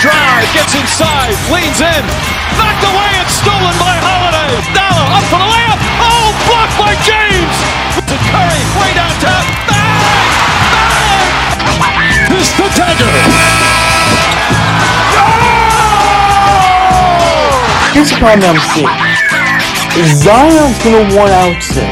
drive, 0.00 0.44
gets 0.52 0.74
inside, 0.76 1.32
leans 1.48 1.80
in, 1.80 2.02
knocked 2.60 2.84
away 2.84 3.10
and 3.16 3.30
stolen 3.30 3.74
by 3.80 3.96
Holiday. 4.04 4.52
Now 4.76 5.16
up 5.16 5.24
for 5.32 5.40
the 5.40 5.48
layup. 5.48 5.80
Oh, 6.04 6.36
blocked 6.44 6.76
by 6.76 6.92
James. 7.00 7.56
To 7.96 8.16
Curry, 8.28 8.62
way 8.76 8.92
downtown. 8.92 9.44
Bang! 9.66 10.00
Bang! 11.80 12.28
This 12.28 12.52
the 12.60 12.68
dagger. 12.76 13.08
Here's 17.96 18.12
the 18.12 18.20
problem 18.20 18.44
I'm 18.52 18.60
seeing. 18.76 18.92
Zion's 20.20 20.76
gonna 20.84 21.08
want 21.16 21.32
out 21.32 21.56
soon. 21.64 21.88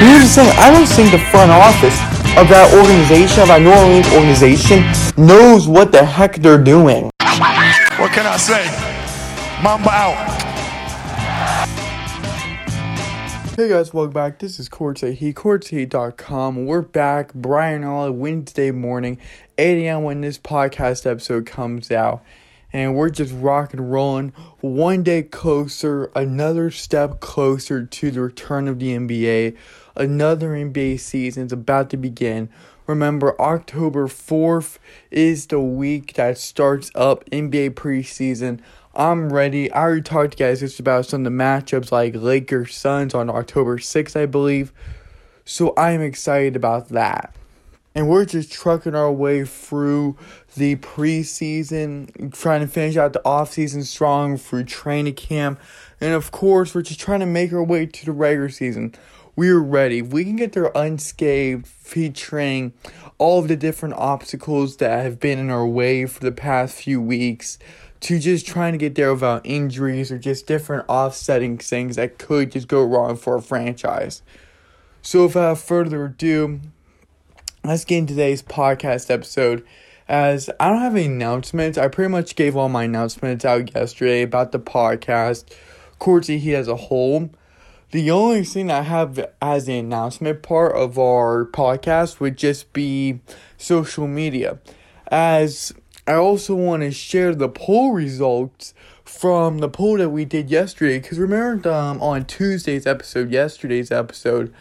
Here's 0.00 0.24
the 0.24 0.40
thing, 0.40 0.50
I 0.56 0.72
don't 0.72 0.88
think 0.88 1.12
the 1.12 1.20
front 1.28 1.52
office 1.52 2.00
of 2.40 2.48
that 2.48 2.72
organization, 2.72 3.44
of 3.44 3.52
that 3.52 3.60
New 3.60 3.68
Orleans 3.68 4.08
organization, 4.16 4.80
knows 5.16 5.68
what 5.68 5.92
the 5.92 6.04
heck 6.04 6.36
they're 6.36 6.62
doing. 6.62 7.10
What 7.20 8.12
can 8.12 8.26
I 8.26 8.36
say? 8.36 8.64
Mamba 9.62 9.90
out. 9.90 10.40
Hey 13.56 13.68
guys, 13.68 13.92
welcome 13.92 14.14
back. 14.14 14.38
This 14.38 14.58
is 14.58 14.70
Courtside 14.70 15.16
Heat, 15.16 15.36
courtsideheat.com. 15.36 16.64
We're 16.64 16.80
back, 16.80 17.34
Brian 17.34 17.84
Ollie, 17.84 18.10
Wednesday 18.10 18.70
morning, 18.70 19.18
8 19.58 19.84
a.m. 19.84 20.02
when 20.02 20.22
this 20.22 20.38
podcast 20.38 21.04
episode 21.04 21.44
comes 21.44 21.90
out. 21.90 22.22
And 22.72 22.94
we're 22.94 23.10
just 23.10 23.34
rock 23.34 23.74
and 23.74 23.92
rolling, 23.92 24.32
one 24.60 25.02
day 25.02 25.24
closer, 25.24 26.10
another 26.14 26.70
step 26.70 27.20
closer 27.20 27.84
to 27.84 28.10
the 28.10 28.22
return 28.22 28.66
of 28.66 28.78
the 28.78 28.96
NBA. 28.96 29.56
Another 29.94 30.50
NBA 30.50 30.98
season 31.00 31.44
is 31.44 31.52
about 31.52 31.90
to 31.90 31.98
begin. 31.98 32.48
Remember, 32.90 33.40
October 33.40 34.08
4th 34.08 34.78
is 35.12 35.46
the 35.46 35.60
week 35.60 36.14
that 36.14 36.36
starts 36.38 36.90
up 36.96 37.24
NBA 37.30 37.70
preseason. 37.74 38.58
I'm 38.96 39.32
ready. 39.32 39.70
I 39.70 39.80
already 39.80 40.02
talked 40.02 40.36
to 40.36 40.42
you 40.42 40.50
guys 40.50 40.58
just 40.58 40.80
about 40.80 41.06
some 41.06 41.24
of 41.24 41.32
the 41.32 41.38
matchups 41.38 41.92
like 41.92 42.16
Lakers 42.16 42.74
Suns 42.74 43.14
on 43.14 43.30
October 43.30 43.78
6th, 43.78 44.20
I 44.20 44.26
believe. 44.26 44.72
So 45.44 45.72
I'm 45.76 46.00
excited 46.00 46.56
about 46.56 46.88
that. 46.88 47.32
And 47.94 48.08
we're 48.08 48.24
just 48.24 48.52
trucking 48.52 48.96
our 48.96 49.12
way 49.12 49.44
through 49.44 50.16
the 50.56 50.74
preseason, 50.74 52.34
trying 52.36 52.60
to 52.60 52.66
finish 52.66 52.96
out 52.96 53.12
the 53.12 53.22
offseason 53.24 53.84
strong 53.84 54.36
through 54.36 54.64
training 54.64 55.14
camp. 55.14 55.60
And 56.00 56.12
of 56.12 56.32
course, 56.32 56.74
we're 56.74 56.82
just 56.82 56.98
trying 56.98 57.20
to 57.20 57.26
make 57.26 57.52
our 57.52 57.62
way 57.62 57.86
to 57.86 58.04
the 58.04 58.10
regular 58.10 58.48
season. 58.48 58.96
We're 59.40 59.58
ready. 59.58 60.00
If 60.00 60.08
we 60.08 60.24
can 60.24 60.36
get 60.36 60.52
there 60.52 60.70
unscathed, 60.74 61.66
featuring 61.66 62.74
all 63.16 63.38
of 63.38 63.48
the 63.48 63.56
different 63.56 63.94
obstacles 63.94 64.76
that 64.76 65.02
have 65.02 65.18
been 65.18 65.38
in 65.38 65.48
our 65.48 65.66
way 65.66 66.04
for 66.04 66.20
the 66.20 66.30
past 66.30 66.74
few 66.74 67.00
weeks, 67.00 67.58
to 68.00 68.18
just 68.18 68.46
trying 68.46 68.72
to 68.72 68.78
get 68.78 68.96
there 68.96 69.14
without 69.14 69.40
injuries 69.46 70.12
or 70.12 70.18
just 70.18 70.46
different 70.46 70.84
offsetting 70.90 71.56
things 71.56 71.96
that 71.96 72.18
could 72.18 72.52
just 72.52 72.68
go 72.68 72.84
wrong 72.84 73.16
for 73.16 73.34
a 73.34 73.40
franchise. 73.40 74.20
So, 75.00 75.24
without 75.24 75.56
further 75.56 76.04
ado, 76.04 76.60
let's 77.64 77.86
get 77.86 77.96
into 77.96 78.12
today's 78.12 78.42
podcast 78.42 79.10
episode. 79.10 79.64
As 80.06 80.50
I 80.60 80.68
don't 80.68 80.82
have 80.82 80.96
any 80.96 81.06
announcements, 81.06 81.78
I 81.78 81.88
pretty 81.88 82.10
much 82.10 82.36
gave 82.36 82.58
all 82.58 82.68
my 82.68 82.84
announcements 82.84 83.46
out 83.46 83.74
yesterday 83.74 84.20
about 84.20 84.52
the 84.52 84.60
podcast, 84.60 85.50
Courtside 85.98 86.40
Heat 86.40 86.56
as 86.56 86.68
a 86.68 86.76
whole. 86.76 87.30
The 87.90 88.10
only 88.10 88.44
thing 88.44 88.70
I 88.70 88.82
have 88.82 89.18
as 89.42 89.66
the 89.66 89.78
announcement 89.78 90.42
part 90.42 90.76
of 90.76 90.98
our 90.98 91.44
podcast 91.44 92.20
would 92.20 92.36
just 92.36 92.72
be 92.72 93.20
social 93.56 94.06
media. 94.06 94.60
As 95.08 95.72
I 96.06 96.14
also 96.14 96.54
want 96.54 96.82
to 96.82 96.92
share 96.92 97.34
the 97.34 97.48
poll 97.48 97.92
results 97.92 98.74
from 99.04 99.58
the 99.58 99.68
poll 99.68 99.98
that 99.98 100.10
we 100.10 100.24
did 100.24 100.50
yesterday. 100.50 101.00
Because 101.00 101.18
remember, 101.18 101.68
um, 101.68 102.00
on 102.00 102.24
Tuesday's 102.24 102.86
episode, 102.86 103.30
yesterday's 103.30 103.90
episode, 103.90 104.54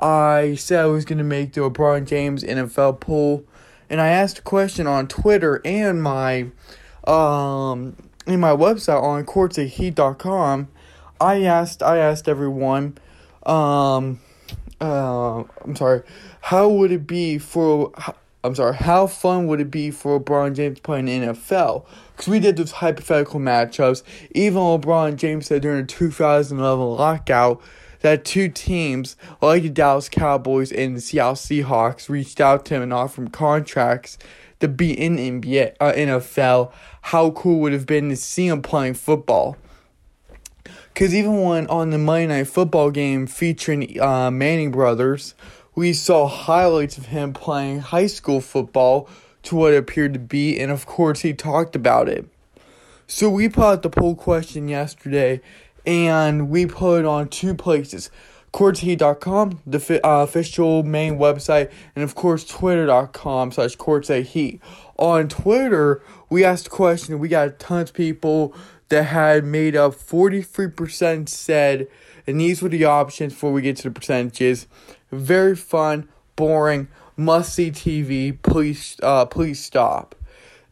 I 0.00 0.54
said 0.54 0.80
I 0.80 0.86
was 0.86 1.04
going 1.04 1.18
to 1.18 1.24
make 1.24 1.52
the 1.52 1.60
LeBron 1.60 2.06
James 2.06 2.42
NFL 2.42 3.00
poll. 3.00 3.44
And 3.90 4.00
I 4.00 4.08
asked 4.08 4.38
a 4.38 4.42
question 4.42 4.86
on 4.86 5.06
Twitter 5.06 5.60
and 5.64 6.02
my 6.02 6.46
um 7.04 7.96
in 8.26 8.38
my 8.40 8.52
website 8.52 9.02
on 9.02 9.24
courtsideheat.com. 9.24 10.68
I 11.20 11.42
asked 11.42 11.82
I 11.82 11.98
asked 11.98 12.28
everyone 12.28 12.98
um 13.44 14.20
uh 14.80 15.44
I'm 15.64 15.76
sorry, 15.76 16.02
how 16.40 16.68
would 16.68 16.90
it 16.90 17.06
be 17.06 17.38
for 17.38 17.92
I'm 18.42 18.54
sorry, 18.54 18.74
how 18.74 19.06
fun 19.06 19.46
would 19.48 19.60
it 19.60 19.70
be 19.70 19.90
for 19.90 20.18
LeBron 20.18 20.56
James 20.56 20.80
playing 20.80 21.08
in 21.08 21.22
NFL? 21.22 21.84
Because 22.16 22.28
we 22.28 22.40
did 22.40 22.56
those 22.56 22.72
hypothetical 22.72 23.38
matchups. 23.38 24.02
Even 24.34 24.60
LeBron 24.62 25.16
James 25.16 25.46
said 25.46 25.60
during 25.60 25.82
the 25.82 25.86
2011 25.86 26.86
lockout 26.86 27.60
that 28.00 28.24
two 28.24 28.48
teams, 28.48 29.16
like 29.42 29.62
the 29.62 29.68
Dallas 29.68 30.08
Cowboys 30.08 30.72
and 30.72 30.96
the 30.96 31.02
Seattle 31.02 31.34
Seahawks, 31.34 32.08
reached 32.08 32.40
out 32.40 32.64
to 32.66 32.76
him 32.76 32.82
and 32.82 32.94
offered 32.94 33.22
him 33.22 33.28
contracts 33.28 34.16
to 34.60 34.68
be 34.68 34.98
in 34.98 35.16
NBA, 35.16 35.76
uh, 35.78 35.92
NFL. 35.92 36.72
How 37.02 37.30
cool 37.32 37.60
would 37.60 37.74
have 37.74 37.84
been 37.84 38.08
to 38.08 38.16
see 38.16 38.46
him 38.46 38.62
playing 38.62 38.94
football? 38.94 39.58
Because 40.92 41.14
even 41.14 41.42
when 41.42 41.66
on 41.68 41.90
the 41.90 41.98
Monday 41.98 42.26
Night 42.26 42.48
Football 42.48 42.90
game 42.90 43.26
featuring 43.26 44.00
uh, 44.00 44.30
Manning 44.30 44.70
brothers, 44.70 45.34
we 45.74 45.92
saw 45.92 46.26
highlights 46.26 46.98
of 46.98 47.06
him 47.06 47.32
playing 47.32 47.80
high 47.80 48.06
school 48.06 48.40
football 48.40 49.08
to 49.44 49.56
what 49.56 49.74
appeared 49.74 50.12
to 50.14 50.18
be, 50.18 50.58
and 50.58 50.70
of 50.70 50.86
course, 50.86 51.20
he 51.20 51.32
talked 51.32 51.74
about 51.74 52.08
it. 52.08 52.26
So 53.06 53.30
we 53.30 53.48
put 53.48 53.64
out 53.64 53.82
the 53.82 53.90
poll 53.90 54.14
question 54.14 54.68
yesterday, 54.68 55.40
and 55.86 56.50
we 56.50 56.66
put 56.66 57.00
it 57.00 57.06
on 57.06 57.28
two 57.28 57.54
places 57.54 58.10
courtsideheat.com, 58.52 59.60
the 59.64 60.06
uh, 60.06 60.22
official 60.22 60.82
main 60.82 61.18
website, 61.18 61.70
and 61.94 62.02
of 62.02 62.14
course, 62.14 62.44
twitter.com 62.44 63.52
slash 63.52 63.76
courtsideheat. 63.76 64.60
On 64.96 65.28
Twitter, 65.28 66.02
we 66.28 66.44
asked 66.44 66.66
a 66.66 66.70
question, 66.70 67.18
we 67.20 67.28
got 67.28 67.58
tons 67.58 67.90
of 67.90 67.96
people 67.96 68.54
that 68.90 69.04
had 69.04 69.44
made 69.44 69.74
up 69.74 69.94
43% 69.94 71.28
said, 71.28 71.88
and 72.26 72.40
these 72.40 72.60
were 72.60 72.68
the 72.68 72.84
options 72.84 73.32
before 73.32 73.52
we 73.52 73.62
get 73.62 73.76
to 73.78 73.84
the 73.84 73.90
percentages. 73.90 74.66
Very 75.10 75.56
fun, 75.56 76.08
boring, 76.36 76.88
must 77.16 77.54
see 77.54 77.70
TV, 77.70 78.36
please, 78.42 78.96
uh, 79.02 79.26
please 79.26 79.62
stop. 79.62 80.14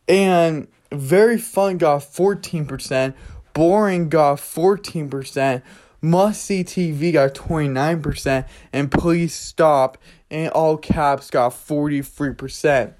And 0.06 0.68
very 0.92 1.38
fun 1.38 1.78
got 1.78 2.00
14%, 2.00 3.14
boring 3.54 4.08
got 4.08 4.38
14%, 4.38 5.62
must 6.00 6.42
see 6.42 6.64
TV 6.64 7.12
got 7.12 7.34
29%, 7.34 8.46
and 8.72 8.90
please 8.90 9.34
stop 9.34 9.98
and 10.30 10.50
all 10.52 10.76
caps 10.76 11.30
got 11.30 11.52
43%. 11.52 12.94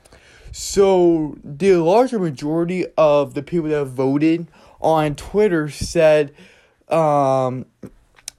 So 0.53 1.37
the 1.45 1.77
larger 1.77 2.19
majority 2.19 2.87
of 2.97 3.35
the 3.35 3.43
people 3.43 3.69
that 3.69 3.85
voted 3.85 4.49
on 4.81 5.15
Twitter 5.15 5.69
said 5.69 6.35
um, 6.89 7.67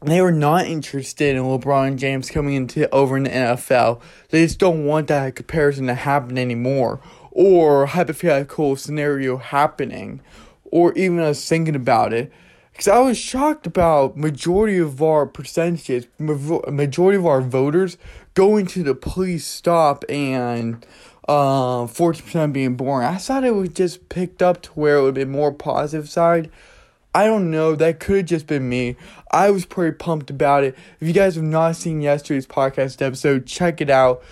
they 0.01 0.21
were 0.21 0.31
not 0.31 0.65
interested 0.65 1.35
in 1.35 1.43
LeBron 1.43 1.97
James 1.97 2.31
coming 2.31 2.53
into 2.53 2.89
over 2.89 3.17
in 3.17 3.23
the 3.23 3.29
NFL. 3.29 4.01
They 4.29 4.45
just 4.45 4.59
don't 4.59 4.85
want 4.85 5.07
that 5.07 5.35
comparison 5.35 5.87
to 5.87 5.93
happen 5.93 6.37
anymore, 6.37 7.01
or 7.31 7.85
hypothetical 7.87 8.75
scenario 8.75 9.37
happening, 9.37 10.21
or 10.65 10.93
even 10.93 11.19
us 11.19 11.47
thinking 11.47 11.75
about 11.75 12.13
it. 12.13 12.31
Because 12.71 12.87
I 12.87 12.99
was 12.99 13.17
shocked 13.17 13.67
about 13.67 14.15
majority 14.15 14.77
of 14.77 15.01
our 15.03 15.25
percentages, 15.25 16.07
majority 16.17 17.17
of 17.17 17.25
our 17.25 17.41
voters 17.41 17.97
going 18.35 18.67
to 18.67 18.83
the 18.83 18.95
police 18.95 19.45
stop 19.45 20.05
and 20.07 20.85
uh, 21.29 21.85
40% 21.85 22.53
being 22.53 22.75
boring. 22.75 23.07
I 23.07 23.17
thought 23.17 23.43
it 23.43 23.53
was 23.53 23.69
just 23.69 24.09
picked 24.09 24.41
up 24.41 24.63
to 24.63 24.71
where 24.71 24.97
it 24.97 25.03
would 25.03 25.13
be 25.13 25.25
more 25.25 25.53
positive 25.53 26.09
side. 26.09 26.49
I 27.13 27.27
don't 27.27 27.51
know. 27.51 27.75
That 27.75 27.99
could 27.99 28.17
have 28.17 28.25
just 28.25 28.47
been 28.47 28.67
me. 28.67 28.95
I 29.29 29.51
was 29.51 29.63
pretty 29.63 29.95
pumped 29.95 30.31
about 30.31 30.63
it. 30.63 30.75
If 30.99 31.07
you 31.07 31.13
guys 31.13 31.35
have 31.35 31.43
not 31.43 31.75
seen 31.75 32.01
yesterday's 32.01 32.47
podcast 32.47 32.99
episode, 32.99 33.45
check 33.45 33.79
it 33.79 33.91
out. 33.91 34.23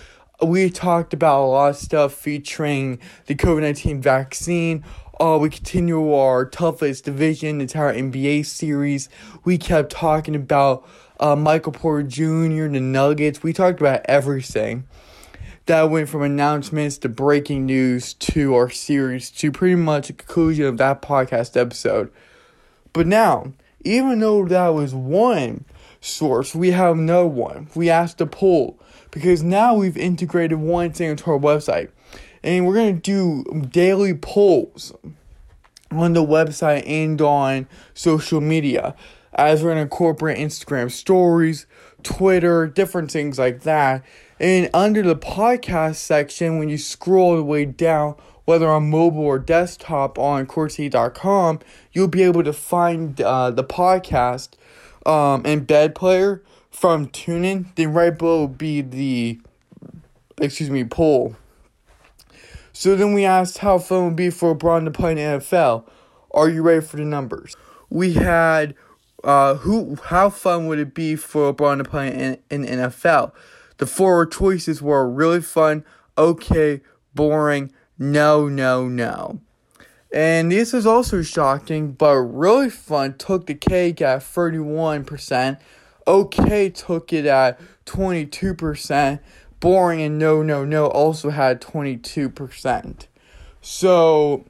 We 0.42 0.70
talked 0.70 1.14
about 1.14 1.44
a 1.44 1.46
lot 1.46 1.70
of 1.70 1.76
stuff 1.76 2.14
featuring 2.14 2.98
the 3.26 3.36
COVID 3.36 3.60
19 3.60 4.02
vaccine. 4.02 4.84
Uh, 5.20 5.38
we 5.40 5.50
continue 5.50 6.12
our 6.12 6.46
toughest 6.46 7.04
division, 7.04 7.58
the 7.58 7.62
entire 7.62 7.94
NBA 7.94 8.44
series. 8.44 9.08
We 9.44 9.56
kept 9.56 9.92
talking 9.92 10.34
about 10.34 10.84
uh, 11.20 11.36
Michael 11.36 11.72
Porter 11.72 12.08
Jr., 12.08 12.66
the 12.66 12.80
Nuggets. 12.80 13.40
We 13.40 13.52
talked 13.52 13.78
about 13.80 14.00
everything. 14.06 14.88
That 15.68 15.90
went 15.90 16.08
from 16.08 16.22
announcements 16.22 16.96
to 16.96 17.10
breaking 17.10 17.66
news 17.66 18.14
to 18.14 18.54
our 18.54 18.70
series 18.70 19.30
to 19.32 19.52
pretty 19.52 19.74
much 19.74 20.08
a 20.08 20.14
conclusion 20.14 20.64
of 20.64 20.78
that 20.78 21.02
podcast 21.02 21.60
episode. 21.60 22.10
But 22.94 23.06
now, 23.06 23.52
even 23.84 24.20
though 24.20 24.46
that 24.46 24.68
was 24.68 24.94
one 24.94 25.66
source, 26.00 26.54
we 26.54 26.70
have 26.70 26.96
no 26.96 27.26
one. 27.26 27.68
We 27.74 27.90
asked 27.90 28.18
a 28.22 28.26
poll 28.26 28.80
because 29.10 29.42
now 29.42 29.74
we've 29.74 29.98
integrated 29.98 30.56
one 30.56 30.92
thing 30.92 31.10
into 31.10 31.30
our 31.30 31.38
website 31.38 31.90
and 32.42 32.66
we're 32.66 32.72
going 32.72 32.98
to 32.98 33.02
do 33.02 33.66
daily 33.66 34.14
polls. 34.14 34.94
on 35.90 36.14
the 36.14 36.24
website 36.24 36.88
and 36.88 37.20
on 37.20 37.68
social 37.92 38.40
media 38.40 38.94
as 39.34 39.62
we're 39.62 39.68
going 39.68 39.76
to 39.76 39.82
incorporate 39.82 40.38
Instagram 40.38 40.90
stories, 40.90 41.66
Twitter, 42.02 42.66
different 42.66 43.10
things 43.10 43.38
like 43.38 43.62
that. 43.62 44.04
And 44.40 44.70
under 44.72 45.02
the 45.02 45.16
podcast 45.16 45.96
section, 45.96 46.58
when 46.58 46.68
you 46.68 46.78
scroll 46.78 47.36
the 47.36 47.44
way 47.44 47.64
down, 47.64 48.14
whether 48.44 48.68
on 48.68 48.88
mobile 48.88 49.24
or 49.24 49.38
desktop 49.38 50.18
on 50.18 50.46
courtsheet.com, 50.46 51.60
you'll 51.92 52.08
be 52.08 52.22
able 52.22 52.44
to 52.44 52.52
find 52.52 53.20
uh, 53.20 53.50
the 53.50 53.64
podcast 53.64 54.50
um, 55.04 55.42
embed 55.42 55.94
player 55.94 56.42
from 56.70 57.08
TuneIn. 57.08 57.74
Then 57.74 57.92
right 57.92 58.16
below 58.16 58.40
will 58.40 58.48
be 58.48 58.80
the, 58.80 59.40
excuse 60.40 60.70
me, 60.70 60.84
poll. 60.84 61.36
So 62.72 62.94
then 62.94 63.12
we 63.12 63.24
asked 63.24 63.58
how 63.58 63.78
fun 63.78 64.02
it 64.02 64.04
would 64.04 64.16
be 64.16 64.30
for 64.30 64.54
LeBron 64.54 64.84
to 64.84 64.92
play 64.92 65.10
in 65.10 65.16
the 65.16 65.22
NFL. 65.22 65.84
Are 66.30 66.48
you 66.48 66.62
ready 66.62 66.80
for 66.80 66.96
the 66.96 67.04
numbers? 67.04 67.56
We 67.90 68.12
had 68.12 68.74
uh, 69.24 69.54
who 69.56 69.96
how 70.06 70.30
fun 70.30 70.66
would 70.66 70.78
it 70.78 70.94
be 70.94 71.16
for 71.16 71.52
LeBron 71.52 71.78
to 71.78 71.84
play 71.84 72.08
in, 72.08 72.38
in 72.50 72.64
NFL? 72.64 73.32
The 73.78 73.86
four 73.86 74.26
choices 74.26 74.82
were 74.82 75.08
really 75.08 75.40
fun, 75.40 75.84
okay, 76.16 76.80
boring, 77.14 77.72
no, 77.98 78.48
no, 78.48 78.88
no. 78.88 79.40
And 80.12 80.50
this 80.50 80.72
is 80.72 80.86
also 80.86 81.22
shocking, 81.22 81.92
but 81.92 82.16
really 82.16 82.70
fun 82.70 83.14
took 83.18 83.46
the 83.46 83.54
cake 83.54 84.00
at 84.00 84.20
31%. 84.20 85.60
Okay 86.06 86.70
took 86.70 87.12
it 87.12 87.26
at 87.26 87.60
22%. 87.84 89.20
Boring 89.60 90.00
and 90.00 90.18
no, 90.18 90.42
no, 90.42 90.64
no 90.64 90.86
also 90.86 91.30
had 91.30 91.60
22%. 91.60 93.06
So 93.60 94.46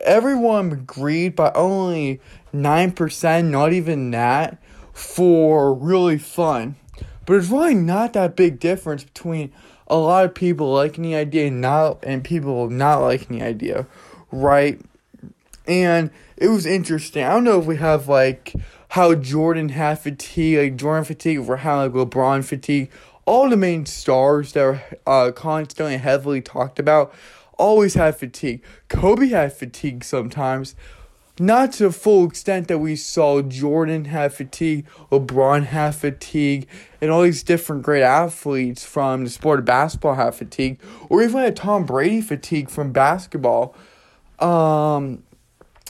everyone 0.00 0.72
agreed, 0.72 1.36
but 1.36 1.56
only 1.56 2.20
9%, 2.54 3.44
not 3.44 3.72
even 3.72 4.10
that, 4.12 4.62
for 4.92 5.74
really 5.74 6.18
fun. 6.18 6.76
But 7.26 7.34
it's 7.34 7.48
really 7.48 7.74
not 7.74 8.14
that 8.14 8.36
big 8.36 8.58
difference 8.58 9.04
between 9.04 9.52
a 9.86 9.96
lot 9.96 10.24
of 10.24 10.34
people 10.34 10.72
liking 10.72 11.04
the 11.04 11.14
idea 11.14 11.48
and 11.48 11.60
not 11.60 11.98
and 12.02 12.22
people 12.22 12.68
not 12.70 13.00
liking 13.00 13.38
the 13.38 13.44
idea, 13.44 13.86
right? 14.30 14.80
And 15.66 16.10
it 16.36 16.48
was 16.48 16.66
interesting. 16.66 17.24
I 17.24 17.30
don't 17.30 17.44
know 17.44 17.58
if 17.58 17.66
we 17.66 17.76
have 17.76 18.08
like 18.08 18.54
how 18.90 19.14
Jordan 19.14 19.70
had 19.70 19.98
fatigue, 19.98 20.58
like 20.58 20.76
Jordan 20.76 21.04
fatigue, 21.04 21.38
or 21.48 21.58
how 21.58 21.82
like 21.82 21.92
LeBron 21.92 22.44
fatigue. 22.44 22.90
All 23.26 23.50
the 23.50 23.58
main 23.58 23.84
stars 23.84 24.52
that 24.52 24.64
are 24.64 24.82
uh, 25.06 25.32
constantly 25.32 25.98
heavily 25.98 26.40
talked 26.40 26.78
about 26.78 27.14
always 27.58 27.94
had 27.94 28.16
fatigue. 28.16 28.62
Kobe 28.88 29.28
had 29.28 29.52
fatigue 29.52 30.04
sometimes. 30.04 30.74
Not 31.40 31.72
to 31.74 31.84
the 31.84 31.92
full 31.92 32.26
extent 32.26 32.66
that 32.66 32.78
we 32.78 32.96
saw 32.96 33.42
Jordan 33.42 34.06
have 34.06 34.34
fatigue, 34.34 34.86
LeBron 35.12 35.66
have 35.66 35.94
fatigue, 35.94 36.66
and 37.00 37.12
all 37.12 37.22
these 37.22 37.44
different 37.44 37.82
great 37.82 38.02
athletes 38.02 38.84
from 38.84 39.22
the 39.22 39.30
sport 39.30 39.60
of 39.60 39.64
basketball 39.64 40.16
have 40.16 40.34
fatigue, 40.34 40.80
or 41.08 41.22
even 41.22 41.40
had 41.40 41.54
Tom 41.54 41.84
Brady 41.84 42.20
fatigue 42.20 42.68
from 42.68 42.90
basketball. 42.90 43.76
Um, 44.40 45.22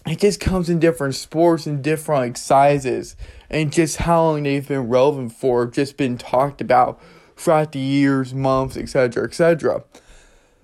it 0.07 0.19
just 0.21 0.39
comes 0.39 0.69
in 0.69 0.81
different 0.81 1.15
sports 1.15 1.67
and 1.67 1.83
different 1.83 2.21
like 2.21 2.37
sizes, 2.37 3.17
and 3.49 3.73
just 3.73 3.97
how 3.97 4.25
long 4.25 4.43
they've 4.43 4.67
been 4.67 4.89
relevant 4.89 5.33
for, 5.33 5.67
just 5.67 5.97
been 5.97 6.19
talked 6.19 6.61
about 6.61 7.01
throughout 7.37 7.73
the 7.73 7.79
years, 7.79 8.35
months, 8.35 8.77
etc., 8.77 9.25
etc. 9.25 9.83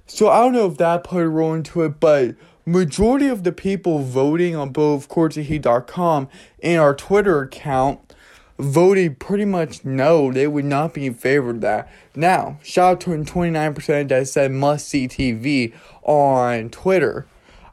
So 0.07 0.29
I 0.29 0.39
don't 0.41 0.53
know 0.53 0.67
if 0.67 0.77
that 0.79 1.05
played 1.05 1.25
a 1.25 1.29
role 1.29 1.55
into 1.55 1.83
it, 1.83 1.99
but 1.99 2.35
majority 2.67 3.27
of 3.27 3.43
the 3.43 3.53
people 3.53 4.01
voting 4.01 4.55
on 4.55 4.71
both 4.71 5.09
courtsheat.com 5.09 6.29
and 6.63 6.81
our 6.81 6.95
Twitter 6.95 7.43
account 7.43 8.15
voted 8.59 9.19
pretty 9.19 9.45
much 9.45 9.85
no, 9.85 10.31
they 10.31 10.47
would 10.47 10.65
not 10.65 10.95
be 10.95 11.07
in 11.07 11.15
favor 11.15 11.51
of 11.51 11.61
that. 11.63 11.91
Now, 12.15 12.59
shout 12.63 12.93
out 12.93 13.01
to 13.03 13.11
29% 13.11 14.09
that 14.09 14.29
said 14.29 14.53
must 14.53 14.89
see 14.89 15.09
TV 15.09 15.75
on 16.03 16.71
Twitter. 16.71 17.27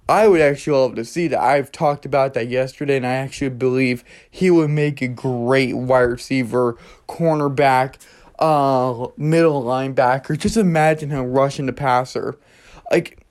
I 0.10 0.28
would 0.28 0.42
actually 0.42 0.78
love 0.78 0.96
to 0.96 1.06
see 1.06 1.28
that. 1.28 1.40
I've 1.40 1.72
talked 1.72 2.06
about 2.06 2.34
that 2.34 2.50
yesterday, 2.50 2.98
and 2.98 3.08
I 3.08 3.14
actually 3.14 3.50
believe 3.50 4.04
he 4.30 4.50
would 4.50 4.70
make 4.70 5.02
a 5.02 5.08
great 5.08 5.76
wide 5.76 6.02
receiver, 6.02 6.78
cornerback, 7.08 7.96
uh, 8.42 9.08
middle 9.16 9.64
linebacker. 9.64 10.38
Just 10.38 10.58
imagine 10.58 11.10
him 11.10 11.32
rushing 11.32 11.68
the 11.68 11.74
passer. 11.74 12.38
Like, 12.92 13.26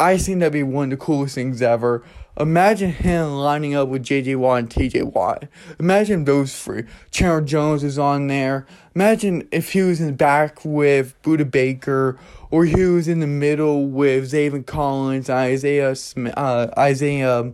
I 0.00 0.16
think 0.16 0.40
that'd 0.40 0.52
be 0.52 0.62
one 0.62 0.84
of 0.84 0.98
the 0.98 1.04
coolest 1.04 1.34
things 1.34 1.60
ever. 1.60 2.04
Imagine 2.38 2.90
him 2.90 3.32
lining 3.34 3.76
up 3.76 3.88
with 3.88 4.02
JJ 4.02 4.36
Watt 4.36 4.58
and 4.58 4.70
TJ 4.70 5.12
Watt. 5.12 5.46
Imagine 5.78 6.24
those 6.24 6.58
three. 6.60 6.84
Chandler 7.12 7.42
Jones 7.42 7.84
is 7.84 7.96
on 7.96 8.26
there. 8.26 8.66
Imagine 8.94 9.46
if 9.52 9.72
he 9.72 9.82
was 9.82 10.00
in 10.00 10.08
the 10.08 10.12
back 10.12 10.64
with 10.64 11.20
Budda 11.22 11.48
Baker, 11.48 12.18
or 12.50 12.64
he 12.64 12.84
was 12.84 13.06
in 13.06 13.20
the 13.20 13.28
middle 13.28 13.86
with 13.86 14.32
Zaven 14.32 14.66
Collins, 14.66 15.30
Isaiah 15.30 15.94
Smith, 15.94 16.34
uh, 16.36 16.70
Isaiah 16.76 17.52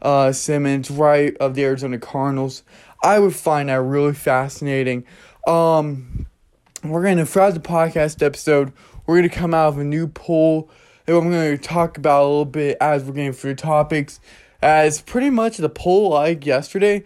uh, 0.00 0.32
Simmons, 0.32 0.90
right 0.90 1.36
of 1.36 1.54
the 1.54 1.64
Arizona 1.64 1.98
Cardinals. 1.98 2.62
I 3.02 3.18
would 3.18 3.34
find 3.34 3.68
that 3.68 3.80
really 3.82 4.14
fascinating. 4.14 5.04
Um, 5.48 6.26
we're 6.84 7.02
gonna 7.02 7.24
throughout 7.24 7.54
the 7.54 7.60
podcast 7.60 8.22
episode, 8.22 8.70
we're 9.06 9.16
gonna 9.16 9.30
come 9.30 9.54
out 9.54 9.74
with 9.74 9.86
a 9.86 9.88
new 9.88 10.06
poll 10.06 10.68
that 11.06 11.16
I'm 11.16 11.30
to 11.30 11.56
talk 11.56 11.96
about 11.96 12.22
a 12.22 12.28
little 12.28 12.44
bit 12.44 12.76
as 12.82 13.02
we're 13.02 13.14
getting 13.14 13.32
through 13.32 13.54
topics. 13.54 14.20
As 14.60 15.00
pretty 15.00 15.30
much 15.30 15.56
the 15.56 15.70
poll 15.70 16.10
like 16.10 16.44
yesterday 16.44 17.04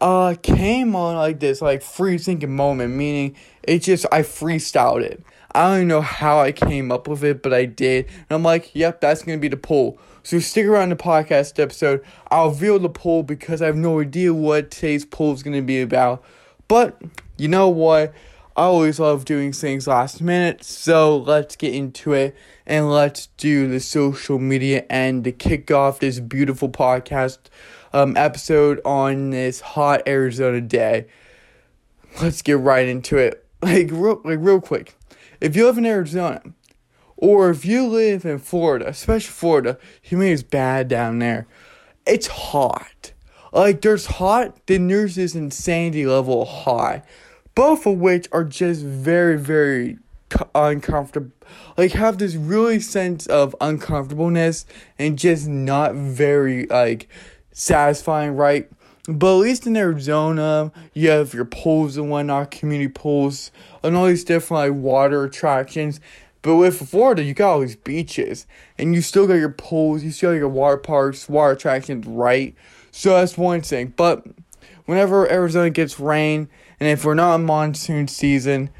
uh 0.00 0.36
came 0.40 0.94
on 0.94 1.16
like 1.16 1.40
this 1.40 1.60
like 1.60 1.82
free 1.82 2.16
thinking 2.16 2.54
moment, 2.54 2.94
meaning 2.94 3.34
it 3.64 3.80
just 3.80 4.06
I 4.12 4.22
freestyled 4.22 5.02
it. 5.02 5.24
I 5.52 5.66
don't 5.66 5.76
even 5.78 5.88
know 5.88 6.00
how 6.00 6.38
I 6.38 6.52
came 6.52 6.92
up 6.92 7.08
with 7.08 7.24
it, 7.24 7.42
but 7.42 7.52
I 7.52 7.64
did. 7.64 8.06
And 8.06 8.26
I'm 8.30 8.44
like, 8.44 8.72
yep, 8.72 9.00
that's 9.00 9.24
gonna 9.24 9.38
be 9.38 9.48
the 9.48 9.56
poll. 9.56 9.98
So 10.22 10.38
stick 10.38 10.66
around 10.66 10.90
the 10.90 10.96
podcast 10.96 11.58
episode. 11.58 12.04
I'll 12.30 12.50
reveal 12.50 12.78
the 12.78 12.88
poll 12.88 13.24
because 13.24 13.60
I 13.60 13.66
have 13.66 13.74
no 13.74 13.98
idea 13.98 14.32
what 14.32 14.70
today's 14.70 15.04
poll 15.04 15.32
is 15.32 15.42
gonna 15.42 15.60
be 15.60 15.80
about. 15.80 16.22
But 16.68 17.02
you 17.40 17.48
know 17.48 17.70
what? 17.70 18.12
I 18.54 18.64
always 18.64 19.00
love 19.00 19.24
doing 19.24 19.54
things 19.54 19.86
last 19.86 20.20
minute, 20.20 20.62
so 20.62 21.16
let's 21.16 21.56
get 21.56 21.74
into 21.74 22.12
it 22.12 22.36
and 22.66 22.90
let's 22.90 23.28
do 23.38 23.66
the 23.66 23.80
social 23.80 24.38
media 24.38 24.84
and 24.90 25.24
to 25.24 25.32
kick 25.32 25.70
off 25.70 26.00
this 26.00 26.20
beautiful 26.20 26.68
podcast 26.68 27.38
um, 27.94 28.14
episode 28.18 28.78
on 28.84 29.30
this 29.30 29.62
hot 29.62 30.02
Arizona 30.06 30.60
day. 30.60 31.06
Let's 32.20 32.42
get 32.42 32.58
right 32.58 32.86
into 32.86 33.16
it. 33.16 33.46
Like 33.62 33.90
real, 33.90 34.22
like 34.24 34.38
real 34.40 34.58
quick. 34.58 34.96
If 35.38 35.54
you 35.54 35.66
live 35.66 35.76
in 35.76 35.84
Arizona, 35.84 36.40
or 37.18 37.50
if 37.50 37.66
you 37.66 37.86
live 37.86 38.24
in 38.24 38.38
Florida, 38.38 38.88
especially 38.88 39.32
Florida, 39.32 39.78
humidity 40.00 40.32
is 40.32 40.42
bad 40.42 40.88
down 40.88 41.18
there. 41.18 41.46
It's 42.06 42.26
hot. 42.26 43.12
Like 43.52 43.82
there's 43.82 44.06
hot, 44.06 44.66
then 44.66 44.88
there's 44.88 45.14
this 45.14 45.34
insanity 45.34 46.06
level 46.06 46.46
high 46.46 47.02
both 47.54 47.86
of 47.86 47.98
which 47.98 48.28
are 48.32 48.44
just 48.44 48.82
very, 48.82 49.36
very 49.36 49.98
uncomfortable. 50.54 51.32
Like, 51.76 51.92
have 51.92 52.18
this 52.18 52.34
really 52.36 52.80
sense 52.80 53.26
of 53.26 53.56
uncomfortableness 53.60 54.66
and 54.98 55.18
just 55.18 55.48
not 55.48 55.94
very, 55.94 56.66
like, 56.66 57.08
satisfying, 57.52 58.36
right? 58.36 58.70
But 59.08 59.34
at 59.34 59.40
least 59.40 59.66
in 59.66 59.76
Arizona, 59.76 60.70
you 60.94 61.10
have 61.10 61.34
your 61.34 61.46
pools 61.46 61.96
and 61.96 62.10
whatnot, 62.10 62.52
community 62.52 62.88
pools, 62.88 63.50
and 63.82 63.96
all 63.96 64.06
these 64.06 64.24
different, 64.24 64.74
like, 64.74 64.82
water 64.82 65.24
attractions. 65.24 66.00
But 66.42 66.56
with 66.56 66.88
Florida, 66.88 67.22
you 67.22 67.34
got 67.34 67.50
all 67.50 67.60
these 67.60 67.76
beaches, 67.76 68.46
and 68.78 68.94
you 68.94 69.02
still 69.02 69.26
got 69.26 69.34
your 69.34 69.50
pools, 69.50 70.04
you 70.04 70.12
still 70.12 70.30
got 70.30 70.36
your 70.36 70.48
water 70.48 70.76
parks, 70.76 71.28
water 71.28 71.52
attractions, 71.52 72.06
right? 72.06 72.54
So 72.92 73.10
that's 73.10 73.36
one 73.36 73.62
thing. 73.62 73.92
But 73.96 74.24
whenever 74.86 75.30
Arizona 75.30 75.70
gets 75.70 75.98
rain, 75.98 76.48
and 76.80 76.88
if 76.88 77.04
we're 77.04 77.14
not 77.14 77.36
in 77.36 77.44
monsoon 77.44 78.08
season, 78.08 78.70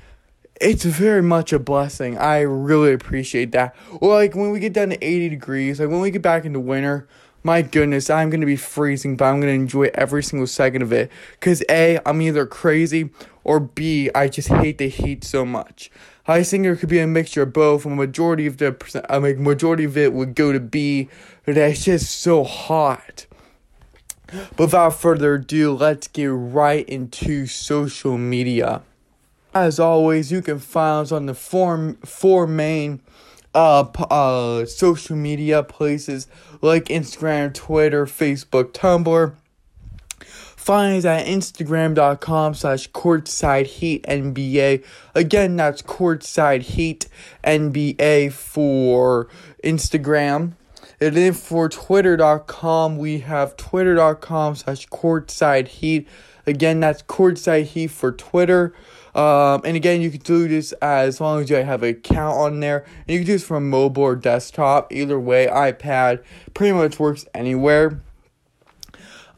it's 0.61 0.85
very 0.85 1.23
much 1.23 1.53
a 1.53 1.59
blessing. 1.59 2.19
I 2.19 2.41
really 2.41 2.93
appreciate 2.93 3.53
that. 3.53 3.75
Or 4.01 4.15
like 4.15 4.35
when 4.35 4.51
we 4.51 4.59
get 4.61 4.73
down 4.73 4.91
to 4.91 5.05
80 5.05 5.29
degrees, 5.29 5.81
like 5.81 5.89
when 5.89 6.01
we 6.01 6.11
get 6.11 6.23
back 6.23 6.45
into 6.45 6.61
winter, 6.61 7.07
my 7.43 7.63
goodness, 7.63 8.11
I'm 8.11 8.29
gonna 8.29 8.47
be 8.47 8.57
freezing, 8.57 9.17
but 9.17 9.25
I'm 9.27 9.41
gonna 9.41 9.53
enjoy 9.53 9.91
every 9.95 10.23
single 10.23 10.47
second 10.47 10.83
of 10.83 10.93
it. 10.93 11.11
Cause 11.41 11.63
A, 11.71 11.99
I'm 12.05 12.21
either 12.21 12.45
crazy, 12.47 13.11
or 13.45 13.61
B, 13.61 14.11
I 14.15 14.29
just 14.29 14.49
hate 14.49 14.79
the 14.79 14.89
heat 14.89 15.25
so 15.25 15.47
much. 15.47 15.91
I 16.27 16.43
think 16.43 16.65
there 16.65 16.77
could 16.77 16.91
be 16.91 17.01
a 17.01 17.07
mixture 17.07 17.43
of 17.43 17.53
both. 17.53 17.87
A 17.87 17.89
majority 17.89 18.47
of 18.47 18.59
the 18.59 18.73
percent, 18.73 19.07
I 19.09 19.19
mean, 19.19 19.43
majority 19.43 19.85
of 19.85 19.97
it 19.97 20.13
would 20.13 20.35
go 20.35 20.53
to 20.53 20.61
B, 20.61 21.09
but 21.47 21.57
it's 21.57 21.85
just 21.85 22.21
so 22.21 22.45
hot. 22.45 23.27
But 24.57 24.67
without 24.67 24.95
further 24.95 25.35
ado, 25.35 25.75
let's 25.75 26.09
get 26.09 26.27
right 26.27 26.89
into 26.89 27.47
social 27.47 28.19
media. 28.19 28.83
As 29.53 29.81
always, 29.81 30.31
you 30.31 30.43
can 30.43 30.59
find 30.59 31.03
us 31.03 31.13
on 31.13 31.27
the 31.27 31.35
four, 31.35 31.97
four 32.05 32.47
main 32.47 33.01
uh, 33.55 33.81
uh, 34.11 34.65
social 34.67 35.17
media 35.17 35.63
places 35.63 36.29
like 36.63 36.85
Instagram, 36.85 37.53
Twitter, 37.53 38.07
Facebook, 38.07 38.73
Tumblr. 38.73 39.35
Find 40.61 40.99
us 40.99 41.05
at 41.05 41.27
Instagram.com 41.27 42.55
slash 42.55 42.91
courtside 42.91 43.67
heat 43.67 44.05
NBA. 44.05 44.85
Again, 45.15 45.57
that's 45.57 45.83
courtside 45.83 46.63
heat 46.63 47.09
NBA 47.43 48.33
for 48.33 49.27
Instagram. 49.65 50.53
And 51.01 51.17
then 51.17 51.33
for 51.33 51.69
Twitter.com, 51.69 52.99
we 52.99 53.21
have 53.21 53.57
Twitter.com 53.57 54.57
slash 54.57 54.87
courtside 54.89 55.69
heat. 55.69 56.07
Again, 56.47 56.81
that's 56.81 57.03
courtside 57.03 57.65
heat 57.65 57.89
for 57.89 58.13
Twitter. 58.13 58.75
Um, 59.15 59.63
and 59.65 59.77
again, 59.77 60.03
you 60.03 60.11
can 60.11 60.21
do 60.21 60.47
this 60.47 60.73
as 60.75 61.21
long 61.21 61.41
as 61.41 61.51
you 61.51 61.57
have 61.57 61.83
an 61.83 61.91
account 61.91 62.37
on 62.37 62.61
there. 62.61 62.85
And 63.07 63.09
you 63.09 63.19
can 63.19 63.27
do 63.27 63.33
this 63.33 63.45
from 63.45 63.71
mobile 63.71 64.03
or 64.03 64.17
desktop. 64.17 64.93
Either 64.93 65.19
way, 65.19 65.47
iPad 65.47 66.23
pretty 66.55 66.73
much 66.73 66.99
works 66.99 67.27
anywhere. 67.35 68.01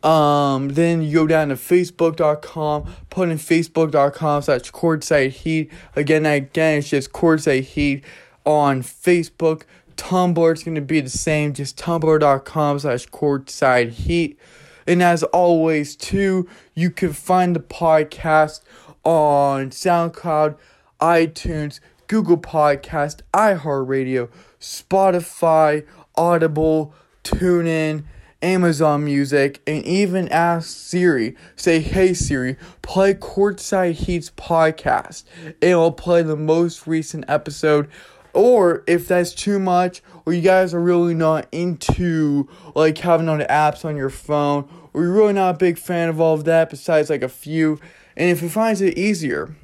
Um, 0.02 0.70
then 0.70 1.02
you 1.02 1.12
go 1.12 1.26
down 1.28 1.48
to 1.48 1.54
facebook.com, 1.54 2.92
put 3.08 3.28
in 3.28 3.38
facebook.com 3.38 4.42
slash 4.42 4.72
courtside 4.72 5.30
heat. 5.30 5.70
Again, 5.94 6.26
again, 6.26 6.78
it's 6.78 6.88
just 6.88 7.12
courtside 7.12 7.62
heat 7.62 8.04
on 8.44 8.82
Facebook. 8.82 9.62
Tumblr, 9.96 10.52
it's 10.52 10.62
going 10.62 10.74
to 10.74 10.80
be 10.80 11.00
the 11.00 11.10
same, 11.10 11.52
just 11.52 11.78
tumblr.com 11.78 12.78
slash 12.78 13.08
courtside 13.08 13.90
heat. 13.90 14.38
And 14.86 15.02
as 15.02 15.22
always, 15.24 15.94
too, 15.96 16.48
you 16.74 16.90
can 16.90 17.12
find 17.12 17.54
the 17.54 17.60
podcast 17.60 18.60
on 19.04 19.70
SoundCloud, 19.70 20.56
iTunes, 21.00 21.80
Google 22.08 22.38
Podcast, 22.38 23.20
iHeartRadio, 23.32 24.28
Spotify, 24.60 25.86
Audible, 26.16 26.94
TuneIn, 27.24 28.04
Amazon 28.42 29.04
Music, 29.04 29.62
and 29.66 29.84
even 29.84 30.28
ask 30.28 30.68
Siri, 30.68 31.36
say, 31.54 31.80
hey 31.80 32.12
Siri, 32.12 32.56
play 32.82 33.14
Courtside 33.14 33.94
Heat's 33.94 34.30
podcast. 34.30 35.24
It 35.60 35.76
will 35.76 35.92
play 35.92 36.22
the 36.22 36.36
most 36.36 36.86
recent 36.86 37.24
episode. 37.28 37.88
Or 38.34 38.82
if 38.86 39.08
that's 39.08 39.34
too 39.34 39.58
much, 39.58 40.02
or 40.24 40.32
you 40.32 40.40
guys 40.40 40.72
are 40.72 40.80
really 40.80 41.14
not 41.14 41.46
into 41.52 42.48
like 42.74 42.98
having 42.98 43.28
all 43.28 43.38
the 43.38 43.44
apps 43.44 43.84
on 43.84 43.96
your 43.96 44.10
phone, 44.10 44.68
or 44.92 45.02
you're 45.02 45.12
really 45.12 45.32
not 45.32 45.54
a 45.54 45.58
big 45.58 45.78
fan 45.78 46.08
of 46.08 46.20
all 46.20 46.34
of 46.34 46.44
that 46.44 46.70
besides 46.70 47.10
like 47.10 47.22
a 47.22 47.28
few, 47.28 47.78
and 48.16 48.30
if 48.30 48.42
it 48.42 48.50
finds 48.50 48.80
it 48.80 48.96
easier, 48.96 49.54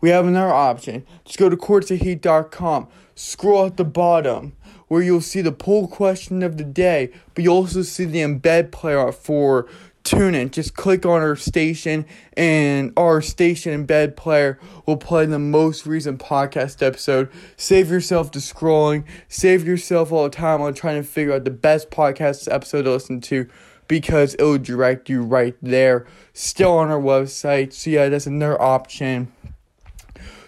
we 0.00 0.10
have 0.10 0.26
another 0.26 0.52
option. 0.52 1.06
Just 1.24 1.38
go 1.38 1.48
to 1.48 1.56
courtsideheat.com, 1.56 2.88
scroll 3.14 3.66
at 3.66 3.76
the 3.76 3.84
bottom 3.84 4.54
where 4.92 5.00
you'll 5.00 5.22
see 5.22 5.40
the 5.40 5.50
poll 5.50 5.88
question 5.88 6.42
of 6.42 6.58
the 6.58 6.64
day, 6.64 7.10
but 7.34 7.42
you'll 7.42 7.56
also 7.56 7.80
see 7.80 8.04
the 8.04 8.18
embed 8.18 8.70
player 8.70 9.10
for 9.10 9.66
TuneIn. 10.04 10.50
Just 10.50 10.74
click 10.74 11.06
on 11.06 11.20
our 11.22 11.36
station, 11.36 12.06
and 12.36 12.92
our 12.96 13.22
station 13.22 13.86
embed 13.86 14.16
player 14.16 14.58
will 14.86 14.96
play 14.96 15.26
the 15.26 15.38
most 15.38 15.86
recent 15.86 16.20
podcast 16.20 16.82
episode. 16.82 17.30
Save 17.56 17.90
yourself 17.90 18.32
the 18.32 18.38
scrolling, 18.38 19.04
save 19.28 19.66
yourself 19.66 20.12
all 20.12 20.24
the 20.24 20.30
time 20.30 20.60
on 20.60 20.74
trying 20.74 21.02
to 21.02 21.08
figure 21.08 21.34
out 21.34 21.44
the 21.44 21.50
best 21.50 21.90
podcast 21.90 22.52
episode 22.52 22.82
to 22.82 22.90
listen 22.90 23.20
to 23.22 23.48
because 23.88 24.34
it 24.34 24.42
will 24.42 24.58
direct 24.58 25.08
you 25.08 25.22
right 25.22 25.54
there. 25.60 26.06
Still 26.32 26.72
on 26.72 26.90
our 26.90 27.00
website. 27.00 27.72
So, 27.72 27.90
yeah, 27.90 28.08
that's 28.08 28.26
another 28.26 28.60
option. 28.60 29.32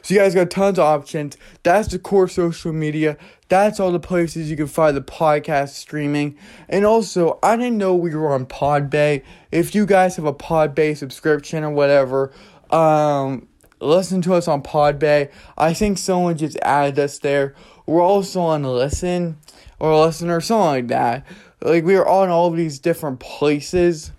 So 0.05 0.13
you 0.13 0.21
guys 0.21 0.35
got 0.35 0.51
tons 0.51 0.79
of 0.79 0.85
options. 0.85 1.39
That's 1.63 1.89
the 1.89 1.99
core 1.99 2.29
social 2.29 2.75
media. 2.75 3.17
That's 3.55 3.79
all 3.79 3.93
the 3.93 4.01
places 4.01 4.51
you 4.51 4.57
can 4.57 4.67
find 4.67 4.97
the 4.97 5.01
podcast 5.01 5.75
streaming. 5.75 6.37
And 6.69 6.85
also, 6.85 7.39
I 7.41 7.55
didn't 7.55 7.79
know 7.79 7.95
we 7.95 8.13
were 8.13 8.35
on 8.35 8.47
Podbay. 8.47 9.23
If 9.53 9.77
you 9.77 9.87
guys 9.87 10.17
have 10.17 10.25
a 10.25 10.35
Podbay 10.35 10.97
subscription 10.97 11.63
or 11.63 11.71
whatever, 11.71 12.33
um, 12.71 13.47
listen 13.79 14.23
to 14.23 14.35
us 14.35 14.49
on 14.49 14.61
Podbay. 14.61 15.31
I 15.57 15.73
think 15.73 15.99
someone 15.99 16.37
just 16.37 16.59
added 16.63 16.99
us 16.99 17.21
there. 17.21 17.55
We're 17.87 18.03
also 18.03 18.41
on 18.41 18.65
Listen 18.65 19.39
or 19.79 20.05
Listen 20.05 20.31
or 20.31 20.41
something 20.41 20.67
like 20.67 20.89
that. 20.89 21.25
Like 21.63 21.85
we 21.85 21.95
are 21.95 22.09
on 22.09 22.31
all 22.31 22.51
these 22.51 22.81
different 22.81 23.21
places. 23.21 24.11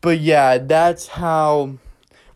But 0.00 0.20
yeah, 0.20 0.56
that's 0.56 1.08
how 1.08 1.76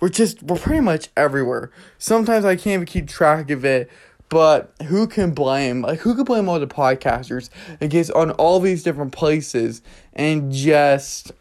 we're 0.01 0.11
just 0.11 0.43
we're 0.43 0.59
pretty 0.59 0.83
much 0.83 1.09
everywhere. 1.17 1.71
Sometimes 1.97 2.45
I 2.45 2.57
can't 2.57 2.75
even 2.75 2.85
keep 2.85 3.09
track 3.09 3.51
of 3.51 3.65
it, 3.65 3.89
but 4.31 4.73
who 4.87 5.07
can 5.07 5.33
blame? 5.33 5.83
Like 5.83 5.99
who 5.99 6.15
can 6.15 6.25
blame 6.25 6.49
all 6.49 6.59
the 6.59 6.67
podcasters 6.67 7.51
that 7.81 7.89
gets 7.89 8.09
on 8.11 8.31
all 8.33 8.61
these 8.61 8.83
different 8.83 9.13
places 9.13 9.83
and 10.15 10.51
just 10.53 11.33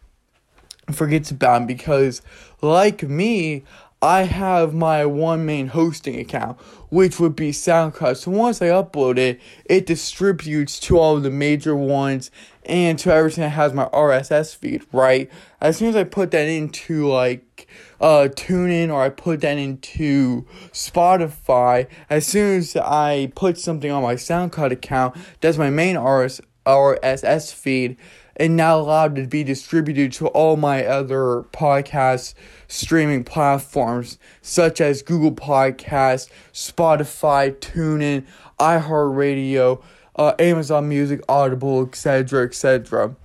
forgets 0.91 1.31
about 1.31 1.59
them 1.59 1.67
because 1.67 2.21
like 2.61 3.03
me, 3.03 3.63
I 4.01 4.23
have 4.23 4.73
my 4.73 5.05
one 5.05 5.45
main 5.45 5.67
hosting 5.67 6.19
account, 6.19 6.59
which 6.89 7.19
would 7.19 7.35
be 7.35 7.51
SoundCloud. 7.51 8.17
So 8.17 8.31
once 8.31 8.61
I 8.61 8.67
upload 8.67 9.17
it, 9.17 9.39
it 9.65 9.85
distributes 9.85 10.79
to 10.81 10.97
all 10.97 11.19
the 11.19 11.29
major 11.29 11.75
ones 11.75 12.31
and 12.65 12.97
to 12.99 13.13
everything 13.13 13.43
that 13.43 13.49
has 13.49 13.73
my 13.73 13.85
RSS 13.85 14.55
feed, 14.55 14.85
right? 14.93 15.29
As 15.61 15.77
soon 15.77 15.89
as 15.89 15.95
I 15.95 16.05
put 16.05 16.31
that 16.31 16.47
into 16.47 17.07
like 17.07 17.67
uh 18.01 18.27
TuneIn 18.31 18.91
or 18.91 19.01
I 19.01 19.09
put 19.09 19.41
that 19.41 19.57
into 19.57 20.45
Spotify, 20.71 21.87
as 22.09 22.25
soon 22.25 22.57
as 22.57 22.75
I 22.75 23.31
put 23.35 23.57
something 23.57 23.91
on 23.91 24.03
my 24.03 24.15
SoundCloud 24.15 24.71
account, 24.71 25.17
that's 25.41 25.57
my 25.57 25.69
main 25.69 25.97
RS 25.97 26.41
RSS 26.65 27.53
feed, 27.53 27.97
and 28.35 28.55
now 28.55 28.79
allowed 28.79 29.15
to 29.15 29.27
be 29.27 29.43
distributed 29.43 30.13
to 30.13 30.27
all 30.27 30.55
my 30.55 30.85
other 30.85 31.45
podcast 31.51 32.33
streaming 32.67 33.23
platforms 33.23 34.17
such 34.41 34.79
as 34.79 35.01
Google 35.01 35.33
Podcast, 35.33 36.29
Spotify, 36.53 37.53
TuneIn, 37.55 38.25
iHeartRadio, 38.59 39.81
uh, 40.15 40.33
Amazon 40.37 40.87
Music, 40.87 41.21
Audible, 41.27 41.83
etc., 41.83 42.45
etc. 42.45 43.15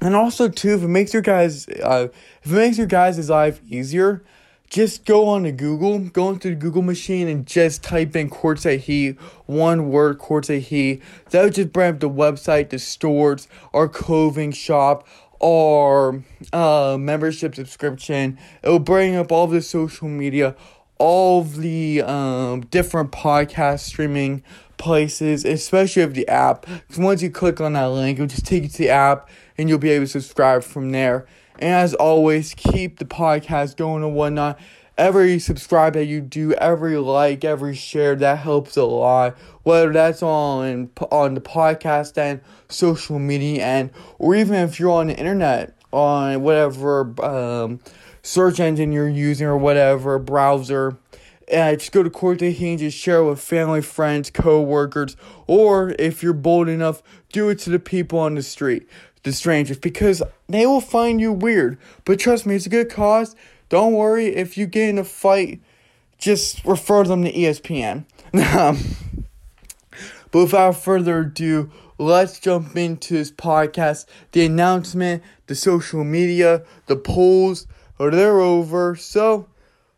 And 0.00 0.16
also, 0.16 0.48
too, 0.48 0.74
if 0.74 0.82
it 0.82 0.88
makes 0.88 1.12
your 1.12 1.22
guys, 1.22 1.68
uh, 1.68 2.08
if 2.42 2.50
it 2.50 2.54
makes 2.54 2.78
your 2.78 2.86
guys' 2.86 3.28
life 3.28 3.60
easier, 3.68 4.22
just 4.70 5.04
go 5.04 5.26
on 5.28 5.42
to 5.42 5.52
Google, 5.52 5.98
go 5.98 6.30
into 6.30 6.50
the 6.50 6.54
Google 6.54 6.82
machine 6.82 7.26
and 7.28 7.44
just 7.44 7.82
type 7.82 8.14
in 8.14 8.30
Courtside 8.30 8.78
Heat, 8.78 9.20
one 9.46 9.90
word 9.90 10.18
Courtside 10.18 10.60
Heat. 10.60 11.02
That 11.30 11.44
would 11.44 11.54
just 11.54 11.72
bring 11.72 11.94
up 11.94 12.00
the 12.00 12.08
website, 12.08 12.70
the 12.70 12.78
stores, 12.78 13.48
our 13.74 13.88
clothing 13.88 14.52
shop, 14.52 15.06
our 15.42 16.22
uh, 16.52 16.96
membership 17.00 17.56
subscription. 17.56 18.38
It 18.62 18.68
will 18.68 18.78
bring 18.78 19.16
up 19.16 19.32
all 19.32 19.48
the 19.48 19.60
social 19.60 20.08
media, 20.08 20.54
all 20.98 21.42
the 21.42 22.02
um, 22.02 22.60
different 22.66 23.10
podcast 23.10 23.80
streaming 23.80 24.44
places, 24.80 25.44
especially 25.44 26.02
of 26.02 26.14
the 26.14 26.26
app. 26.26 26.62
Because 26.62 26.98
once 26.98 27.22
you 27.22 27.30
click 27.30 27.60
on 27.60 27.74
that 27.74 27.86
link, 27.86 28.18
it'll 28.18 28.26
just 28.26 28.46
take 28.46 28.64
you 28.64 28.68
to 28.68 28.78
the 28.78 28.88
app 28.88 29.28
and 29.56 29.68
you'll 29.68 29.78
be 29.78 29.90
able 29.90 30.06
to 30.06 30.10
subscribe 30.10 30.64
from 30.64 30.90
there. 30.90 31.26
And 31.60 31.74
as 31.74 31.94
always, 31.94 32.54
keep 32.54 32.98
the 32.98 33.04
podcast 33.04 33.76
going 33.76 34.02
and 34.02 34.14
whatnot. 34.14 34.58
Every 34.98 35.38
subscribe 35.38 35.94
that 35.94 36.06
you 36.06 36.20
do, 36.20 36.52
every 36.54 36.96
like, 36.96 37.44
every 37.44 37.74
share, 37.74 38.16
that 38.16 38.38
helps 38.38 38.76
a 38.76 38.84
lot. 38.84 39.38
Whether 39.62 39.92
that's 39.92 40.22
on 40.22 40.90
on 41.10 41.34
the 41.34 41.40
podcast 41.40 42.18
and 42.18 42.40
social 42.68 43.18
media 43.18 43.64
and 43.64 43.90
or 44.18 44.34
even 44.34 44.56
if 44.56 44.80
you're 44.80 44.90
on 44.90 45.08
the 45.08 45.16
internet 45.16 45.76
on 45.92 46.42
whatever 46.42 47.14
um, 47.24 47.80
search 48.22 48.60
engine 48.60 48.92
you're 48.92 49.08
using 49.08 49.46
or 49.46 49.56
whatever 49.56 50.18
browser 50.18 50.96
uh, 51.52 51.74
just 51.74 51.92
go 51.92 52.02
to 52.02 52.10
Courtside 52.10 52.52
Heat 52.52 52.70
and 52.70 52.78
just 52.78 52.98
share 52.98 53.24
with 53.24 53.40
family, 53.40 53.82
friends, 53.82 54.30
co-workers, 54.30 55.16
or 55.46 55.94
if 55.98 56.22
you're 56.22 56.32
bold 56.32 56.68
enough, 56.68 57.02
do 57.32 57.48
it 57.48 57.58
to 57.60 57.70
the 57.70 57.78
people 57.78 58.18
on 58.18 58.34
the 58.34 58.42
street, 58.42 58.88
the 59.22 59.32
strangers, 59.32 59.78
because 59.78 60.22
they 60.48 60.66
will 60.66 60.80
find 60.80 61.20
you 61.20 61.32
weird. 61.32 61.78
But 62.04 62.20
trust 62.20 62.46
me, 62.46 62.54
it's 62.54 62.66
a 62.66 62.70
good 62.70 62.90
cause. 62.90 63.34
Don't 63.68 63.92
worry 63.92 64.26
if 64.26 64.56
you 64.56 64.66
get 64.66 64.88
in 64.88 64.98
a 64.98 65.04
fight, 65.04 65.60
just 66.18 66.64
refer 66.64 67.04
them 67.04 67.24
to 67.24 67.32
ESPN. 67.32 68.04
but 70.30 70.38
without 70.38 70.76
further 70.76 71.20
ado, 71.20 71.70
let's 71.98 72.38
jump 72.38 72.76
into 72.76 73.14
this 73.14 73.30
podcast. 73.30 74.06
The 74.32 74.44
announcement, 74.44 75.22
the 75.46 75.54
social 75.54 76.04
media, 76.04 76.64
the 76.86 76.96
polls, 76.96 77.66
they're 77.98 78.40
over. 78.40 78.96
So 78.96 79.48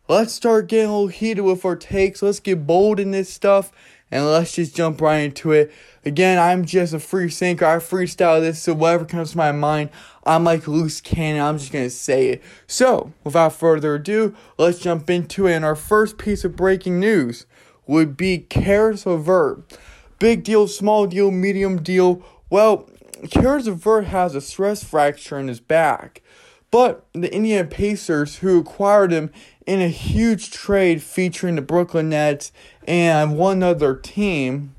let's 0.07 0.33
start 0.33 0.67
getting 0.67 0.89
a 0.89 0.93
little 0.93 1.07
heated 1.07 1.41
with 1.41 1.65
our 1.65 1.75
takes. 1.75 2.21
Let's 2.21 2.39
get 2.39 2.67
bold 2.67 2.99
in 2.99 3.11
this 3.11 3.29
stuff 3.29 3.71
and 4.11 4.25
let's 4.25 4.53
just 4.53 4.75
jump 4.75 5.01
right 5.01 5.19
into 5.19 5.51
it. 5.51 5.71
Again, 6.05 6.37
I'm 6.37 6.65
just 6.65 6.93
a 6.93 6.99
free 6.99 7.29
thinker. 7.29 7.65
I 7.65 7.77
freestyle 7.77 8.41
this, 8.41 8.61
so 8.61 8.73
whatever 8.73 9.05
comes 9.05 9.31
to 9.31 9.37
my 9.37 9.51
mind, 9.51 9.89
I'm 10.25 10.43
like 10.43 10.67
loose 10.67 11.01
cannon. 11.01 11.41
I'm 11.41 11.57
just 11.57 11.71
gonna 11.71 11.89
say 11.89 12.29
it. 12.29 12.43
So, 12.67 13.13
without 13.23 13.53
further 13.53 13.95
ado, 13.95 14.35
let's 14.57 14.79
jump 14.79 15.09
into 15.09 15.47
it. 15.47 15.53
And 15.53 15.65
our 15.65 15.75
first 15.75 16.17
piece 16.17 16.43
of 16.43 16.55
breaking 16.55 16.99
news 16.99 17.45
would 17.87 18.15
be 18.17 18.39
Caris 18.39 19.05
LeVert 19.05 19.77
big 20.23 20.41
deal, 20.41 20.69
small 20.69 21.05
deal, 21.05 21.31
medium 21.31 21.83
deal. 21.83 22.23
Well, 22.49 22.89
Caris 23.29 23.65
LeVert 23.65 24.05
has 24.05 24.35
a 24.35 24.39
stress 24.39 24.81
fracture 24.81 25.37
in 25.37 25.49
his 25.49 25.59
back. 25.59 26.21
But 26.73 27.05
the 27.13 27.31
Indiana 27.31 27.67
Pacers, 27.67 28.37
who 28.37 28.59
acquired 28.59 29.11
him 29.11 29.29
in 29.67 29.79
a 29.79 29.89
huge 29.89 30.49
trade 30.49 31.03
featuring 31.03 31.53
the 31.53 31.61
Brooklyn 31.61 32.09
Nets 32.09 32.51
and 32.87 33.37
one 33.37 33.61
other 33.61 33.95
team, 33.95 34.73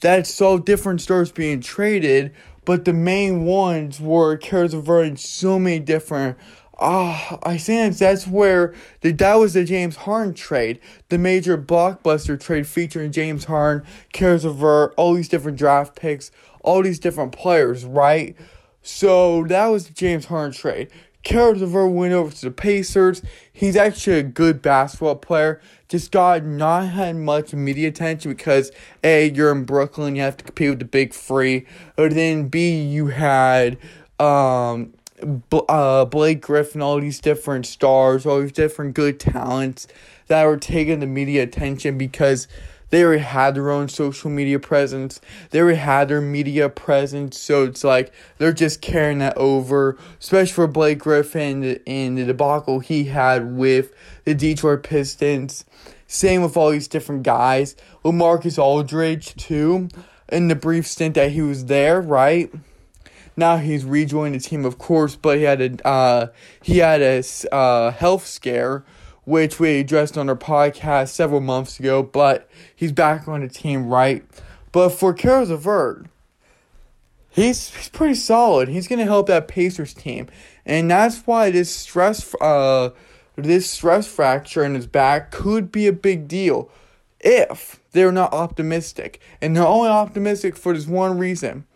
that 0.00 0.26
saw 0.26 0.58
different 0.58 1.00
stars 1.00 1.32
being 1.32 1.62
traded, 1.62 2.30
but 2.66 2.84
the 2.84 2.92
main 2.92 3.46
ones 3.46 4.02
were 4.02 4.38
LeVert 4.38 5.06
and 5.06 5.18
so 5.18 5.58
many 5.58 5.78
different 5.78 6.36
Ah, 6.78 7.38
I 7.42 7.56
think 7.56 7.96
that's 7.96 8.26
where 8.26 8.74
the 9.00 9.12
that 9.12 9.36
was 9.36 9.54
the 9.54 9.64
James 9.64 9.96
Harden 9.96 10.34
trade, 10.34 10.78
the 11.08 11.16
major 11.16 11.56
blockbuster 11.56 12.38
trade 12.38 12.66
featuring 12.66 13.12
James 13.12 13.46
Harden, 13.46 13.86
Caris 14.12 14.44
LeVert, 14.44 14.92
all 14.98 15.14
these 15.14 15.30
different 15.30 15.56
draft 15.56 15.96
picks, 15.96 16.30
all 16.60 16.82
these 16.82 16.98
different 16.98 17.32
players, 17.32 17.86
right? 17.86 18.36
So 18.86 19.42
that 19.48 19.66
was 19.66 19.88
the 19.88 19.94
James 19.94 20.26
Harden 20.26 20.52
trade. 20.52 20.92
Caris 21.24 21.60
LeVert 21.60 21.90
went 21.90 22.12
over 22.12 22.30
to 22.30 22.40
the 22.40 22.52
Pacers. 22.52 23.20
He's 23.52 23.74
actually 23.74 24.20
a 24.20 24.22
good 24.22 24.62
basketball 24.62 25.16
player. 25.16 25.60
Just 25.88 26.12
got 26.12 26.44
not 26.44 26.90
had 26.90 27.16
much 27.16 27.52
media 27.52 27.88
attention 27.88 28.30
because 28.30 28.70
A, 29.02 29.32
you're 29.32 29.50
in 29.50 29.64
Brooklyn, 29.64 30.14
you 30.14 30.22
have 30.22 30.36
to 30.36 30.44
compete 30.44 30.70
with 30.70 30.78
the 30.78 30.84
big 30.84 31.12
free. 31.12 31.66
But 31.96 32.14
then 32.14 32.46
B, 32.46 32.80
you 32.80 33.08
had 33.08 33.76
um 34.20 34.94
uh, 35.68 36.04
Blake 36.04 36.42
Griffin, 36.42 36.80
all 36.80 37.00
these 37.00 37.18
different 37.18 37.66
stars, 37.66 38.24
all 38.24 38.40
these 38.40 38.52
different 38.52 38.94
good 38.94 39.18
talents 39.18 39.88
that 40.28 40.44
were 40.44 40.58
taking 40.58 41.00
the 41.00 41.06
media 41.06 41.42
attention 41.42 41.98
because 41.98 42.46
they 42.90 43.02
already 43.02 43.22
had 43.22 43.54
their 43.54 43.70
own 43.70 43.88
social 43.88 44.30
media 44.30 44.58
presence. 44.58 45.20
They 45.50 45.60
already 45.60 45.78
had 45.78 46.08
their 46.08 46.20
media 46.20 46.68
presence, 46.68 47.38
so 47.38 47.64
it's 47.64 47.82
like 47.82 48.12
they're 48.38 48.52
just 48.52 48.80
carrying 48.80 49.18
that 49.18 49.36
over, 49.36 49.98
especially 50.20 50.52
for 50.52 50.66
Blake 50.66 50.98
Griffin 50.98 51.80
and 51.86 52.18
the 52.18 52.24
debacle 52.24 52.80
he 52.80 53.04
had 53.04 53.56
with 53.56 53.92
the 54.24 54.34
Detroit 54.34 54.82
Pistons. 54.82 55.64
Same 56.06 56.42
with 56.42 56.56
all 56.56 56.70
these 56.70 56.88
different 56.88 57.24
guys. 57.24 57.74
LaMarcus 58.04 58.58
Aldridge, 58.58 59.34
too, 59.34 59.88
in 60.28 60.48
the 60.48 60.54
brief 60.54 60.86
stint 60.86 61.14
that 61.16 61.32
he 61.32 61.42
was 61.42 61.64
there, 61.64 62.00
right? 62.00 62.52
Now 63.36 63.58
he's 63.58 63.84
rejoined 63.84 64.34
the 64.34 64.40
team, 64.40 64.64
of 64.64 64.78
course, 64.78 65.14
but 65.14 65.36
he 65.36 65.42
had 65.42 65.60
a 65.60 65.86
uh, 65.86 66.26
he 66.62 66.78
had 66.78 67.02
a 67.02 67.22
uh, 67.52 67.90
health 67.90 68.26
scare, 68.26 68.82
which 69.26 69.60
we 69.60 69.80
addressed 69.80 70.16
on 70.16 70.30
our 70.30 70.36
podcast 70.36 71.08
several 71.08 71.40
months 71.42 71.78
ago. 71.78 72.02
But 72.02 72.48
he's 72.74 72.92
back 72.92 73.28
on 73.28 73.42
the 73.42 73.48
team, 73.48 73.88
right? 73.88 74.24
But 74.72 74.90
for 74.90 75.12
Caris 75.12 75.50
LeVert, 75.50 76.06
he's 77.28 77.74
he's 77.74 77.90
pretty 77.90 78.14
solid. 78.14 78.68
He's 78.68 78.88
gonna 78.88 79.04
help 79.04 79.26
that 79.26 79.48
Pacers 79.48 79.92
team, 79.92 80.28
and 80.64 80.90
that's 80.90 81.26
why 81.26 81.50
this 81.50 81.70
stress 81.70 82.34
uh 82.40 82.90
this 83.36 83.70
stress 83.70 84.06
fracture 84.06 84.64
in 84.64 84.74
his 84.74 84.86
back 84.86 85.30
could 85.30 85.70
be 85.70 85.86
a 85.86 85.92
big 85.92 86.26
deal 86.26 86.70
if 87.20 87.80
they're 87.92 88.12
not 88.12 88.32
optimistic, 88.32 89.20
and 89.42 89.54
they're 89.54 89.66
only 89.66 89.90
optimistic 89.90 90.56
for 90.56 90.72
this 90.72 90.86
one 90.86 91.18
reason 91.18 91.66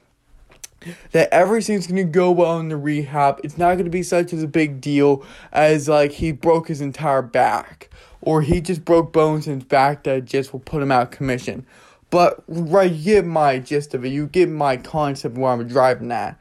that 1.13 1.29
everything's 1.33 1.87
gonna 1.87 2.05
go 2.05 2.31
well 2.31 2.59
in 2.59 2.69
the 2.69 2.77
rehab. 2.77 3.41
It's 3.45 3.59
not 3.59 3.77
gonna 3.77 3.91
be 3.91 4.03
such 4.03 4.33
as 4.33 4.43
a 4.43 4.49
big 4.49 4.81
deal 4.81 5.25
as 5.53 5.89
like 5.89 6.13
he 6.13 6.33
broke 6.33 6.69
his 6.69 6.81
entire 6.81 7.23
back 7.23 7.91
or 8.23 8.43
he 8.43 8.61
just 8.61 8.85
broke 8.85 9.13
bones 9.13 9.47
in 9.47 9.55
his 9.55 9.65
back 9.65 10.05
that 10.05 10.25
just 10.25 10.53
will 10.53 10.61
put 10.61 10.83
him 10.83 10.93
out 10.93 11.03
of 11.03 11.11
commission. 11.11 11.67
But 12.11 12.43
right, 12.49 12.91
you 12.91 13.15
get 13.15 13.25
my 13.25 13.59
gist 13.59 13.95
of 13.95 14.05
it. 14.05 14.09
You 14.09 14.27
get 14.27 14.49
my 14.49 14.77
concept 14.77 15.37
where 15.37 15.53
I'm 15.53 15.67
driving 15.69 16.11
at. 16.11 16.39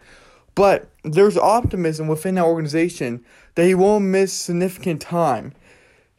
But 0.56 0.90
there's 1.04 1.38
optimism 1.38 2.08
within 2.08 2.36
that 2.36 2.46
organization 2.46 3.24
that 3.56 3.66
he 3.66 3.76
won't 3.76 4.06
miss 4.06 4.34
significant 4.34 5.02
time. 5.02 5.54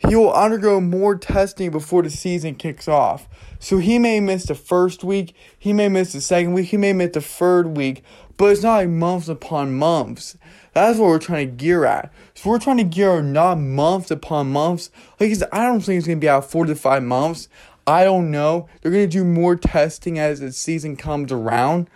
He 0.09 0.17
will 0.17 0.33
undergo 0.33 0.81
more 0.81 1.15
testing 1.15 1.71
before 1.71 2.03
the 2.03 2.11
season 2.11 2.55
kicks 2.55 2.89
off. 2.89 3.29
So 3.59 3.79
he 3.79 3.99
may 3.99 4.19
miss 4.19 4.47
the 4.47 4.55
first 4.55 5.05
week, 5.05 5.35
he 5.59 5.75
may 5.75 5.89
miss 5.91 6.15
the 6.15 6.23
second 6.23 6.55
week, 6.55 6.69
he 6.71 6.79
may 6.79 6.95
miss 6.95 7.13
the 7.13 7.21
third 7.21 7.77
week, 7.77 8.03
but 8.39 8.47
it's 8.47 8.63
not 8.63 8.77
like 8.77 8.89
months 8.89 9.29
upon 9.29 9.75
months. 9.75 10.39
That's 10.73 10.99
what 10.99 11.09
we're 11.09 11.19
trying 11.19 11.49
to 11.49 11.55
gear 11.55 11.85
at. 11.85 12.11
So 12.35 12.49
we're 12.49 12.59
trying 12.59 12.79
to 12.79 12.85
gear 12.85 13.21
not 13.21 13.57
months 13.57 14.11
upon 14.11 14.51
months. 14.51 14.91
Like 15.19 15.33
I 15.53 15.61
I 15.61 15.67
don't 15.67 15.81
think 15.81 15.99
it's 15.99 16.07
gonna 16.07 16.19
be 16.19 16.29
out 16.31 16.51
four 16.51 16.65
to 16.65 16.75
five 16.75 17.03
months. 17.03 17.49
I 17.87 18.05
don't 18.05 18.31
know. 18.31 18.69
They're 18.81 18.93
gonna 18.93 19.07
do 19.07 19.25
more 19.25 19.57
testing 19.57 20.19
as 20.19 20.41
the 20.41 20.53
season 20.53 20.97
comes 20.97 21.31
around, 21.31 21.91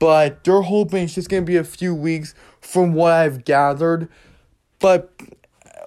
but 0.00 0.42
they're 0.42 0.62
hoping 0.62 1.04
it's 1.04 1.14
just 1.14 1.28
gonna 1.28 1.42
be 1.42 1.56
a 1.56 1.62
few 1.62 1.94
weeks 1.94 2.34
from 2.60 2.94
what 2.94 3.12
I've 3.12 3.44
gathered. 3.44 4.08
But 4.80 5.12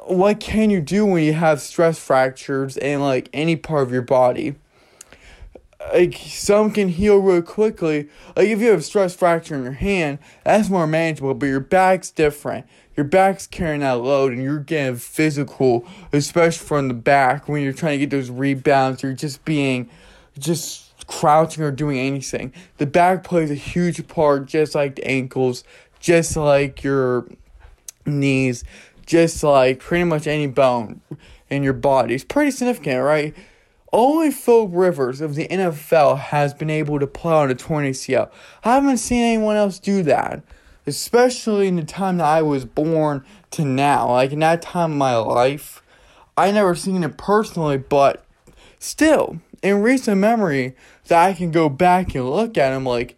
what 0.07 0.39
can 0.39 0.69
you 0.69 0.81
do 0.81 1.05
when 1.05 1.23
you 1.23 1.33
have 1.33 1.61
stress 1.61 1.99
fractures 1.99 2.77
in 2.77 3.01
like 3.01 3.29
any 3.33 3.55
part 3.55 3.83
of 3.83 3.91
your 3.91 4.01
body? 4.01 4.55
like 5.93 6.15
some 6.15 6.71
can 6.71 6.89
heal 6.89 7.17
real 7.17 7.41
quickly. 7.41 8.09
Like 8.35 8.47
if 8.47 8.59
you 8.59 8.67
have 8.67 8.79
a 8.79 8.83
stress 8.83 9.15
fracture 9.15 9.55
in 9.55 9.63
your 9.63 9.73
hand, 9.73 10.19
that's 10.43 10.69
more 10.69 10.87
manageable, 10.87 11.33
but 11.33 11.45
your 11.47 11.59
back's 11.59 12.11
different. 12.11 12.65
Your 12.95 13.03
back's 13.03 13.45
carrying 13.45 13.81
that 13.81 13.93
load 13.93 14.33
and 14.33 14.41
you're 14.41 14.59
getting 14.59 14.95
physical, 14.95 15.87
especially 16.11 16.65
from 16.65 16.87
the 16.87 16.93
back 16.93 17.47
when 17.47 17.61
you're 17.61 17.73
trying 17.73 17.99
to 17.99 18.05
get 18.05 18.09
those 18.09 18.29
rebounds, 18.31 19.03
you're 19.03 19.13
just 19.13 19.45
being 19.45 19.89
just 20.39 20.91
crouching 21.07 21.63
or 21.63 21.71
doing 21.71 21.99
anything. 21.99 22.53
The 22.77 22.87
back 22.87 23.23
plays 23.23 23.51
a 23.51 23.55
huge 23.55 24.07
part 24.07 24.47
just 24.47 24.73
like 24.73 24.95
the 24.95 25.07
ankles, 25.07 25.63
just 25.99 26.35
like 26.35 26.83
your 26.83 27.27
knees, 28.05 28.63
just 29.07 29.41
like 29.43 29.79
pretty 29.79 30.03
much 30.03 30.27
any 30.27 30.45
bone 30.45 31.01
in 31.49 31.63
your 31.63 31.73
body. 31.73 32.13
It's 32.13 32.23
pretty 32.23 32.51
significant, 32.51 33.03
right? 33.03 33.33
Only 33.91 34.31
Phil 34.31 34.67
Rivers 34.67 35.21
of 35.21 35.33
the 35.33 35.47
NFL 35.47 36.19
has 36.19 36.53
been 36.53 36.69
able 36.69 36.99
to 36.99 37.07
play 37.07 37.33
on 37.33 37.49
a 37.49 37.55
torn 37.55 37.85
ACL. 37.85 38.29
I 38.63 38.75
haven't 38.75 38.97
seen 38.97 39.23
anyone 39.23 39.55
else 39.55 39.79
do 39.79 40.03
that, 40.03 40.43
especially 40.85 41.67
in 41.67 41.77
the 41.77 41.85
time 41.85 42.17
that 42.17 42.25
I 42.25 42.41
was 42.41 42.65
born 42.65 43.23
to 43.51 43.63
now. 43.63 44.11
Like 44.11 44.33
in 44.33 44.39
that 44.39 44.61
time 44.61 44.91
of 44.91 44.97
my 44.97 45.15
life, 45.15 45.81
I 46.37 46.51
never 46.51 46.75
seen 46.75 47.03
it 47.03 47.17
personally, 47.17 47.77
but 47.77 48.25
still, 48.77 49.39
in 49.63 49.81
recent 49.81 50.17
memory, 50.17 50.75
that 51.07 51.25
I 51.25 51.33
can 51.33 51.51
go 51.51 51.69
back 51.69 52.13
and 52.13 52.29
look 52.29 52.57
at 52.57 52.73
him 52.73 52.85
like 52.85 53.17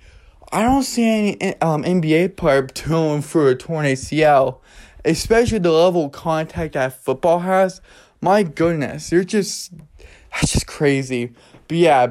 I 0.52 0.64
don't 0.64 0.84
see 0.84 1.04
any 1.04 1.62
um, 1.62 1.84
NBA 1.84 2.36
player 2.36 2.62
going 2.88 3.22
through 3.22 3.50
a 3.50 3.56
torn 3.56 3.86
ACL, 3.86 4.60
especially 5.06 5.60
the 5.60 5.72
level 5.72 6.06
of 6.06 6.12
contact 6.12 6.74
that 6.74 6.94
football 6.94 7.40
has. 7.40 7.82
My 8.22 8.44
goodness, 8.44 9.12
you're 9.12 9.24
just 9.24 9.74
that's 10.32 10.54
just 10.54 10.68
crazy. 10.68 11.34
But 11.68 11.78
yeah, 11.78 12.08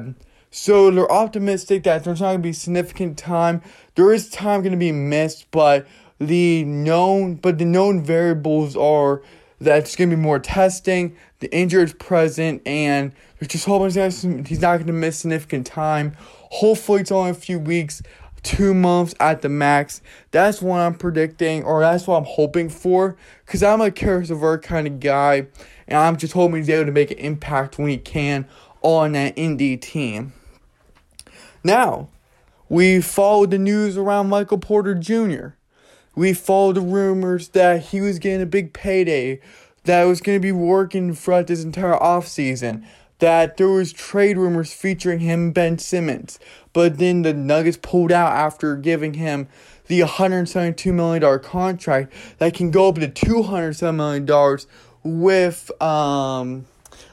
so 0.51 0.89
they're 0.89 1.11
optimistic 1.11 1.83
that 1.83 2.03
there's 2.03 2.21
not 2.21 2.31
gonna 2.31 2.39
be 2.39 2.53
significant 2.53 3.17
time. 3.17 3.61
There 3.95 4.11
is 4.11 4.29
time 4.29 4.63
gonna 4.63 4.77
be 4.77 4.91
missed, 4.91 5.51
but 5.51 5.87
the 6.19 6.63
known 6.65 7.35
but 7.35 7.57
the 7.57 7.65
known 7.65 8.03
variables 8.03 8.75
are 8.75 9.21
that 9.61 9.79
it's 9.79 9.95
gonna 9.95 10.09
be 10.09 10.21
more 10.21 10.39
testing, 10.39 11.15
the 11.39 11.53
injury 11.53 11.83
is 11.83 11.93
present, 11.93 12.61
and 12.65 13.11
there's 13.39 13.49
just 13.49 13.65
hoping 13.65 14.45
he's 14.45 14.61
not 14.61 14.79
gonna 14.79 14.93
miss 14.93 15.19
significant 15.19 15.67
time. 15.67 16.15
Hopefully 16.51 17.01
it's 17.01 17.11
only 17.11 17.31
a 17.31 17.35
few 17.35 17.59
weeks, 17.59 18.01
two 18.43 18.73
months 18.73 19.13
at 19.19 19.41
the 19.41 19.49
max. 19.49 20.01
That's 20.31 20.61
what 20.61 20.79
I'm 20.79 20.95
predicting, 20.95 21.63
or 21.63 21.81
that's 21.81 22.07
what 22.07 22.17
I'm 22.17 22.25
hoping 22.25 22.69
for. 22.69 23.15
Cause 23.45 23.63
I'm 23.63 23.81
a 23.81 23.91
Caris 23.91 24.29
LeVert 24.29 24.63
kind 24.63 24.87
of 24.87 24.99
guy 24.99 25.47
and 25.87 25.97
I'm 25.97 26.17
just 26.17 26.33
hoping 26.33 26.57
he's 26.57 26.69
able 26.69 26.85
to 26.85 26.91
make 26.91 27.11
an 27.11 27.17
impact 27.17 27.79
when 27.79 27.89
he 27.89 27.97
can 27.97 28.47
on 28.81 29.13
that 29.13 29.33
Indy 29.35 29.75
team. 29.75 30.33
Now, 31.63 32.09
we 32.69 33.01
followed 33.01 33.51
the 33.51 33.57
news 33.57 33.97
around 33.97 34.29
Michael 34.29 34.59
Porter 34.59 34.93
Jr. 34.93 35.49
We 36.15 36.33
followed 36.33 36.75
the 36.75 36.81
rumors 36.81 37.49
that 37.49 37.87
he 37.87 38.01
was 38.01 38.19
getting 38.19 38.41
a 38.41 38.45
big 38.45 38.71
payday, 38.73 39.41
that 39.85 40.03
was 40.03 40.21
going 40.21 40.35
to 40.35 40.41
be 40.41 40.51
working 40.51 41.15
throughout 41.15 41.47
this 41.47 41.63
entire 41.63 41.97
offseason, 41.97 42.85
that 43.19 43.57
there 43.57 43.69
was 43.69 43.93
trade 43.93 44.37
rumors 44.37 44.73
featuring 44.73 45.19
him 45.19 45.51
Ben 45.51 45.77
Simmons, 45.77 46.39
but 46.73 46.97
then 46.97 47.21
the 47.21 47.33
Nuggets 47.33 47.77
pulled 47.81 48.11
out 48.11 48.31
after 48.33 48.75
giving 48.75 49.15
him 49.15 49.47
the 49.87 50.01
$172 50.01 50.93
million 50.93 51.39
contract 51.39 52.13
that 52.37 52.53
can 52.53 52.71
go 52.71 52.89
up 52.89 52.95
to 52.95 53.07
$207 53.07 53.95
million 53.95 54.59
with 55.03 55.71
um 55.81 56.65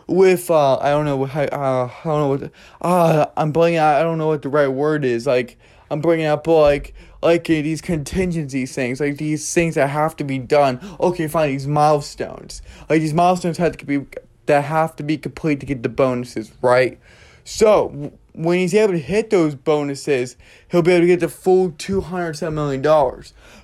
with 0.08 0.50
uh 0.50 0.76
I 0.78 0.90
don't 0.90 1.04
know 1.04 1.24
how 1.24 1.42
uh, 1.42 1.90
I 2.04 2.04
don't 2.04 2.20
know 2.20 2.28
what 2.28 2.52
uh 2.82 3.26
I'm 3.36 3.52
blanking 3.52 3.80
I 3.80 4.02
don't 4.02 4.18
know 4.18 4.26
what 4.28 4.42
the 4.42 4.48
right 4.48 4.68
word 4.68 5.04
is 5.04 5.26
like 5.26 5.58
I'm 5.90 6.00
bringing 6.00 6.26
up 6.26 6.46
like 6.46 6.94
like 7.22 7.48
uh, 7.48 7.54
these 7.54 7.80
contingency 7.80 8.66
things 8.66 9.00
like 9.00 9.16
these 9.18 9.52
things 9.52 9.76
that 9.76 9.88
have 9.88 10.16
to 10.16 10.24
be 10.24 10.38
done. 10.38 10.80
Okay 11.00 11.28
fine 11.28 11.50
these 11.50 11.66
milestones. 11.66 12.62
Like 12.88 13.00
these 13.00 13.14
milestones 13.14 13.56
have 13.58 13.76
to 13.78 13.86
be 13.86 14.04
that 14.46 14.64
have 14.64 14.96
to 14.96 15.02
be 15.02 15.18
complete 15.18 15.60
to 15.60 15.66
get 15.66 15.82
the 15.82 15.88
bonuses 15.88 16.52
right 16.62 16.98
so 17.46 18.12
when 18.32 18.58
he's 18.58 18.74
able 18.74 18.92
to 18.92 18.98
hit 18.98 19.30
those 19.30 19.54
bonuses, 19.54 20.36
he'll 20.68 20.82
be 20.82 20.90
able 20.90 21.02
to 21.02 21.06
get 21.06 21.20
the 21.20 21.28
full 21.28 21.70
$207 21.70 22.52
million. 22.52 22.82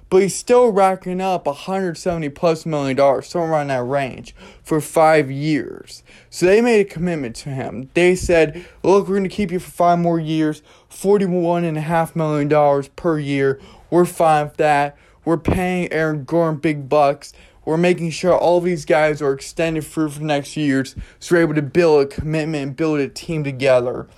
But 0.09 0.23
he's 0.23 0.37
still 0.37 0.71
racking 0.71 1.21
up 1.21 1.47
170 1.47 2.29
plus 2.29 2.64
million 2.64 2.97
dollars, 2.97 3.27
somewhere 3.27 3.51
around 3.51 3.68
that 3.68 3.83
range, 3.83 4.37
for 4.62 4.81
five 4.81 5.31
years. 5.31 6.05
So 6.31 6.47
they 6.47 6.61
made 6.61 6.81
a 6.81 6.85
commitment 6.85 7.35
to 7.37 7.49
him. 7.49 7.90
They 7.95 8.14
said, 8.14 8.64
look, 8.85 9.09
we're 9.09 9.16
going 9.16 9.29
to 9.29 9.35
keep 9.35 9.51
you 9.51 9.59
for 9.59 9.71
five 9.71 9.99
more 9.99 10.21
years, 10.21 10.62
$41.5 10.90 12.14
million 12.14 12.85
per 12.95 13.18
year. 13.18 13.61
We're 13.90 14.05
fine 14.05 14.45
with 14.45 14.59
that. 14.59 14.97
We're 15.25 15.38
paying 15.38 15.92
Aaron 15.92 16.25
Gordon 16.25 16.61
big 16.61 16.88
bucks. 16.88 17.33
We're 17.64 17.77
making 17.77 18.11
sure 18.11 18.37
all 18.37 18.61
these 18.61 18.85
guys 18.85 19.22
are 19.22 19.33
extended 19.33 19.85
through 19.85 20.11
for 20.11 20.18
the 20.18 20.25
next 20.25 20.57
years 20.57 20.96
so 21.20 21.37
we're 21.37 21.42
able 21.42 21.55
to 21.55 21.62
build 21.62 22.05
a 22.05 22.07
commitment 22.07 22.62
and 22.62 22.77
build 22.77 23.01
a 23.01 23.09
team 23.09 23.44
together 23.44 24.09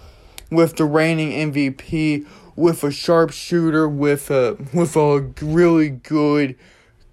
with 0.50 0.76
the 0.76 0.84
reigning 0.84 1.52
MVP, 1.52 2.26
with 2.56 2.84
a 2.84 2.90
sharpshooter, 2.90 3.88
with 3.88 4.30
a 4.30 4.56
with 4.72 4.96
a 4.96 5.20
really 5.40 5.90
good, 5.90 6.56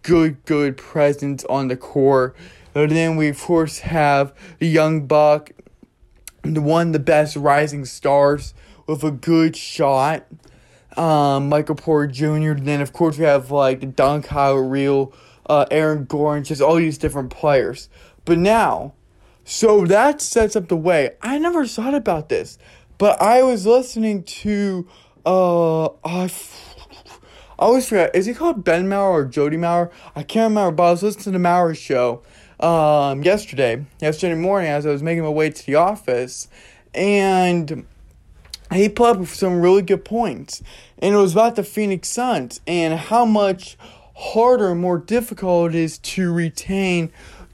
good, 0.04 0.44
good 0.46 0.78
presence 0.78 1.44
on 1.46 1.68
the 1.68 1.78
court. 1.78 2.36
And 2.74 2.92
then 2.92 3.18
we 3.18 3.28
of 3.30 3.40
course 3.40 3.80
have 3.80 4.34
the 4.60 4.68
young 4.68 5.08
buck, 5.08 5.52
the 6.44 6.62
one 6.62 6.88
of 6.88 6.94
the 6.94 7.00
best 7.00 7.36
rising 7.36 7.86
stars 7.86 8.54
with 8.88 9.04
a 9.04 9.12
good 9.12 9.56
shot. 9.56 10.26
Um, 10.98 11.48
Michael 11.48 11.76
Porter 11.76 12.12
Jr. 12.12 12.52
And 12.52 12.68
Then 12.68 12.82
of 12.82 12.94
course 12.94 13.18
we 13.18 13.26
have 13.26 13.50
like 13.52 13.80
the 13.80 13.86
Dunk 13.86 14.26
Kyle 14.26 14.56
Real, 14.56 15.14
uh, 15.48 15.66
Aaron 15.72 16.06
Gordon, 16.06 16.44
just 16.44 16.62
all 16.62 16.76
these 16.76 16.98
different 16.98 17.30
players. 17.30 17.90
But 18.26 18.38
now, 18.38 18.94
so 19.44 19.86
that 19.86 20.22
sets 20.22 20.56
up 20.56 20.68
the 20.68 20.78
way. 20.78 21.12
I 21.22 21.38
never 21.38 21.66
thought 21.66 21.94
about 21.94 22.30
this. 22.30 22.58
But 22.98 23.22
I 23.22 23.42
was 23.42 23.66
listening 23.66 24.24
to 24.24 24.88
uh 25.26 25.86
I, 26.06 26.32
always 27.58 27.90
forget 27.90 28.16
is 28.16 28.28
he 28.28 28.34
called 28.34 28.64
Ben 28.64 28.88
Maller 28.88 29.12
or 29.12 29.26
Jody 29.26 29.58
Maurer? 29.58 29.92
I 30.16 30.24
can't 30.24 30.52
remember, 30.52 30.72
but 30.72 30.84
I 30.84 30.92
was 30.92 31.04
listening 31.04 31.34
to 31.34 31.40
Maller's 31.40 31.80
show 31.80 32.22
um 32.60 33.24
yesterday, 33.24 33.86
yesterday 34.00 34.36
morning 34.36 34.70
as 34.70 34.86
I 34.86 34.92
was 34.92 35.02
making 35.02 35.24
my 35.24 35.30
way 35.30 35.50
to 35.50 35.66
the 35.66 35.76
office, 35.76 36.48
and 36.94 37.88
he 38.72 38.88
put 38.88 39.18
up 39.18 39.26
some 39.28 39.62
really 39.62 39.82
good 39.82 40.06
points, 40.06 40.62
and 41.00 41.16
it 41.16 41.18
was 41.18 41.34
about 41.34 41.56
the 41.56 41.64
Phoenix 41.64 42.08
Suns 42.08 42.62
and 42.68 42.94
how 42.94 43.26
much 43.26 43.78
harder 44.22 44.76
more 44.76 45.00
difficult 45.00 45.72
it 45.72 45.76
is 45.76 45.98
to 45.98 46.32
retain 46.32 47.12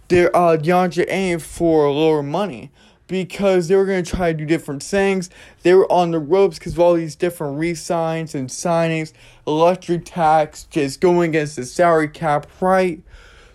their 0.10 0.36
uh 0.36 0.58
DeAndre 0.58 1.10
Ayton 1.10 1.40
for 1.40 1.90
lower 1.90 2.22
money 2.22 2.72
because 3.08 3.70
they 3.70 3.76
were 3.76 3.86
going 3.86 4.04
to 4.04 4.16
try 4.16 4.34
to 4.34 4.38
do 4.38 4.46
different 4.46 4.84
things. 4.84 5.30
They 5.64 5.74
were 5.74 5.90
on 5.90 6.12
the 6.12 6.20
ropes 6.20 6.60
because 6.60 6.74
of 6.74 6.80
all 6.80 6.94
these 6.96 7.16
different 7.16 7.58
re-signs 7.58 8.36
and 8.36 8.50
signings, 8.50 9.14
electric 9.46 10.04
tax, 10.04 10.66
just 10.70 11.00
going 11.00 11.30
against 11.30 11.56
the 11.56 11.64
salary 11.64 12.10
cap, 12.10 12.48
right? 12.60 13.02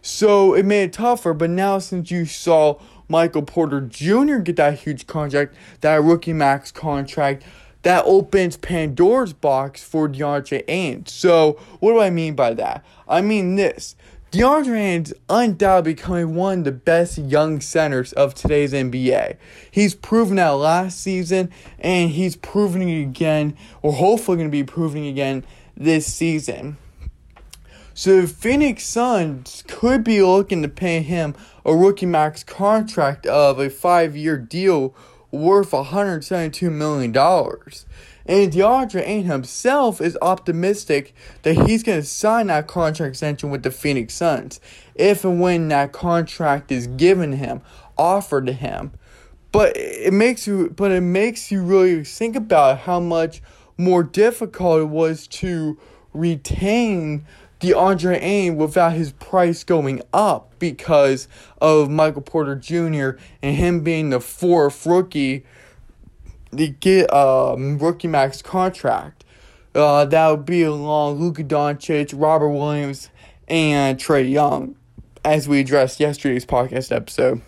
So 0.00 0.54
it 0.54 0.64
made 0.64 0.84
it 0.84 0.92
tougher. 0.94 1.34
But 1.34 1.50
now 1.50 1.78
since 1.80 2.10
you 2.10 2.24
saw 2.24 2.80
Michael 3.08 3.42
Porter 3.42 3.82
Jr. 3.82 4.38
get 4.38 4.56
that 4.56 4.80
huge 4.80 5.06
contract, 5.06 5.54
that 5.82 6.02
rookie 6.02 6.32
max 6.32 6.72
contract, 6.72 7.44
that 7.82 8.04
opens 8.06 8.56
Pandora's 8.56 9.32
box 9.32 9.82
for 9.82 10.08
DeAndre 10.08 10.64
Ayton. 10.68 11.06
So 11.06 11.60
what 11.80 11.92
do 11.92 12.00
I 12.00 12.10
mean 12.10 12.34
by 12.34 12.54
that? 12.54 12.84
I 13.08 13.20
mean 13.20 13.56
this. 13.56 13.96
DeAndre 14.30 14.78
Ayton's 14.78 15.12
undoubtedly 15.28 15.94
becoming 15.94 16.34
one 16.34 16.60
of 16.60 16.64
the 16.64 16.72
best 16.72 17.18
young 17.18 17.60
centers 17.60 18.12
of 18.14 18.34
today's 18.34 18.72
NBA. 18.72 19.36
He's 19.70 19.94
proven 19.94 20.36
that 20.36 20.50
last 20.50 21.00
season, 21.00 21.50
and 21.78 22.10
he's 22.10 22.36
proving 22.36 22.88
it 22.88 23.02
again, 23.02 23.56
or 23.82 23.92
hopefully 23.92 24.38
going 24.38 24.48
to 24.48 24.52
be 24.52 24.64
proving 24.64 25.06
again 25.06 25.44
this 25.76 26.06
season. 26.06 26.78
So 27.94 28.22
the 28.22 28.26
Phoenix 28.26 28.84
Suns 28.86 29.64
could 29.68 30.02
be 30.02 30.22
looking 30.22 30.62
to 30.62 30.68
pay 30.68 31.02
him 31.02 31.34
a 31.64 31.76
rookie 31.76 32.06
max 32.06 32.42
contract 32.42 33.26
of 33.26 33.58
a 33.58 33.68
five 33.68 34.16
year 34.16 34.38
deal 34.38 34.94
worth 35.32 35.72
$172 35.72 36.70
million. 36.70 37.12
And 38.24 38.52
DeAndre 38.52 39.00
Ayton 39.00 39.24
himself 39.24 40.00
is 40.00 40.16
optimistic 40.22 41.12
that 41.42 41.54
he's 41.66 41.82
going 41.82 42.00
to 42.00 42.06
sign 42.06 42.46
that 42.46 42.68
contract 42.68 43.10
extension 43.10 43.50
with 43.50 43.64
the 43.64 43.70
Phoenix 43.72 44.14
Suns 44.14 44.60
if 44.94 45.24
and 45.24 45.40
when 45.40 45.68
that 45.68 45.92
contract 45.92 46.70
is 46.70 46.86
given 46.86 47.32
him, 47.32 47.62
offered 47.98 48.46
to 48.46 48.52
him. 48.52 48.92
But 49.50 49.76
it 49.76 50.12
makes 50.12 50.46
you 50.46 50.70
but 50.70 50.92
it 50.92 51.02
makes 51.02 51.50
you 51.50 51.62
really 51.62 52.04
think 52.04 52.36
about 52.36 52.80
how 52.80 53.00
much 53.00 53.42
more 53.76 54.02
difficult 54.02 54.80
it 54.80 54.88
was 54.88 55.26
to 55.26 55.78
retain 56.14 57.26
DeAndre 57.62 58.20
Ayton 58.20 58.56
without 58.56 58.92
his 58.92 59.12
price 59.12 59.62
going 59.62 60.02
up 60.12 60.52
because 60.58 61.28
of 61.60 61.88
Michael 61.88 62.22
Porter 62.22 62.56
Jr. 62.56 63.22
and 63.40 63.56
him 63.56 63.80
being 63.80 64.10
the 64.10 64.18
fourth 64.18 64.84
rookie 64.84 65.44
to 66.56 66.68
get 66.68 67.08
a 67.10 67.54
um, 67.54 67.78
rookie 67.78 68.08
max 68.08 68.42
contract. 68.42 69.24
Uh, 69.76 70.04
that 70.04 70.28
would 70.28 70.44
be 70.44 70.64
along 70.64 71.20
Luka 71.20 71.44
Doncic, 71.44 72.12
Robert 72.16 72.48
Williams, 72.48 73.10
and 73.46 73.96
Trae 73.96 74.28
Young, 74.28 74.74
as 75.24 75.48
we 75.48 75.60
addressed 75.60 76.00
yesterday's 76.00 76.44
podcast 76.44 76.90
episode. 76.90 77.40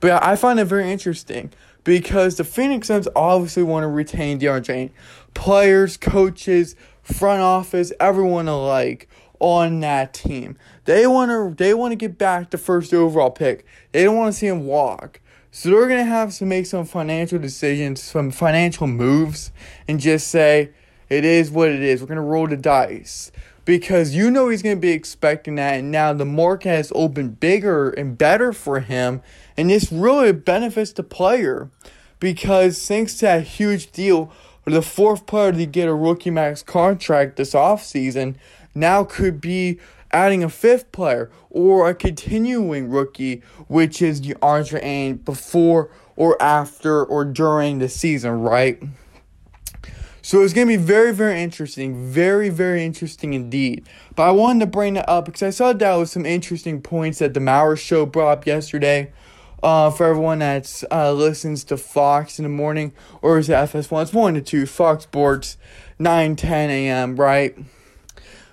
But 0.00 0.22
I 0.22 0.36
find 0.36 0.60
it 0.60 0.66
very 0.66 0.92
interesting 0.92 1.50
because 1.84 2.36
the 2.36 2.44
Phoenix 2.44 2.88
Suns 2.88 3.08
obviously 3.16 3.62
want 3.62 3.84
to 3.84 3.88
retain 3.88 4.38
DeAndre 4.38 4.90
Players, 5.32 5.96
coaches, 5.96 6.76
front 7.04 7.42
office, 7.42 7.92
everyone 8.00 8.48
alike 8.48 9.08
on 9.38 9.80
that 9.80 10.14
team. 10.14 10.56
They 10.84 11.06
want 11.06 11.30
to 11.30 11.54
they 11.62 11.74
want 11.74 11.92
to 11.92 11.96
get 11.96 12.18
back 12.18 12.50
the 12.50 12.58
first 12.58 12.92
overall 12.92 13.30
pick. 13.30 13.64
They 13.92 14.04
don't 14.04 14.16
want 14.16 14.32
to 14.32 14.38
see 14.38 14.46
him 14.46 14.66
walk. 14.66 15.20
So 15.50 15.70
they're 15.70 15.86
going 15.86 16.00
to 16.00 16.04
have 16.04 16.34
to 16.38 16.46
make 16.46 16.66
some 16.66 16.84
financial 16.84 17.38
decisions, 17.38 18.02
some 18.02 18.32
financial 18.32 18.88
moves, 18.88 19.52
and 19.86 20.00
just 20.00 20.26
say, 20.26 20.70
it 21.08 21.24
is 21.24 21.48
what 21.48 21.68
it 21.68 21.80
is. 21.80 22.00
We're 22.00 22.08
going 22.08 22.16
to 22.16 22.22
roll 22.22 22.48
the 22.48 22.56
dice. 22.56 23.30
Because 23.64 24.16
you 24.16 24.32
know 24.32 24.48
he's 24.48 24.62
going 24.62 24.76
to 24.76 24.80
be 24.80 24.90
expecting 24.90 25.54
that, 25.54 25.74
and 25.74 25.92
now 25.92 26.12
the 26.12 26.24
market 26.24 26.70
has 26.70 26.90
opened 26.94 27.38
bigger 27.38 27.90
and 27.90 28.18
better 28.18 28.52
for 28.52 28.80
him, 28.80 29.22
and 29.56 29.70
this 29.70 29.92
really 29.92 30.32
benefits 30.32 30.92
the 30.92 31.04
player. 31.04 31.70
Because 32.18 32.84
thanks 32.88 33.14
to 33.18 33.26
that 33.26 33.44
huge 33.44 33.92
deal, 33.92 34.32
the 34.64 34.82
fourth 34.82 35.26
player 35.26 35.52
to 35.52 35.66
get 35.66 35.88
a 35.88 35.94
rookie 35.94 36.30
max 36.30 36.62
contract 36.62 37.36
this 37.36 37.52
offseason 37.52 38.36
now 38.74 39.04
could 39.04 39.40
be 39.40 39.78
adding 40.10 40.44
a 40.44 40.48
fifth 40.48 40.90
player 40.92 41.30
or 41.50 41.88
a 41.88 41.94
continuing 41.94 42.88
rookie, 42.88 43.42
which 43.68 44.00
is 44.00 44.20
DeAndre 44.20 44.82
Ayton 44.82 45.16
before 45.16 45.90
or 46.16 46.40
after 46.40 47.04
or 47.04 47.24
during 47.24 47.78
the 47.78 47.88
season, 47.88 48.40
right? 48.40 48.82
So 50.22 50.40
it's 50.40 50.54
going 50.54 50.66
to 50.68 50.78
be 50.78 50.82
very, 50.82 51.12
very 51.12 51.42
interesting. 51.42 52.10
Very, 52.10 52.48
very 52.48 52.82
interesting 52.82 53.34
indeed. 53.34 53.86
But 54.16 54.22
I 54.22 54.30
wanted 54.30 54.60
to 54.60 54.66
bring 54.66 54.94
that 54.94 55.06
up 55.06 55.26
because 55.26 55.42
I 55.42 55.50
saw 55.50 55.74
that 55.74 55.94
was 55.96 56.12
some 56.12 56.24
interesting 56.24 56.80
points 56.80 57.18
that 57.18 57.34
the 57.34 57.40
Maller 57.40 57.78
show 57.78 58.06
brought 58.06 58.30
up 58.30 58.46
yesterday. 58.46 59.12
Uh, 59.64 59.90
for 59.90 60.04
everyone 60.04 60.40
that 60.40 60.84
uh, 60.90 61.10
listens 61.10 61.64
to 61.64 61.74
Fox 61.78 62.38
in 62.38 62.42
the 62.42 62.50
morning, 62.50 62.92
or 63.22 63.38
is 63.38 63.48
it 63.48 63.54
FS1? 63.54 64.02
It's 64.02 64.12
1 64.12 64.34
to 64.34 64.42
2, 64.42 64.66
Fox 64.66 65.04
Sports, 65.04 65.56
9 65.98 66.36
10 66.36 66.68
a.m., 66.68 67.16
right? 67.16 67.56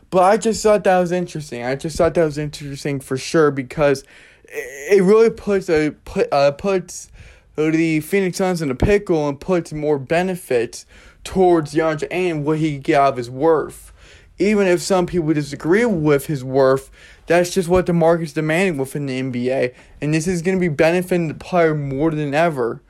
But 0.10 0.24
I 0.24 0.38
just 0.38 0.64
thought 0.64 0.86
that 0.86 1.00
was 1.00 1.12
interesting. 1.12 1.66
I 1.66 1.76
just 1.76 1.98
thought 1.98 2.14
that 2.14 2.24
was 2.24 2.38
interesting 2.38 3.02
for 3.02 3.18
sure 3.18 3.52
because 3.52 4.06
it 4.46 5.04
really 5.04 5.30
puts 5.30 5.70
a 5.70 5.92
put 6.06 6.32
uh, 6.32 6.52
puts 6.52 7.12
the 7.56 8.00
Phoenix 8.00 8.38
Suns 8.38 8.62
in 8.62 8.72
a 8.72 8.76
pickle 8.76 9.28
and 9.28 9.38
puts 9.40 9.74
more 9.74 10.00
benefits 10.00 10.86
towards 11.26 11.74
DeAndre 11.74 12.08
and 12.10 12.46
what 12.46 12.60
he 12.60 12.78
get 12.78 13.02
out 13.02 13.10
of 13.10 13.18
his 13.18 13.30
worth. 13.30 13.92
Even 14.40 14.66
if 14.66 14.82
some 14.82 15.06
people 15.06 15.34
disagree 15.34 15.86
with 15.86 16.26
his 16.26 16.44
worth, 16.44 16.90
that's 17.28 17.54
just 17.54 17.70
what 17.70 17.86
the 17.86 17.94
market's 17.94 18.34
demanding 18.34 18.78
within 18.78 19.06
the 19.06 19.22
NBA, 19.22 19.74
and 20.02 20.14
this 20.14 20.28
is 20.28 20.42
going 20.42 20.58
to 20.58 20.60
be 20.60 20.74
benefiting 20.74 21.28
the 21.28 21.34
player 21.34 21.76
more 21.76 22.12
than 22.12 22.34
ever. 22.34 22.82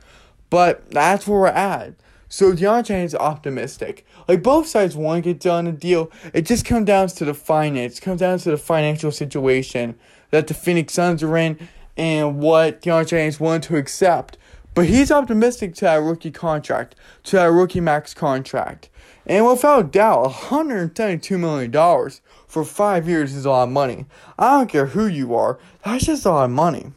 But 0.50 0.90
that's 0.92 1.28
where 1.28 1.40
we're 1.40 1.48
at. 1.48 1.94
So 2.28 2.54
DeAndre 2.54 3.04
is 3.04 3.14
optimistic. 3.14 4.06
Like 4.28 4.42
both 4.42 4.68
sides 4.68 4.96
want 4.96 5.24
to 5.24 5.34
get 5.34 5.42
done 5.42 5.68
a 5.68 5.74
deal. 5.74 6.10
It 6.34 6.44
just 6.46 6.66
comes 6.66 6.86
down 6.86 7.10
to 7.10 7.26
the 7.26 7.34
finance. 7.34 7.98
It 7.98 8.02
comes 8.02 8.22
down 8.22 8.40
to 8.40 8.52
the 8.52 8.58
financial 8.58 9.12
situation 9.12 9.96
that 10.30 10.48
the 10.48 10.54
Phoenix 10.54 10.94
Suns 10.94 11.24
are 11.24 11.38
in 11.38 11.68
and 11.98 12.40
what 12.40 12.82
DeAndre 12.82 13.28
is 13.28 13.40
willing 13.40 13.62
to 13.62 13.76
accept. 13.76 14.38
But 14.74 14.86
he's 14.86 15.12
optimistic 15.12 15.76
to 15.76 15.82
that 15.82 15.96
rookie 15.98 16.32
contract, 16.32 16.96
to 17.24 17.36
that 17.36 17.52
rookie 17.52 17.82
max 17.82 18.14
contract. 18.14 18.90
And 19.26 19.48
without 19.48 19.92
doubt, 19.92 20.32
$172 20.32 21.40
million 21.40 22.12
for 22.48 22.66
five 22.66 23.08
years 23.08 23.36
is 23.36 23.46
a 23.46 23.50
lot 23.50 23.64
of 23.64 23.70
money. 23.70 24.06
I 24.38 24.58
don't 24.58 24.70
care 24.70 24.88
who 24.88 25.08
you 25.08 25.36
are, 25.36 25.60
that's 25.86 26.06
just 26.06 26.26
a 26.26 26.32
lot 26.32 26.46
of 26.46 26.52
money. 26.52 26.92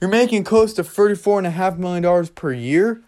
You're 0.00 0.10
making 0.10 0.44
close 0.44 0.74
to 0.74 0.82
$34.5 0.82 1.78
million 1.78 2.26
per 2.28 2.52
year 2.52 3.02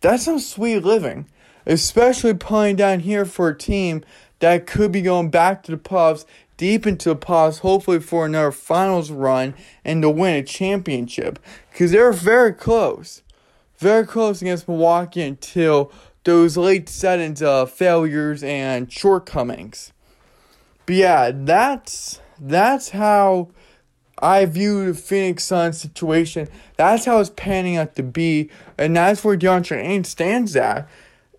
That's 0.00 0.24
some 0.24 0.40
sweet 0.40 0.80
living, 0.80 1.26
especially 1.66 2.34
playing 2.34 2.76
down 2.76 3.00
here 3.00 3.24
for 3.24 3.48
a 3.48 3.56
team 3.58 4.04
that 4.40 4.66
could 4.66 4.90
be 4.90 5.02
going 5.02 5.30
back 5.30 5.62
to 5.62 5.70
the 5.70 5.78
playoffs, 5.78 6.24
deep 6.56 6.84
into 6.84 7.10
the 7.10 7.16
playoffs, 7.16 7.60
hopefully 7.60 8.00
for 8.00 8.26
another 8.26 8.50
finals 8.50 9.12
run 9.12 9.54
and 9.84 10.02
to 10.02 10.10
win 10.10 10.34
a 10.34 10.42
championship. 10.42 11.38
Because 11.70 11.92
they're 11.92 12.12
very 12.12 12.52
close. 12.52 13.22
Very 13.78 14.04
close 14.06 14.42
against 14.42 14.66
Milwaukee 14.66 15.22
until 15.22 15.92
those 16.24 16.56
late 16.56 16.88
settings 16.88 17.42
of 17.42 17.48
uh, 17.48 17.66
failures 17.66 18.42
and 18.42 18.90
shortcomings. 18.92 19.92
But 20.86 20.94
yeah, 20.96 21.30
that's 21.34 22.20
that's 22.38 22.90
how 22.90 23.48
I 24.18 24.44
view 24.46 24.86
the 24.86 24.94
Phoenix 24.94 25.44
Suns 25.44 25.80
situation. 25.80 26.48
That's 26.76 27.04
how 27.04 27.20
it's 27.20 27.30
panning 27.30 27.76
out 27.76 27.96
to 27.96 28.02
be, 28.02 28.50
and 28.78 28.96
that's 28.96 29.24
where 29.24 29.36
DeAndre 29.36 29.78
Ayton 29.78 30.04
stands 30.04 30.54
at. 30.56 30.88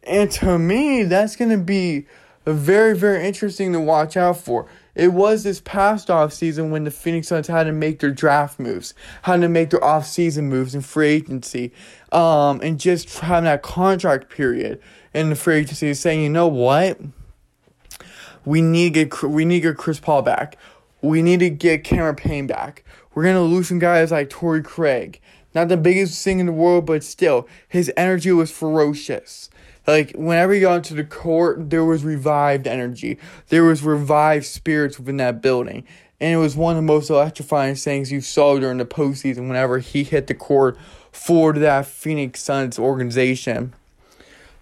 And 0.03 0.29
to 0.31 0.59
me, 0.59 1.03
that's 1.03 1.35
to 1.37 1.57
be 1.57 2.07
very, 2.45 2.95
very 2.95 3.25
interesting 3.25 3.71
to 3.73 3.79
watch 3.79 4.17
out 4.17 4.37
for. 4.37 4.67
It 4.95 5.11
was 5.11 5.43
this 5.43 5.59
past 5.59 6.11
off 6.11 6.33
season 6.33 6.69
when 6.69 6.83
the 6.83 6.91
Phoenix 6.91 7.29
Suns 7.29 7.47
had 7.47 7.63
to 7.63 7.71
make 7.71 7.99
their 7.99 8.11
draft 8.11 8.59
moves, 8.59 8.93
had 9.23 9.41
to 9.41 9.49
make 9.49 9.71
their 9.71 9.83
off 9.83 10.05
season 10.05 10.49
moves 10.49 10.75
in 10.75 10.81
free 10.81 11.09
agency, 11.09 11.71
um, 12.11 12.59
and 12.61 12.79
just 12.79 13.19
having 13.19 13.45
that 13.45 13.63
contract 13.63 14.29
period 14.29 14.79
in 15.13 15.29
the 15.29 15.35
free 15.35 15.57
agency, 15.57 15.93
saying, 15.95 16.21
you 16.21 16.29
know 16.29 16.47
what, 16.47 16.99
we 18.45 18.61
need 18.61 18.93
to 18.93 19.05
get 19.05 19.23
we 19.23 19.45
need 19.45 19.61
to 19.61 19.69
get 19.69 19.77
Chris 19.77 19.99
Paul 19.99 20.21
back. 20.21 20.57
We 21.01 21.21
need 21.21 21.39
to 21.39 21.49
get 21.49 21.83
Cameron 21.83 22.15
Payne 22.15 22.47
back. 22.47 22.83
We're 23.13 23.23
gonna 23.23 23.41
lose 23.41 23.69
some 23.69 23.79
guys 23.79 24.11
like 24.11 24.29
Torrey 24.29 24.61
Craig. 24.61 25.19
Not 25.55 25.69
the 25.69 25.77
biggest 25.77 26.23
thing 26.23 26.39
in 26.39 26.47
the 26.47 26.51
world, 26.51 26.85
but 26.85 27.03
still, 27.03 27.47
his 27.67 27.91
energy 27.95 28.31
was 28.31 28.51
ferocious. 28.51 29.49
Like 29.85 30.11
whenever 30.11 30.53
he 30.53 30.61
got 30.61 30.77
into 30.77 30.93
the 30.93 31.03
court, 31.03 31.69
there 31.69 31.83
was 31.83 32.03
revived 32.03 32.67
energy. 32.67 33.17
There 33.49 33.63
was 33.63 33.83
revived 33.83 34.45
spirits 34.45 34.97
within 34.97 35.17
that 35.17 35.41
building. 35.41 35.85
And 36.19 36.33
it 36.33 36.37
was 36.37 36.55
one 36.55 36.75
of 36.75 36.77
the 36.77 36.87
most 36.87 37.09
electrifying 37.09 37.75
things 37.75 38.11
you 38.11 38.21
saw 38.21 38.57
during 38.57 38.77
the 38.77 38.85
postseason 38.85 39.47
whenever 39.47 39.79
he 39.79 40.03
hit 40.03 40.27
the 40.27 40.33
court 40.33 40.77
for 41.11 41.51
that 41.53 41.85
Phoenix 41.85 42.41
Suns 42.41 42.79
organization. 42.79 43.73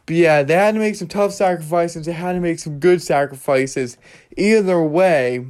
But 0.08 0.16
yeah, 0.16 0.44
they 0.44 0.56
had 0.56 0.74
to 0.74 0.80
make 0.80 0.96
some 0.96 1.08
tough 1.08 1.34
sacrifices. 1.34 2.06
They 2.06 2.14
had 2.14 2.34
to 2.34 2.40
make 2.40 2.60
some 2.60 2.80
good 2.80 3.02
sacrifices. 3.02 3.98
Either 4.36 4.82
way, 4.82 5.46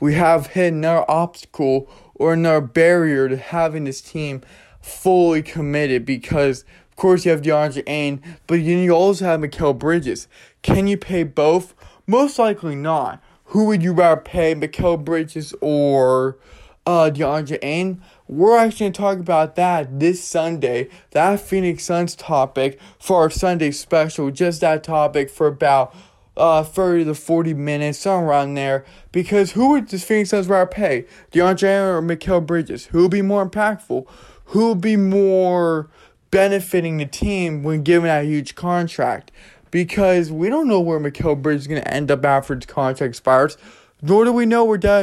we 0.00 0.14
have 0.14 0.48
hit 0.48 0.72
another 0.72 1.08
obstacle 1.08 1.90
or 2.14 2.32
another 2.32 2.62
barrier 2.62 3.28
to 3.28 3.36
having 3.36 3.84
this 3.84 4.00
team 4.00 4.42
fully 4.80 5.42
committed 5.42 6.04
because 6.04 6.64
of 6.92 6.96
course, 6.96 7.24
you 7.24 7.30
have 7.30 7.40
DeAndre 7.40 7.82
Ayton, 7.86 8.22
but 8.46 8.56
then 8.56 8.78
you 8.78 8.92
also 8.92 9.24
have 9.24 9.40
Mikal 9.40 9.76
Bridges. 9.76 10.28
Can 10.60 10.86
you 10.86 10.98
pay 10.98 11.22
both? 11.24 11.74
Most 12.06 12.38
likely 12.38 12.74
not. 12.74 13.22
Who 13.46 13.64
would 13.64 13.82
you 13.82 13.94
rather 13.94 14.20
pay, 14.20 14.54
Mikal 14.54 15.02
Bridges 15.02 15.54
or 15.62 16.36
uh, 16.84 17.10
DeAndre 17.12 17.58
Ayton? 17.62 18.02
We're 18.28 18.58
actually 18.58 18.84
going 18.84 18.92
to 18.92 19.00
talk 19.00 19.18
about 19.18 19.56
that 19.56 20.00
this 20.00 20.22
Sunday, 20.22 20.90
that 21.12 21.40
Phoenix 21.40 21.84
Suns 21.84 22.14
topic 22.14 22.78
for 22.98 23.16
our 23.16 23.30
Sunday 23.30 23.70
special. 23.70 24.30
Just 24.30 24.60
that 24.60 24.84
topic 24.84 25.30
for 25.30 25.46
about 25.46 25.94
uh, 26.36 26.62
30 26.62 27.06
to 27.06 27.14
40 27.14 27.54
minutes, 27.54 28.00
somewhere 28.00 28.30
around 28.30 28.54
there. 28.54 28.84
Because 29.12 29.52
who 29.52 29.70
would 29.70 29.88
the 29.88 29.98
Phoenix 29.98 30.30
Suns 30.30 30.46
rather 30.46 30.66
pay? 30.66 31.06
DeAndre 31.32 31.68
Ayton 31.68 31.88
or 31.88 32.02
Mikal 32.02 32.46
Bridges? 32.46 32.86
Who 32.86 33.02
would 33.02 33.10
be 33.10 33.22
more 33.22 33.48
impactful? 33.48 34.06
Who 34.46 34.68
would 34.68 34.80
be 34.82 34.96
more 34.96 35.90
benefiting 36.32 36.96
the 36.96 37.06
team 37.06 37.62
when 37.62 37.84
given 37.84 38.08
that 38.08 38.24
huge 38.24 38.56
contract 38.56 39.30
because 39.70 40.32
we 40.32 40.48
don't 40.48 40.66
know 40.66 40.80
where 40.80 40.98
Mikal 40.98 41.40
Bridges 41.40 41.62
is 41.62 41.68
going 41.68 41.80
to 41.80 41.94
end 41.94 42.10
up 42.10 42.24
after 42.24 42.56
his 42.56 42.66
contract 42.66 43.08
expires, 43.08 43.56
nor 44.00 44.24
do 44.24 44.32
we 44.32 44.46
know 44.46 44.64
where 44.64 44.78
De- 44.78 44.98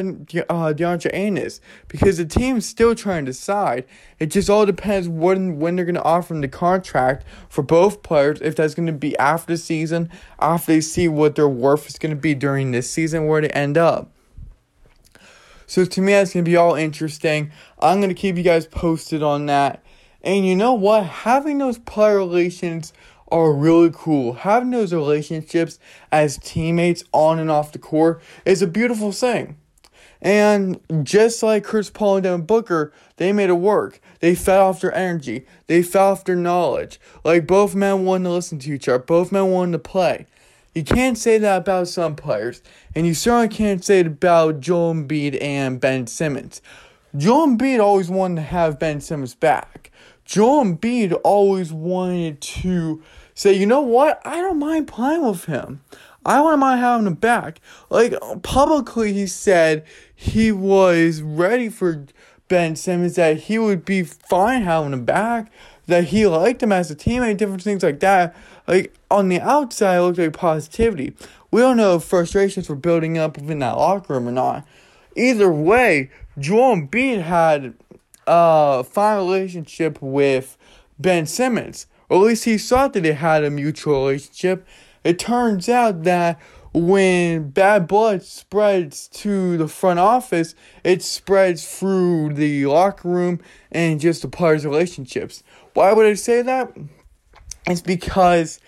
uh, 0.49 0.73
DeAndre 0.73 1.13
Ayton 1.13 1.37
is 1.37 1.61
because 1.87 2.17
the 2.17 2.25
team's 2.25 2.65
still 2.65 2.93
trying 2.95 3.25
to 3.25 3.31
decide. 3.31 3.85
It 4.19 4.27
just 4.27 4.49
all 4.49 4.65
depends 4.65 5.07
when 5.07 5.59
when 5.59 5.75
they're 5.75 5.85
going 5.85 5.95
to 5.95 6.03
offer 6.03 6.33
him 6.33 6.41
the 6.41 6.49
contract 6.49 7.25
for 7.47 7.61
both 7.61 8.03
players. 8.03 8.41
If 8.41 8.57
that's 8.57 8.73
going 8.73 8.87
to 8.87 8.93
be 8.93 9.17
after 9.17 9.53
the 9.53 9.57
season, 9.57 10.09
after 10.39 10.73
they 10.73 10.81
see 10.81 11.07
what 11.07 11.35
their 11.35 11.47
worth 11.47 11.87
is 11.87 11.97
going 11.97 12.13
to 12.13 12.21
be 12.21 12.35
during 12.35 12.71
this 12.71 12.91
season, 12.91 13.27
where 13.27 13.41
they 13.41 13.49
end 13.49 13.77
up. 13.77 14.11
So 15.65 15.85
to 15.85 16.01
me, 16.01 16.13
that's 16.13 16.33
going 16.33 16.43
to 16.43 16.49
be 16.49 16.57
all 16.57 16.73
interesting. 16.73 17.51
I'm 17.79 17.99
going 17.99 18.09
to 18.09 18.15
keep 18.15 18.35
you 18.35 18.43
guys 18.43 18.65
posted 18.65 19.21
on 19.21 19.45
that. 19.45 19.83
And 20.21 20.45
you 20.45 20.55
know 20.55 20.73
what? 20.73 21.05
Having 21.05 21.59
those 21.59 21.77
player 21.77 22.17
relations 22.17 22.93
are 23.31 23.53
really 23.53 23.91
cool. 23.93 24.33
Having 24.33 24.71
those 24.71 24.93
relationships 24.93 25.79
as 26.11 26.37
teammates 26.37 27.03
on 27.11 27.39
and 27.39 27.51
off 27.51 27.71
the 27.71 27.79
court 27.79 28.21
is 28.45 28.61
a 28.61 28.67
beautiful 28.67 29.11
thing. 29.11 29.57
And 30.21 30.81
just 31.03 31.41
like 31.41 31.63
Chris 31.63 31.89
Paul 31.89 32.17
and 32.17 32.23
Devin 32.23 32.45
Booker, 32.45 32.91
they 33.15 33.31
made 33.31 33.49
it 33.49 33.53
work. 33.53 34.01
They 34.19 34.35
fed 34.35 34.59
off 34.59 34.81
their 34.81 34.93
energy. 34.93 35.45
They 35.67 35.81
fed 35.81 36.01
off 36.01 36.25
their 36.25 36.35
knowledge. 36.35 36.99
Like 37.23 37.47
both 37.47 37.73
men 37.73 38.03
wanted 38.03 38.25
to 38.25 38.31
listen 38.31 38.59
to 38.59 38.73
each 38.73 38.89
other. 38.89 38.99
Both 38.99 39.31
men 39.31 39.47
wanted 39.51 39.73
to 39.73 39.79
play. 39.79 40.25
You 40.75 40.83
can't 40.83 41.17
say 41.17 41.37
that 41.37 41.61
about 41.61 41.87
some 41.87 42.15
players. 42.15 42.61
And 42.95 43.07
you 43.07 43.13
certainly 43.13 43.47
can't 43.47 43.83
say 43.83 44.01
it 44.01 44.07
about 44.07 44.59
Joel 44.59 44.93
Embiid 44.93 45.41
and 45.41 45.79
Ben 45.79 46.05
Simmons. 46.05 46.61
Joel 47.15 47.47
Embiid 47.47 47.79
always 47.79 48.09
wanted 48.09 48.35
to 48.35 48.41
have 48.41 48.77
Ben 48.77 48.99
Simmons 48.99 49.35
back. 49.35 49.91
Joel 50.29 50.63
Embiid 50.63 51.19
always 51.23 51.73
wanted 51.73 52.39
to 52.39 53.01
say, 53.33 53.51
you 53.51 53.65
know 53.65 53.81
what, 53.81 54.21
I 54.23 54.35
don't 54.35 54.59
mind 54.59 54.87
playing 54.87 55.25
with 55.25 55.45
him. 55.45 55.81
I 56.23 56.39
wouldn't 56.39 56.59
mind 56.59 56.81
having 56.81 57.07
him 57.07 57.15
back. 57.15 57.59
Like 57.89 58.13
publicly, 58.43 59.11
he 59.11 59.25
said 59.25 59.83
he 60.15 60.51
was 60.51 61.23
ready 61.23 61.67
for 61.67 62.05
Ben 62.47 62.75
Simmons, 62.75 63.15
that 63.15 63.37
he 63.37 63.57
would 63.57 63.83
be 63.83 64.03
fine 64.03 64.61
having 64.61 64.93
him 64.93 65.03
back, 65.03 65.51
that 65.87 66.03
he 66.05 66.27
liked 66.27 66.61
him 66.61 66.71
as 66.71 66.91
a 66.91 66.95
teammate, 66.95 67.37
different 67.37 67.63
things 67.63 67.81
like 67.81 67.99
that. 68.01 68.35
Like 68.67 68.93
on 69.09 69.29
the 69.29 69.41
outside, 69.41 69.97
it 69.97 70.01
looked 70.01 70.19
like 70.19 70.33
positivity. 70.33 71.15
We 71.49 71.61
don't 71.61 71.77
know 71.77 71.95
if 71.95 72.03
frustrations 72.03 72.69
were 72.69 72.75
building 72.75 73.17
up 73.17 73.35
within 73.35 73.57
that 73.59 73.77
locker 73.77 74.13
room 74.13 74.27
or 74.27 74.31
not. 74.31 74.63
Either 75.15 75.51
way, 75.51 76.11
Joel 76.37 76.75
Embiid 76.75 77.23
had 77.23 77.73
uh, 78.29 78.83
fine 78.83 79.17
relationship 79.17 80.01
with 80.01 80.57
Ben 80.99 81.25
Simmons. 81.25 81.87
Or 82.07 82.17
at 82.17 82.27
least 82.27 82.45
he 82.45 82.57
thought 82.57 82.93
that 82.93 83.01
they 83.01 83.13
had 83.13 83.43
a 83.43 83.49
mutual 83.49 84.05
relationship. 84.05 84.65
It 85.03 85.19
turns 85.19 85.69
out 85.69 86.03
that 86.03 86.39
when 86.73 87.49
bad 87.49 87.87
blood 87.87 88.23
spreads 88.23 89.07
to 89.07 89.57
the 89.57 89.67
front 89.67 89.99
office, 89.99 90.53
it 90.83 91.01
spreads 91.01 91.79
through 91.79 92.33
the 92.33 92.65
locker 92.67 93.09
room 93.09 93.39
and 93.71 93.99
just 93.99 94.21
the 94.21 94.27
players' 94.27 94.65
relationships. 94.65 95.43
Why 95.73 95.93
would 95.93 96.05
I 96.05 96.13
say 96.13 96.41
that? 96.41 96.75
It's 97.67 97.81
because 97.81 98.59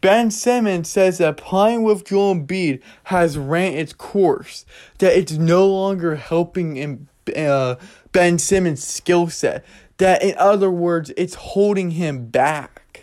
Ben 0.00 0.30
Simmons 0.30 0.88
says 0.88 1.18
that 1.18 1.36
playing 1.36 1.82
with 1.82 2.04
Joel 2.04 2.36
Embiid 2.36 2.80
has 3.04 3.36
ran 3.36 3.72
its 3.72 3.92
course, 3.92 4.64
that 4.98 5.16
it's 5.16 5.32
no 5.32 5.66
longer 5.66 6.14
helping 6.14 6.76
in, 6.76 7.08
uh, 7.36 7.76
Ben 8.18 8.36
Simmons' 8.36 8.82
skill 8.82 9.28
set. 9.28 9.64
That, 9.98 10.24
in 10.24 10.34
other 10.38 10.72
words, 10.72 11.12
it's 11.16 11.34
holding 11.36 11.92
him 11.92 12.26
back. 12.26 13.02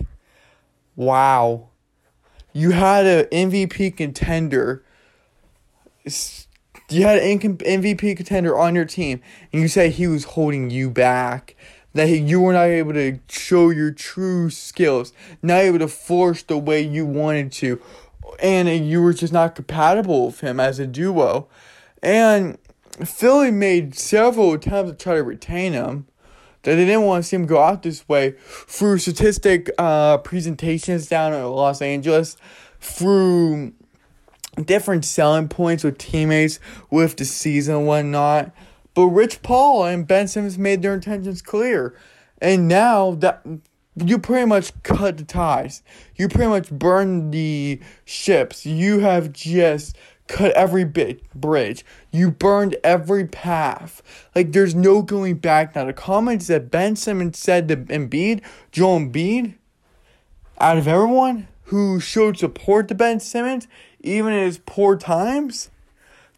Wow. 0.97 1.69
You 2.51 2.71
had 2.71 3.05
an 3.05 3.25
MVP 3.27 3.95
contender. 3.95 4.83
You 6.89 7.03
had 7.03 7.19
an 7.19 7.39
MVP 7.39 8.17
contender 8.17 8.57
on 8.57 8.75
your 8.75 8.83
team, 8.83 9.21
and 9.53 9.61
you 9.61 9.69
say 9.69 9.89
he 9.89 10.05
was 10.05 10.25
holding 10.25 10.69
you 10.69 10.89
back. 10.89 11.55
That 11.93 12.09
you 12.09 12.41
were 12.41 12.51
not 12.51 12.63
able 12.63 12.91
to 12.91 13.19
show 13.29 13.69
your 13.69 13.91
true 13.91 14.49
skills, 14.49 15.13
not 15.41 15.59
able 15.59 15.79
to 15.79 15.87
force 15.87 16.43
the 16.43 16.57
way 16.57 16.81
you 16.81 17.05
wanted 17.05 17.53
to, 17.53 17.81
and 18.41 18.67
you 18.85 19.01
were 19.01 19.13
just 19.13 19.31
not 19.31 19.55
compatible 19.55 20.25
with 20.25 20.41
him 20.41 20.59
as 20.59 20.77
a 20.77 20.85
duo. 20.85 21.47
And 22.03 22.57
Philly 23.03 23.51
made 23.51 23.95
several 23.95 24.53
attempts 24.53 24.91
to 24.91 24.97
try 24.97 25.15
to 25.15 25.23
retain 25.23 25.73
him. 25.73 26.07
That 26.63 26.75
they 26.75 26.85
didn't 26.85 27.03
want 27.03 27.23
to 27.23 27.29
see 27.29 27.35
him 27.35 27.45
go 27.45 27.61
out 27.61 27.83
this 27.83 28.07
way 28.09 28.35
through 28.39 28.97
statistic 28.97 29.69
uh, 29.77 30.17
presentations 30.19 31.07
down 31.07 31.33
in 31.33 31.43
Los 31.43 31.79
Angeles, 31.79 32.37
through 32.79 33.73
different 34.63 35.05
selling 35.05 35.47
points 35.47 35.83
with 35.83 35.97
teammates 35.97 36.59
with 36.89 37.17
the 37.17 37.25
season 37.25 37.85
whatnot. 37.85 38.51
But 38.95 39.07
Rich 39.07 39.43
Paul 39.43 39.85
and 39.85 40.07
Ben 40.07 40.27
Simmons 40.27 40.57
made 40.57 40.81
their 40.81 40.93
intentions 40.93 41.41
clear. 41.41 41.95
And 42.41 42.67
now 42.67 43.11
that 43.15 43.45
you 44.03 44.19
pretty 44.19 44.45
much 44.45 44.71
cut 44.83 45.17
the 45.17 45.23
ties. 45.23 45.81
You 46.15 46.27
pretty 46.27 46.49
much 46.49 46.69
burn 46.69 47.31
the 47.31 47.79
ships. 48.03 48.65
You 48.65 48.99
have 48.99 49.31
just 49.31 49.95
cut 50.27 50.51
every 50.53 50.83
bit 50.83 51.21
bridge. 51.33 51.85
You 52.11 52.31
burned 52.31 52.75
every 52.83 53.25
path. 53.25 54.01
Like 54.33 54.51
there's 54.51 54.75
no 54.75 55.01
going 55.01 55.35
back 55.35 55.75
now. 55.75 55.85
The 55.85 55.93
comments 55.93 56.47
that 56.47 56.71
Ben 56.71 56.95
Simmons 56.95 57.37
said 57.37 57.67
to 57.67 57.77
Embiid, 57.77 58.41
Joel 58.71 58.99
Embiid, 58.99 59.55
out 60.59 60.77
of 60.77 60.87
everyone 60.87 61.47
who 61.65 61.99
showed 61.99 62.37
support 62.37 62.87
to 62.87 62.95
Ben 62.95 63.19
Simmons, 63.19 63.67
even 64.01 64.33
in 64.33 64.43
his 64.43 64.59
poor 64.65 64.97
times, 64.97 65.69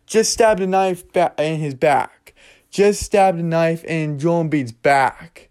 just 0.06 0.32
stabbed 0.32 0.62
a 0.62 0.67
knife 0.67 1.04
in 1.38 1.60
his 1.60 1.73
back. 1.73 2.34
Just 2.69 3.04
stabbed 3.04 3.39
a 3.39 3.43
knife 3.43 3.84
in 3.84 4.19
Joel 4.19 4.45
Embiid's 4.45 4.71
back. 4.71 5.50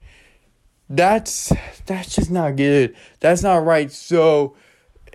That's 0.88 1.52
that's 1.86 2.14
just 2.14 2.30
not 2.30 2.56
good. 2.56 2.94
That's 3.20 3.42
not 3.42 3.64
right. 3.64 3.90
So 3.90 4.54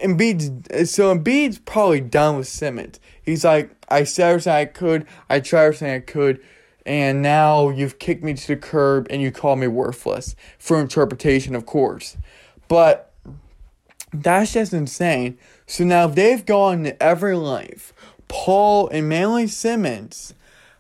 Embiid's 0.02 0.92
so 0.92 1.16
Embiid's 1.16 1.60
probably 1.60 2.02
done 2.02 2.38
with 2.38 2.48
Simmons. 2.48 3.00
He's 3.22 3.46
like, 3.46 3.72
I 3.90 4.04
said 4.04 4.30
everything 4.30 4.54
I 4.54 4.66
could, 4.66 5.08
I 5.30 5.40
tried 5.40 5.66
everything 5.66 5.92
I 5.92 6.00
could, 6.00 6.42
and 6.86 7.22
now 7.22 7.70
you've 7.70 8.00
kicked 8.00 8.24
me 8.24 8.34
to 8.34 8.48
the 8.48 8.56
curb 8.56 9.08
and 9.10 9.22
you 9.22 9.32
call 9.32 9.56
me 9.56 9.68
worthless 9.68 10.36
for 10.58 10.80
interpretation, 10.80 11.56
of 11.56 11.66
course. 11.66 12.18
But 12.68 13.14
that's 14.14 14.54
just 14.54 14.74
insane. 14.74 15.38
So 15.68 15.84
now 15.84 16.08
they've 16.08 16.46
gone 16.46 16.84
to 16.84 17.02
every 17.02 17.36
life. 17.36 17.94
Paul 18.28 18.88
and 18.90 19.08
Manly 19.08 19.48
Simmons 19.48 20.34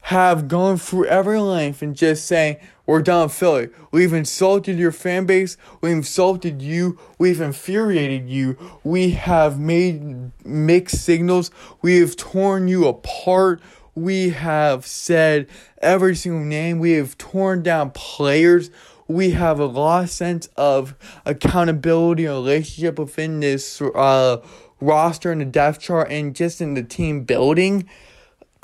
have 0.05 0.47
gone 0.47 0.77
through 0.77 1.05
every 1.05 1.39
life 1.39 1.81
and 1.81 1.95
just 1.95 2.25
saying, 2.25 2.57
We're 2.85 3.01
done, 3.01 3.29
Philly. 3.29 3.69
We've 3.91 4.13
insulted 4.13 4.77
your 4.77 4.91
fan 4.91 5.25
base. 5.25 5.55
We've 5.81 5.93
insulted 5.93 6.61
you. 6.61 6.97
We've 7.17 7.39
infuriated 7.39 8.29
you. 8.29 8.57
We 8.83 9.11
have 9.11 9.59
made 9.59 10.31
mixed 10.45 11.03
signals. 11.03 11.51
We 11.81 11.99
have 11.99 12.15
torn 12.15 12.67
you 12.67 12.87
apart. 12.87 13.61
We 13.93 14.29
have 14.29 14.85
said 14.85 15.47
every 15.79 16.15
single 16.15 16.43
name. 16.43 16.79
We 16.79 16.93
have 16.93 17.17
torn 17.17 17.61
down 17.61 17.91
players. 17.91 18.71
We 19.07 19.31
have 19.31 19.59
a 19.59 19.65
lost 19.65 20.15
sense 20.15 20.47
of 20.55 20.95
accountability 21.25 22.25
and 22.25 22.35
relationship 22.35 22.97
within 22.97 23.41
this 23.41 23.81
uh, 23.81 24.41
roster 24.79 25.31
and 25.31 25.41
the 25.41 25.45
depth 25.45 25.81
chart 25.81 26.09
and 26.09 26.35
just 26.35 26.61
in 26.61 26.73
the 26.73 26.83
team 26.83 27.23
building 27.25 27.87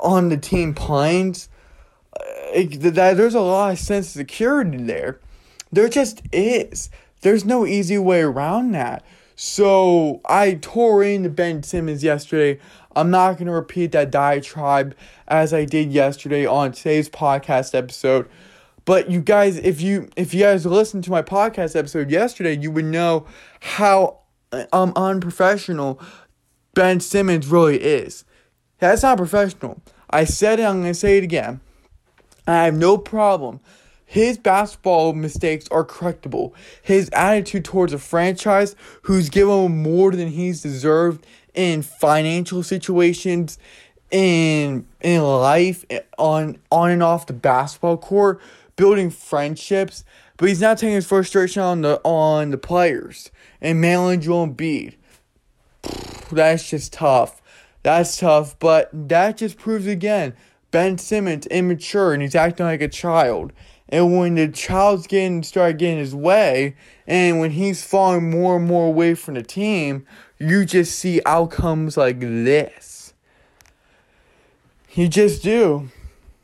on 0.00 0.28
the 0.28 0.36
team 0.36 0.74
that 0.74 1.48
there's 2.54 3.34
a 3.34 3.40
lot 3.40 3.72
of 3.72 3.78
sense 3.78 4.08
of 4.08 4.12
security 4.12 4.78
there. 4.78 5.20
There 5.70 5.88
just 5.88 6.22
is. 6.32 6.90
There's 7.20 7.44
no 7.44 7.66
easy 7.66 7.98
way 7.98 8.20
around 8.20 8.72
that. 8.72 9.04
So 9.36 10.20
I 10.24 10.54
tore 10.54 11.04
into 11.04 11.28
Ben 11.28 11.62
Simmons 11.62 12.02
yesterday. 12.02 12.58
I'm 12.96 13.10
not 13.10 13.34
going 13.34 13.46
to 13.46 13.52
repeat 13.52 13.92
that 13.92 14.10
diatribe 14.10 14.96
as 15.28 15.54
I 15.54 15.64
did 15.64 15.92
yesterday 15.92 16.46
on 16.46 16.72
today's 16.72 17.08
podcast 17.08 17.74
episode. 17.74 18.28
But 18.84 19.10
you 19.10 19.20
guys, 19.20 19.58
if 19.58 19.80
you 19.80 20.08
if 20.16 20.32
you 20.32 20.40
guys 20.40 20.64
listened 20.64 21.04
to 21.04 21.10
my 21.10 21.22
podcast 21.22 21.76
episode 21.76 22.10
yesterday, 22.10 22.56
you 22.56 22.70
would 22.70 22.86
know 22.86 23.26
how 23.60 24.20
um 24.72 24.92
unprofessional 24.96 26.00
Ben 26.74 26.98
Simmons 26.98 27.46
really 27.46 27.76
is. 27.76 28.24
That's 28.78 29.02
not 29.02 29.18
professional. 29.18 29.82
I 30.10 30.24
said 30.24 30.58
it, 30.58 30.64
I'm 30.64 30.80
going 30.80 30.92
to 30.92 30.98
say 30.98 31.18
it 31.18 31.24
again. 31.24 31.60
I 32.48 32.64
have 32.64 32.74
no 32.74 32.96
problem. 32.96 33.60
His 34.06 34.38
basketball 34.38 35.12
mistakes 35.12 35.68
are 35.70 35.84
correctable. 35.84 36.52
His 36.80 37.10
attitude 37.12 37.66
towards 37.66 37.92
a 37.92 37.98
franchise 37.98 38.74
who's 39.02 39.28
given 39.28 39.66
him 39.66 39.82
more 39.82 40.12
than 40.12 40.28
he's 40.28 40.62
deserved 40.62 41.26
in 41.52 41.82
financial 41.82 42.62
situations, 42.62 43.58
in 44.10 44.86
in 45.02 45.22
life, 45.22 45.84
on 46.16 46.58
on 46.70 46.90
and 46.90 47.02
off 47.02 47.26
the 47.26 47.34
basketball 47.34 47.98
court, 47.98 48.40
building 48.76 49.10
friendships. 49.10 50.04
But 50.38 50.48
he's 50.48 50.62
not 50.62 50.78
taking 50.78 50.94
his 50.94 51.06
frustration 51.06 51.60
on 51.60 51.82
the 51.82 52.00
on 52.02 52.50
the 52.50 52.58
players 52.58 53.30
and 53.60 53.78
Malin 53.78 54.22
Joel 54.22 54.48
Embiid. 54.48 54.94
That's 56.32 56.70
just 56.70 56.94
tough. 56.94 57.42
That's 57.82 58.16
tough, 58.16 58.58
but 58.58 58.88
that 58.92 59.36
just 59.36 59.58
proves 59.58 59.86
again 59.86 60.34
Ben 60.70 60.98
Simmons 60.98 61.46
immature 61.46 62.12
and 62.12 62.22
he's 62.22 62.34
acting 62.34 62.66
like 62.66 62.82
a 62.82 62.88
child. 62.88 63.52
And 63.88 64.18
when 64.18 64.34
the 64.34 64.48
child's 64.48 65.06
getting 65.06 65.42
start 65.42 65.78
getting 65.78 65.98
his 65.98 66.14
way, 66.14 66.76
and 67.06 67.40
when 67.40 67.52
he's 67.52 67.82
falling 67.82 68.30
more 68.30 68.56
and 68.56 68.66
more 68.66 68.86
away 68.86 69.14
from 69.14 69.34
the 69.34 69.42
team, 69.42 70.06
you 70.38 70.66
just 70.66 70.98
see 70.98 71.22
outcomes 71.24 71.96
like 71.96 72.20
this. 72.20 73.14
You 74.92 75.08
just 75.08 75.42
do. 75.42 75.90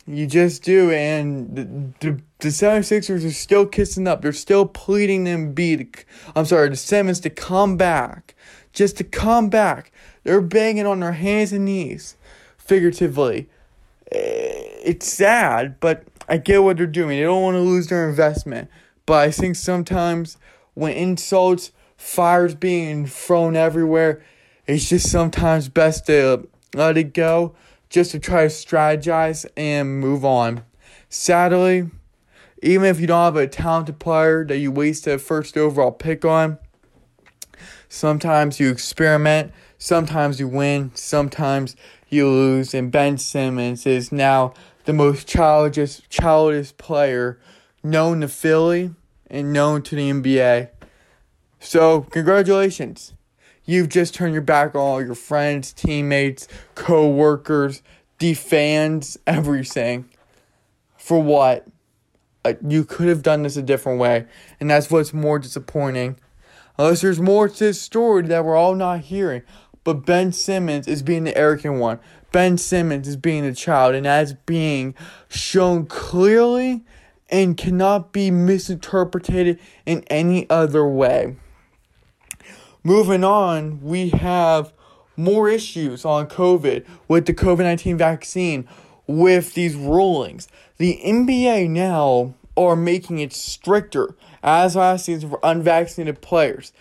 You 0.06 0.26
just 0.26 0.62
do. 0.62 0.90
And 0.90 1.54
the, 1.54 1.64
the, 2.00 2.20
the 2.38 2.48
76ers 2.48 3.26
are 3.26 3.30
still 3.30 3.66
kissing 3.66 4.06
up. 4.06 4.22
They're 4.22 4.32
still 4.32 4.66
pleading 4.66 5.24
them 5.24 5.52
beat. 5.52 6.04
I'm 6.34 6.46
sorry, 6.46 6.70
the 6.70 6.76
Simmons 6.76 7.20
to 7.20 7.30
come 7.30 7.76
back. 7.76 8.34
Just 8.72 8.96
to 8.98 9.04
come 9.04 9.50
back. 9.50 9.92
They're 10.24 10.40
banging 10.40 10.87
on 10.87 11.00
their 11.00 11.12
hands 11.12 11.52
and 11.52 11.66
knees, 11.66 12.16
figuratively. 12.56 13.48
Eh, 14.14 14.81
it's 14.85 15.07
sad, 15.07 15.81
but 15.81 16.05
I 16.29 16.37
get 16.37 16.62
what 16.62 16.77
they're 16.77 16.87
doing. 16.87 17.18
They 17.18 17.24
don't 17.24 17.42
want 17.42 17.57
to 17.57 17.61
lose 17.61 17.88
their 17.88 18.09
investment. 18.09 18.70
But 19.07 19.29
I 19.29 19.31
think 19.31 19.57
sometimes 19.57 20.38
when 20.74 20.92
insults, 20.92 21.72
fires 21.96 22.55
being 22.55 23.07
thrown 23.07 23.57
everywhere, 23.57 24.22
it's 24.66 24.88
just 24.88 25.11
sometimes 25.11 25.68
best 25.68 26.07
to 26.07 26.48
let 26.74 26.96
it 26.96 27.14
go, 27.14 27.55
just 27.90 28.12
to 28.12 28.18
try 28.18 28.42
to 28.42 28.48
strategize 28.48 29.46
and 29.57 30.00
move 30.00 30.24
on. 30.24 30.62
Sadly, 31.09 31.90
even 32.62 32.87
if 32.87 32.98
you 33.00 33.07
don't 33.07 33.24
have 33.24 33.37
a 33.37 33.46
talented 33.46 33.98
player 33.98 34.44
that 34.46 34.59
you 34.59 34.72
wasted 34.72 35.14
a 35.14 35.18
first 35.18 35.57
overall 35.57 35.92
pick 35.92 36.24
on, 36.24 36.59
sometimes 37.88 38.59
you 38.59 38.70
experiment 38.70 39.53
Sometimes 39.84 40.40
you 40.40 40.48
win, 40.48 40.92
sometimes 40.94 41.76
you 42.08 42.26
lose, 42.26 42.72
and 42.72 42.90
Ben 42.90 43.18
Simmons 43.18 43.84
is 43.84 44.10
now 44.10 44.54
the 44.86 44.94
most 44.94 45.28
childish, 45.28 46.00
childish 46.08 46.74
player 46.78 47.38
known 47.82 48.22
to 48.22 48.28
Philly 48.28 48.94
and 49.26 49.52
known 49.52 49.82
to 49.82 49.94
the 49.94 50.10
NBA. 50.10 50.70
So, 51.60 52.00
congratulations. 52.00 53.12
You've 53.66 53.90
just 53.90 54.14
turned 54.14 54.32
your 54.32 54.40
back 54.40 54.74
on 54.74 54.80
all 54.80 55.02
your 55.04 55.14
friends, 55.14 55.70
teammates, 55.74 56.48
co 56.74 57.06
workers, 57.06 57.82
the 58.20 58.32
fans, 58.32 59.18
everything. 59.26 60.08
For 60.96 61.22
what? 61.22 61.66
Uh, 62.42 62.54
you 62.66 62.84
could 62.84 63.08
have 63.08 63.22
done 63.22 63.42
this 63.42 63.58
a 63.58 63.62
different 63.62 64.00
way, 64.00 64.24
and 64.58 64.70
that's 64.70 64.90
what's 64.90 65.12
more 65.12 65.38
disappointing. 65.38 66.16
Unless 66.78 67.02
there's 67.02 67.20
more 67.20 67.48
to 67.48 67.58
this 67.58 67.80
story 67.80 68.22
that 68.22 68.44
we're 68.44 68.56
all 68.56 68.74
not 68.74 69.00
hearing. 69.00 69.42
But 69.84 70.06
Ben 70.06 70.32
Simmons 70.32 70.88
is 70.88 71.02
being 71.02 71.24
the 71.24 71.36
arrogant 71.36 71.78
one. 71.78 72.00
Ben 72.32 72.58
Simmons 72.58 73.06
is 73.06 73.16
being 73.16 73.44
the 73.44 73.54
child, 73.54 73.94
and 73.94 74.06
that's 74.06 74.32
being 74.32 74.94
shown 75.28 75.86
clearly 75.86 76.82
and 77.28 77.56
cannot 77.56 78.12
be 78.12 78.30
misinterpreted 78.30 79.60
in 79.86 80.02
any 80.08 80.48
other 80.50 80.86
way. 80.86 81.36
Moving 82.82 83.24
on, 83.24 83.80
we 83.82 84.08
have 84.10 84.72
more 85.16 85.48
issues 85.48 86.04
on 86.04 86.28
COVID 86.28 86.84
with 87.08 87.26
the 87.26 87.34
COVID 87.34 87.60
19 87.60 87.96
vaccine 87.96 88.68
with 89.06 89.54
these 89.54 89.74
rulings. 89.74 90.48
The 90.78 91.00
NBA 91.04 91.70
now 91.70 92.34
are 92.56 92.76
making 92.76 93.18
it 93.18 93.32
stricter 93.32 94.14
as 94.42 94.76
last 94.76 95.06
season 95.06 95.30
for 95.30 95.40
unvaccinated 95.42 96.20
players. 96.20 96.72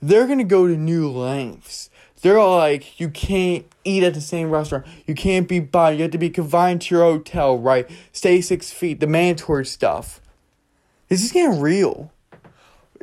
They're 0.00 0.26
going 0.26 0.38
to 0.38 0.44
go 0.44 0.66
to 0.66 0.76
new 0.76 1.10
lengths 1.10 1.90
they're 2.22 2.38
all 2.38 2.56
like, 2.56 2.98
you 2.98 3.08
can't 3.10 3.64
eat 3.84 4.02
at 4.02 4.14
the 4.14 4.20
same 4.20 4.50
restaurant. 4.50 4.86
You 5.06 5.14
can't 5.14 5.48
be 5.48 5.60
by. 5.60 5.92
You 5.92 6.02
have 6.02 6.10
to 6.12 6.18
be 6.18 6.30
confined 6.30 6.82
to 6.82 6.94
your 6.94 7.04
hotel, 7.04 7.58
right? 7.58 7.88
Stay 8.12 8.40
six 8.40 8.72
feet. 8.72 9.00
The 9.00 9.06
mandatory 9.06 9.64
stuff. 9.64 10.20
This 11.08 11.24
is 11.24 11.32
getting 11.32 11.60
real. 11.60 12.12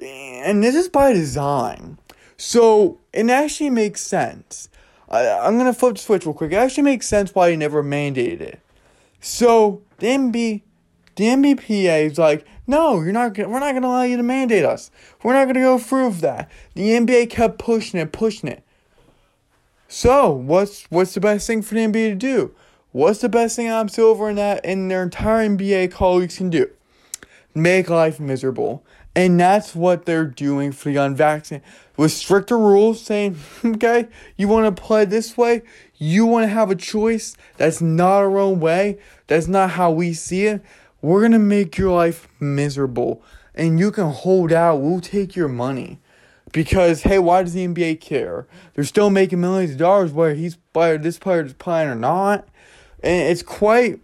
And 0.01 0.63
this 0.63 0.75
is 0.75 0.89
by 0.89 1.13
design. 1.13 1.97
So 2.37 2.99
it 3.13 3.29
actually 3.29 3.69
makes 3.69 4.01
sense. 4.01 4.69
I, 5.07 5.29
I'm 5.29 5.57
going 5.57 5.71
to 5.71 5.77
flip 5.77 5.95
the 5.95 6.01
switch 6.01 6.25
real 6.25 6.33
quick. 6.33 6.51
It 6.51 6.55
actually 6.55 6.83
makes 6.83 7.07
sense 7.07 7.33
why 7.33 7.49
they 7.49 7.55
never 7.55 7.83
mandated 7.83 8.41
it. 8.41 8.59
So 9.21 9.81
the 9.99 10.07
MB, 10.07 10.61
the 11.15 11.23
NBPA 11.23 12.11
is 12.11 12.17
like, 12.17 12.45
no, 12.67 13.01
you're 13.01 13.13
not. 13.13 13.37
We're 13.37 13.59
not 13.59 13.71
going 13.71 13.83
to 13.83 13.87
allow 13.87 14.03
you 14.03 14.17
to 14.17 14.23
mandate 14.23 14.65
us. 14.65 14.91
We're 15.23 15.33
not 15.33 15.45
going 15.45 15.55
to 15.55 15.61
go 15.61 15.77
through 15.77 16.07
with 16.07 16.19
that. 16.19 16.49
The 16.73 16.89
NBA 16.89 17.29
kept 17.29 17.59
pushing 17.59 17.99
it, 17.99 18.11
pushing 18.11 18.49
it. 18.49 18.64
So, 19.87 20.31
what's 20.31 20.85
what's 20.85 21.13
the 21.13 21.19
best 21.19 21.45
thing 21.45 21.61
for 21.61 21.75
the 21.75 21.81
NBA 21.81 22.09
to 22.09 22.15
do? 22.15 22.55
What's 22.91 23.19
the 23.19 23.29
best 23.29 23.55
thing 23.55 23.67
Adam 23.67 23.89
Silver 23.89 24.29
and 24.29 24.37
that 24.37 24.65
and 24.65 24.89
their 24.89 25.03
entire 25.03 25.47
NBA 25.47 25.91
colleagues 25.91 26.37
can 26.37 26.49
do? 26.49 26.69
Make 27.53 27.89
life 27.89 28.19
miserable. 28.19 28.83
And 29.15 29.39
that's 29.39 29.73
what 29.75 30.05
they're 30.05 30.25
doing 30.25 30.71
for 30.71 30.91
the 30.91 30.97
unvaccinated. 30.97 31.67
With 31.95 32.11
stricter 32.11 32.57
rules 32.57 33.01
saying, 33.01 33.37
okay, 33.65 34.07
you 34.35 34.47
want 34.47 34.75
to 34.75 34.81
play 34.81 35.05
this 35.05 35.37
way, 35.37 35.61
you 35.95 36.25
want 36.25 36.43
to 36.43 36.49
have 36.49 36.69
a 36.69 36.75
choice 36.75 37.37
that's 37.55 37.79
not 37.79 38.17
our 38.17 38.37
own 38.37 38.59
way, 38.59 38.97
that's 39.27 39.47
not 39.47 39.71
how 39.71 39.91
we 39.91 40.13
see 40.13 40.47
it, 40.47 40.61
we're 41.01 41.21
going 41.21 41.31
to 41.31 41.39
make 41.39 41.77
your 41.77 41.93
life 41.93 42.27
miserable. 42.41 43.23
And 43.53 43.79
you 43.79 43.91
can 43.91 44.09
hold 44.09 44.51
out, 44.51 44.81
we'll 44.81 44.99
take 44.99 45.35
your 45.35 45.47
money 45.47 45.99
because 46.55 47.01
hey, 47.01 47.19
why 47.19 47.43
does 47.43 47.51
the 47.51 47.67
NBA 47.67 47.99
care? 47.99 48.47
They're 48.73 48.85
still 48.85 49.09
making 49.09 49.41
millions 49.41 49.71
of 49.71 49.77
dollars 49.77 50.13
whether 50.13 50.33
he's 50.33 50.57
whether 50.71 50.97
this 50.97 51.19
player 51.19 51.43
is 51.43 51.51
playing 51.51 51.89
or 51.89 51.95
not, 51.95 52.47
and 53.03 53.29
it's 53.29 53.43
quite 53.43 53.99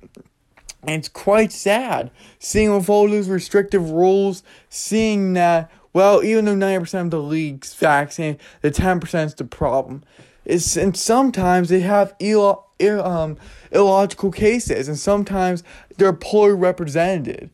it's 0.86 1.08
quite 1.08 1.54
sad 1.54 2.12
seeing 2.40 2.76
with 2.76 2.90
all 2.90 3.08
those 3.08 3.30
restrictive 3.30 3.90
rules, 3.90 4.44
seeing 4.68 5.32
that 5.34 5.72
well, 5.94 6.26
even 6.26 6.44
though 6.44 6.54
ninety 6.56 6.82
percent 6.82 7.06
of 7.06 7.12
the 7.12 7.22
league's 7.22 7.74
vaccinated, 7.74 8.42
the 8.60 8.70
ten 8.70 9.00
percent 9.00 9.30
is 9.30 9.36
the 9.36 9.46
problem. 9.46 10.04
It's 10.44 10.76
and 10.76 10.96
sometimes 10.98 11.70
they 11.70 11.80
have 11.80 12.14
Ill, 12.20 12.68
um, 12.82 13.38
illogical 13.72 14.30
cases, 14.30 14.90
and 14.90 15.00
sometimes 15.00 15.64
they're 15.96 16.12
poorly 16.12 16.56
represented. 16.56 17.50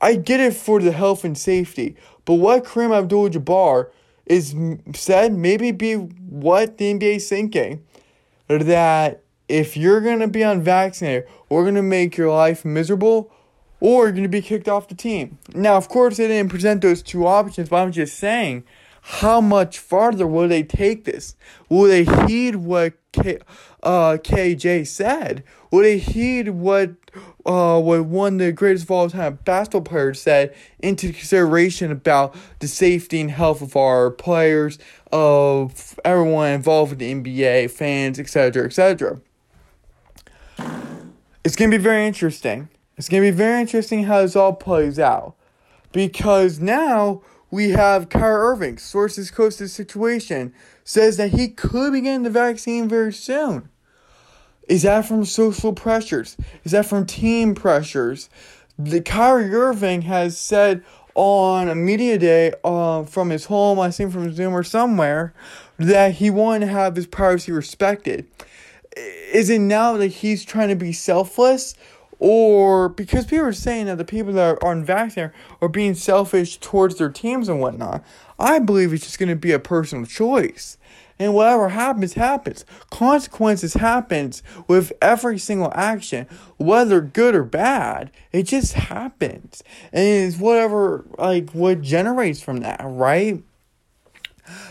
I 0.00 0.14
get 0.14 0.38
it 0.38 0.54
for 0.54 0.80
the 0.80 0.92
health 0.92 1.24
and 1.24 1.36
safety, 1.36 1.96
but 2.24 2.34
what 2.34 2.64
Kareem 2.64 2.96
Abdul-Jabbar 2.96 3.88
is 4.26 4.54
said 4.94 5.32
maybe 5.32 5.70
be 5.70 5.94
what 5.94 6.78
the 6.78 6.94
NBA 6.94 7.16
is 7.16 7.28
thinking 7.28 7.84
that 8.48 9.22
if 9.48 9.76
you're 9.76 10.00
gonna 10.00 10.28
be 10.28 10.42
unvaccinated, 10.42 11.28
we're 11.48 11.64
gonna 11.64 11.82
make 11.82 12.16
your 12.16 12.30
life 12.30 12.64
miserable, 12.64 13.30
or 13.80 14.04
you're 14.04 14.12
gonna 14.12 14.28
be 14.28 14.40
kicked 14.40 14.68
off 14.68 14.88
the 14.88 14.94
team. 14.94 15.38
Now, 15.54 15.76
of 15.76 15.88
course, 15.88 16.16
they 16.16 16.28
didn't 16.28 16.50
present 16.50 16.80
those 16.80 17.02
two 17.02 17.26
options, 17.26 17.68
but 17.68 17.76
I'm 17.76 17.92
just 17.92 18.18
saying 18.18 18.64
how 19.06 19.38
much 19.38 19.78
farther 19.78 20.26
will 20.26 20.48
they 20.48 20.62
take 20.62 21.04
this? 21.04 21.36
Will 21.68 21.88
they 21.88 22.04
heed 22.26 22.56
what 22.56 22.94
K, 23.12 23.38
uh, 23.82 24.16
KJ 24.16 24.86
said? 24.86 25.44
Will 25.70 25.82
they 25.82 25.98
heed 25.98 26.48
what 26.48 26.94
uh, 27.44 27.78
what 27.80 28.06
one 28.06 28.34
of 28.34 28.38
the 28.38 28.52
greatest 28.52 28.84
of 28.84 28.90
all 28.90 29.10
time 29.10 29.38
basketball 29.44 29.82
players 29.82 30.22
said 30.22 30.54
into 30.78 31.12
consideration 31.12 31.92
about 31.92 32.34
the 32.60 32.66
safety 32.66 33.20
and 33.20 33.30
health 33.30 33.60
of 33.60 33.76
our 33.76 34.10
players, 34.10 34.78
of 35.12 36.00
everyone 36.02 36.52
involved 36.52 36.92
with 36.92 36.98
the 36.98 37.14
NBA, 37.14 37.72
fans, 37.72 38.18
etc., 38.18 38.64
etc. 38.64 39.20
It's 41.44 41.56
gonna 41.56 41.70
be 41.70 41.76
very 41.76 42.06
interesting. 42.06 42.70
It's 42.96 43.10
gonna 43.10 43.20
be 43.20 43.30
very 43.30 43.60
interesting 43.60 44.04
how 44.04 44.22
this 44.22 44.34
all 44.34 44.54
plays 44.54 44.98
out, 44.98 45.34
because 45.92 46.58
now 46.58 47.20
we 47.54 47.70
have 47.70 48.08
Kyrie 48.08 48.34
Irving, 48.34 48.78
sources 48.78 49.30
close 49.30 49.58
to 49.58 49.62
the 49.62 49.68
situation, 49.68 50.52
says 50.82 51.18
that 51.18 51.30
he 51.30 51.46
could 51.46 51.92
be 51.92 52.00
getting 52.00 52.24
the 52.24 52.30
vaccine 52.30 52.88
very 52.88 53.12
soon. 53.12 53.68
Is 54.66 54.82
that 54.82 55.06
from 55.06 55.24
social 55.24 55.72
pressures? 55.72 56.36
Is 56.64 56.72
that 56.72 56.84
from 56.84 57.06
team 57.06 57.54
pressures? 57.54 58.28
The 58.76 59.00
Kyrie 59.00 59.54
Irving 59.54 60.02
has 60.02 60.36
said 60.36 60.82
on 61.14 61.68
a 61.68 61.76
media 61.76 62.18
day 62.18 62.54
uh, 62.64 63.04
from 63.04 63.30
his 63.30 63.44
home, 63.44 63.78
I 63.78 63.92
think 63.92 64.10
from 64.10 64.34
Zoom 64.34 64.52
or 64.52 64.64
somewhere, 64.64 65.32
that 65.78 66.14
he 66.14 66.30
wanted 66.30 66.66
to 66.66 66.72
have 66.72 66.96
his 66.96 67.06
privacy 67.06 67.52
respected. 67.52 68.26
Is 68.96 69.48
it 69.48 69.60
now 69.60 69.96
that 69.96 70.08
he's 70.08 70.44
trying 70.44 70.70
to 70.70 70.76
be 70.76 70.92
selfless 70.92 71.76
or 72.18 72.88
because 72.88 73.26
people 73.26 73.46
are 73.46 73.52
saying 73.52 73.86
that 73.86 73.98
the 73.98 74.04
people 74.04 74.32
that 74.34 74.58
are 74.62 74.72
unvaccinated 74.72 75.34
are 75.60 75.68
being 75.68 75.94
selfish 75.94 76.58
towards 76.58 76.96
their 76.96 77.10
teams 77.10 77.48
and 77.48 77.60
whatnot, 77.60 78.04
I 78.38 78.58
believe 78.58 78.92
it's 78.92 79.04
just 79.04 79.18
going 79.18 79.28
to 79.28 79.36
be 79.36 79.52
a 79.52 79.58
personal 79.58 80.06
choice. 80.06 80.78
And 81.18 81.32
whatever 81.32 81.68
happens, 81.68 82.14
happens. 82.14 82.64
Consequences 82.90 83.74
happens 83.74 84.42
with 84.66 84.92
every 85.00 85.38
single 85.38 85.72
action, 85.74 86.26
whether 86.56 87.00
good 87.00 87.36
or 87.36 87.44
bad. 87.44 88.10
It 88.32 88.44
just 88.44 88.72
happens. 88.72 89.62
And 89.92 90.04
it's 90.04 90.38
whatever 90.38 91.04
like 91.16 91.50
what 91.50 91.82
generates 91.82 92.40
from 92.42 92.58
that, 92.58 92.80
right? 92.82 93.42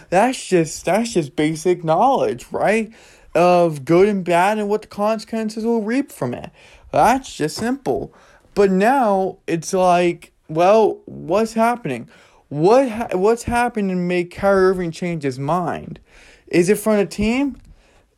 That's 0.10 0.46
just 0.46 0.86
that's 0.86 1.14
just 1.14 1.36
basic 1.36 1.84
knowledge, 1.84 2.46
right? 2.52 2.92
Of 3.34 3.86
good 3.86 4.10
and 4.10 4.24
bad 4.24 4.60
and 4.60 4.68
what 4.68 4.82
the 4.84 4.88
consequences 4.90 5.64
will 5.64 5.82
reap 5.82 6.12
from 6.12 6.34
it. 6.34 6.52
That's 6.94 7.36
just 7.36 7.58
simple. 7.58 8.14
But 8.54 8.70
now 8.70 9.40
it's 9.48 9.74
like, 9.74 10.32
well, 10.48 11.02
what's 11.06 11.54
happening? 11.54 12.08
What 12.50 12.88
ha- 12.88 13.08
what's 13.14 13.44
happening 13.44 13.90
to 13.90 13.96
make 13.96 14.30
Kyrie 14.30 14.70
Irving 14.70 14.92
change 14.92 15.24
his 15.24 15.40
mind? 15.40 16.00
Is 16.48 16.70
it 16.70 16.78
from 16.78 16.98
the 16.98 17.08
team? 17.08 17.58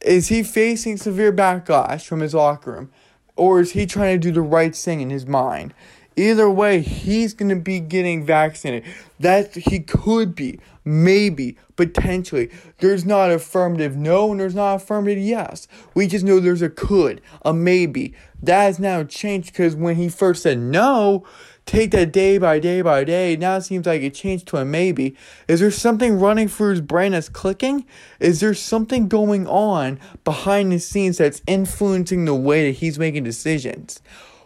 Is 0.02 0.28
he 0.28 0.44
facing 0.44 0.98
severe 0.98 1.32
backlash 1.32 2.06
from 2.06 2.20
his 2.20 2.34
locker 2.34 2.74
room? 2.74 2.92
Or 3.38 3.62
is 3.62 3.72
he 3.72 3.86
trying 3.86 4.20
to 4.20 4.28
do 4.28 4.34
the 4.34 4.42
right 4.42 4.76
thing 4.76 5.00
in 5.00 5.10
his 5.10 5.26
mind? 5.26 5.74
Either 6.18 6.50
way, 6.50 6.80
he's 6.80 7.34
going 7.34 7.50
to 7.50 7.56
be 7.56 7.80
getting 7.80 8.26
vaccinated. 8.26 8.90
That 9.20 9.54
he 9.54 9.80
could 9.82 10.34
be, 10.34 10.60
maybe, 10.86 11.58
potentially. 11.76 12.50
There's 12.80 13.06
not 13.06 13.32
affirmative 13.32 13.98
no 13.98 14.32
and 14.32 14.40
there's 14.40 14.56
not 14.56 14.76
affirmative 14.76 15.20
yes. 15.20 15.68
We 15.94 16.08
just 16.08 16.24
know 16.24 16.40
there's 16.40 16.62
a 16.62 16.70
could, 16.70 17.22
a 17.44 17.54
maybe. 17.54 18.14
That 18.42 18.64
has 18.64 18.80
now 18.80 19.04
changed 19.04 19.52
because 19.52 19.76
when 19.76 19.96
he 19.98 20.08
first 20.08 20.44
said 20.44 20.60
no, 20.60 21.26
take 21.66 21.92
that 21.92 22.14
day 22.14 22.38
by 22.38 22.60
day 22.60 22.82
by 22.82 23.04
day. 23.04 23.36
Now 23.36 23.58
it 23.58 23.62
seems 23.62 23.86
like 23.86 24.02
it 24.02 24.14
changed 24.14 24.48
to 24.48 24.58
a 24.58 24.66
maybe. 24.66 25.16
Is 25.48 25.60
there 25.60 25.72
something 25.72 26.20
running 26.20 26.48
through 26.48 26.72
his 26.72 26.82
brain 26.82 27.12
that's 27.12 27.30
clicking? 27.30 27.86
Is 28.20 28.40
there 28.40 28.54
something 28.54 29.08
going 29.08 29.48
on 29.48 30.00
behind 30.24 30.72
the 30.72 30.80
scenes 30.80 31.18
that's 31.18 31.42
influencing 31.48 32.26
the 32.26 32.36
way 32.36 32.68
that 32.68 32.78
he's 32.78 33.00
making 33.00 33.24
decisions? 33.24 34.02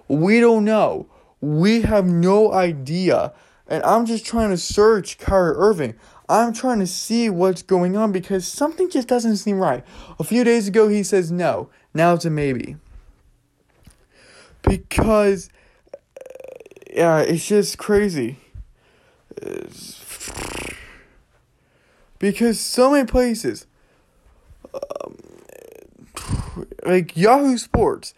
We 0.08 0.40
don't 0.40 0.66
know. 0.66 1.08
We 1.42 1.82
have 1.82 2.06
no 2.06 2.52
idea. 2.52 3.34
And 3.68 3.84
I'm 3.84 4.06
just 4.06 4.26
trying 4.26 4.50
to 4.50 4.58
search 4.58 5.18
Kyrie 5.18 5.56
Irving. 5.56 5.96
I'm 6.28 6.54
trying 6.54 6.80
to 6.80 6.88
see 6.88 7.30
what's 7.30 7.62
going 7.62 7.96
on 7.98 8.12
because 8.12 8.48
something 8.48 8.90
just 8.90 9.08
doesn't 9.08 9.38
seem 9.38 9.60
right. 9.60 9.84
A 10.20 10.24
few 10.24 10.44
days 10.44 10.68
ago, 10.68 10.88
he 10.88 11.04
says 11.04 11.32
no. 11.32 11.70
Now 11.94 12.14
it's 12.14 12.26
a 12.26 12.30
maybe. 12.30 12.78
Because, 14.62 15.50
yeah, 16.92 17.20
it's 17.20 17.48
just 17.48 17.78
crazy. 17.78 18.38
because 22.20 22.60
so 22.60 22.92
many 22.92 23.08
places, 23.08 23.66
um, 24.74 25.18
like 26.86 27.16
Yahoo 27.18 27.58
Sports, 27.58 28.14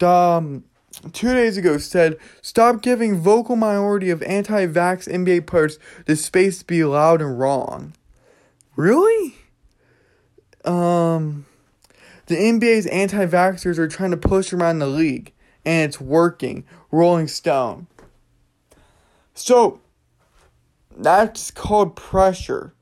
um, 0.00 0.64
two 1.12 1.32
days 1.34 1.56
ago 1.56 1.78
said, 1.78 2.18
Stop 2.42 2.82
giving 2.82 3.18
vocal 3.20 3.56
minority 3.56 4.10
of 4.10 4.22
anti 4.22 4.66
vax 4.66 5.08
NBA 5.08 5.46
players 5.46 5.78
the 6.06 6.16
space 6.16 6.58
to 6.60 6.64
be 6.64 6.84
loud 6.84 7.20
and 7.20 7.38
wrong. 7.38 7.94
Really? 8.76 9.34
Um, 10.64 11.46
the 12.26 12.36
NBA's 12.36 12.86
anti 12.86 13.26
vaxxers 13.26 13.78
are 13.78 13.88
trying 13.88 14.10
to 14.10 14.16
push 14.16 14.52
around 14.52 14.78
the 14.78 14.86
league, 14.86 15.32
and 15.64 15.88
it's 15.88 16.00
working. 16.00 16.64
Rolling 16.90 17.28
Stone. 17.28 17.88
So, 19.34 19.80
that's 20.96 21.50
called 21.50 21.96
pressure. 21.96 22.72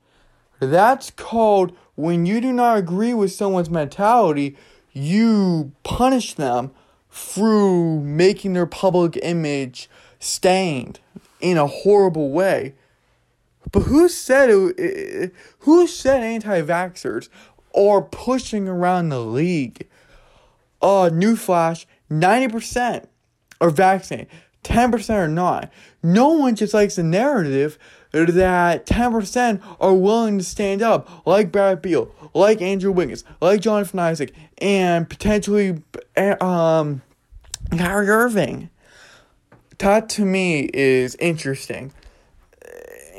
That's 0.60 1.10
called 1.10 1.74
when 1.94 2.26
you 2.26 2.40
do 2.40 2.52
not 2.52 2.78
agree 2.78 3.14
with 3.14 3.32
someone's 3.32 3.70
mentality, 3.70 4.56
you 4.92 5.72
punish 5.82 6.34
them 6.34 6.72
through 7.12 8.00
making 8.00 8.54
their 8.54 8.66
public 8.66 9.18
image 9.22 9.88
stained 10.18 10.98
in 11.40 11.58
a 11.58 11.66
horrible 11.66 12.30
way. 12.30 12.74
But 13.70 13.80
who 13.80 14.08
said 14.08 14.50
it, 14.50 15.34
who 15.60 15.86
said 15.86 16.22
anti-vaxxers 16.22 17.28
are 17.76 18.02
pushing 18.02 18.66
around 18.66 19.10
the 19.10 19.20
league? 19.20 19.88
Uh, 20.80 21.10
newsflash, 21.12 21.84
90% 22.10 23.06
are 23.60 23.70
vaccinated, 23.70 24.28
10% 24.64 25.14
are 25.14 25.28
not. 25.28 25.70
No 26.02 26.30
one 26.30 26.56
just 26.56 26.74
likes 26.74 26.96
the 26.96 27.02
narrative 27.02 27.78
that 28.12 28.86
10% 28.86 29.60
are 29.80 29.94
willing 29.94 30.38
to 30.38 30.44
stand 30.44 30.82
up, 30.82 31.26
like 31.26 31.50
Brad 31.50 31.80
Beal, 31.82 32.10
like 32.34 32.60
Andrew 32.60 32.92
Wiggins, 32.92 33.24
like 33.40 33.60
Jonathan 33.60 33.98
Isaac, 33.98 34.34
and 34.58 35.08
potentially 35.08 35.82
um, 36.40 37.02
Kyrie 37.70 38.08
Irving. 38.08 38.70
That 39.78 40.08
to 40.10 40.24
me 40.24 40.70
is 40.72 41.16
interesting. 41.16 41.92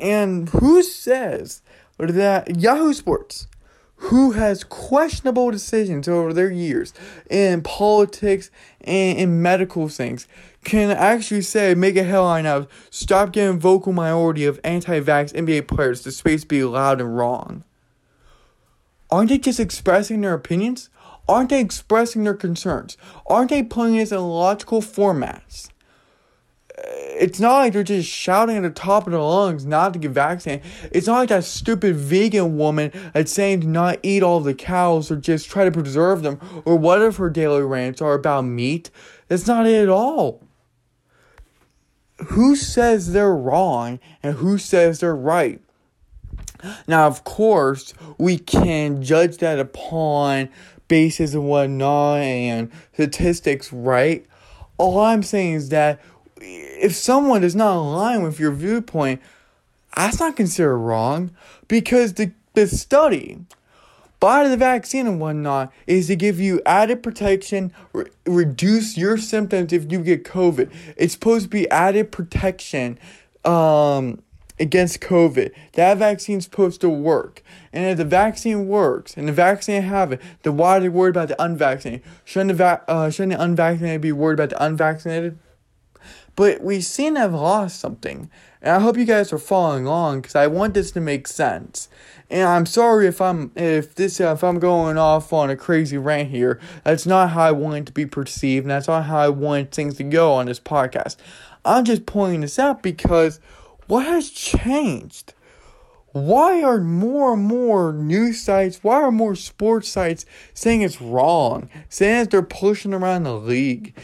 And 0.00 0.48
who 0.48 0.82
says 0.82 1.62
that 1.98 2.56
Yahoo 2.60 2.92
Sports, 2.92 3.48
who 3.96 4.32
has 4.32 4.64
questionable 4.64 5.50
decisions 5.50 6.08
over 6.08 6.32
their 6.32 6.50
years 6.50 6.92
in 7.30 7.62
politics 7.62 8.50
and 8.80 9.18
in 9.18 9.42
medical 9.42 9.88
things, 9.88 10.26
can 10.64 10.90
actually 10.90 11.42
say, 11.42 11.74
make 11.74 11.96
a 11.96 12.02
headline 12.02 12.46
of 12.46 12.66
stop 12.90 13.32
getting 13.32 13.58
vocal 13.58 13.92
minority 13.92 14.44
of 14.44 14.60
anti 14.64 15.00
vax 15.00 15.32
NBA 15.32 15.68
players 15.68 16.02
to 16.02 16.10
space 16.10 16.44
be 16.44 16.64
loud 16.64 17.00
and 17.00 17.16
wrong? 17.16 17.64
Aren't 19.10 19.28
they 19.28 19.38
just 19.38 19.60
expressing 19.60 20.20
their 20.20 20.34
opinions? 20.34 20.90
Aren't 21.28 21.50
they 21.50 21.60
expressing 21.60 22.24
their 22.24 22.34
concerns? 22.34 22.96
Aren't 23.26 23.50
they 23.50 23.62
putting 23.62 23.96
this 23.96 24.12
in 24.12 24.20
logical 24.20 24.80
formats? 24.80 25.70
it's 26.76 27.40
not 27.40 27.58
like 27.58 27.72
they're 27.72 27.82
just 27.82 28.08
shouting 28.08 28.56
at 28.56 28.62
the 28.62 28.70
top 28.70 29.06
of 29.06 29.12
their 29.12 29.20
lungs 29.20 29.64
not 29.64 29.92
to 29.92 29.98
get 29.98 30.10
vaccinated. 30.10 30.66
It's 30.90 31.06
not 31.06 31.18
like 31.18 31.28
that 31.28 31.44
stupid 31.44 31.96
vegan 31.96 32.56
woman 32.56 32.92
that's 33.12 33.32
saying 33.32 33.60
to 33.62 33.66
not 33.66 33.98
eat 34.02 34.22
all 34.22 34.40
the 34.40 34.54
cows 34.54 35.10
or 35.10 35.16
just 35.16 35.48
try 35.48 35.64
to 35.64 35.70
preserve 35.70 36.22
them 36.22 36.40
or 36.64 36.76
what 36.76 37.00
if 37.02 37.16
her 37.16 37.30
daily 37.30 37.62
rants 37.62 38.02
are 38.02 38.14
about 38.14 38.42
meat. 38.42 38.90
That's 39.28 39.46
not 39.46 39.66
it 39.66 39.82
at 39.82 39.88
all. 39.88 40.42
Who 42.26 42.56
says 42.56 43.12
they're 43.12 43.34
wrong 43.34 43.98
and 44.22 44.36
who 44.36 44.58
says 44.58 45.00
they're 45.00 45.16
right? 45.16 45.60
Now, 46.86 47.06
of 47.06 47.24
course, 47.24 47.92
we 48.18 48.38
can 48.38 49.02
judge 49.02 49.38
that 49.38 49.58
upon 49.58 50.48
basis 50.88 51.34
and 51.34 51.48
whatnot 51.48 52.18
and 52.18 52.70
statistics, 52.92 53.72
right? 53.72 54.24
All 54.78 55.00
I'm 55.00 55.22
saying 55.22 55.54
is 55.54 55.68
that 55.70 56.00
if 56.40 56.94
someone 56.94 57.42
does 57.42 57.54
not 57.54 57.76
align 57.76 58.22
with 58.22 58.38
your 58.38 58.52
viewpoint, 58.52 59.20
that's 59.96 60.20
not 60.20 60.36
considered 60.36 60.78
wrong 60.78 61.30
because 61.68 62.14
the, 62.14 62.32
the 62.54 62.66
study 62.66 63.38
by 64.20 64.48
the 64.48 64.56
vaccine 64.56 65.06
and 65.06 65.20
whatnot 65.20 65.72
is 65.86 66.06
to 66.06 66.16
give 66.16 66.40
you 66.40 66.60
added 66.64 67.02
protection, 67.02 67.72
re- 67.92 68.06
reduce 68.26 68.96
your 68.96 69.18
symptoms 69.18 69.72
if 69.72 69.90
you 69.90 70.02
get 70.02 70.24
COVID. 70.24 70.72
It's 70.96 71.12
supposed 71.12 71.44
to 71.44 71.50
be 71.50 71.68
added 71.70 72.10
protection 72.10 72.98
um, 73.44 74.22
against 74.58 75.00
COVID. 75.00 75.52
That 75.72 75.98
vaccine's 75.98 76.44
supposed 76.44 76.80
to 76.80 76.88
work. 76.88 77.42
And 77.72 77.84
if 77.84 77.98
the 77.98 78.04
vaccine 78.04 78.66
works 78.66 79.16
and 79.16 79.28
the 79.28 79.32
vaccine 79.32 79.82
have 79.82 80.12
it, 80.12 80.22
then 80.42 80.56
why 80.56 80.78
are 80.78 80.80
they 80.80 80.88
worried 80.88 81.10
about 81.10 81.28
the 81.28 81.42
unvaccinated? 81.42 82.04
Shouldn't 82.24 82.48
the, 82.48 82.54
va- 82.54 82.84
uh, 82.88 83.10
shouldn't 83.10 83.36
the 83.36 83.42
unvaccinated 83.42 84.00
be 84.00 84.12
worried 84.12 84.40
about 84.40 84.50
the 84.50 84.64
unvaccinated? 84.64 85.38
But 86.36 86.62
we 86.62 86.80
seem 86.80 87.14
to 87.14 87.20
have 87.20 87.34
lost 87.34 87.78
something. 87.78 88.30
And 88.60 88.74
I 88.74 88.80
hope 88.80 88.96
you 88.96 89.04
guys 89.04 89.32
are 89.32 89.38
following 89.38 89.86
along 89.86 90.22
because 90.22 90.34
I 90.34 90.46
want 90.46 90.74
this 90.74 90.90
to 90.92 91.00
make 91.00 91.28
sense. 91.28 91.88
And 92.30 92.48
I'm 92.48 92.66
sorry 92.66 93.06
if 93.06 93.20
I'm 93.20 93.52
if 93.54 93.94
this 93.94 94.18
if 94.18 94.42
I'm 94.42 94.58
going 94.58 94.96
off 94.98 95.32
on 95.32 95.50
a 95.50 95.56
crazy 95.56 95.98
rant 95.98 96.30
here. 96.30 96.58
That's 96.82 97.06
not 97.06 97.30
how 97.30 97.42
I 97.42 97.52
want 97.52 97.86
to 97.86 97.92
be 97.92 98.06
perceived, 98.06 98.64
and 98.64 98.70
that's 98.70 98.88
not 98.88 99.04
how 99.04 99.18
I 99.18 99.28
want 99.28 99.72
things 99.72 99.96
to 99.98 100.04
go 100.04 100.32
on 100.32 100.46
this 100.46 100.60
podcast. 100.60 101.16
I'm 101.64 101.84
just 101.84 102.06
pointing 102.06 102.40
this 102.40 102.58
out 102.58 102.82
because 102.82 103.40
what 103.86 104.06
has 104.06 104.30
changed? 104.30 105.34
Why 106.12 106.62
are 106.62 106.80
more 106.80 107.34
and 107.34 107.42
more 107.44 107.92
news 107.92 108.40
sites, 108.40 108.78
why 108.82 109.02
are 109.02 109.10
more 109.10 109.34
sports 109.34 109.88
sites 109.88 110.24
saying 110.54 110.82
it's 110.82 111.00
wrong, 111.00 111.68
saying 111.88 112.24
that 112.24 112.30
they're 112.30 112.42
pushing 112.42 112.94
around 112.94 113.24
the 113.24 113.36
league? 113.36 113.94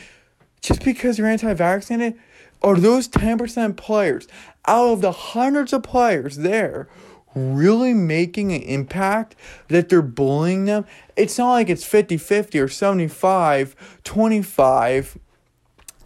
Just 0.61 0.85
because 0.85 1.19
you're 1.19 1.29
anti 1.29 1.55
vaccinated? 1.55 2.19
Are 2.63 2.77
those 2.77 3.09
10% 3.09 3.77
players 3.77 4.29
out 4.67 4.93
of 4.93 5.01
the 5.01 5.13
hundreds 5.13 5.73
of 5.73 5.83
players 5.83 6.37
there 6.39 6.89
really 7.35 7.95
making 7.95 8.53
an 8.53 8.63
impact 8.63 9.37
that 9.69 9.89
they're 9.89 10.03
bullying 10.03 10.65
them? 10.65 10.85
It's 11.17 11.39
not 11.39 11.53
like 11.53 11.69
it's 11.69 11.85
50 11.85 12.17
50 12.17 12.59
or 12.59 12.69
75 12.69 14.01
25 14.05 15.19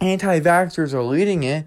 anti 0.01 0.39
vaxxers 0.39 0.93
are 0.93 1.03
leading 1.03 1.43
it. 1.43 1.65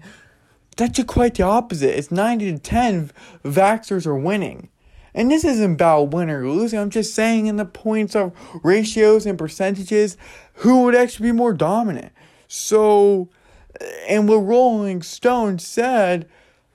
That's 0.77 1.03
quite 1.03 1.35
the 1.35 1.43
opposite. 1.43 1.97
It's 1.97 2.11
90 2.11 2.53
to 2.53 2.59
10 2.59 3.11
vaxxers 3.43 4.07
are 4.07 4.15
winning. 4.15 4.69
And 5.13 5.29
this 5.29 5.43
isn't 5.43 5.73
about 5.73 6.11
win 6.11 6.29
or 6.29 6.47
losing. 6.47 6.79
I'm 6.79 6.89
just 6.89 7.13
saying 7.13 7.47
in 7.47 7.57
the 7.57 7.65
points 7.65 8.15
of 8.15 8.31
ratios 8.63 9.25
and 9.25 9.37
percentages, 9.37 10.15
who 10.53 10.83
would 10.83 10.95
actually 10.95 11.29
be 11.29 11.37
more 11.37 11.53
dominant. 11.53 12.13
So, 12.47 13.29
and 14.07 14.29
what 14.29 14.37
Rolling 14.37 15.01
Stone 15.01 15.59
said 15.59 16.29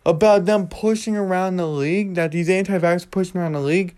about 0.07 0.45
them 0.45 0.69
pushing 0.69 1.17
around 1.17 1.57
the 1.57 1.67
league, 1.67 2.15
that 2.15 2.33
these 2.33 2.49
anti 2.49 2.79
vaxxers 2.79 3.11
pushing 3.11 3.41
around 3.41 3.53
the 3.53 3.61
league, 3.61 3.97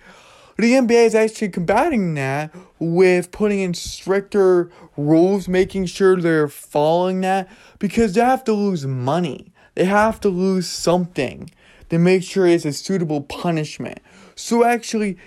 the 0.59 0.72
NBA 0.72 1.07
is 1.07 1.14
actually 1.14 1.50
combating 1.50 2.14
that 2.14 2.54
with 2.78 3.30
putting 3.30 3.61
in 3.61 3.74
stricter 3.74 4.70
rules, 4.96 5.48
making 5.48 5.86
sure 5.86 6.16
they're 6.16 6.48
following 6.48 7.20
that 7.22 7.48
because 7.78 8.14
they 8.14 8.22
have 8.22 8.44
to 8.44 8.52
lose 8.52 8.86
money. 8.86 9.52
They 9.74 9.84
have 9.84 10.18
to 10.20 10.30
lose 10.30 10.66
something 10.66 11.50
to 11.90 11.98
make 11.98 12.22
sure 12.22 12.46
it's 12.46 12.64
a 12.64 12.72
suitable 12.72 13.20
punishment. 13.22 13.98
So 14.34 14.64
actually, 14.64 15.18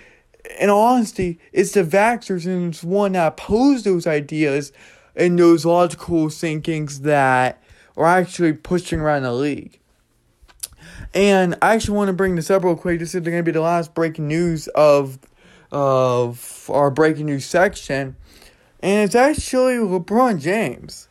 in 0.58 0.70
honesty, 0.70 1.38
it's 1.52 1.72
the 1.72 1.84
vaxxers 1.84 2.46
and 2.46 2.74
it's 2.74 2.82
one 2.82 3.12
that 3.12 3.28
oppose 3.28 3.84
those 3.84 4.06
ideas 4.06 4.72
and 5.14 5.38
those 5.38 5.64
logical 5.64 6.28
thinkings 6.28 7.02
that 7.02 7.62
are 7.96 8.06
actually 8.06 8.52
pushing 8.54 9.00
around 9.00 9.22
the 9.22 9.32
league. 9.32 9.79
And 11.14 11.56
I 11.62 11.74
actually 11.74 11.96
want 11.96 12.08
to 12.08 12.12
bring 12.12 12.36
this 12.36 12.50
up 12.50 12.64
real 12.64 12.76
quick. 12.76 12.98
This 12.98 13.14
is 13.14 13.20
going 13.20 13.36
to 13.36 13.42
be 13.42 13.50
the 13.52 13.60
last 13.60 13.94
breaking 13.94 14.28
news 14.28 14.68
of 14.68 15.18
of 15.72 16.68
our 16.72 16.90
breaking 16.90 17.26
news 17.26 17.44
section, 17.44 18.16
and 18.80 19.04
it's 19.04 19.14
actually 19.14 19.74
LeBron 19.74 20.40
James. 20.40 21.08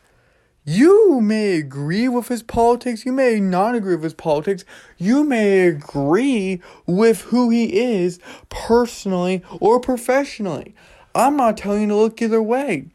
You 0.66 1.22
may 1.22 1.58
agree 1.58 2.10
with 2.10 2.28
his 2.28 2.44
politics, 2.44 3.06
you 3.06 3.14
may 3.14 3.40
not 3.40 3.74
agree 3.74 3.96
with 3.96 4.04
his 4.04 4.14
politics, 4.14 4.66
you 4.98 5.24
may 5.24 5.62
agree 5.68 6.62
with 6.86 7.22
who 7.22 7.50
he 7.50 7.80
is 7.80 8.20
personally 8.50 9.42
or 9.62 9.80
professionally. 9.80 10.76
I'm 11.16 11.38
not 11.38 11.58
telling 11.58 11.84
you 11.84 11.88
to 11.88 11.96
look 11.96 12.22
either 12.22 12.44
way 12.44 12.88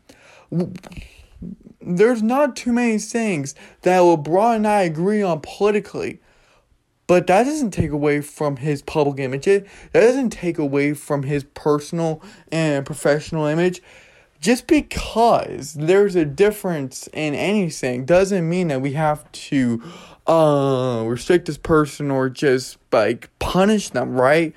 there's 1.86 2.22
not 2.22 2.56
too 2.56 2.72
many 2.72 2.98
things 2.98 3.54
that 3.82 4.00
LeBron 4.00 4.56
and 4.56 4.66
I 4.66 4.82
agree 4.82 5.22
on 5.22 5.40
politically. 5.40 6.20
But 7.06 7.26
that 7.26 7.44
doesn't 7.44 7.72
take 7.72 7.90
away 7.90 8.20
from 8.20 8.56
his 8.56 8.82
public 8.82 9.18
image. 9.18 9.46
It 9.46 9.66
that 9.92 10.00
doesn't 10.00 10.30
take 10.30 10.58
away 10.58 10.94
from 10.94 11.24
his 11.24 11.44
personal 11.44 12.22
and 12.50 12.86
professional 12.86 13.46
image. 13.46 13.82
Just 14.40 14.66
because 14.66 15.74
there's 15.74 16.16
a 16.16 16.24
difference 16.24 17.08
in 17.14 17.34
anything 17.34 18.04
doesn't 18.04 18.46
mean 18.46 18.68
that 18.68 18.82
we 18.82 18.92
have 18.92 19.30
to 19.32 19.82
uh, 20.26 21.02
restrict 21.06 21.46
this 21.46 21.56
person 21.56 22.10
or 22.10 22.28
just 22.28 22.76
like 22.92 23.30
punish 23.38 23.90
them, 23.90 24.12
right? 24.12 24.54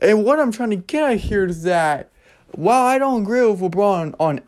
And 0.00 0.24
what 0.24 0.40
I'm 0.40 0.52
trying 0.52 0.70
to 0.70 0.76
get 0.76 1.10
at 1.10 1.18
here 1.18 1.46
is 1.46 1.62
that 1.64 2.10
while 2.52 2.86
I 2.86 2.98
don't 2.98 3.22
agree 3.22 3.44
with 3.46 3.60
LeBron 3.60 4.14
on 4.18 4.40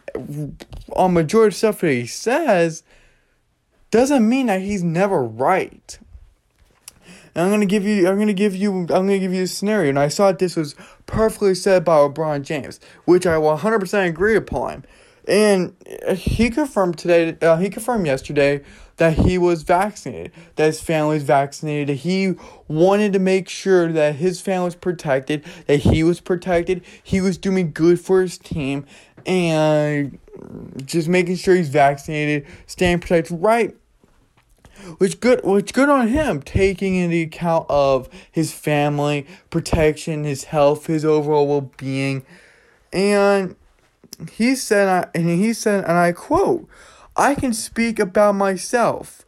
on 0.94 1.12
majority 1.12 1.54
stuff 1.54 1.80
that 1.80 1.92
he 1.92 2.06
says, 2.06 2.82
doesn't 3.90 4.28
mean 4.28 4.46
that 4.46 4.60
he's 4.60 4.82
never 4.82 5.22
right. 5.22 5.98
And 7.34 7.44
I'm 7.44 7.50
gonna 7.50 7.66
give 7.66 7.84
you 7.84 8.08
I'm 8.08 8.18
gonna 8.18 8.32
give 8.32 8.56
you 8.56 8.80
I'm 8.80 8.86
gonna 8.86 9.18
give 9.18 9.34
you 9.34 9.44
a 9.44 9.46
scenario, 9.46 9.90
and 9.90 9.98
I 9.98 10.08
thought 10.08 10.38
this 10.38 10.56
was 10.56 10.74
perfectly 11.06 11.54
said 11.54 11.84
by 11.84 11.96
LeBron 11.96 12.42
James, 12.42 12.80
which 13.04 13.26
I 13.26 13.36
100% 13.36 14.08
agree 14.08 14.36
upon. 14.36 14.84
And 15.28 15.76
he 16.16 16.50
confirmed 16.50 16.98
today, 16.98 17.36
uh, 17.42 17.58
he 17.58 17.68
confirmed 17.68 18.06
yesterday 18.06 18.62
that 18.96 19.14
he 19.14 19.38
was 19.38 19.62
vaccinated, 19.62 20.32
that 20.56 20.66
his 20.66 20.80
family 20.80 21.14
was 21.16 21.22
vaccinated, 21.22 21.88
that 21.88 22.00
he 22.00 22.34
wanted 22.68 23.12
to 23.12 23.18
make 23.18 23.48
sure 23.48 23.92
that 23.92 24.16
his 24.16 24.40
family 24.40 24.64
was 24.64 24.74
protected, 24.74 25.44
that 25.66 25.78
he 25.78 26.02
was 26.02 26.20
protected, 26.20 26.82
he 27.02 27.20
was 27.20 27.38
doing 27.38 27.70
good 27.72 28.00
for 28.00 28.22
his 28.22 28.38
team, 28.38 28.84
and 29.24 30.18
just 30.84 31.06
making 31.06 31.36
sure 31.36 31.54
he's 31.54 31.68
vaccinated, 31.68 32.46
staying 32.66 33.00
protected, 33.00 33.40
right? 33.40 33.76
Which 34.98 35.20
good, 35.20 35.40
which 35.44 35.72
good 35.72 35.88
on 35.88 36.08
him, 36.08 36.42
taking 36.42 36.94
into 36.94 37.22
account 37.22 37.66
of 37.68 38.08
his 38.30 38.52
family, 38.52 39.26
protection, 39.50 40.24
his 40.24 40.44
health, 40.44 40.86
his 40.86 41.04
overall 41.04 41.46
well 41.46 41.70
being, 41.76 42.24
and 42.92 43.56
he 44.32 44.54
said, 44.54 44.88
I, 44.88 45.18
and 45.18 45.28
he 45.28 45.52
said, 45.52 45.84
and 45.84 45.92
I 45.92 46.12
quote, 46.12 46.68
I 47.16 47.34
can 47.34 47.52
speak 47.52 47.98
about 47.98 48.34
myself. 48.34 49.24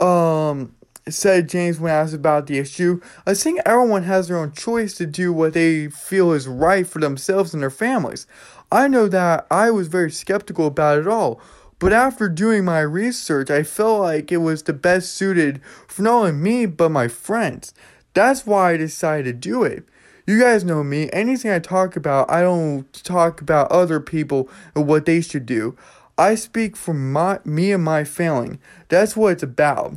Um, 0.00 0.74
said 1.08 1.48
James 1.48 1.78
when 1.78 1.92
asked 1.92 2.14
about 2.14 2.46
the 2.46 2.58
issue. 2.58 3.00
I 3.26 3.34
think 3.34 3.60
everyone 3.64 4.02
has 4.04 4.28
their 4.28 4.38
own 4.38 4.52
choice 4.52 4.94
to 4.94 5.06
do 5.06 5.32
what 5.32 5.52
they 5.52 5.88
feel 5.88 6.32
is 6.32 6.48
right 6.48 6.86
for 6.86 6.98
themselves 6.98 7.54
and 7.54 7.62
their 7.62 7.70
families. 7.70 8.26
I 8.72 8.88
know 8.88 9.06
that 9.08 9.46
I 9.50 9.70
was 9.70 9.86
very 9.86 10.10
skeptical 10.10 10.66
about 10.66 10.98
it 10.98 11.06
all, 11.06 11.40
but 11.78 11.92
after 11.92 12.28
doing 12.28 12.64
my 12.64 12.80
research, 12.80 13.50
I 13.50 13.62
felt 13.62 14.00
like 14.00 14.32
it 14.32 14.38
was 14.38 14.62
the 14.62 14.72
best 14.72 15.14
suited 15.14 15.60
for 15.86 16.02
not 16.02 16.14
only 16.14 16.32
me 16.32 16.66
but 16.66 16.90
my 16.90 17.08
friends. 17.08 17.74
That's 18.14 18.46
why 18.46 18.72
I 18.72 18.76
decided 18.78 19.24
to 19.24 19.48
do 19.48 19.62
it. 19.62 19.84
You 20.26 20.40
guys 20.40 20.64
know 20.64 20.82
me. 20.82 21.08
Anything 21.12 21.52
I 21.52 21.58
talk 21.58 21.94
about, 21.94 22.30
I 22.30 22.40
don't 22.40 22.90
talk 23.04 23.40
about 23.40 23.70
other 23.70 24.00
people 24.00 24.48
and 24.74 24.86
what 24.86 25.06
they 25.06 25.20
should 25.20 25.46
do. 25.46 25.76
I 26.18 26.34
speak 26.34 26.76
for 26.76 26.94
my 26.94 27.40
me 27.44 27.72
and 27.72 27.84
my 27.84 28.04
feeling. 28.04 28.58
That's 28.88 29.16
what 29.16 29.34
it's 29.34 29.42
about. 29.42 29.94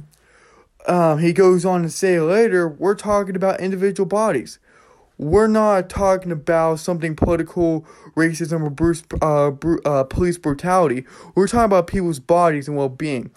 Um, 0.88 1.20
he 1.20 1.34
goes 1.34 1.66
on 1.66 1.84
to 1.84 1.90
say 1.90 2.20
later, 2.20 2.68
we're 2.68 2.96
talking 2.96 3.36
about 3.36 3.62
individual 3.62 4.06
bodies. 4.06 4.60
We're 5.20 5.48
not 5.48 5.90
talking 5.90 6.32
about 6.32 6.80
something 6.80 7.14
political, 7.14 7.86
racism, 8.16 8.64
or 8.64 8.70
Bruce, 8.70 9.04
uh, 9.22 9.52
uh, 9.86 10.06
police 10.06 10.38
brutality. 10.38 11.06
We're 11.36 11.50
talking 11.50 11.66
about 11.66 11.88
people's 11.88 12.20
bodies 12.20 12.70
and 12.70 12.78
well 12.78 12.88
being. 12.90 13.30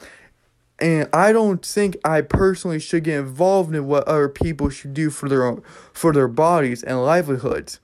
and 0.78 1.09
I 1.12 1.33
don't 1.33 1.64
think 1.64 1.97
I 2.05 2.20
personally 2.22 2.78
should 2.80 3.05
get 3.05 3.18
involved 3.18 3.74
in 3.74 3.87
what 3.87 4.07
other 4.07 4.28
people 4.28 4.70
should 4.70 4.95
do 4.95 5.11
for 5.11 5.28
their 5.28 5.45
own, 5.45 5.62
for 5.93 6.12
their 6.12 6.28
bodies 6.28 6.85
and 6.85 7.05
livelihoods. 7.05 7.80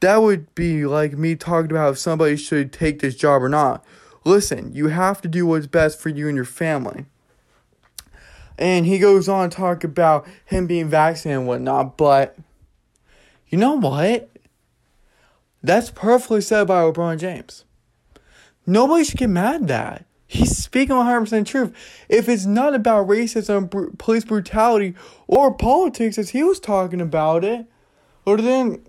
That 0.00 0.18
would 0.18 0.54
be 0.54 0.84
like 0.86 1.14
me 1.14 1.34
talking 1.34 1.70
about 1.70 1.92
if 1.92 1.98
somebody 1.98 2.36
should 2.36 2.72
take 2.72 3.00
this 3.00 3.14
job 3.14 3.42
or 3.42 3.48
not. 3.48 3.84
Listen, 4.24 4.72
you 4.74 4.88
have 4.88 5.22
to 5.22 5.28
do 5.28 5.46
what's 5.46 5.66
best 5.66 5.98
for 5.98 6.10
you 6.10 6.28
and 6.28 6.36
your 6.36 6.44
family. 6.44 7.06
And 8.58 8.84
he 8.84 8.98
goes 8.98 9.28
on 9.30 9.48
to 9.48 9.56
talk 9.56 9.82
about 9.82 10.26
him 10.44 10.66
being 10.66 10.90
vaccinated 10.90 11.38
and 11.40 11.48
whatnot, 11.48 11.96
but 11.96 12.36
you 13.50 13.58
know 13.58 13.74
what? 13.74 14.30
That's 15.62 15.90
perfectly 15.90 16.40
said 16.40 16.66
by 16.66 16.82
LeBron 16.82 17.18
James. 17.18 17.64
Nobody 18.66 19.04
should 19.04 19.18
get 19.18 19.28
mad 19.28 19.62
at 19.62 19.66
that. 19.66 20.06
He's 20.26 20.56
speaking 20.56 20.94
100% 20.94 21.44
truth. 21.44 21.74
If 22.08 22.28
it's 22.28 22.46
not 22.46 22.74
about 22.74 23.08
racism, 23.08 23.68
br- 23.68 23.88
police 23.98 24.24
brutality, 24.24 24.94
or 25.26 25.52
politics, 25.52 26.18
as 26.18 26.30
he 26.30 26.44
was 26.44 26.60
talking 26.60 27.00
about 27.00 27.42
it, 27.42 27.66
or 28.24 28.36
then 28.36 28.86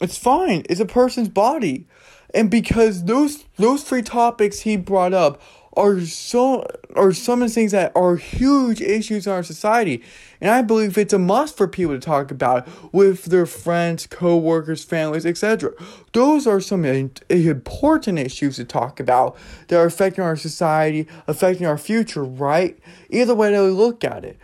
it's 0.00 0.18
fine. 0.18 0.64
It's 0.68 0.80
a 0.80 0.86
person's 0.86 1.28
body. 1.28 1.86
And 2.34 2.50
because 2.50 3.04
those 3.04 3.44
those 3.56 3.84
three 3.84 4.02
topics 4.02 4.60
he 4.60 4.76
brought 4.76 5.12
up 5.12 5.40
are 5.76 6.00
so 6.02 6.66
are 6.94 7.12
some 7.12 7.42
of 7.42 7.48
the 7.48 7.54
things 7.54 7.72
that 7.72 7.92
are 7.94 8.16
huge 8.16 8.80
issues 8.80 9.26
in 9.26 9.32
our 9.32 9.42
society. 9.42 10.02
And 10.40 10.50
I 10.50 10.62
believe 10.62 10.96
it's 10.98 11.12
a 11.12 11.18
must 11.18 11.56
for 11.56 11.66
people 11.66 11.94
to 11.94 12.00
talk 12.00 12.30
about 12.30 12.68
with 12.92 13.24
their 13.26 13.46
friends, 13.46 14.06
co-workers, 14.06 14.84
families, 14.84 15.26
etc. 15.26 15.72
Those 16.12 16.46
are 16.46 16.60
some 16.60 16.84
important 16.84 18.18
issues 18.18 18.56
to 18.56 18.64
talk 18.64 19.00
about 19.00 19.36
that 19.68 19.78
are 19.78 19.86
affecting 19.86 20.22
our 20.22 20.36
society, 20.36 21.08
affecting 21.26 21.66
our 21.66 21.78
future, 21.78 22.24
right? 22.24 22.78
Either 23.10 23.34
way 23.34 23.50
that 23.52 23.62
we 23.62 23.70
look 23.70 24.04
at 24.04 24.24
it. 24.24 24.38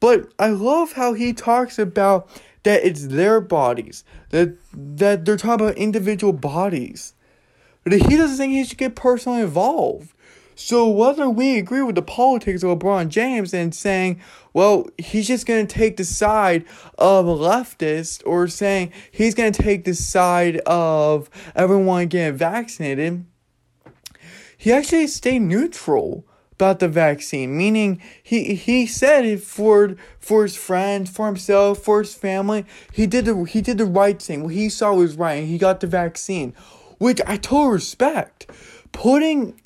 But 0.00 0.32
I 0.38 0.48
love 0.48 0.92
how 0.92 1.14
he 1.14 1.32
talks 1.32 1.78
about 1.78 2.28
that 2.64 2.84
it's 2.84 3.06
their 3.08 3.40
bodies, 3.40 4.04
that 4.30 4.56
that 4.72 5.24
they're 5.24 5.36
talking 5.36 5.66
about 5.66 5.78
individual 5.78 6.32
bodies. 6.32 7.14
But 7.84 7.92
he 7.92 8.16
doesn't 8.16 8.38
think 8.38 8.52
he 8.52 8.64
should 8.64 8.78
get 8.78 8.96
personally 8.96 9.42
involved. 9.42 10.13
So 10.54 10.88
whether 10.88 11.28
we 11.28 11.58
agree 11.58 11.82
with 11.82 11.96
the 11.96 12.02
politics 12.02 12.62
of 12.62 12.78
LeBron 12.78 13.08
James 13.08 13.52
and 13.52 13.74
saying, 13.74 14.20
well, 14.52 14.86
he's 14.98 15.26
just 15.26 15.46
going 15.46 15.66
to 15.66 15.74
take 15.74 15.96
the 15.96 16.04
side 16.04 16.64
of 16.98 17.26
a 17.26 17.34
leftist 17.34 18.22
or 18.24 18.46
saying 18.48 18.92
he's 19.10 19.34
going 19.34 19.52
to 19.52 19.62
take 19.62 19.84
the 19.84 19.94
side 19.94 20.58
of 20.58 21.28
everyone 21.56 22.06
getting 22.06 22.36
vaccinated, 22.36 23.24
he 24.56 24.72
actually 24.72 25.06
stayed 25.08 25.40
neutral 25.40 26.24
about 26.52 26.78
the 26.78 26.88
vaccine, 26.88 27.56
meaning 27.56 28.00
he 28.22 28.54
he 28.54 28.86
said 28.86 29.24
it 29.24 29.42
for 29.42 29.96
for 30.20 30.44
his 30.44 30.56
friends, 30.56 31.10
for 31.10 31.26
himself, 31.26 31.80
for 31.80 31.98
his 32.00 32.14
family. 32.14 32.64
He 32.92 33.06
did 33.06 33.24
the 33.24 33.42
he 33.42 33.60
did 33.60 33.78
the 33.78 33.84
right 33.84 34.20
thing. 34.22 34.44
What 34.44 34.54
he 34.54 34.68
saw 34.68 34.94
was 34.94 35.16
right, 35.16 35.34
and 35.34 35.48
he 35.48 35.58
got 35.58 35.80
the 35.80 35.88
vaccine, 35.88 36.54
which 36.98 37.20
I 37.26 37.36
totally 37.36 37.74
respect. 37.74 38.48
Putting 38.92 39.60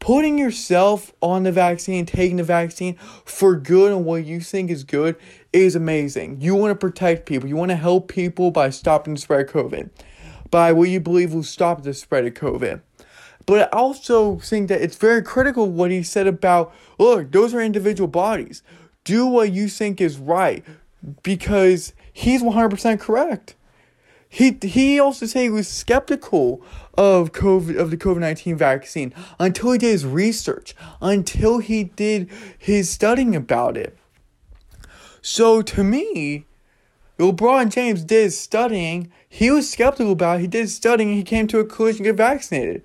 putting 0.00 0.38
yourself 0.38 1.12
on 1.22 1.44
the 1.44 1.52
vaccine, 1.52 2.04
taking 2.06 2.38
the 2.38 2.42
vaccine 2.42 2.96
for 3.24 3.54
good 3.54 3.92
and 3.92 4.04
what 4.04 4.24
you 4.24 4.40
think 4.40 4.70
is 4.70 4.82
good 4.82 5.14
is 5.52 5.76
amazing. 5.76 6.40
You 6.40 6.56
want 6.56 6.72
to 6.72 6.74
protect 6.74 7.26
people, 7.26 7.48
you 7.48 7.56
want 7.56 7.70
to 7.70 7.76
help 7.76 8.08
people 8.08 8.50
by 8.50 8.70
stopping 8.70 9.14
the 9.14 9.20
spread 9.20 9.46
of 9.46 9.52
COVID, 9.52 9.90
by 10.50 10.72
what 10.72 10.88
you 10.88 10.98
believe 10.98 11.32
will 11.32 11.42
stop 11.42 11.82
the 11.82 11.94
spread 11.94 12.26
of 12.26 12.34
COVID. 12.34 12.80
But 13.46 13.72
I 13.72 13.76
also 13.76 14.38
think 14.38 14.68
that 14.68 14.80
it's 14.80 14.96
very 14.96 15.22
critical 15.22 15.70
what 15.70 15.90
he 15.90 16.02
said 16.02 16.26
about 16.26 16.74
look, 16.98 17.30
those 17.30 17.54
are 17.54 17.60
individual 17.60 18.08
bodies. 18.08 18.62
Do 19.04 19.26
what 19.26 19.52
you 19.52 19.68
think 19.68 20.00
is 20.00 20.18
right 20.18 20.64
because 21.22 21.94
he's 22.12 22.42
100% 22.42 23.00
correct. 23.00 23.54
He 24.32 24.56
he 24.62 25.00
also 25.00 25.26
said 25.26 25.42
he 25.42 25.50
was 25.50 25.66
skeptical 25.66 26.62
of 26.96 27.32
COVID 27.32 27.76
of 27.76 27.90
the 27.90 27.96
COVID 27.96 28.18
nineteen 28.18 28.56
vaccine 28.56 29.12
until 29.40 29.72
he 29.72 29.78
did 29.78 29.90
his 29.90 30.06
research, 30.06 30.74
until 31.02 31.58
he 31.58 31.84
did 31.84 32.30
his 32.56 32.88
studying 32.88 33.34
about 33.34 33.76
it. 33.76 33.98
So 35.20 35.62
to 35.62 35.82
me, 35.84 36.46
LeBron 37.18 37.70
James 37.70 38.04
did 38.04 38.22
his 38.22 38.38
studying. 38.40 39.10
He 39.28 39.50
was 39.50 39.68
skeptical 39.70 40.12
about 40.12 40.38
it. 40.38 40.42
He 40.42 40.46
did 40.46 40.70
studying. 40.70 41.14
he 41.14 41.22
came 41.22 41.46
to 41.48 41.58
a 41.58 41.64
conclusion 41.64 42.04
get 42.04 42.16
vaccinated. 42.16 42.82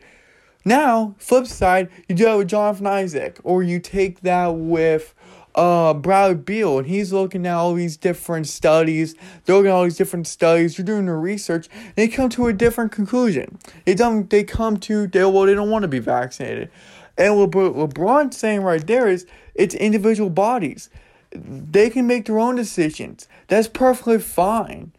Now, 0.67 1.15
flip 1.19 1.45
side, 1.45 1.89
you 2.09 2.15
do 2.15 2.25
that 2.25 2.37
with 2.37 2.47
Jonathan 2.49 2.87
Isaac, 2.87 3.39
or 3.43 3.61
you 3.61 3.79
take 3.79 4.21
that 4.21 4.47
with 4.47 5.13
uh 5.55 5.93
Bradley 5.93 6.35
Beal 6.35 6.77
and 6.79 6.87
he's 6.87 7.11
looking 7.11 7.45
at 7.47 7.55
all 7.55 7.73
these 7.73 7.97
different 7.97 8.47
studies. 8.47 9.15
They're 9.45 9.55
looking 9.55 9.71
at 9.71 9.73
all 9.73 9.83
these 9.83 9.97
different 9.97 10.27
studies. 10.27 10.75
They're 10.75 10.85
doing 10.85 11.05
the 11.05 11.13
research. 11.13 11.69
they 11.95 12.07
come 12.07 12.29
to 12.29 12.47
a 12.47 12.53
different 12.53 12.91
conclusion. 12.91 13.57
They 13.85 13.95
don't. 13.95 14.29
They 14.29 14.43
come 14.43 14.77
to 14.81 15.07
they 15.07 15.23
well 15.23 15.45
they 15.45 15.55
don't 15.55 15.71
want 15.71 15.83
to 15.83 15.87
be 15.87 15.99
vaccinated. 15.99 16.69
And 17.17 17.37
what 17.37 17.51
LeBron's 17.51 18.37
saying 18.37 18.61
right 18.61 18.85
there 18.85 19.07
is 19.07 19.25
it's 19.53 19.73
individual 19.73 20.29
bodies. 20.29 20.89
They 21.31 21.89
can 21.89 22.07
make 22.07 22.25
their 22.25 22.39
own 22.39 22.55
decisions. 22.55 23.27
That's 23.47 23.67
perfectly 23.67 24.19
fine. 24.19 24.91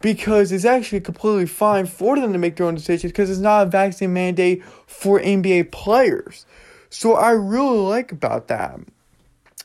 Because 0.00 0.52
it's 0.52 0.66
actually 0.66 1.00
completely 1.00 1.46
fine 1.46 1.86
for 1.86 2.14
them 2.16 2.32
to 2.34 2.38
make 2.38 2.56
their 2.56 2.66
own 2.66 2.74
decisions 2.74 3.10
because 3.10 3.30
it's 3.30 3.40
not 3.40 3.66
a 3.66 3.70
vaccine 3.70 4.12
mandate 4.12 4.62
for 4.86 5.18
NBA 5.18 5.72
players. 5.72 6.44
So 6.90 7.14
I 7.14 7.30
really 7.30 7.78
like 7.78 8.12
about 8.12 8.48
that. 8.48 8.80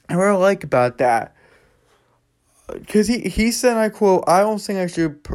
And 0.10 0.18
what 0.18 0.28
I 0.28 0.34
like 0.34 0.64
about 0.64 0.97
that, 0.97 1.36
because 2.74 3.07
he, 3.07 3.22
he 3.22 3.51
said, 3.51 3.78
I 3.78 3.89
quote, 3.89 4.24
I 4.28 4.41
don't 4.41 4.60
think 4.60 4.80
I 4.80 4.88
should, 4.88 5.26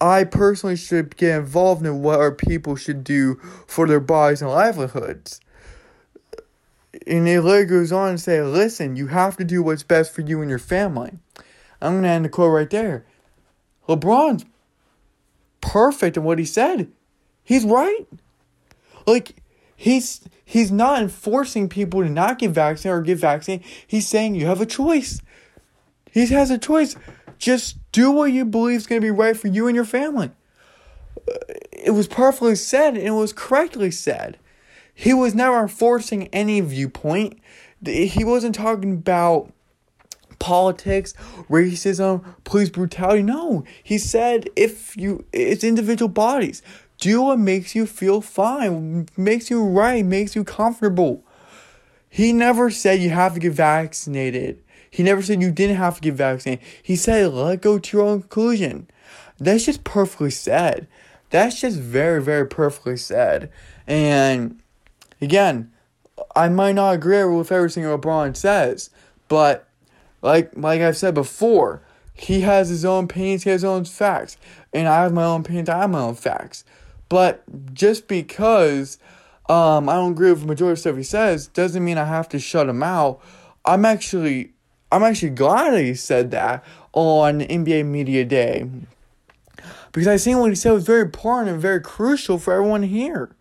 I 0.00 0.24
personally 0.24 0.76
should 0.76 1.16
get 1.16 1.38
involved 1.38 1.84
in 1.84 2.02
what 2.02 2.20
our 2.20 2.32
people 2.32 2.76
should 2.76 3.04
do 3.04 3.36
for 3.66 3.86
their 3.86 4.00
bodies 4.00 4.40
and 4.40 4.50
livelihoods. 4.50 5.40
And 7.06 7.28
it 7.28 7.42
later 7.42 7.66
goes 7.66 7.92
on 7.92 8.10
and 8.10 8.20
say, 8.20 8.42
listen, 8.42 8.96
you 8.96 9.08
have 9.08 9.36
to 9.36 9.44
do 9.44 9.62
what's 9.62 9.82
best 9.82 10.12
for 10.12 10.22
you 10.22 10.40
and 10.40 10.50
your 10.50 10.58
family. 10.58 11.12
I'm 11.80 11.92
going 11.92 12.02
to 12.02 12.08
end 12.08 12.24
the 12.24 12.28
quote 12.28 12.52
right 12.52 12.70
there. 12.70 13.04
LeBron's 13.88 14.44
perfect 15.60 16.16
in 16.16 16.24
what 16.24 16.38
he 16.38 16.44
said. 16.44 16.90
He's 17.42 17.64
right. 17.64 18.06
Like, 19.06 19.40
He's 19.80 20.20
he's 20.50 20.72
not 20.72 21.00
enforcing 21.00 21.68
people 21.68 22.02
to 22.02 22.08
not 22.08 22.40
get 22.40 22.50
vaccinated 22.50 22.98
or 22.98 23.02
get 23.02 23.18
vaccinated. 23.18 23.64
He's 23.86 24.08
saying 24.08 24.34
you 24.34 24.46
have 24.46 24.60
a 24.60 24.66
choice. 24.66 25.22
He 26.10 26.26
has 26.26 26.50
a 26.50 26.58
choice. 26.58 26.96
Just 27.38 27.76
do 27.92 28.10
what 28.10 28.32
you 28.32 28.44
believe 28.44 28.78
is 28.78 28.86
going 28.88 29.00
to 29.00 29.06
be 29.06 29.12
right 29.12 29.36
for 29.36 29.46
you 29.46 29.68
and 29.68 29.76
your 29.76 29.84
family. 29.84 30.32
Uh, 31.16 31.34
it 31.70 31.92
was 31.92 32.08
perfectly 32.08 32.56
said 32.56 32.96
and 32.96 33.06
it 33.06 33.12
was 33.12 33.32
correctly 33.32 33.92
said. 33.92 34.38
He 34.92 35.14
was 35.14 35.36
never 35.36 35.60
enforcing 35.60 36.26
any 36.28 36.60
viewpoint. 36.60 37.38
He 37.86 38.24
wasn't 38.24 38.56
talking 38.56 38.92
about 38.92 39.52
politics, 40.40 41.14
racism, 41.48 42.24
police 42.42 42.70
brutality. 42.70 43.22
No, 43.22 43.64
he 43.84 43.98
said 43.98 44.48
if 44.56 44.96
you, 44.96 45.24
it's 45.32 45.62
individual 45.62 46.08
bodies. 46.08 46.60
Do 47.00 47.22
what 47.22 47.38
makes 47.38 47.74
you 47.74 47.86
feel 47.86 48.20
fine, 48.20 49.08
makes 49.16 49.50
you 49.50 49.64
right, 49.64 50.04
makes 50.04 50.36
you 50.36 50.44
comfortable. 50.44 51.24
He 52.08 52.32
never 52.32 52.70
said 52.70 53.00
you 53.00 53.10
have 53.10 53.34
to 53.34 53.40
get 53.40 53.52
vaccinated. 53.54 54.62
He 54.90 55.02
never 55.02 55.22
said 55.22 55.40
you 55.40 55.50
didn't 55.50 55.76
have 55.76 55.96
to 55.96 56.00
get 56.00 56.14
vaccinated. 56.14 56.64
He 56.82 56.96
said 56.96 57.32
let 57.32 57.62
go 57.62 57.78
to 57.78 57.96
your 57.96 58.06
own 58.06 58.20
conclusion. 58.20 58.88
That's 59.38 59.64
just 59.64 59.84
perfectly 59.84 60.30
said. 60.30 60.86
That's 61.30 61.60
just 61.60 61.78
very, 61.78 62.20
very 62.20 62.46
perfectly 62.46 62.96
said. 62.96 63.50
And 63.86 64.60
again, 65.20 65.72
I 66.36 66.48
might 66.48 66.74
not 66.74 66.94
agree 66.94 67.24
with 67.24 67.50
everything 67.52 67.84
LeBron 67.84 68.36
says, 68.36 68.90
but 69.28 69.68
like 70.22 70.50
like 70.56 70.80
I've 70.80 70.96
said 70.96 71.14
before, 71.14 71.82
he 72.12 72.42
has 72.42 72.68
his 72.68 72.84
own 72.84 73.04
opinions, 73.04 73.44
he 73.44 73.50
has 73.50 73.62
his 73.62 73.68
own 73.68 73.84
facts, 73.84 74.36
and 74.72 74.86
I 74.86 75.02
have 75.02 75.12
my 75.12 75.24
own 75.24 75.40
opinions, 75.40 75.68
I 75.68 75.78
have 75.78 75.90
my 75.90 76.00
own 76.00 76.14
facts. 76.14 76.64
But 77.10 77.42
just 77.74 78.08
because 78.08 78.96
um, 79.50 79.88
I 79.88 79.94
don't 79.94 80.12
agree 80.12 80.30
with 80.30 80.42
the 80.42 80.46
majority 80.46 80.72
of 80.72 80.78
stuff 80.78 80.96
he 80.96 81.02
says 81.02 81.48
doesn't 81.48 81.84
mean 81.84 81.98
I 81.98 82.04
have 82.04 82.28
to 82.30 82.38
shut 82.38 82.68
him 82.68 82.82
out. 82.82 83.20
I'm 83.66 83.84
actually 83.84 84.52
I'm 84.90 85.02
actually 85.02 85.30
glad 85.30 85.78
he 85.78 85.94
said 85.94 86.30
that 86.30 86.64
on 86.92 87.40
NBA 87.40 87.84
Media 87.84 88.24
Day. 88.24 88.68
Because 89.92 90.06
I 90.06 90.18
think 90.18 90.38
what 90.38 90.50
he 90.50 90.54
said 90.54 90.72
was 90.72 90.86
very 90.86 91.02
important 91.02 91.50
and 91.50 91.60
very 91.60 91.80
crucial 91.80 92.38
for 92.38 92.54
everyone 92.54 92.84
here. 92.84 93.34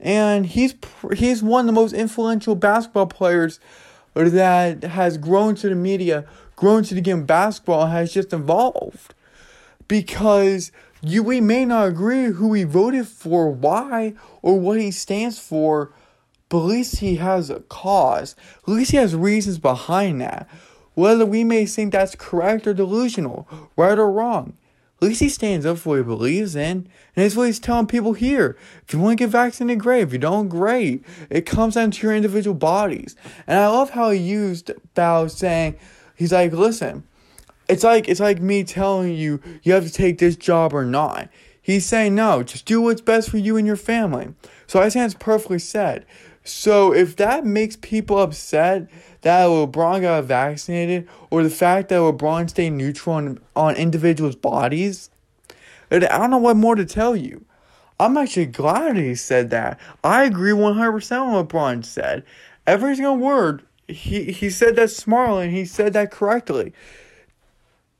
And 0.00 0.46
he's 0.46 0.74
he's 1.16 1.44
one 1.44 1.60
of 1.60 1.66
the 1.66 1.80
most 1.80 1.92
influential 1.92 2.56
basketball 2.56 3.06
players 3.06 3.60
that 4.14 4.82
has 4.82 5.16
grown 5.16 5.54
to 5.56 5.68
the 5.68 5.76
media, 5.76 6.24
grown 6.56 6.82
to 6.82 6.94
the 6.94 7.00
game 7.00 7.20
of 7.20 7.26
basketball, 7.28 7.86
has 7.86 8.12
just 8.12 8.32
evolved. 8.32 9.14
Because 9.86 10.72
you 11.02 11.22
we 11.22 11.40
may 11.40 11.64
not 11.64 11.88
agree 11.88 12.26
who 12.26 12.52
he 12.52 12.64
voted 12.64 13.08
for, 13.08 13.50
why, 13.50 14.14
or 14.40 14.58
what 14.58 14.80
he 14.80 14.90
stands 14.90 15.38
for, 15.38 15.92
but 16.48 16.58
at 16.58 16.64
least 16.64 16.96
he 17.00 17.16
has 17.16 17.50
a 17.50 17.60
cause. 17.60 18.36
At 18.62 18.68
least 18.68 18.92
he 18.92 18.96
has 18.98 19.14
reasons 19.14 19.58
behind 19.58 20.20
that. 20.20 20.48
Whether 20.94 21.26
we 21.26 21.42
may 21.42 21.66
think 21.66 21.92
that's 21.92 22.14
correct 22.14 22.66
or 22.66 22.74
delusional, 22.74 23.48
right 23.76 23.98
or 23.98 24.10
wrong. 24.12 24.56
At 25.00 25.08
least 25.08 25.20
he 25.20 25.30
stands 25.30 25.66
up 25.66 25.78
for 25.78 25.88
what 25.88 25.98
he 25.98 26.04
believes 26.04 26.54
in. 26.54 26.86
And 27.16 27.24
that's 27.24 27.34
what 27.34 27.46
he's 27.46 27.58
telling 27.58 27.88
people 27.88 28.12
here. 28.12 28.56
If 28.86 28.92
you 28.92 29.00
want 29.00 29.18
to 29.18 29.24
get 29.24 29.30
vaccinated, 29.30 29.80
great. 29.80 30.02
If 30.02 30.12
you 30.12 30.18
don't, 30.18 30.48
great. 30.48 31.04
It 31.28 31.46
comes 31.46 31.74
down 31.74 31.90
to 31.90 32.06
your 32.06 32.14
individual 32.14 32.54
bodies. 32.54 33.16
And 33.48 33.58
I 33.58 33.66
love 33.66 33.90
how 33.90 34.10
he 34.10 34.20
used 34.20 34.70
Bao 34.94 35.28
saying, 35.28 35.76
he's 36.14 36.32
like, 36.32 36.52
listen, 36.52 37.02
it's 37.68 37.84
like 37.84 38.08
it's 38.08 38.20
like 38.20 38.40
me 38.40 38.64
telling 38.64 39.14
you 39.14 39.40
you 39.62 39.72
have 39.72 39.86
to 39.86 39.92
take 39.92 40.18
this 40.18 40.36
job 40.36 40.74
or 40.74 40.84
not. 40.84 41.28
He's 41.60 41.86
saying 41.86 42.14
no, 42.14 42.42
just 42.42 42.66
do 42.66 42.80
what's 42.80 43.00
best 43.00 43.30
for 43.30 43.38
you 43.38 43.56
and 43.56 43.66
your 43.66 43.76
family. 43.76 44.34
So 44.66 44.80
I 44.80 44.90
think 44.90 45.04
it's 45.04 45.14
perfectly 45.14 45.58
said. 45.58 46.04
So 46.44 46.92
if 46.92 47.16
that 47.16 47.46
makes 47.46 47.76
people 47.76 48.18
upset 48.18 48.88
that 49.20 49.46
LeBron 49.46 50.02
got 50.02 50.24
vaccinated, 50.24 51.08
or 51.30 51.42
the 51.44 51.50
fact 51.50 51.88
that 51.90 51.96
LeBron 51.96 52.50
stayed 52.50 52.70
neutral 52.70 53.14
on, 53.16 53.38
on 53.54 53.76
individuals' 53.76 54.34
bodies, 54.34 55.10
I 55.90 56.00
don't 56.00 56.30
know 56.30 56.38
what 56.38 56.56
more 56.56 56.74
to 56.74 56.84
tell 56.84 57.14
you. 57.14 57.44
I'm 58.00 58.16
actually 58.16 58.46
glad 58.46 58.96
he 58.96 59.14
said 59.14 59.50
that. 59.50 59.78
I 60.02 60.24
agree 60.24 60.50
100% 60.50 60.94
with 60.94 61.48
LeBron 61.48 61.84
said. 61.84 62.24
Every 62.66 62.96
single 62.96 63.16
word, 63.16 63.62
he, 63.86 64.32
he 64.32 64.50
said 64.50 64.74
that 64.76 64.90
smartly 64.90 65.44
and 65.44 65.54
he 65.54 65.64
said 65.64 65.92
that 65.92 66.10
correctly. 66.10 66.72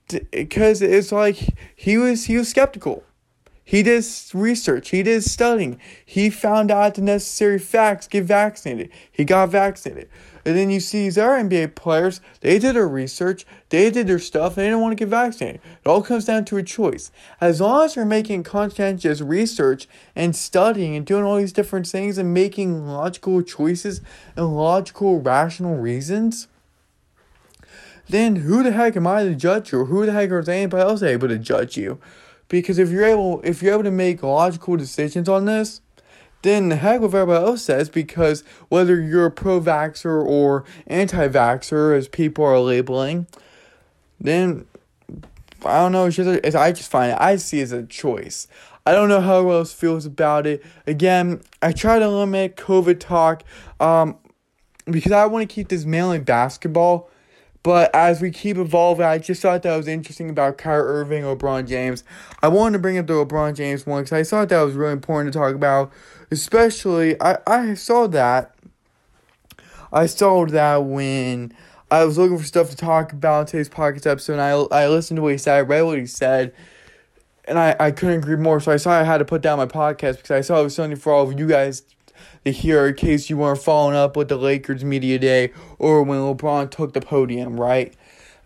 Because 0.07 0.81
it's 0.81 1.11
like 1.11 1.55
he 1.75 1.97
was 1.97 2.25
he 2.25 2.37
was 2.37 2.49
skeptical. 2.49 3.03
He 3.65 3.81
did 3.81 4.05
research. 4.33 4.89
He 4.89 5.03
did 5.03 5.23
studying. 5.23 5.79
He 6.05 6.29
found 6.29 6.69
out 6.69 6.95
the 6.95 7.01
necessary 7.01 7.59
facts. 7.59 8.07
Get 8.07 8.25
vaccinated. 8.25 8.91
He 9.09 9.23
got 9.23 9.49
vaccinated. 9.49 10.09
And 10.45 10.57
then 10.57 10.69
you 10.69 10.81
see 10.81 11.03
these 11.03 11.17
other 11.17 11.41
NBA 11.41 11.75
players. 11.75 12.19
They 12.41 12.59
did 12.59 12.75
their 12.75 12.87
research. 12.87 13.45
They 13.69 13.89
did 13.89 14.07
their 14.07 14.19
stuff. 14.19 14.55
They 14.55 14.65
didn't 14.65 14.81
want 14.81 14.91
to 14.91 15.01
get 15.01 15.07
vaccinated. 15.07 15.61
It 15.63 15.87
all 15.87 16.01
comes 16.01 16.25
down 16.25 16.43
to 16.45 16.57
a 16.57 16.63
choice. 16.63 17.11
As 17.39 17.61
long 17.61 17.85
as 17.85 17.95
you're 17.95 18.03
making 18.03 18.43
conscientious 18.43 19.21
research 19.21 19.87
and 20.15 20.35
studying 20.35 20.97
and 20.97 21.05
doing 21.05 21.23
all 21.23 21.37
these 21.37 21.53
different 21.53 21.87
things 21.87 22.17
and 22.17 22.33
making 22.33 22.85
logical 22.85 23.41
choices 23.41 24.01
and 24.35 24.53
logical, 24.55 25.21
rational 25.21 25.77
reasons, 25.77 26.49
then 28.09 28.37
who 28.37 28.63
the 28.63 28.71
heck 28.71 28.95
am 28.95 29.07
I 29.07 29.23
to 29.23 29.35
judge 29.35 29.71
you? 29.71 29.85
Who 29.85 30.05
the 30.05 30.11
heck 30.11 30.31
is 30.31 30.49
anybody 30.49 30.83
else 30.83 31.03
able 31.03 31.27
to 31.27 31.37
judge 31.37 31.77
you? 31.77 31.99
Because 32.49 32.77
if 32.77 32.89
you're 32.89 33.05
able 33.05 33.41
if 33.43 33.61
you're 33.61 33.73
able 33.73 33.83
to 33.83 33.91
make 33.91 34.21
logical 34.21 34.77
decisions 34.77 35.29
on 35.29 35.45
this, 35.45 35.81
then 36.43 36.69
the 36.69 36.75
heck 36.75 37.01
with 37.01 37.15
everybody 37.15 37.45
else 37.45 37.63
says 37.63 37.89
because 37.89 38.43
whether 38.69 39.01
you're 39.01 39.25
a 39.25 39.31
pro 39.31 39.59
vaxxer 39.59 40.23
or 40.25 40.65
anti 40.87 41.27
vaxxer 41.27 41.97
as 41.97 42.07
people 42.07 42.43
are 42.45 42.59
labeling, 42.59 43.27
then 44.19 44.65
I 45.65 45.77
don't 45.79 45.93
know, 45.93 46.05
it's 46.05 46.17
just 46.17 46.29
a, 46.29 46.45
it's, 46.45 46.55
I 46.55 46.73
just 46.73 46.91
find 46.91 47.13
it 47.13 47.17
I 47.19 47.37
see 47.37 47.59
it 47.59 47.63
as 47.63 47.71
a 47.71 47.83
choice. 47.83 48.47
I 48.85 48.91
don't 48.91 49.07
know 49.07 49.21
how 49.21 49.49
else 49.49 49.71
feels 49.71 50.05
about 50.05 50.45
it. 50.45 50.61
Again, 50.85 51.41
I 51.61 51.71
try 51.71 51.99
to 51.99 52.09
limit 52.09 52.57
COVID 52.57 52.99
talk 52.99 53.43
um, 53.79 54.17
because 54.85 55.13
I 55.13 55.25
want 55.25 55.47
to 55.47 55.53
keep 55.53 55.69
this 55.69 55.85
mainly 55.85 56.19
basketball 56.19 57.09
but 57.63 57.95
as 57.95 58.21
we 58.21 58.29
keep 58.29 58.57
evolving, 58.57 59.05
I 59.05 59.17
just 59.17 59.41
thought 59.41 59.63
that 59.63 59.77
was 59.77 59.87
interesting 59.87 60.29
about 60.29 60.57
Kyrie 60.57 60.83
Irving 60.83 61.23
LeBron 61.23 61.65
James. 61.65 62.03
I 62.41 62.49
wanted 62.49 62.73
to 62.73 62.79
bring 62.79 62.97
up 62.97 63.07
the 63.07 63.13
LeBron 63.13 63.55
James 63.55 63.85
one 63.85 64.03
because 64.03 64.13
I 64.13 64.23
thought 64.29 64.49
that 64.49 64.61
was 64.61 64.75
really 64.75 64.91
important 64.91 65.31
to 65.31 65.39
talk 65.39 65.55
about. 65.55 65.91
Especially, 66.29 67.19
I, 67.21 67.37
I 67.47 67.73
saw 67.75 68.07
that. 68.07 68.53
I 69.93 70.07
saw 70.07 70.45
that 70.47 70.83
when 70.83 71.53
I 71.89 72.03
was 72.03 72.17
looking 72.17 72.37
for 72.37 72.43
stuff 72.43 72.69
to 72.71 72.75
talk 72.75 73.13
about 73.13 73.41
in 73.41 73.45
today's 73.45 73.69
podcast 73.69 74.07
episode, 74.07 74.33
and 74.33 74.41
I, 74.41 74.51
I 74.83 74.87
listened 74.89 75.17
to 75.17 75.21
what 75.21 75.31
he 75.31 75.37
said, 75.37 75.55
I 75.55 75.61
read 75.61 75.83
what 75.83 75.99
he 75.99 76.05
said, 76.05 76.53
and 77.45 77.57
I, 77.57 77.75
I 77.79 77.91
couldn't 77.91 78.17
agree 78.17 78.35
more. 78.35 78.59
So 78.59 78.73
I 78.73 78.77
saw 78.77 78.91
I 78.91 79.03
had 79.03 79.19
to 79.19 79.25
put 79.25 79.41
down 79.41 79.59
my 79.59 79.67
podcast 79.67 80.17
because 80.17 80.31
I 80.31 80.41
saw 80.41 80.59
it 80.59 80.63
was 80.63 80.75
something 80.75 80.99
for 80.99 81.13
all 81.13 81.29
of 81.29 81.39
you 81.39 81.47
guys 81.47 81.83
hear 82.51 82.87
in 82.87 82.95
case 82.95 83.29
you 83.29 83.37
weren't 83.37 83.61
following 83.61 83.95
up 83.95 84.17
with 84.17 84.27
the 84.27 84.37
Lakers 84.37 84.83
media 84.83 85.17
day 85.19 85.51
or 85.79 86.03
when 86.03 86.19
LeBron 86.19 86.69
took 86.69 86.93
the 86.93 87.01
podium, 87.01 87.59
right? 87.59 87.93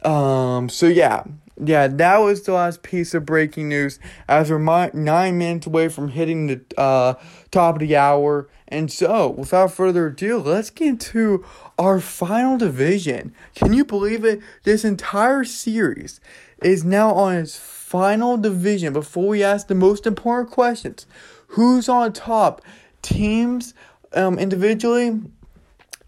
Um, 0.04 0.70
so 0.70 0.88
yeah, 0.88 1.24
yeah, 1.64 1.88
that 1.88 2.18
was 2.18 2.44
the 2.44 2.54
last 2.54 2.84
piece 2.84 3.14
of 3.14 3.26
breaking 3.26 3.70
news. 3.70 4.00
As 4.28 4.52
we're 4.52 4.60
nine 4.60 5.38
minutes 5.38 5.66
away 5.66 5.90
from 5.90 6.10
hitting 6.10 6.48
the 6.48 6.62
uh, 6.78 7.16
top 7.52 7.76
of 7.76 7.80
the 7.80 7.96
hour. 7.96 8.48
And 8.68 8.92
so, 8.92 9.30
without 9.30 9.72
further 9.72 10.08
ado, 10.08 10.40
let's 10.40 10.70
get 10.70 10.88
into 10.90 11.46
our 11.80 12.00
final 12.00 12.58
division. 12.58 13.34
Can 13.56 13.74
you 13.74 13.86
believe 13.86 14.26
it? 14.26 14.42
This 14.64 14.84
entire 14.84 15.46
series 15.46 16.20
is 16.62 16.84
now 16.84 17.12
on 17.14 17.38
its 17.38 17.58
final 17.58 18.38
division 18.38 18.94
before 18.94 19.28
we 19.30 19.44
ask 19.44 19.68
the 19.68 19.76
most 19.76 20.06
important 20.06 20.52
questions. 20.52 21.08
Who's 21.52 21.88
on 21.88 22.12
top? 22.14 22.62
Teams 23.02 23.74
um, 24.14 24.40
individually 24.40 25.20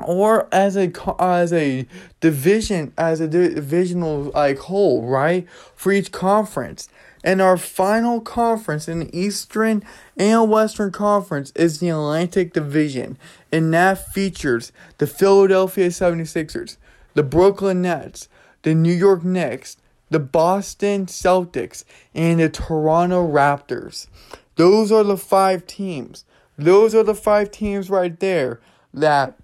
or 0.02 0.48
as 0.54 0.78
a 0.78 0.92
as 1.20 1.52
a 1.52 1.86
division 2.22 2.94
as 2.98 3.20
a 3.20 3.28
divisional 3.28 4.32
like 4.34 4.60
whole 4.60 5.06
right 5.06 5.48
for 5.76 5.92
each 5.92 6.12
conference. 6.12 6.90
And 7.22 7.42
our 7.42 7.58
final 7.58 8.22
conference 8.22 8.88
in 8.88 9.00
the 9.00 9.18
eastern 9.18 9.84
and 10.16 10.50
western 10.50 10.92
conference 10.92 11.52
is 11.52 11.80
the 11.80 11.90
atlantic 11.90 12.54
division 12.54 13.18
and 13.52 13.74
that 13.74 14.14
features 14.14 14.72
the 15.00 15.08
philadelphia 15.08 15.90
76ers 15.90 16.78
the 17.16 17.24
brooklyn 17.24 17.82
nets 17.82 18.30
the 18.62 18.74
new 18.74 18.94
york 18.94 19.26
knicks 19.26 19.76
the 20.10 20.20
boston 20.20 21.06
celtics 21.06 21.84
and 22.14 22.40
the 22.40 22.50
toronto 22.50 23.28
raptors. 23.28 24.08
Those 24.56 24.92
are 24.92 25.04
the 25.04 25.18
five 25.18 25.68
teams 25.68 26.26
those 26.60 26.96
are 26.96 27.04
the 27.04 27.16
five 27.16 27.52
teams 27.52 27.90
right 27.90 28.20
there 28.20 28.60
that 28.94 29.38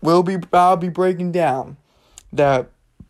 will 0.00 0.22
be 0.22 0.38
I'll 0.52 0.76
be 0.76 0.88
breaking 0.88 1.32
down. 1.32 1.76
That 2.32 2.68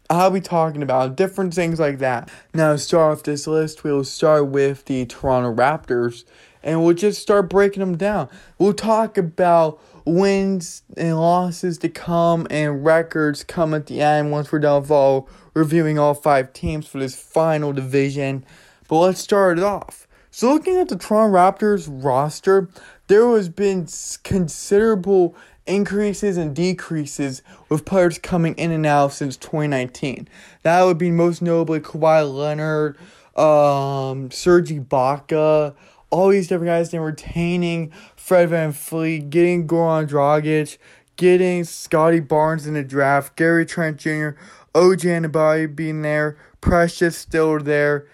I'll 0.08 0.30
be 0.30 0.40
talking 0.40 0.82
about 0.82 1.16
different 1.16 1.54
things 1.54 1.80
like 1.80 1.98
that. 1.98 2.30
Now, 2.54 2.72
to 2.72 2.78
start 2.78 3.18
off 3.18 3.24
this 3.24 3.46
list, 3.46 3.82
we'll 3.82 4.04
start 4.04 4.48
with 4.48 4.84
the 4.84 5.04
Toronto 5.06 5.52
Raptors 5.52 6.24
and 6.62 6.84
we'll 6.84 6.94
just 6.94 7.20
start 7.20 7.50
breaking 7.50 7.80
them 7.80 7.96
down. 7.96 8.28
We'll 8.58 8.72
talk 8.72 9.18
about 9.18 9.80
wins 10.04 10.82
and 10.96 11.18
losses 11.18 11.78
to 11.78 11.88
come 11.88 12.46
and 12.50 12.84
records 12.84 13.42
come 13.42 13.74
at 13.74 13.86
the 13.86 14.00
end 14.00 14.30
once 14.30 14.52
we're 14.52 14.60
done 14.60 14.82
with 14.82 14.90
all 14.90 15.28
reviewing 15.54 15.98
all 15.98 16.14
five 16.14 16.52
teams 16.52 16.86
for 16.86 16.98
this 16.98 17.16
final 17.16 17.72
division. 17.72 18.44
But 18.88 18.98
let's 18.98 19.20
start 19.20 19.58
it 19.58 19.64
off. 19.64 20.06
So, 20.30 20.52
looking 20.52 20.76
at 20.76 20.88
the 20.88 20.96
Toronto 20.96 21.34
Raptors 21.34 21.88
roster, 21.90 22.68
there 23.06 23.28
has 23.36 23.48
been 23.48 23.86
considerable 24.22 25.36
increases 25.66 26.36
and 26.36 26.54
decreases 26.54 27.42
with 27.68 27.84
players 27.84 28.18
coming 28.18 28.54
in 28.54 28.70
and 28.70 28.86
out 28.86 29.12
since 29.12 29.36
2019. 29.36 30.28
That 30.62 30.82
would 30.84 30.98
be 30.98 31.10
most 31.10 31.42
notably 31.42 31.80
Kawhi 31.80 32.32
Leonard, 32.32 32.96
um, 33.36 34.30
Serge 34.30 34.70
Ibaka, 34.70 35.74
all 36.10 36.28
these 36.28 36.48
different 36.48 36.68
guys, 36.68 36.90
then 36.90 37.00
retaining 37.00 37.90
Fred 38.16 38.50
VanVleet, 38.50 39.28
getting 39.30 39.66
Goran 39.66 40.08
Dragic, 40.08 40.78
getting 41.16 41.64
Scottie 41.64 42.20
Barnes 42.20 42.66
in 42.66 42.74
the 42.74 42.84
draft, 42.84 43.36
Gary 43.36 43.66
Trent 43.66 43.98
Jr., 43.98 44.30
OG 44.74 45.00
Anunoby 45.00 45.74
being 45.74 46.02
there, 46.02 46.36
Precious 46.60 47.16
still 47.16 47.58
there. 47.58 48.06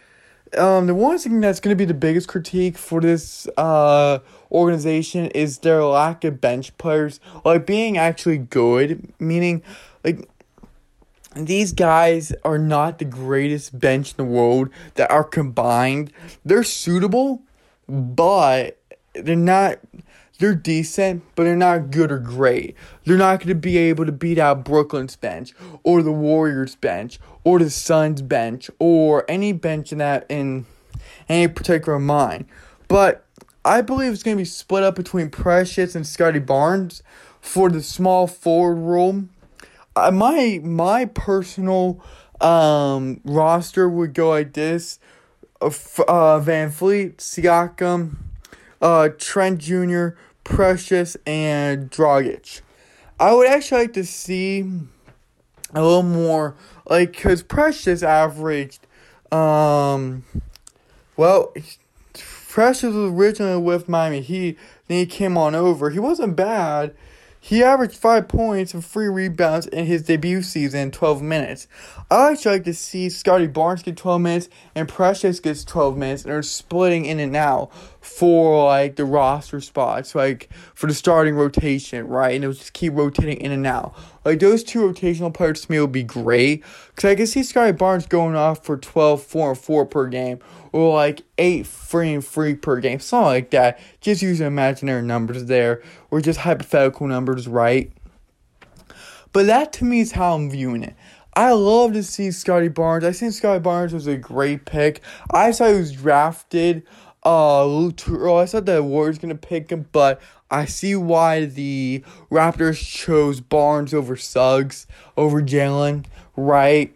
Um, 0.57 0.87
the 0.87 0.95
one 0.95 1.19
thing 1.19 1.41
that's 1.41 1.61
going 1.61 1.77
to 1.77 1.79
be 1.79 1.87
the 1.87 1.95
biggest 1.95 2.29
critique 2.29 2.77
for 2.77 3.01
this 3.01 3.49
uh, 3.57 4.19
organization 4.53 5.27
is 5.29 5.59
their 5.59 5.83
lack 5.85 6.25
of 6.25 6.41
bench 6.41 6.77
players, 6.79 7.21
like 7.45 7.67
being 7.67 7.97
actually 7.97 8.39
good, 8.39 9.13
meaning 9.19 9.63
like 10.05 10.29
these 11.35 11.73
guys 11.73 12.33
are 12.45 12.59
not 12.59 12.99
the 12.99 13.05
greatest 13.05 13.79
bench 13.79 14.11
in 14.11 14.17
the 14.19 14.31
world 14.31 14.69
that 14.95 15.11
are 15.11 15.25
combined. 15.25 16.13
They're 16.45 16.65
suitable, 16.65 17.43
but 17.89 18.79
they're 19.15 19.37
not 19.37 19.79
they're 20.39 20.55
decent, 20.57 21.23
but 21.37 21.45
they're 21.45 21.55
not 21.55 21.93
good 21.93 22.11
or 22.11 22.19
great. 22.19 22.75
They're 23.05 23.17
not 23.17 23.39
going 23.39 23.49
to 23.51 23.55
be 23.55 23.79
able 23.79 24.07
to 24.07 24.13
beat 24.13 24.39
out 24.39 24.65
Brooklyn's 24.65 25.15
bench 25.15 25.53
or 25.85 26.03
the 26.03 26.11
Warriors 26.11 26.75
bench 26.75 27.21
or 27.45 27.61
the 27.61 27.71
Suns 27.71 28.23
bench 28.23 28.69
or 28.81 29.25
any 29.29 29.53
bench 29.53 29.93
in 29.93 29.99
that 29.99 30.27
in 30.29 30.67
any 31.29 31.47
particular 31.47 32.01
mind. 32.01 32.47
But 32.89 33.25
I 33.65 33.81
believe 33.81 34.13
it's 34.13 34.23
going 34.23 34.37
to 34.37 34.41
be 34.41 34.45
split 34.45 34.83
up 34.83 34.97
between 34.97 35.31
Precious 35.31 35.95
and 35.95 36.07
Scottie 36.07 36.41
Barnes 36.41 37.03
for 37.41 37.71
the 37.71 37.83
small 37.83 38.27
forward 38.27 38.77
role. 38.77 39.25
Uh, 39.95 40.11
my 40.11 40.61
my 40.65 41.05
personal 41.05 42.03
um, 42.41 43.21
roster 43.25 43.89
would 43.89 44.15
go 44.15 44.31
like 44.31 44.55
this: 44.55 44.99
uh, 45.61 45.67
uh, 45.67 46.41
VanVleet, 46.41 47.17
Siakam, 47.19 48.17
uh, 48.81 49.11
Trent 49.17 49.59
Jr., 49.61 50.09
Precious, 50.43 51.17
and 51.25 51.91
Dragic. 51.91 52.63
I 53.21 53.33
would 53.33 53.47
actually 53.47 53.83
like 53.83 53.93
to 53.93 54.05
see 54.05 54.63
a 55.75 55.83
little 55.83 56.03
more, 56.03 56.57
like, 56.87 57.13
because 57.13 57.43
Precious 57.43 58.03
averaged, 58.03 58.87
um, 59.31 60.25
well, 61.17 61.55
Precious 62.53 62.93
was 62.93 63.11
originally 63.11 63.63
with 63.63 63.89
Miami 63.89 64.21
Heat, 64.21 64.59
then 64.87 64.99
he 64.99 65.07
came 65.07 65.39
on 65.39 65.55
over. 65.55 65.89
He 65.89 65.99
wasn't 65.99 66.37
bad. 66.37 66.95
He 67.41 67.63
averaged 67.63 67.97
five 67.97 68.29
points 68.29 68.75
and 68.75 68.85
three 68.85 69.09
rebounds 69.09 69.67
in 69.69 69.87
his 69.87 70.03
debut 70.03 70.43
season, 70.43 70.91
12 70.91 71.23
minutes. 71.23 71.67
I 72.11 72.33
actually 72.33 72.57
like 72.57 72.65
to 72.65 72.75
see 72.75 73.09
Scottie 73.09 73.47
Barnes 73.47 73.83
get 73.83 73.97
12 73.97 74.21
minutes 74.21 74.49
and 74.75 74.87
Precious 74.87 75.41
gets 75.41 75.65
12 75.65 75.97
minutes, 75.97 76.25
and 76.25 76.33
they're 76.33 76.43
splitting 76.43 77.07
in 77.07 77.21
and 77.21 77.35
out 77.35 77.73
for 78.03 78.67
like 78.67 78.97
the 78.97 79.05
roster 79.05 79.61
spots, 79.61 80.15
like 80.15 80.51
for 80.75 80.89
the 80.89 80.95
starting 80.95 81.37
rotation, 81.37 82.07
right? 82.09 82.35
And 82.35 82.43
it 82.43 82.49
will 82.49 82.55
just 82.55 82.73
keep 82.73 82.95
rotating 82.95 83.39
in 83.39 83.53
and 83.53 83.67
out. 83.67 83.95
Like 84.25 84.41
those 84.41 84.65
two 84.65 84.81
rotational 84.81 85.33
players 85.33 85.63
to 85.63 85.71
me 85.71 85.81
would 85.81 85.93
be 85.93 86.03
great 86.03 86.65
because 86.89 87.11
I 87.11 87.15
can 87.15 87.29
see 87.29 87.45
Scottie 87.45 87.73
Barnes 87.73 88.07
going 88.07 88.35
off 88.35 88.65
for 88.65 88.77
12, 88.77 89.23
4, 89.23 89.51
and 89.51 89.59
4 89.59 89.87
per 89.87 90.07
game 90.09 90.41
or 90.73 90.93
like 90.93 91.23
8, 91.39 91.65
3, 91.65 92.15
and 92.15 92.25
3 92.25 92.55
per 92.57 92.81
game, 92.81 92.99
something 92.99 93.27
like 93.27 93.51
that. 93.51 93.79
Just 94.01 94.21
using 94.21 94.49
imaginary 94.49 95.03
numbers 95.03 95.45
there 95.45 95.81
or 96.11 96.21
just 96.21 96.41
hypothetical 96.41 97.07
numbers, 97.07 97.47
right? 97.47 97.93
But 99.33 99.47
that 99.47 99.73
to 99.75 99.85
me 99.85 100.01
is 100.01 100.13
how 100.13 100.35
I'm 100.35 100.51
viewing 100.51 100.83
it. 100.83 100.97
I 101.35 101.53
love 101.53 101.93
to 101.95 102.03
see 102.03 102.31
Scottie 102.31 102.69
Barnes. 102.69 103.05
I 103.05 103.13
think 103.13 103.33
Scottie 103.33 103.61
Barnes 103.61 103.95
was 103.95 104.07
a 104.07 104.17
great 104.19 104.67
pick. 104.67 105.01
I 105.31 105.53
saw 105.53 105.69
he 105.69 105.79
was 105.79 105.93
drafted 105.93 106.83
uh, 107.25 107.65
little 107.65 107.93
too 107.93 108.17
early. 108.17 108.43
I 108.43 108.47
thought 108.47 108.67
the 108.67 108.83
Warriors 108.83 109.19
gonna 109.19 109.35
pick 109.35 109.71
him, 109.71 109.87
but 109.93 110.21
I 110.51 110.65
see 110.65 110.97
why 110.97 111.47
the 111.47 112.05
Raptors 112.31 112.85
chose 112.85 113.41
Barnes 113.41 113.95
over 113.95 114.17
Suggs 114.17 114.87
over 115.17 115.41
Jalen, 115.43 116.05
right? 116.37 116.95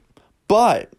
But 0.49 0.93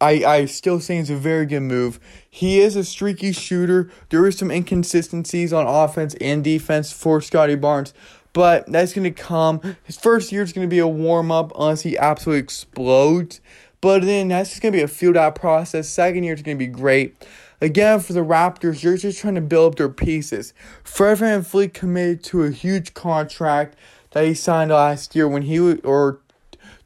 I 0.00 0.24
I 0.24 0.44
still 0.46 0.78
think 0.78 1.02
it's 1.02 1.10
a 1.10 1.16
very 1.16 1.46
good 1.46 1.60
move. 1.60 2.00
He 2.28 2.60
is 2.60 2.74
a 2.76 2.84
streaky 2.84 3.32
shooter. 3.32 3.90
There 4.10 4.26
is 4.26 4.36
some 4.36 4.50
inconsistencies 4.50 5.52
on 5.52 5.66
offense 5.66 6.14
and 6.20 6.42
defense 6.42 6.92
for 6.92 7.20
Scottie 7.20 7.54
Barnes, 7.54 7.94
but 8.32 8.66
that's 8.66 8.92
to 8.92 9.10
come. 9.10 9.76
His 9.84 9.96
first 9.96 10.32
year 10.32 10.42
is 10.42 10.52
to 10.52 10.66
be 10.66 10.80
a 10.80 10.88
warm 10.88 11.30
up 11.30 11.52
unless 11.54 11.82
he 11.82 11.96
absolutely 11.96 12.40
explodes. 12.40 13.40
But 13.80 14.02
then 14.02 14.28
that's 14.28 14.50
just 14.50 14.62
to 14.62 14.70
be 14.70 14.80
a 14.80 14.88
filled 14.88 15.16
out 15.16 15.34
process. 15.34 15.88
Second 15.88 16.24
year 16.24 16.34
is 16.34 16.42
to 16.42 16.54
be 16.54 16.66
great. 16.66 17.22
Again, 17.64 18.00
for 18.00 18.12
the 18.12 18.20
Raptors, 18.20 18.82
you're 18.82 18.98
just 18.98 19.18
trying 19.20 19.36
to 19.36 19.40
build 19.40 19.72
up 19.72 19.78
their 19.78 19.88
pieces. 19.88 20.52
Fred 20.82 21.16
VanVleet 21.16 21.72
committed 21.72 22.22
to 22.24 22.42
a 22.42 22.50
huge 22.50 22.92
contract 22.92 23.74
that 24.10 24.26
he 24.26 24.34
signed 24.34 24.70
last 24.70 25.16
year 25.16 25.26
when 25.26 25.44
he 25.44 25.58
was, 25.58 25.78
or 25.82 26.20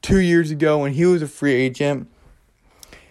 two 0.01 0.21
years 0.21 0.51
ago 0.51 0.77
when 0.77 0.93
he 0.93 1.05
was 1.05 1.21
a 1.21 1.27
free 1.27 1.51
agent. 1.51 2.09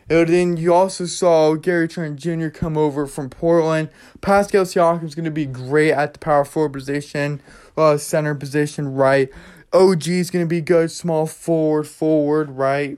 And 0.08 0.28
then 0.30 0.56
you 0.56 0.72
also 0.72 1.04
saw 1.04 1.56
Gary 1.56 1.88
Trent 1.88 2.18
Jr. 2.18 2.48
come 2.48 2.78
over 2.78 3.06
from 3.06 3.28
Portland. 3.28 3.90
Pascal 4.22 4.64
Siakam 4.64 5.04
is 5.04 5.14
going 5.14 5.26
to 5.26 5.30
be 5.30 5.44
great 5.44 5.92
at 5.92 6.14
the 6.14 6.20
power 6.20 6.46
forward 6.46 6.72
position, 6.72 7.42
uh, 7.76 7.98
center 7.98 8.34
position, 8.34 8.94
right? 8.94 9.28
OG 9.74 10.08
is 10.08 10.30
going 10.30 10.42
to 10.42 10.48
be 10.48 10.62
good, 10.62 10.90
small 10.90 11.26
forward, 11.26 11.86
forward, 11.86 12.48
right? 12.48 12.96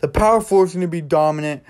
The 0.00 0.08
power 0.08 0.40
forward 0.40 0.68
is 0.68 0.72
going 0.72 0.80
to 0.80 0.88
be 0.88 1.02
dominant. 1.02 1.62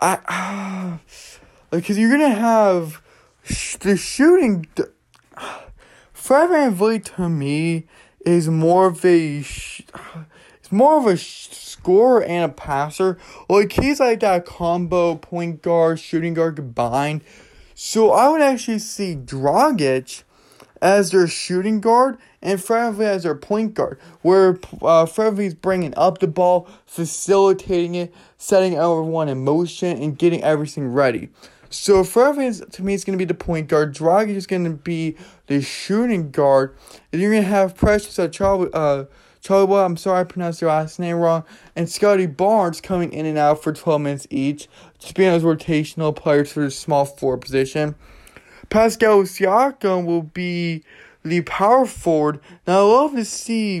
I, 0.00 0.98
like, 1.72 1.82
because 1.82 1.98
you're 1.98 2.16
to 2.16 2.28
have 2.30 3.02
sh- 3.44 3.76
the 3.76 3.96
shooting. 3.96 4.66
Fred 6.12 6.50
VanVleet 6.50 7.16
to 7.16 7.28
me 7.28 7.86
is 8.24 8.48
more 8.48 8.86
of 8.86 9.04
a. 9.04 9.42
Sh- 9.42 9.82
it's 10.58 10.70
more 10.70 10.98
of 10.98 11.06
a 11.06 11.16
sh- 11.16 11.48
scorer 11.50 12.22
and 12.22 12.50
a 12.50 12.54
passer. 12.54 13.18
Like 13.48 13.72
he's 13.72 14.00
like 14.00 14.20
that 14.20 14.44
combo 14.44 15.16
point 15.16 15.62
guard, 15.62 15.98
shooting 15.98 16.34
guard 16.34 16.56
combined. 16.56 17.22
So 17.74 18.12
I 18.12 18.28
would 18.28 18.42
actually 18.42 18.80
see 18.80 19.16
Dragic 19.16 20.24
as 20.82 21.10
their 21.10 21.26
shooting 21.26 21.80
guard 21.80 22.18
and 22.42 22.62
Fred 22.62 23.00
as 23.00 23.22
their 23.22 23.34
point 23.34 23.74
guard, 23.74 23.98
where 24.22 24.58
uh, 24.82 25.06
Fred 25.06 25.38
is 25.38 25.54
bringing 25.54 25.94
up 25.96 26.18
the 26.18 26.26
ball, 26.26 26.68
facilitating 26.86 27.94
it, 27.94 28.14
setting 28.40 28.74
everyone 28.74 29.28
in 29.28 29.44
motion, 29.44 30.02
and 30.02 30.16
getting 30.18 30.42
everything 30.42 30.88
ready. 30.88 31.28
So 31.68 32.02
Fred 32.02 32.34
to 32.72 32.82
me 32.82 32.94
is 32.94 33.04
going 33.04 33.16
to 33.16 33.22
be 33.22 33.26
the 33.26 33.34
point 33.34 33.68
guard. 33.68 33.94
Dragic 33.94 34.34
is 34.34 34.46
going 34.46 34.64
to 34.64 34.70
be 34.70 35.16
the 35.46 35.60
shooting 35.60 36.30
guard, 36.30 36.74
and 37.12 37.20
you're 37.20 37.30
going 37.30 37.44
to 37.44 37.48
have 37.48 37.76
Precious 37.76 38.18
uh, 38.18 38.28
Charlie, 38.28 38.70
uh, 38.72 39.04
Choba, 39.42 39.84
I'm 39.84 39.96
sorry 39.96 40.20
I 40.20 40.24
pronounced 40.24 40.60
your 40.60 40.70
last 40.70 40.98
name 40.98 41.16
wrong, 41.16 41.44
and 41.76 41.88
Scottie 41.88 42.26
Barnes 42.26 42.80
coming 42.80 43.12
in 43.12 43.26
and 43.26 43.38
out 43.38 43.62
for 43.62 43.72
12 43.72 44.00
minutes 44.00 44.26
each, 44.30 44.68
just 44.98 45.14
being 45.14 45.30
those 45.30 45.42
rotational 45.42 46.16
players 46.16 46.50
for 46.50 46.60
the 46.60 46.70
small 46.70 47.04
four 47.04 47.36
position. 47.36 47.94
Pascal 48.70 49.22
Siakam 49.22 50.06
will 50.06 50.22
be 50.22 50.82
the 51.22 51.42
power 51.42 51.86
forward. 51.86 52.40
Now, 52.66 52.78
I 52.78 52.82
love 52.82 53.14
to 53.14 53.24
see 53.24 53.80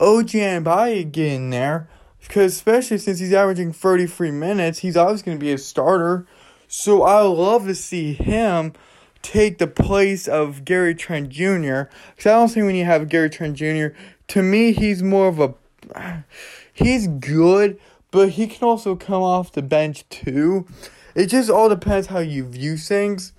OG 0.00 0.28
Anunoby 0.28 1.10
get 1.12 1.32
in 1.32 1.50
there, 1.50 1.88
because 2.30 2.52
especially 2.52 2.96
since 2.96 3.18
he's 3.18 3.32
averaging 3.32 3.72
33 3.72 4.30
minutes, 4.30 4.78
he's 4.78 4.96
always 4.96 5.20
going 5.20 5.36
to 5.36 5.44
be 5.44 5.52
a 5.52 5.58
starter. 5.58 6.28
So 6.68 7.02
I 7.02 7.22
love 7.22 7.66
to 7.66 7.74
see 7.74 8.12
him 8.12 8.74
take 9.20 9.58
the 9.58 9.66
place 9.66 10.28
of 10.28 10.64
Gary 10.64 10.94
Trent 10.94 11.30
Jr. 11.30 11.90
Because 12.14 12.26
I 12.26 12.30
don't 12.30 12.48
think 12.48 12.66
when 12.66 12.76
you 12.76 12.84
have 12.84 13.08
Gary 13.08 13.30
Trent 13.30 13.56
Jr., 13.56 13.88
to 14.28 14.44
me, 14.44 14.70
he's 14.70 15.02
more 15.02 15.26
of 15.26 15.40
a. 15.40 16.24
He's 16.72 17.08
good, 17.08 17.80
but 18.12 18.28
he 18.28 18.46
can 18.46 18.62
also 18.62 18.94
come 18.94 19.22
off 19.22 19.50
the 19.50 19.60
bench 19.60 20.08
too. 20.08 20.68
It 21.16 21.26
just 21.26 21.50
all 21.50 21.68
depends 21.68 22.06
how 22.06 22.20
you 22.20 22.46
view 22.46 22.76
things. 22.76 23.32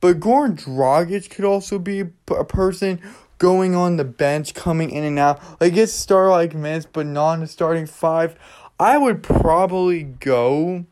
But 0.00 0.18
Goran 0.18 0.58
Dragic 0.58 1.28
could 1.28 1.44
also 1.44 1.78
be 1.78 2.04
a 2.30 2.44
person 2.46 3.02
going 3.40 3.74
on 3.74 3.96
the 3.96 4.04
bench, 4.04 4.54
coming 4.54 4.90
in 4.90 5.02
and 5.02 5.18
out. 5.18 5.40
Like, 5.60 5.74
it's 5.74 5.92
star 5.92 6.30
like 6.30 6.54
minutes, 6.54 6.86
but 6.90 7.06
not 7.06 7.40
the 7.40 7.48
starting 7.48 7.86
five. 7.86 8.38
I 8.78 8.96
would 8.96 9.24
probably 9.24 10.04
go. 10.04 10.84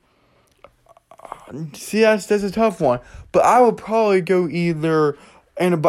See, 1.74 2.00
that's, 2.00 2.26
that's 2.26 2.42
a 2.42 2.50
tough 2.50 2.80
one. 2.80 2.98
But 3.30 3.44
I 3.44 3.60
would 3.60 3.76
probably 3.76 4.22
go 4.22 4.48
either. 4.48 5.16
And 5.56 5.86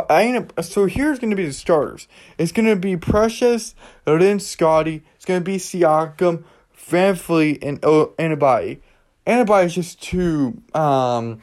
so 0.62 0.86
here's 0.86 1.18
going 1.18 1.30
to 1.30 1.36
be 1.36 1.45
the 1.45 1.53
starters. 1.53 2.07
It's 2.38 2.51
going 2.51 2.68
to 2.68 2.76
be 2.76 2.97
Precious, 2.97 3.74
then 4.05 4.39
Scottie. 4.39 5.03
It's 5.16 5.26
going 5.26 5.39
to 5.39 5.43
be 5.43 5.57
Siakam, 5.57 6.43
VanVleet, 6.78 7.60
and 7.62 7.80
oh, 7.84 8.14
Anunoby. 8.20 8.82
Anunoby 9.26 9.66
is 9.66 9.76
just 9.76 10.01
too 10.01 10.62
um, 10.74 11.41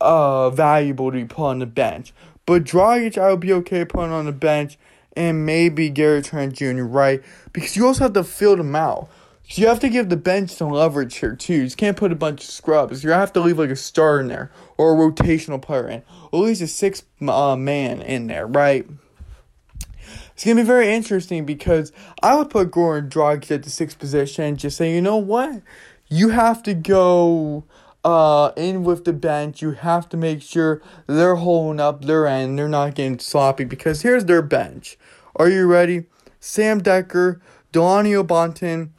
uh, 0.00 0.50
valuable 0.50 1.12
to 1.12 1.16
be 1.16 1.26
put 1.26 1.44
on 1.44 1.58
the 1.60 1.66
bench. 1.66 2.12
But 2.48 2.64
Dragic, 2.64 3.18
I 3.18 3.28
would 3.28 3.40
be 3.40 3.52
okay 3.52 3.84
putting 3.84 4.10
on 4.10 4.24
the 4.24 4.32
bench, 4.32 4.78
and 5.14 5.44
maybe 5.44 5.90
Gary 5.90 6.22
Trent 6.22 6.54
Jr. 6.54 6.82
Right 6.82 7.22
because 7.52 7.76
you 7.76 7.86
also 7.86 8.04
have 8.04 8.14
to 8.14 8.24
fill 8.24 8.56
them 8.56 8.74
out. 8.74 9.10
So 9.50 9.60
you 9.60 9.68
have 9.68 9.80
to 9.80 9.90
give 9.90 10.08
the 10.08 10.16
bench 10.16 10.48
some 10.52 10.70
leverage 10.70 11.16
here 11.16 11.36
too. 11.36 11.64
You 11.64 11.70
can't 11.70 11.94
put 11.94 12.10
a 12.10 12.14
bunch 12.14 12.44
of 12.44 12.48
scrubs. 12.48 13.04
You 13.04 13.10
have 13.10 13.34
to 13.34 13.40
leave 13.40 13.58
like 13.58 13.68
a 13.68 13.76
star 13.76 14.18
in 14.18 14.28
there 14.28 14.50
or 14.78 14.94
a 14.94 14.96
rotational 14.96 15.60
player 15.60 15.88
in, 15.88 16.02
or 16.32 16.40
at 16.40 16.46
least 16.46 16.62
a 16.62 16.66
six 16.66 17.02
uh, 17.20 17.54
man 17.54 18.00
in 18.00 18.28
there, 18.28 18.46
right? 18.46 18.86
It's 20.32 20.42
gonna 20.42 20.56
be 20.56 20.62
very 20.62 20.90
interesting 20.90 21.44
because 21.44 21.92
I 22.22 22.34
would 22.34 22.48
put 22.48 22.70
Goran 22.70 23.10
Dragic 23.10 23.50
at 23.50 23.62
the 23.62 23.70
sixth 23.70 23.98
position. 23.98 24.56
Just 24.56 24.78
say, 24.78 24.94
you 24.94 25.02
know 25.02 25.18
what, 25.18 25.60
you 26.08 26.30
have 26.30 26.62
to 26.62 26.72
go 26.72 27.64
uh, 28.08 28.52
in 28.56 28.84
with 28.84 29.04
the 29.04 29.12
bench. 29.12 29.60
You 29.60 29.72
have 29.72 30.08
to 30.08 30.16
make 30.16 30.40
sure 30.40 30.80
they're 31.06 31.36
holding 31.36 31.80
up 31.80 32.04
their 32.04 32.26
end. 32.26 32.58
They're 32.58 32.68
not 32.68 32.94
getting 32.94 33.18
sloppy 33.18 33.64
because 33.64 34.02
here's 34.02 34.24
their 34.24 34.42
bench. 34.42 34.96
Are 35.36 35.48
you 35.48 35.66
ready? 35.66 36.06
Sam 36.40 36.80
Dekker, 36.80 37.40
Delano 37.72 38.22
Banton 38.22 38.90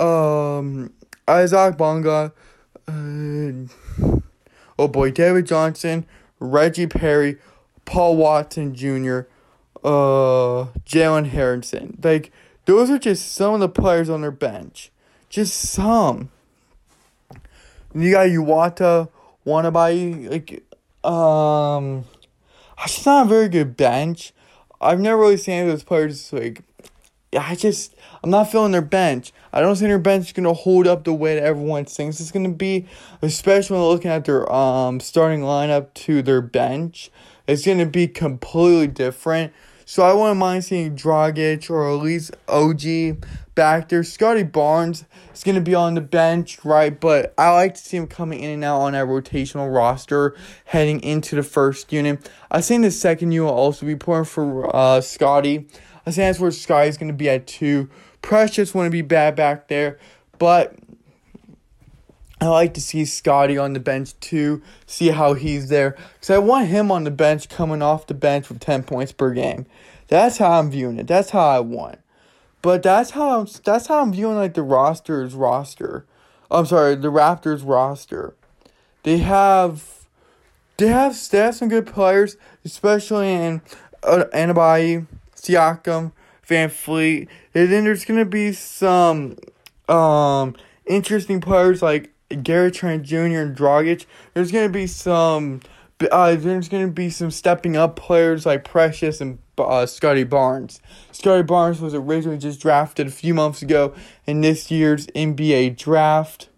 um, 0.00 0.92
Isaac 1.26 1.76
Bonga, 1.76 2.32
uh, 2.88 2.92
oh 4.78 4.88
boy, 4.88 5.10
David 5.10 5.46
Johnson, 5.46 6.06
Reggie 6.38 6.86
Perry, 6.86 7.36
Paul 7.84 8.16
Watson 8.16 8.74
Jr., 8.74 9.20
uh, 9.84 10.68
Jalen 10.84 11.28
Harrison. 11.28 11.98
Like, 12.02 12.32
those 12.64 12.90
are 12.90 12.98
just 12.98 13.32
some 13.32 13.54
of 13.54 13.60
the 13.60 13.68
players 13.68 14.10
on 14.10 14.22
their 14.22 14.30
bench. 14.30 14.90
Just 15.28 15.56
some. 15.56 16.30
You 17.96 18.10
got 18.10 18.28
Yuta, 18.28 19.08
Wanabai, 19.46 20.30
like, 20.30 21.10
um, 21.10 22.04
it's 22.84 23.06
not 23.06 23.24
a 23.24 23.28
very 23.28 23.48
good 23.48 23.74
bench. 23.74 24.34
I've 24.82 25.00
never 25.00 25.18
really 25.18 25.38
seen 25.38 25.54
any 25.54 25.70
of 25.70 25.72
those 25.72 25.82
players, 25.82 26.30
like, 26.30 26.62
I 27.36 27.54
just, 27.54 27.94
I'm 28.22 28.28
not 28.28 28.50
feeling 28.50 28.72
their 28.72 28.82
bench. 28.82 29.32
I 29.50 29.60
don't 29.60 29.76
think 29.76 29.88
their 29.88 29.98
bench 29.98 30.26
is 30.26 30.32
going 30.32 30.44
to 30.44 30.52
hold 30.52 30.86
up 30.86 31.04
the 31.04 31.14
way 31.14 31.36
that 31.36 31.44
everyone 31.44 31.86
thinks 31.86 32.20
it's 32.20 32.30
going 32.30 32.44
to 32.44 32.54
be, 32.54 32.86
especially 33.22 33.78
when 33.78 33.86
looking 33.86 34.10
at 34.10 34.26
their 34.26 34.50
um 34.52 35.00
starting 35.00 35.40
lineup 35.40 35.92
to 35.94 36.22
their 36.22 36.40
bench. 36.40 37.10
It's 37.46 37.64
going 37.64 37.78
to 37.78 37.86
be 37.86 38.08
completely 38.08 38.88
different. 38.88 39.52
So 39.84 40.02
I 40.02 40.12
wouldn't 40.12 40.38
mind 40.38 40.64
seeing 40.64 40.96
Dragic 40.96 41.70
or 41.70 41.88
at 41.88 42.02
least 42.02 42.34
OG 42.48 43.24
back 43.56 43.88
there. 43.88 44.04
Scottie 44.04 44.44
Barnes 44.44 45.04
is 45.34 45.42
going 45.42 45.56
to 45.56 45.60
be 45.60 45.74
on 45.74 45.94
the 45.94 46.00
bench, 46.00 46.64
right? 46.64 46.98
But 46.98 47.34
I 47.36 47.50
like 47.50 47.74
to 47.74 47.80
see 47.80 47.96
him 47.96 48.06
coming 48.06 48.38
in 48.38 48.50
and 48.50 48.62
out 48.62 48.82
on 48.82 48.92
that 48.92 49.06
rotational 49.06 49.74
roster 49.74 50.36
heading 50.66 51.00
into 51.00 51.34
the 51.34 51.42
first 51.42 51.92
unit. 51.92 52.30
I 52.52 52.60
think 52.60 52.82
the 52.82 52.92
second 52.92 53.32
unit 53.32 53.46
will 53.46 53.58
also 53.58 53.84
be 53.86 53.92
important 53.92 54.28
for 54.28 54.74
uh, 54.74 55.00
Scottie. 55.00 55.66
I 56.06 56.12
think 56.12 56.16
that's 56.16 56.38
where 56.38 56.52
Scottie's 56.52 56.96
going 56.96 57.10
to 57.10 57.16
be 57.16 57.28
at 57.28 57.48
two. 57.48 57.90
Precious 58.22 58.72
want 58.72 58.86
to 58.86 58.90
be 58.90 59.02
bad 59.02 59.34
back 59.34 59.66
there, 59.66 59.98
but 60.38 60.76
I 62.40 62.46
like 62.48 62.74
to 62.74 62.80
see 62.80 63.04
Scottie 63.04 63.58
on 63.58 63.72
the 63.72 63.80
bench 63.80 64.18
too, 64.20 64.62
see 64.86 65.08
how 65.08 65.34
he's 65.34 65.68
there. 65.68 65.96
Because 66.14 66.30
I 66.30 66.38
want 66.38 66.68
him 66.68 66.92
on 66.92 67.04
the 67.04 67.10
bench 67.10 67.48
coming 67.48 67.82
off 67.82 68.06
the 68.06 68.14
bench 68.14 68.48
with 68.48 68.60
10 68.60 68.82
points 68.82 69.12
per 69.12 69.32
game. 69.32 69.66
That's 70.08 70.38
how 70.38 70.58
I'm 70.58 70.70
viewing 70.70 70.98
it. 70.98 71.06
That's 71.06 71.30
how 71.30 71.46
I 71.48 71.60
want. 71.60 71.98
But 72.66 72.82
that's 72.82 73.10
how 73.10 73.38
I'm, 73.38 73.46
that's 73.62 73.86
how 73.86 74.02
I'm 74.02 74.12
viewing 74.12 74.34
like 74.34 74.54
the 74.54 74.64
roster's 74.64 75.36
roster. 75.36 76.04
I'm 76.50 76.66
sorry, 76.66 76.96
the 76.96 77.12
Raptors 77.12 77.62
roster. 77.64 78.34
They 79.04 79.18
have 79.18 80.08
they 80.76 80.88
have 80.88 81.16
they 81.30 81.38
have 81.38 81.54
some 81.54 81.68
good 81.68 81.86
players, 81.86 82.36
especially 82.64 83.32
in 83.32 83.62
uh, 84.02 84.24
Siakam, 84.32 85.06
VanVleet. 86.48 87.28
And 87.54 87.70
then 87.70 87.84
there's 87.84 88.04
gonna 88.04 88.24
be 88.24 88.52
some 88.52 89.36
um 89.88 90.56
interesting 90.86 91.40
players 91.40 91.82
like 91.82 92.12
Gary 92.42 92.72
Trent 92.72 93.04
Jr. 93.04 93.14
and 93.14 93.56
Dragic. 93.56 94.06
There's 94.34 94.50
gonna 94.50 94.68
be 94.68 94.88
some. 94.88 95.60
Uh, 96.10 96.34
there's 96.34 96.68
gonna 96.68 96.88
be 96.88 97.08
some 97.08 97.30
stepping 97.30 97.76
up 97.76 97.96
players 97.96 98.44
like 98.44 98.64
Precious 98.64 99.20
and 99.20 99.38
uh, 99.56 99.86
Scottie 99.86 100.24
Barnes. 100.24 100.80
Scottie 101.10 101.42
Barnes 101.42 101.80
was 101.80 101.94
originally 101.94 102.36
just 102.36 102.60
drafted 102.60 103.06
a 103.06 103.10
few 103.10 103.32
months 103.32 103.62
ago 103.62 103.94
in 104.26 104.42
this 104.42 104.70
year's 104.70 105.06
NBA 105.08 105.78
draft, 105.78 106.50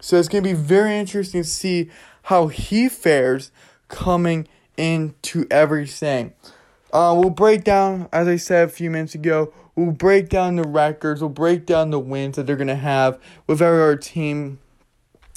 so 0.00 0.16
it's 0.16 0.28
gonna 0.28 0.42
be 0.42 0.54
very 0.54 0.96
interesting 0.96 1.42
to 1.42 1.48
see 1.48 1.90
how 2.24 2.46
he 2.46 2.88
fares 2.88 3.50
coming 3.88 4.48
into 4.78 5.46
everything. 5.50 6.32
Uh, 6.90 7.14
we'll 7.18 7.28
break 7.28 7.64
down, 7.64 8.08
as 8.10 8.26
I 8.26 8.36
said 8.36 8.68
a 8.68 8.70
few 8.70 8.90
minutes 8.90 9.14
ago, 9.14 9.52
we'll 9.76 9.92
break 9.92 10.30
down 10.30 10.56
the 10.56 10.66
records, 10.66 11.20
we'll 11.20 11.28
break 11.28 11.66
down 11.66 11.90
the 11.90 12.00
wins 12.00 12.36
that 12.36 12.46
they're 12.46 12.56
gonna 12.56 12.74
have 12.74 13.20
with 13.46 13.60
every 13.60 13.82
other 13.82 13.96
team 13.96 14.60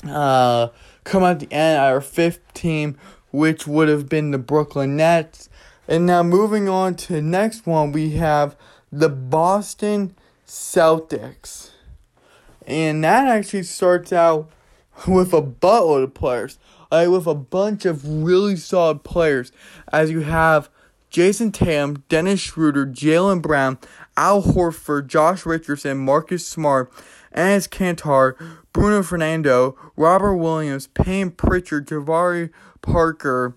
uh, 0.07 0.69
come 1.03 1.23
at 1.23 1.39
the 1.39 1.51
end, 1.51 1.79
our 1.79 2.01
fifth 2.01 2.53
team, 2.53 2.97
which 3.31 3.65
would 3.65 3.87
have 3.87 4.07
been 4.07 4.31
the 4.31 4.37
Brooklyn 4.37 4.95
Nets. 4.95 5.49
And 5.87 6.05
now 6.05 6.23
moving 6.23 6.69
on 6.69 6.95
to 6.95 7.13
the 7.13 7.21
next 7.21 7.65
one, 7.65 7.91
we 7.91 8.11
have 8.11 8.55
the 8.91 9.09
Boston 9.09 10.15
Celtics. 10.47 11.71
And 12.67 13.03
that 13.03 13.27
actually 13.27 13.63
starts 13.63 14.13
out 14.13 14.49
with 15.07 15.33
a 15.33 15.41
buttload 15.41 16.03
of 16.03 16.13
players, 16.13 16.59
like 16.91 17.09
with 17.09 17.25
a 17.25 17.35
bunch 17.35 17.85
of 17.85 18.07
really 18.23 18.55
solid 18.55 19.03
players, 19.03 19.51
as 19.91 20.11
you 20.11 20.21
have 20.21 20.69
Jayson 21.09 21.51
Tatum, 21.51 22.03
Dennis 22.07 22.39
Schroeder, 22.39 22.85
Jaylen 22.85 23.41
Brown, 23.41 23.77
Al 24.15 24.43
Horford, 24.43 25.07
Josh 25.07 25.45
Richardson, 25.45 25.97
Marcus 25.97 26.45
Smart, 26.45 26.91
Enes 27.35 27.67
Kanter, 27.67 28.35
Bruno 28.73 29.03
Fernando, 29.03 29.77
Robert 29.97 30.35
Williams, 30.35 30.87
Payne 30.87 31.31
Pritchard, 31.31 31.87
Jabari 31.87 32.49
Parker, 32.81 33.55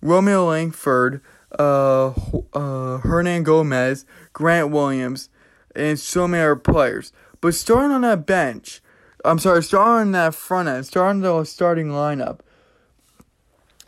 Romeo 0.00 0.46
Langford, 0.46 1.20
uh, 1.58 2.12
uh, 2.52 2.98
Hernan 2.98 3.42
Gomez, 3.42 4.04
Grant 4.32 4.70
Williams, 4.70 5.28
and 5.74 5.98
so 5.98 6.26
many 6.28 6.42
other 6.42 6.56
players. 6.56 7.12
But 7.40 7.54
starting 7.54 7.90
on 7.90 8.02
that 8.02 8.26
bench, 8.26 8.80
I'm 9.24 9.38
sorry, 9.38 9.62
starting 9.62 10.08
on 10.08 10.12
that 10.12 10.34
front 10.34 10.68
end, 10.68 10.86
starting 10.86 11.22
the 11.22 11.44
starting 11.44 11.88
lineup, 11.88 12.40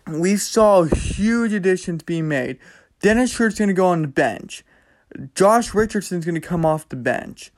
we 0.08 0.36
saw 0.36 0.84
huge 0.84 1.52
additions 1.52 2.02
being 2.02 2.28
made. 2.28 2.58
Dennis 3.00 3.32
Schroeder's 3.32 3.58
going 3.58 3.68
to 3.68 3.74
go 3.74 3.86
on 3.86 4.02
the 4.02 4.08
bench. 4.08 4.64
Josh 5.34 5.74
Richardson's 5.74 6.24
going 6.24 6.34
to 6.34 6.40
come 6.40 6.64
off 6.64 6.88
the 6.88 6.96
bench. 6.96 7.52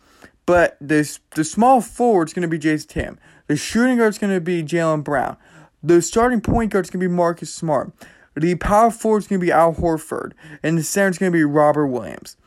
But 0.47 0.77
this 0.81 1.20
the 1.35 1.45
small 1.45 1.81
forward 1.81 2.29
is 2.29 2.35
going 2.35 2.43
to 2.43 2.49
be 2.49 2.59
Jayson 2.59 2.89
Tatum. 2.89 3.18
The 3.47 3.57
shooting 3.57 3.97
guard 3.97 4.11
is 4.11 4.18
going 4.18 4.35
to 4.35 4.41
be 4.41 4.62
Jaylen 4.62 5.03
Brown. 5.03 5.37
The 5.85 6.01
starting 6.01 6.41
point 6.41 6.72
guard 6.72 6.87
is 6.87 6.91
going 6.91 7.03
to 7.03 7.09
be 7.09 7.14
Marcus 7.14 7.53
Smart. 7.53 7.93
The 8.35 8.55
power 8.55 8.91
forward 8.91 9.18
is 9.18 9.28
going 9.28 9.39
to 9.39 9.47
be 9.47 9.53
Al 9.53 9.74
Horford. 9.74 10.32
And 10.62 10.78
the 10.78 10.82
center 10.82 11.11
is 11.11 11.18
going 11.18 11.30
to 11.30 11.37
be 11.37 11.45
Robert 11.45 11.89
Williams. 11.89 12.39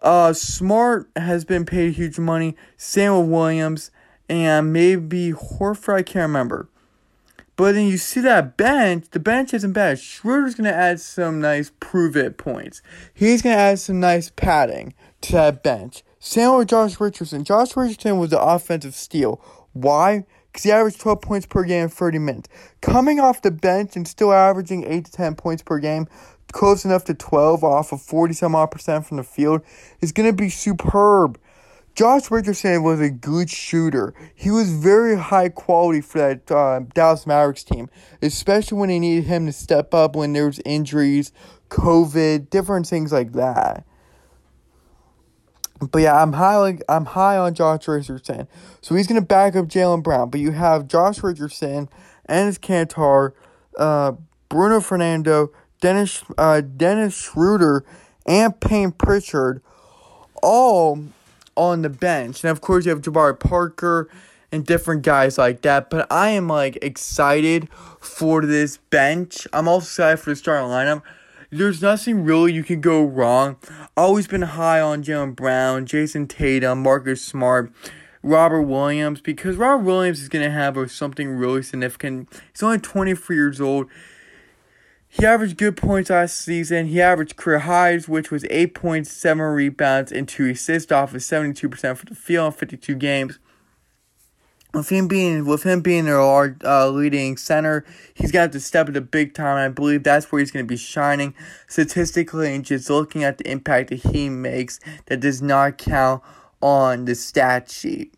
Uh, 0.00 0.32
Smart 0.32 1.10
has 1.16 1.44
been 1.44 1.66
paid 1.66 1.94
huge 1.94 2.20
money. 2.20 2.54
Samuel 2.76 3.24
Williams 3.24 3.90
and 4.28 4.72
maybe 4.72 5.32
Horford. 5.32 5.94
I 5.94 6.02
can't 6.02 6.28
remember. 6.28 6.68
But 7.56 7.72
then 7.72 7.88
you 7.88 7.96
see 7.96 8.20
that 8.20 8.56
bench, 8.56 9.06
the 9.10 9.18
bench 9.18 9.52
isn't 9.52 9.72
bad. 9.72 9.98
Schroeder's 9.98 10.54
to 10.56 10.72
add 10.72 11.00
some 11.00 11.40
nice 11.40 11.72
prove 11.80 12.16
it 12.16 12.36
points. 12.36 12.82
He's 13.12 13.42
to 13.42 13.48
add 13.48 13.80
some 13.80 13.98
nice 13.98 14.30
padding 14.30 14.94
to 15.22 15.32
that 15.32 15.64
bench. 15.64 16.04
Same 16.20 16.56
with 16.56 16.68
Josh 16.68 17.00
Richardson. 17.00 17.44
Josh 17.44 17.76
Richardson 17.76 18.18
was 18.18 18.30
the 18.30 18.40
offensive 18.40 18.94
steal. 18.94 19.40
Why? 19.72 20.26
Because 20.56 20.64
he 20.64 20.72
averaged 20.72 21.00
12 21.00 21.20
points 21.20 21.44
per 21.44 21.64
game 21.64 21.82
in 21.82 21.88
30 21.90 22.18
minutes. 22.18 22.48
Coming 22.80 23.20
off 23.20 23.42
the 23.42 23.50
bench 23.50 23.94
and 23.94 24.08
still 24.08 24.32
averaging 24.32 24.84
8 24.84 25.04
to 25.04 25.12
10 25.12 25.34
points 25.34 25.62
per 25.62 25.78
game, 25.78 26.08
close 26.50 26.82
enough 26.82 27.04
to 27.04 27.14
12 27.14 27.62
off 27.62 27.92
of 27.92 28.00
40 28.00 28.32
some 28.32 28.54
odd 28.54 28.70
percent 28.70 29.04
from 29.04 29.18
the 29.18 29.22
field, 29.22 29.60
is 30.00 30.12
going 30.12 30.26
to 30.26 30.34
be 30.34 30.48
superb. 30.48 31.38
Josh 31.94 32.30
Richardson 32.30 32.82
was 32.82 33.00
a 33.00 33.10
good 33.10 33.50
shooter. 33.50 34.14
He 34.34 34.50
was 34.50 34.72
very 34.72 35.18
high 35.18 35.50
quality 35.50 36.00
for 36.00 36.20
that 36.20 36.50
uh, 36.50 36.80
Dallas 36.94 37.26
Mavericks 37.26 37.62
team, 37.62 37.90
especially 38.22 38.78
when 38.78 38.88
they 38.88 38.98
needed 38.98 39.24
him 39.24 39.44
to 39.44 39.52
step 39.52 39.92
up 39.92 40.16
when 40.16 40.32
there 40.32 40.46
was 40.46 40.58
injuries, 40.64 41.32
COVID, 41.68 42.48
different 42.48 42.86
things 42.86 43.12
like 43.12 43.32
that. 43.32 43.84
But 45.80 46.02
yeah, 46.02 46.20
I'm 46.20 46.32
high. 46.32 46.56
Like, 46.56 46.82
I'm 46.88 47.04
high 47.04 47.36
on 47.36 47.54
Josh 47.54 47.86
Richardson, 47.86 48.48
so 48.80 48.94
he's 48.94 49.06
gonna 49.06 49.20
back 49.20 49.56
up 49.56 49.66
Jaylen 49.66 50.02
Brown. 50.02 50.30
But 50.30 50.40
you 50.40 50.52
have 50.52 50.88
Josh 50.88 51.22
Richardson, 51.22 51.88
Enes 52.28 52.58
Kanter, 52.58 53.32
uh, 53.78 54.12
Bruno 54.48 54.80
Fernando, 54.80 55.50
Dennis 55.80 56.24
uh, 56.38 56.62
Dennis 56.62 57.14
Schroeder, 57.14 57.84
and 58.26 58.58
Payne 58.58 58.92
Pritchard, 58.92 59.62
all 60.42 61.04
on 61.56 61.82
the 61.82 61.90
bench. 61.90 62.42
And 62.42 62.50
of 62.50 62.60
course, 62.60 62.86
you 62.86 62.90
have 62.90 63.02
Jabari 63.02 63.38
Parker 63.38 64.08
and 64.52 64.64
different 64.64 65.02
guys 65.02 65.38
like 65.38 65.62
that. 65.62 65.90
But 65.90 66.10
I 66.10 66.30
am 66.30 66.48
like 66.48 66.78
excited 66.82 67.68
for 68.00 68.42
this 68.44 68.76
bench. 68.76 69.46
I'm 69.52 69.68
also 69.68 69.84
excited 69.84 70.18
for 70.18 70.30
the 70.30 70.36
starting 70.36 70.68
lineup. 70.68 71.02
There's 71.50 71.80
nothing 71.80 72.24
really 72.24 72.52
you 72.52 72.64
can 72.64 72.80
go 72.80 73.04
wrong. 73.04 73.56
Always 73.96 74.26
been 74.26 74.42
high 74.42 74.80
on 74.80 75.04
Jaylen 75.04 75.36
Brown, 75.36 75.86
Jayson 75.86 76.26
Tatum, 76.28 76.82
Marcus 76.82 77.22
Smart, 77.22 77.72
Robert 78.22 78.62
Williams 78.62 79.20
because 79.20 79.56
Robert 79.56 79.84
Williams 79.84 80.20
is 80.20 80.28
gonna 80.28 80.50
have 80.50 80.90
something 80.90 81.28
really 81.30 81.62
significant. 81.62 82.28
He's 82.52 82.62
only 82.62 82.78
24 82.78 83.36
years 83.36 83.60
old. 83.60 83.88
He 85.08 85.24
averaged 85.24 85.56
good 85.56 85.76
points 85.76 86.10
last 86.10 86.36
season. 86.36 86.86
He 86.86 87.00
averaged 87.00 87.36
career 87.36 87.60
highs, 87.60 88.08
which 88.08 88.30
was 88.30 88.44
8 88.50 88.74
points, 88.74 89.12
7 89.12 89.40
rebounds, 89.42 90.10
and 90.10 90.28
2 90.28 90.50
assists 90.50 90.90
off 90.90 91.14
of 91.14 91.22
72% 91.22 91.96
for 91.96 92.06
the 92.06 92.14
field 92.14 92.52
in 92.52 92.58
52 92.58 92.94
games. 92.96 93.38
With 94.76 94.90
him 94.90 95.08
being 95.08 95.46
with 95.46 95.62
him 95.62 95.80
being 95.80 96.06
our 96.06 96.54
uh, 96.62 96.90
leading 96.90 97.38
center, 97.38 97.86
he's 98.12 98.30
got 98.30 98.52
to 98.52 98.60
step 98.60 98.88
into 98.88 99.00
big 99.00 99.32
time. 99.32 99.56
I 99.56 99.68
believe 99.72 100.02
that's 100.02 100.30
where 100.30 100.38
he's 100.38 100.50
going 100.50 100.66
to 100.66 100.68
be 100.68 100.76
shining 100.76 101.32
statistically 101.66 102.54
and 102.54 102.62
just 102.62 102.90
looking 102.90 103.24
at 103.24 103.38
the 103.38 103.50
impact 103.50 103.88
that 103.88 104.12
he 104.12 104.28
makes 104.28 104.78
that 105.06 105.20
does 105.20 105.40
not 105.40 105.78
count 105.78 106.22
on 106.60 107.06
the 107.06 107.14
stat 107.14 107.70
sheet. 107.70 108.12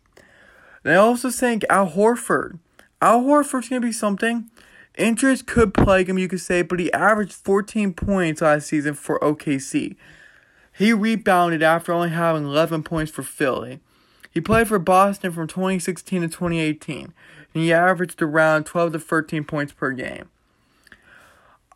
And 0.83 0.91
I 0.91 0.97
also 0.97 1.29
think 1.29 1.63
Al 1.69 1.91
Horford. 1.91 2.59
Al 3.01 3.21
Horford's 3.21 3.69
going 3.69 3.81
to 3.81 3.87
be 3.87 3.93
something. 3.93 4.51
Injuries 4.97 5.41
could 5.41 5.73
plague 5.73 6.09
him, 6.09 6.17
you 6.17 6.27
could 6.27 6.41
say, 6.41 6.61
but 6.61 6.81
he 6.81 6.91
averaged 6.91 7.31
14 7.31 7.93
points 7.93 8.41
last 8.41 8.67
season 8.67 8.95
for 8.95 9.17
OKC. 9.21 9.95
He 10.77 10.91
rebounded 10.91 11.63
after 11.63 11.93
only 11.93 12.09
having 12.09 12.43
11 12.43 12.83
points 12.83 13.13
for 13.13 13.23
Philly. 13.23 13.79
He 14.39 14.41
played 14.41 14.69
for 14.69 14.79
Boston 14.79 15.33
from 15.33 15.47
2016 15.47 16.21
to 16.21 16.29
2018, 16.29 17.13
and 17.53 17.61
he 17.61 17.73
averaged 17.73 18.21
around 18.21 18.63
12 18.63 18.93
to 18.93 18.99
13 18.99 19.43
points 19.43 19.73
per 19.73 19.91
game. 19.91 20.29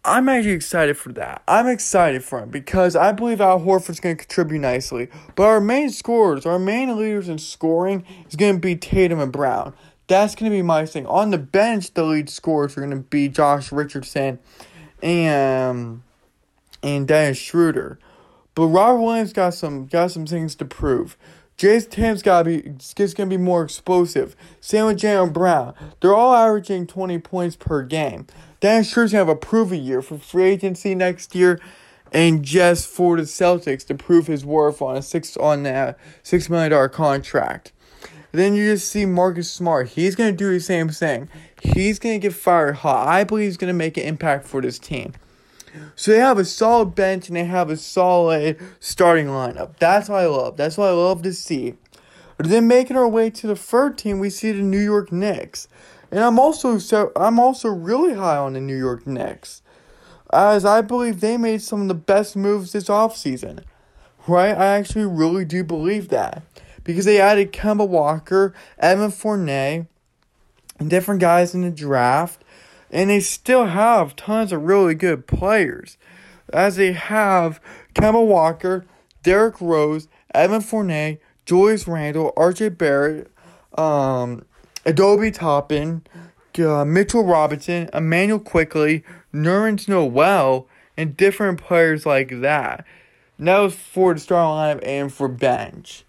I'm 0.05 0.29
actually 0.29 0.53
excited 0.53 0.95
for 0.95 1.11
that. 1.11 1.43
I'm 1.45 1.67
excited 1.67 2.23
for 2.23 2.39
him 2.39 2.51
because 2.51 2.95
I 2.95 3.11
believe 3.11 3.41
Al 3.41 3.59
Horford's 3.59 3.99
going 3.99 4.15
to 4.15 4.23
contribute 4.23 4.59
nicely. 4.59 5.09
But 5.35 5.43
our 5.43 5.59
main 5.59 5.89
scorers, 5.89 6.45
our 6.45 6.57
main 6.57 6.97
leaders 6.97 7.27
in 7.27 7.37
scoring, 7.37 8.05
is 8.29 8.37
going 8.37 8.53
to 8.53 8.59
be 8.61 8.77
Tatum 8.77 9.19
and 9.19 9.33
Brown. 9.33 9.73
That's 10.07 10.33
going 10.33 10.49
to 10.49 10.55
be 10.55 10.61
my 10.61 10.85
thing. 10.85 11.05
On 11.07 11.31
the 11.31 11.37
bench, 11.37 11.93
the 11.93 12.05
lead 12.05 12.29
scorers 12.29 12.77
are 12.77 12.79
going 12.79 12.91
to 12.91 13.09
be 13.09 13.27
Josh 13.27 13.73
Richardson 13.73 14.39
and 15.01 16.01
and 16.81 17.09
Dennis 17.09 17.37
Schroeder. 17.37 17.99
But 18.55 18.67
Robert 18.67 19.01
Williams 19.01 19.33
got 19.33 19.53
some 19.53 19.87
got 19.87 20.11
some 20.11 20.25
things 20.25 20.55
to 20.55 20.63
prove. 20.65 21.17
Jayson 21.57 21.89
Tatum's 21.89 22.23
gotta 22.23 22.45
be 22.45 22.73
just 22.77 23.15
gonna 23.15 23.29
be 23.29 23.37
more 23.37 23.63
explosive. 23.63 24.35
Same 24.59 24.87
with 24.87 24.99
Jaylen 24.99 25.31
Brown. 25.31 25.73
They're 26.01 26.15
all 26.15 26.33
averaging 26.33 26.87
twenty 26.87 27.19
points 27.19 27.55
per 27.55 27.83
game. 27.83 28.27
Dan 28.59 28.83
Schure's 28.83 29.11
gonna 29.11 29.25
have 29.25 29.29
a 29.29 29.35
prove 29.35 29.71
year 29.73 30.01
for 30.01 30.17
free 30.17 30.45
agency 30.45 30.95
next 30.95 31.35
year, 31.35 31.59
and 32.11 32.43
just 32.43 32.87
for 32.87 33.17
the 33.17 33.23
Celtics 33.23 33.85
to 33.87 33.95
prove 33.95 34.27
his 34.27 34.45
worth 34.45 34.81
on 34.81 34.97
a 34.97 35.01
six 35.01 35.37
on 35.37 35.65
a 35.65 35.95
six 36.23 36.49
million 36.49 36.71
dollar 36.71 36.89
contract. 36.89 37.71
Then 38.31 38.55
you 38.55 38.71
just 38.71 38.89
see 38.89 39.05
Marcus 39.05 39.49
Smart. 39.51 39.89
He's 39.89 40.15
gonna 40.15 40.31
do 40.31 40.51
the 40.51 40.59
same 40.59 40.89
thing. 40.89 41.29
He's 41.61 41.99
gonna 41.99 42.17
get 42.17 42.33
fired 42.33 42.77
hot. 42.77 43.07
I 43.07 43.23
believe 43.23 43.45
he's 43.45 43.57
gonna 43.57 43.73
make 43.73 43.95
an 43.95 44.03
impact 44.03 44.47
for 44.47 44.59
this 44.59 44.79
team. 44.79 45.13
So 45.95 46.11
they 46.11 46.19
have 46.19 46.37
a 46.37 46.45
solid 46.45 46.95
bench 46.95 47.27
and 47.27 47.37
they 47.37 47.45
have 47.45 47.69
a 47.69 47.77
solid 47.77 48.59
starting 48.79 49.27
lineup. 49.27 49.77
That's 49.77 50.09
what 50.09 50.19
I 50.19 50.27
love. 50.27 50.57
That's 50.57 50.77
what 50.77 50.89
I 50.89 50.91
love 50.91 51.21
to 51.23 51.33
see. 51.33 51.75
But 52.37 52.49
then 52.49 52.67
making 52.67 52.97
our 52.97 53.07
way 53.07 53.29
to 53.29 53.47
the 53.47 53.55
third 53.55 53.97
team, 53.97 54.19
we 54.19 54.29
see 54.29 54.51
the 54.51 54.61
New 54.61 54.79
York 54.79 55.11
Knicks. 55.11 55.67
And 56.11 56.23
I'm 56.23 56.39
also 56.39 56.77
so 56.77 57.11
I'm 57.15 57.39
also 57.39 57.69
really 57.69 58.13
high 58.13 58.37
on 58.37 58.53
the 58.53 58.61
New 58.61 58.77
York 58.77 59.07
Knicks. 59.07 59.61
As 60.31 60.65
I 60.65 60.81
believe 60.81 61.21
they 61.21 61.37
made 61.37 61.61
some 61.61 61.81
of 61.81 61.87
the 61.87 61.93
best 61.93 62.35
moves 62.35 62.71
this 62.71 62.89
offseason. 62.89 63.63
Right? 64.27 64.55
I 64.55 64.77
actually 64.77 65.05
really 65.05 65.45
do 65.45 65.63
believe 65.63 66.09
that. 66.09 66.43
Because 66.83 67.05
they 67.05 67.19
added 67.19 67.53
Kemba 67.53 67.87
Walker, 67.87 68.53
Evan 68.77 69.11
Fournier, 69.11 69.87
and 70.79 70.89
different 70.89 71.21
guys 71.21 71.53
in 71.55 71.61
the 71.61 71.71
draft 71.71 72.43
and 72.93 73.09
they 73.09 73.19
still 73.19 73.65
have 73.65 74.15
tons 74.15 74.53
of 74.53 74.63
really 74.63 74.93
good 74.93 75.25
players. 75.25 75.97
As 76.53 76.75
they 76.75 76.93
have 76.93 77.59
Kemba 77.95 78.25
Walker, 78.25 78.85
Derrick 79.23 79.59
Rose, 79.59 80.07
Evan 80.33 80.61
Fournier, 80.61 81.17
Julius 81.45 81.87
Randle, 81.87 82.31
RJ 82.37 82.77
Barrett, 82.77 83.31
um, 83.77 84.45
Obi 84.85 85.31
Toppin, 85.31 86.03
uh, 86.59 86.85
Mitchell 86.85 87.25
Robinson, 87.25 87.89
Immanuel 87.93 88.39
Quickley, 88.39 89.03
Nerlens 89.33 89.87
Noel, 89.87 90.67
and 90.95 91.17
different 91.17 91.59
players 91.59 92.05
like 92.05 92.41
that. 92.41 92.85
And 93.39 93.47
that 93.47 93.57
was 93.59 93.73
for 93.73 94.13
the 94.13 94.19
starting 94.19 94.79
lineup 94.81 94.87
and 94.87 95.11
for 95.11 95.27
bench. 95.27 96.05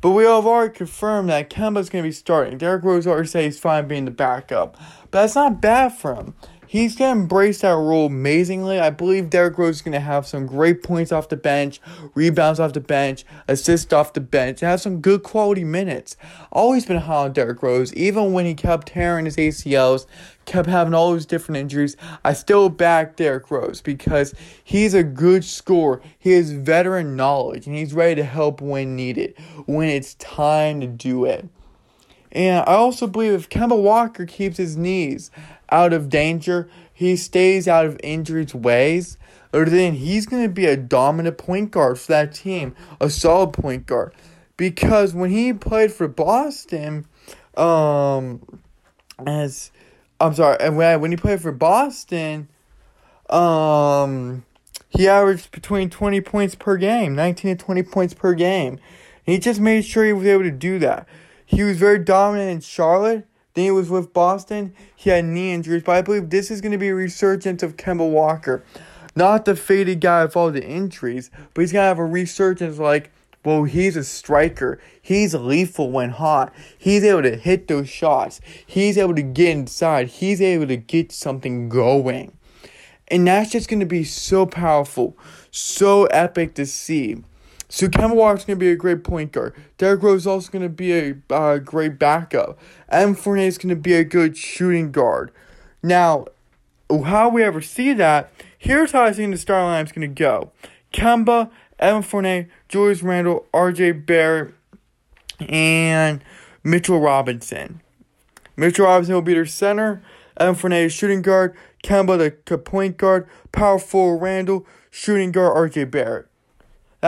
But 0.00 0.10
we 0.10 0.24
have 0.24 0.46
already 0.46 0.74
confirmed 0.74 1.28
that 1.30 1.50
Kemba's 1.50 1.88
going 1.88 2.04
to 2.04 2.08
be 2.08 2.12
starting. 2.12 2.58
Derrick 2.58 2.84
Rose 2.84 3.06
already 3.06 3.28
said 3.28 3.44
he's 3.44 3.58
fine 3.58 3.88
being 3.88 4.04
the 4.04 4.10
backup. 4.10 4.76
But 5.10 5.22
that's 5.22 5.34
not 5.34 5.60
bad 5.60 5.90
for 5.90 6.14
him. 6.14 6.34
He's 6.76 6.94
going 6.94 7.14
to 7.14 7.22
embrace 7.22 7.62
that 7.62 7.70
role 7.70 8.04
amazingly. 8.04 8.78
I 8.78 8.90
believe 8.90 9.30
Derrick 9.30 9.56
Rose 9.56 9.76
is 9.76 9.82
going 9.82 9.94
to 9.94 9.98
have 10.00 10.26
some 10.26 10.44
great 10.44 10.82
points 10.82 11.10
off 11.10 11.30
the 11.30 11.36
bench, 11.36 11.80
rebounds 12.14 12.60
off 12.60 12.74
the 12.74 12.80
bench, 12.80 13.24
assists 13.48 13.94
off 13.94 14.12
the 14.12 14.20
bench, 14.20 14.60
and 14.60 14.68
have 14.68 14.82
some 14.82 15.00
good 15.00 15.22
quality 15.22 15.64
minutes. 15.64 16.18
Always 16.52 16.84
been 16.84 16.98
high 16.98 17.24
on 17.24 17.32
Derrick 17.32 17.62
Rose, 17.62 17.94
even 17.94 18.34
when 18.34 18.44
he 18.44 18.54
kept 18.54 18.88
tearing 18.88 19.24
his 19.24 19.36
ACLs, 19.36 20.04
kept 20.44 20.68
having 20.68 20.92
all 20.92 21.12
those 21.12 21.24
different 21.24 21.56
injuries. 21.56 21.96
I 22.22 22.34
still 22.34 22.68
back 22.68 23.16
Derrick 23.16 23.50
Rose 23.50 23.80
because 23.80 24.34
he's 24.62 24.92
a 24.92 25.02
good 25.02 25.46
scorer. 25.46 26.02
He 26.18 26.32
has 26.32 26.50
veteran 26.50 27.16
knowledge, 27.16 27.66
and 27.66 27.74
he's 27.74 27.94
ready 27.94 28.16
to 28.16 28.24
help 28.24 28.60
when 28.60 28.94
needed, 28.94 29.34
when 29.64 29.88
it's 29.88 30.12
time 30.16 30.82
to 30.82 30.86
do 30.86 31.24
it. 31.24 31.48
And 32.36 32.68
I 32.68 32.74
also 32.74 33.06
believe 33.06 33.32
if 33.32 33.48
Kemba 33.48 33.80
Walker 33.80 34.26
keeps 34.26 34.58
his 34.58 34.76
knees 34.76 35.30
out 35.70 35.94
of 35.94 36.10
danger, 36.10 36.68
he 36.92 37.16
stays 37.16 37.66
out 37.66 37.86
of 37.86 37.98
injuries' 38.04 38.54
ways, 38.54 39.16
then 39.52 39.94
he's 39.94 40.26
going 40.26 40.42
to 40.42 40.50
be 40.50 40.66
a 40.66 40.76
dominant 40.76 41.38
point 41.38 41.70
guard 41.70 41.98
for 41.98 42.12
that 42.12 42.34
team, 42.34 42.76
a 43.00 43.08
solid 43.08 43.54
point 43.54 43.86
guard. 43.86 44.12
Because 44.58 45.14
when 45.14 45.30
he 45.30 45.54
played 45.54 45.90
for 45.90 46.08
Boston, 46.08 47.06
um, 47.56 48.42
as 49.26 49.70
I'm 50.20 50.34
sorry, 50.34 50.58
and 50.60 50.76
when 50.76 51.00
when 51.00 51.10
he 51.10 51.16
played 51.16 51.40
for 51.40 51.52
Boston, 51.52 52.48
um, 53.30 54.44
he 54.90 55.08
averaged 55.08 55.52
between 55.52 55.88
20 55.88 56.20
points 56.20 56.54
per 56.54 56.76
game, 56.76 57.14
19 57.14 57.56
to 57.56 57.64
20 57.64 57.82
points 57.84 58.12
per 58.12 58.34
game. 58.34 58.74
And 59.26 59.32
he 59.32 59.38
just 59.38 59.58
made 59.58 59.86
sure 59.86 60.04
he 60.04 60.12
was 60.12 60.26
able 60.26 60.42
to 60.42 60.50
do 60.50 60.78
that. 60.80 61.08
He 61.46 61.62
was 61.62 61.78
very 61.78 62.00
dominant 62.00 62.50
in 62.50 62.60
Charlotte. 62.60 63.26
Then 63.54 63.64
he 63.64 63.70
was 63.70 63.88
with 63.88 64.12
Boston. 64.12 64.74
He 64.94 65.08
had 65.08 65.24
knee 65.24 65.52
injuries, 65.52 65.82
but 65.82 65.92
I 65.92 66.02
believe 66.02 66.28
this 66.28 66.50
is 66.50 66.60
going 66.60 66.72
to 66.72 66.78
be 66.78 66.88
a 66.88 66.94
resurgence 66.94 67.62
of 67.62 67.76
Kemba 67.78 68.08
Walker. 68.08 68.62
Not 69.14 69.46
the 69.46 69.56
faded 69.56 70.00
guy 70.00 70.24
with 70.24 70.36
all 70.36 70.50
the 70.50 70.62
injuries, 70.62 71.30
but 71.54 71.62
he's 71.62 71.72
going 71.72 71.84
to 71.84 71.88
have 71.88 71.98
a 71.98 72.04
resurgence 72.04 72.78
like, 72.78 73.10
well, 73.46 73.64
he's 73.64 73.96
a 73.96 74.04
striker. 74.04 74.78
He's 75.00 75.32
lethal 75.32 75.90
when 75.90 76.10
hot. 76.10 76.52
He's 76.76 77.04
able 77.04 77.22
to 77.22 77.36
hit 77.36 77.68
those 77.68 77.88
shots. 77.88 78.40
He's 78.66 78.98
able 78.98 79.14
to 79.14 79.22
get 79.22 79.56
inside. 79.56 80.08
He's 80.08 80.42
able 80.42 80.66
to 80.66 80.76
get 80.76 81.12
something 81.12 81.68
going. 81.70 82.36
And 83.08 83.26
that's 83.26 83.52
just 83.52 83.68
going 83.68 83.80
to 83.80 83.86
be 83.86 84.04
so 84.04 84.46
powerful, 84.46 85.16
so 85.50 86.06
epic 86.06 86.54
to 86.56 86.66
see. 86.66 87.22
So 87.76 87.88
Kemba 87.88 88.14
Walker's 88.14 88.46
going 88.46 88.58
to 88.58 88.64
be 88.64 88.70
a 88.70 88.74
great 88.74 89.04
point 89.04 89.32
guard. 89.32 89.54
Derrick 89.76 90.02
Rose 90.02 90.22
is 90.22 90.26
also 90.26 90.50
going 90.50 90.62
to 90.62 90.70
be 90.70 90.94
a 90.94 91.14
uh, 91.28 91.58
great 91.58 91.98
backup. 91.98 92.58
Evan 92.88 93.14
Fournier 93.14 93.48
is 93.48 93.58
going 93.58 93.68
to 93.68 93.76
be 93.76 93.92
a 93.92 94.02
good 94.02 94.34
shooting 94.34 94.90
guard. 94.90 95.30
Now, 95.82 96.24
how 96.88 97.28
we 97.28 97.42
ever 97.42 97.60
see 97.60 97.92
that, 97.92 98.32
here's 98.58 98.92
how 98.92 99.04
I 99.04 99.12
think 99.12 99.30
the 99.30 99.36
starting 99.36 99.66
line 99.66 99.84
is 99.84 99.92
going 99.92 100.08
to 100.08 100.22
go. 100.22 100.52
Kemba, 100.94 101.50
Evan 101.78 102.00
Fournier, 102.00 102.48
Julius 102.70 103.02
Randle, 103.02 103.44
RJ 103.52 104.06
Barrett, 104.06 104.54
and 105.38 106.24
Mitchell 106.64 106.98
Robinson. 106.98 107.82
Mitchell 108.56 108.86
Robinson 108.86 109.16
will 109.16 109.20
be 109.20 109.34
their 109.34 109.44
center. 109.44 110.02
Evan 110.38 110.54
Fournier 110.54 110.88
shooting 110.88 111.20
guard. 111.20 111.54
Kemba 111.84 112.34
the 112.46 112.56
point 112.56 112.96
guard. 112.96 113.28
Power 113.52 113.78
forward 113.78 114.22
Randle. 114.22 114.64
Shooting 114.90 115.30
guard 115.30 115.70
RJ 115.70 115.90
Barrett. 115.90 116.28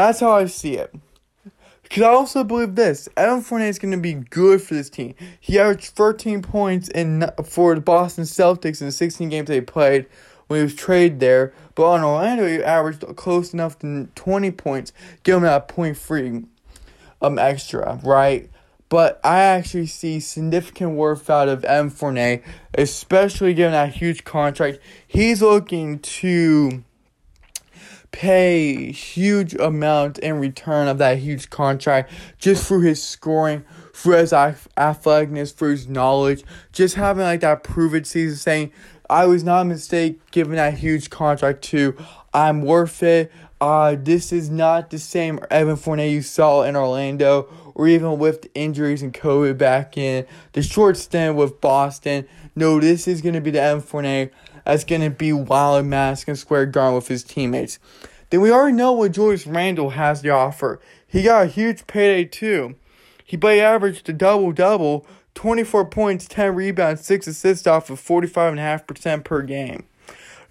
That's 0.07 0.21
how 0.21 0.33
I 0.33 0.47
see 0.47 0.75
it. 0.77 0.95
Because 1.83 2.03
I 2.03 2.09
also 2.09 2.45
believe 2.45 2.75
this 2.75 3.09
Evan 3.17 3.41
Fournier 3.41 3.69
is 3.69 3.79
going 3.79 3.93
to 3.93 3.99
be 3.99 4.15
good 4.15 4.61
for 4.61 4.75
this 4.75 4.91
team. 4.91 5.15
He 5.41 5.59
averaged 5.59 5.87
13 5.87 6.43
points 6.43 6.89
in 6.89 7.31
for 7.45 7.75
the 7.75 7.81
Boston 7.81 8.25
Celtics 8.25 8.81
in 8.81 8.89
the 8.89 8.93
16 8.93 9.29
games 9.31 9.49
they 9.49 9.63
played 9.63 10.07
when 10.47 10.59
he 10.61 10.65
was 10.65 10.75
traded 10.75 11.21
there. 11.21 11.55
But 11.75 11.85
on 11.85 12.05
Orlando, 12.05 12.47
he 12.47 12.63
averaged 12.63 13.05
close 13.17 13.55
enough 13.55 13.79
to 13.79 14.09
20 14.15 14.51
points, 14.53 14.93
give 15.23 15.37
him 15.37 15.43
that 15.45 15.69
point 15.69 15.97
free 15.97 16.45
um, 17.23 17.39
extra, 17.39 17.99
right? 18.05 18.51
But 18.91 19.21
I 19.23 19.41
actually 19.41 19.87
see 19.87 20.21
significant 20.21 20.93
worth 20.93 21.29
out 21.29 21.49
of 21.49 21.65
Evan 21.65 21.91
Fournier, 21.91 22.43
especially 22.77 23.55
given 23.55 23.73
that 23.73 23.95
huge 23.95 24.25
contract. 24.25 24.79
He's 25.07 25.43
looking 25.43 25.99
to 25.99 26.83
pay 28.11 28.91
huge 28.91 29.55
amount 29.55 30.19
in 30.19 30.39
return 30.39 30.89
of 30.89 30.99
that 30.99 31.19
huge 31.19 31.51
contract 31.51 32.13
just 32.39 32.67
for 32.67 32.81
his 32.81 33.03
scoring, 33.03 33.65
for 33.93 34.17
his 34.17 34.33
athleticness, 34.33 35.55
for 35.55 35.71
his 35.71 35.89
knowledge, 35.89 36.45
just 36.73 36.95
having 36.95 37.25
like 37.25 37.41
that 37.41 37.63
proven 37.63 38.05
season 38.05 38.37
saying, 38.37 38.73
I 39.11 39.27
was 39.27 39.43
not 39.43 39.63
a 39.63 39.65
mistake 39.65 40.21
giving 40.31 40.57
that 40.57 40.75
huge 40.75 41.11
contract 41.11 41.63
to. 41.65 41.97
I'm 42.35 42.63
worth 42.63 43.03
it. 43.03 43.33
Uh, 43.61 43.97
this 43.99 44.33
is 44.33 44.51
not 44.51 44.91
the 44.91 44.99
same 44.99 45.41
Evan 45.51 45.77
Fournier 45.77 46.07
you 46.07 46.23
saw 46.23 46.63
in 46.63 46.77
Orlando, 46.77 47.49
or 47.75 47.89
even 47.89 48.19
with 48.19 48.49
injuries 48.55 49.03
and 49.03 49.13
COVID 49.13 49.59
back 49.59 49.97
in 49.97 50.27
the 50.53 50.63
short 50.63 50.97
stint 50.97 51.37
with 51.37 51.61
Boston. 51.61 52.29
No, 52.55 52.79
this 52.81 53.09
is 53.09 53.21
going 53.21 53.35
to 53.35 53.41
be 53.41 53.51
the 53.51 53.61
Evan 53.61 53.83
Fournier 53.83 54.31
that's 54.69 54.85
going 54.85 55.01
to 55.01 55.09
be 55.09 55.33
wild 55.33 55.87
Madison 55.87 56.37
Square 56.37 56.67
Garden 56.67 56.97
with 56.97 57.09
his 57.09 57.25
teammates. 57.25 57.79
Then 58.29 58.43
we 58.43 58.53
already 58.53 58.77
know 58.77 58.93
what 58.93 59.13
Julius 59.13 59.47
Randle 59.47 59.91
has 59.91 60.21
to 60.21 60.29
offer. 60.29 60.79
He 61.07 61.23
got 61.23 61.47
a 61.47 61.49
huge 61.49 61.87
payday 61.87 62.27
too. 62.27 62.75
He 63.25 63.39
play 63.39 63.63
averaged 63.63 64.07
a 64.11 64.13
double 64.13 64.53
double, 64.53 65.07
24 65.35 65.87
points, 65.87 66.29
10 66.29 66.55
rebounds, 66.55 67.03
6 67.07 67.29
assists 67.29 67.67
off 67.67 67.89
of 67.89 67.99
45.5% 67.99 69.25
per 69.25 69.41
game. 69.41 69.85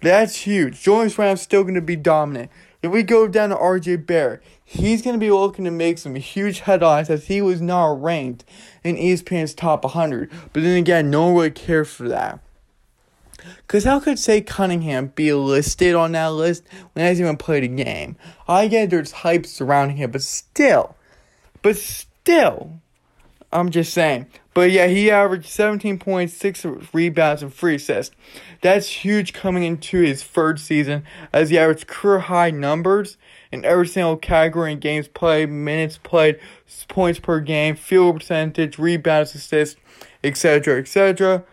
That's 0.00 0.34
huge. 0.34 0.82
Julius 0.82 1.16
Randle's 1.16 1.42
still 1.42 1.62
going 1.62 1.74
to 1.74 1.80
be 1.80 1.94
dominant. 1.94 2.50
If 2.82 2.90
we 2.90 3.04
go 3.04 3.28
down 3.28 3.50
to 3.50 3.56
RJ 3.56 4.04
Barrett, 4.04 4.42
he's 4.64 5.00
going 5.00 5.14
to 5.14 5.24
be 5.24 5.30
looking 5.30 5.64
to 5.64 5.70
make 5.70 5.98
some 5.98 6.16
huge 6.16 6.60
headlines 6.60 7.08
as 7.08 7.28
he 7.28 7.40
was 7.40 7.60
not 7.60 8.02
ranked 8.02 8.44
in 8.82 8.96
ESPN's 8.96 9.54
top 9.54 9.84
100. 9.84 10.28
But 10.52 10.64
then 10.64 10.76
again, 10.76 11.08
no 11.08 11.26
one 11.26 11.34
really 11.34 11.50
cares 11.52 11.88
for 11.92 12.08
that. 12.08 12.40
Because 13.58 13.84
how 13.84 14.00
could, 14.00 14.18
say, 14.18 14.40
Cunningham 14.40 15.08
be 15.08 15.32
listed 15.32 15.94
on 15.94 16.12
that 16.12 16.32
list 16.32 16.64
when 16.92 17.04
he 17.04 17.08
hasn't 17.08 17.24
even 17.24 17.36
played 17.36 17.64
a 17.64 17.68
game? 17.68 18.16
I 18.46 18.68
get 18.68 18.90
there's 18.90 19.12
hype 19.12 19.46
surrounding 19.46 19.96
him, 19.96 20.10
but 20.10 20.22
still, 20.22 20.96
but 21.62 21.76
still, 21.76 22.80
I'm 23.52 23.70
just 23.70 23.92
saying. 23.92 24.26
But 24.54 24.72
yeah, 24.72 24.88
he 24.88 25.10
averaged 25.10 25.46
17.6 25.46 26.88
rebounds 26.92 27.42
and 27.42 27.54
free 27.54 27.76
assists. 27.76 28.14
That's 28.60 28.88
huge 28.88 29.32
coming 29.32 29.62
into 29.62 30.00
his 30.00 30.24
third 30.24 30.58
season 30.58 31.04
as 31.32 31.50
he 31.50 31.58
averaged 31.58 31.86
career 31.86 32.18
high 32.18 32.50
numbers 32.50 33.16
in 33.52 33.64
every 33.64 33.86
single 33.86 34.16
category 34.16 34.72
in 34.72 34.80
games 34.80 35.08
played, 35.08 35.48
minutes 35.48 35.98
played, 35.98 36.40
points 36.88 37.20
per 37.20 37.40
game, 37.40 37.76
field 37.76 38.16
percentage, 38.16 38.78
rebounds, 38.78 39.34
assists, 39.34 39.80
etc., 40.24 40.80
etc. 40.80 41.44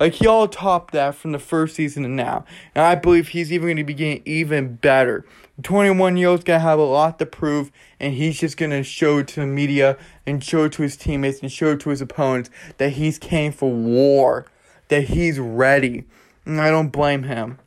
Like 0.00 0.14
he 0.14 0.26
all 0.26 0.48
topped 0.48 0.92
that 0.94 1.14
from 1.14 1.32
the 1.32 1.38
first 1.38 1.76
season 1.76 2.04
to 2.04 2.08
now. 2.08 2.46
And 2.74 2.82
I 2.82 2.94
believe 2.94 3.28
he's 3.28 3.52
even 3.52 3.66
going 3.66 3.76
to 3.76 3.84
be 3.84 3.94
getting 3.94 4.22
even 4.24 4.76
better. 4.76 5.26
21 5.62 6.16
year 6.16 6.28
old's 6.28 6.42
going 6.42 6.58
to 6.58 6.62
have 6.62 6.78
a 6.78 6.84
lot 6.84 7.18
to 7.18 7.26
prove, 7.26 7.70
and 8.00 8.14
he's 8.14 8.40
just 8.40 8.56
going 8.56 8.70
to 8.70 8.82
show 8.82 9.22
to 9.22 9.40
the 9.40 9.46
media 9.46 9.98
and 10.26 10.42
show 10.42 10.68
to 10.68 10.82
his 10.82 10.96
teammates 10.96 11.40
and 11.40 11.52
show 11.52 11.76
to 11.76 11.90
his 11.90 12.00
opponents 12.00 12.48
that 12.78 12.94
he's 12.94 13.18
came 13.18 13.52
for 13.52 13.70
war, 13.70 14.46
that 14.88 15.02
he's 15.02 15.38
ready. 15.38 16.04
And 16.46 16.58
I 16.58 16.70
don't 16.70 16.88
blame 16.88 17.24
him. 17.24 17.58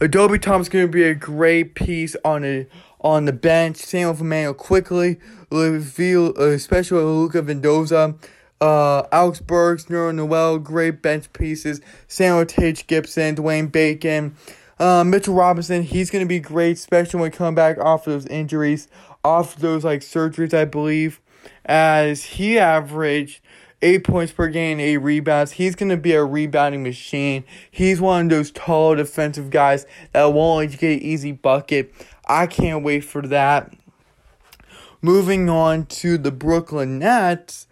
Obi 0.00 0.38
Toppin's 0.38 0.68
going 0.68 0.86
to 0.86 0.92
be 0.92 1.04
a 1.04 1.14
great 1.14 1.76
piece 1.76 2.16
on 2.24 2.44
a 2.44 2.66
on 3.00 3.26
the 3.26 3.32
bench. 3.32 3.80
With 3.92 4.20
Immanuel 4.20 4.54
Quickley, 4.54 5.18
reveal, 5.50 6.34
uh, 6.36 6.48
especially 6.48 6.98
with 6.98 7.06
Luca 7.06 7.42
Vildoza 7.42 8.18
uh, 8.60 9.04
Alec 9.12 9.46
Burks, 9.46 9.86
Nerlens 9.86 10.14
Noel, 10.14 10.58
great 10.58 11.02
bench 11.02 11.32
pieces. 11.32 11.80
Samuel 12.08 12.46
Taj 12.46 12.86
Gibson, 12.86 13.36
Dwayne 13.36 13.70
Bacon, 13.70 14.36
uh, 14.78 15.04
Mitchell 15.04 15.34
Robinson. 15.34 15.82
He's 15.82 16.10
going 16.10 16.24
to 16.24 16.28
be 16.28 16.40
great, 16.40 16.76
especially 16.76 17.20
when 17.20 17.30
coming 17.30 17.54
back 17.54 17.78
off 17.78 18.04
those 18.04 18.26
injuries, 18.26 18.88
off 19.24 19.56
those 19.56 19.84
like 19.84 20.00
surgeries, 20.00 20.54
I 20.54 20.64
believe. 20.64 21.20
As 21.64 22.24
he 22.24 22.58
averaged 22.58 23.40
eight 23.82 24.04
points 24.04 24.32
per 24.32 24.48
game, 24.48 24.80
eight 24.80 24.96
rebounds. 24.98 25.52
He's 25.52 25.74
going 25.74 25.90
to 25.90 25.96
be 25.96 26.12
a 26.12 26.24
rebounding 26.24 26.82
machine. 26.82 27.44
He's 27.70 28.00
one 28.00 28.26
of 28.26 28.30
those 28.30 28.50
tall 28.50 28.94
defensive 28.96 29.50
guys 29.50 29.86
that 30.12 30.32
won't 30.32 30.70
let 30.70 30.78
get 30.78 30.92
an 30.94 31.02
easy 31.02 31.32
bucket. 31.32 31.92
I 32.26 32.46
can't 32.46 32.82
wait 32.82 33.00
for 33.00 33.22
that. 33.22 33.72
Moving 35.02 35.48
on 35.48 35.86
to 35.86 36.18
the 36.18 36.32
Brooklyn 36.32 36.98
Nets. 36.98 37.65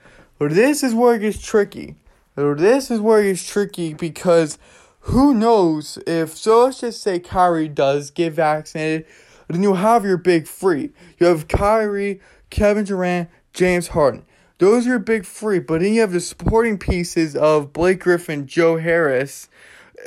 This 0.49 0.83
is 0.83 0.95
where 0.95 1.15
it 1.15 1.21
gets 1.21 1.45
tricky. 1.45 1.97
This 2.37 2.91
is 2.91 3.01
where 3.01 3.21
it 3.21 3.31
gets 3.31 3.47
tricky 3.47 3.95
because 3.95 4.59
who 5.01 5.35
knows 5.35 5.99
if 6.07 6.37
so 6.37 6.65
let's 6.65 6.81
just 6.81 7.03
say 7.03 7.19
Kyrie 7.19 7.69
does 7.69 8.11
get 8.11 8.33
vaccinated, 8.33 9.07
then 9.49 9.63
you 9.63 9.75
have 9.75 10.05
your 10.05 10.17
big 10.17 10.49
three. 10.49 10.91
You 11.19 11.27
have 11.27 11.49
Kyrie, 11.49 12.21
Kevin 12.51 12.85
Durant, 12.85 13.29
James 13.53 13.89
Harden. 13.89 14.25
Those 14.59 14.87
are 14.87 14.91
your 14.91 14.99
big 14.99 15.27
three, 15.27 15.59
but 15.59 15.81
then 15.81 15.93
you 15.95 16.01
have 16.01 16.13
the 16.13 16.21
supporting 16.21 16.79
pieces 16.79 17.37
of 17.37 17.73
Blake 17.73 18.01
Griffin, 18.01 18.47
Joe 18.47 18.79
Harris, 18.79 19.49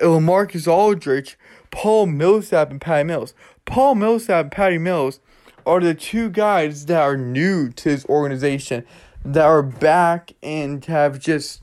Marcus 0.02 0.68
Aldridge, 0.68 1.38
Paul 1.70 2.08
Millsap, 2.08 2.72
and 2.72 2.82
Patty 2.82 3.04
Mills. 3.04 3.34
Paul 3.66 3.96
Millsap 3.96 4.46
and 4.46 4.52
Patty 4.52 4.78
Mills 4.78 5.20
are 5.66 5.82
the 5.82 5.94
two 5.94 6.30
guys 6.30 6.86
that 6.86 7.02
are 7.02 7.18
new 7.18 7.70
to 7.70 7.90
this 7.90 8.06
organization 8.06 8.86
that 9.34 9.46
are 9.46 9.62
back 9.62 10.34
and 10.42 10.84
have 10.86 11.20
just 11.20 11.62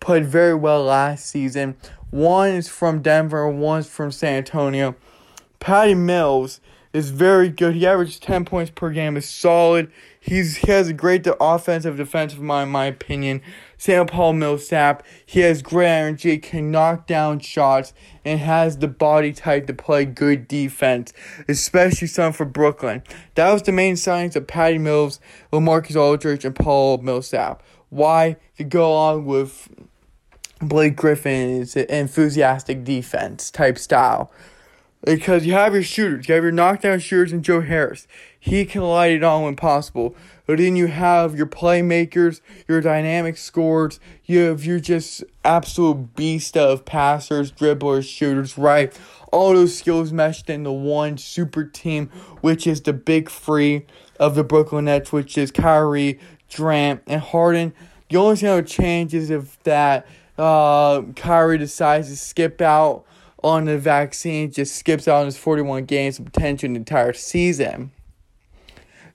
played 0.00 0.26
very 0.26 0.54
well 0.54 0.84
last 0.84 1.26
season. 1.26 1.76
One 2.10 2.50
is 2.50 2.68
from 2.68 3.00
Denver, 3.00 3.48
one's 3.48 3.88
from 3.88 4.10
San 4.10 4.34
Antonio. 4.34 4.94
Patty 5.60 5.94
Mills 5.94 6.60
is 6.92 7.10
very 7.10 7.48
good. 7.48 7.74
He 7.74 7.86
averages 7.86 8.18
10 8.18 8.44
points 8.44 8.70
per 8.74 8.90
game, 8.90 9.16
is 9.16 9.28
solid. 9.28 9.90
He's, 10.18 10.56
he 10.56 10.70
has 10.72 10.88
a 10.88 10.92
great 10.92 11.26
offensive, 11.40 11.96
defensive 11.96 12.40
mind, 12.40 12.68
in 12.68 12.72
my 12.72 12.86
opinion. 12.86 13.42
Sam 13.78 14.06
Paul 14.06 14.34
Millsap, 14.34 15.04
he 15.24 15.40
has 15.40 15.62
great 15.62 15.88
energy, 15.88 16.36
can 16.38 16.70
knock 16.70 17.06
down 17.06 17.38
shots, 17.38 17.94
and 18.24 18.40
has 18.40 18.78
the 18.78 18.88
body 18.88 19.32
type 19.32 19.66
to 19.68 19.74
play 19.74 20.04
good 20.04 20.48
defense, 20.48 21.12
especially 21.48 22.08
some 22.08 22.32
for 22.32 22.44
Brooklyn. 22.44 23.02
That 23.36 23.52
was 23.52 23.62
the 23.62 23.72
main 23.72 23.94
signings 23.94 24.36
of 24.36 24.46
Patty 24.46 24.78
Mills, 24.78 25.20
LaMarcus 25.52 25.96
Aldridge, 25.96 26.44
and 26.44 26.54
Paul 26.54 26.98
Millsap. 26.98 27.62
Why? 27.88 28.36
To 28.58 28.64
go 28.64 28.92
along 28.92 29.26
with 29.26 29.68
Blake 30.60 30.96
Griffin's 30.96 31.76
enthusiastic 31.76 32.84
defense 32.84 33.50
type 33.50 33.78
style. 33.78 34.30
Because 35.02 35.46
you 35.46 35.54
have 35.54 35.72
your 35.72 35.82
shooters, 35.82 36.28
you 36.28 36.34
have 36.34 36.44
your 36.44 36.52
knockdown 36.52 36.98
shooters 36.98 37.32
and 37.32 37.42
Joe 37.42 37.62
Harris. 37.62 38.06
He 38.38 38.66
can 38.66 38.82
light 38.82 39.12
it 39.12 39.24
on 39.24 39.42
when 39.44 39.56
possible. 39.56 40.14
But 40.46 40.58
then 40.58 40.76
you 40.76 40.88
have 40.88 41.34
your 41.34 41.46
playmakers, 41.46 42.40
your 42.68 42.80
dynamic 42.80 43.36
scorers, 43.36 44.00
you 44.26 44.40
have 44.40 44.64
your 44.64 44.80
just 44.80 45.24
absolute 45.44 46.16
beast 46.16 46.56
of 46.56 46.84
passers, 46.84 47.50
dribblers, 47.52 48.08
shooters, 48.08 48.58
right? 48.58 48.92
All 49.32 49.54
those 49.54 49.78
skills 49.78 50.12
meshed 50.12 50.50
into 50.50 50.72
one 50.72 51.16
super 51.18 51.64
team, 51.64 52.08
which 52.40 52.66
is 52.66 52.82
the 52.82 52.92
big 52.92 53.30
three 53.30 53.86
of 54.18 54.34
the 54.34 54.44
Brooklyn 54.44 54.86
Nets, 54.86 55.12
which 55.12 55.38
is 55.38 55.50
Kyrie, 55.50 56.18
Durant, 56.48 57.02
and 57.06 57.22
Harden. 57.22 57.72
The 58.10 58.16
only 58.16 58.36
thing 58.36 58.48
that 58.48 58.56
would 58.56 58.66
change 58.66 59.14
is 59.14 59.30
if 59.30 59.62
that 59.62 60.06
uh, 60.36 61.02
Kyrie 61.14 61.58
decides 61.58 62.08
to 62.08 62.16
skip 62.16 62.60
out 62.60 63.04
on 63.42 63.64
the 63.64 63.78
vaccine, 63.78 64.50
just 64.50 64.76
skips 64.76 65.08
out 65.08 65.20
on 65.20 65.26
his 65.26 65.36
41 65.36 65.84
games 65.84 66.18
and 66.18 66.32
potentially 66.32 66.70
an 66.70 66.76
entire 66.76 67.12
season. 67.12 67.92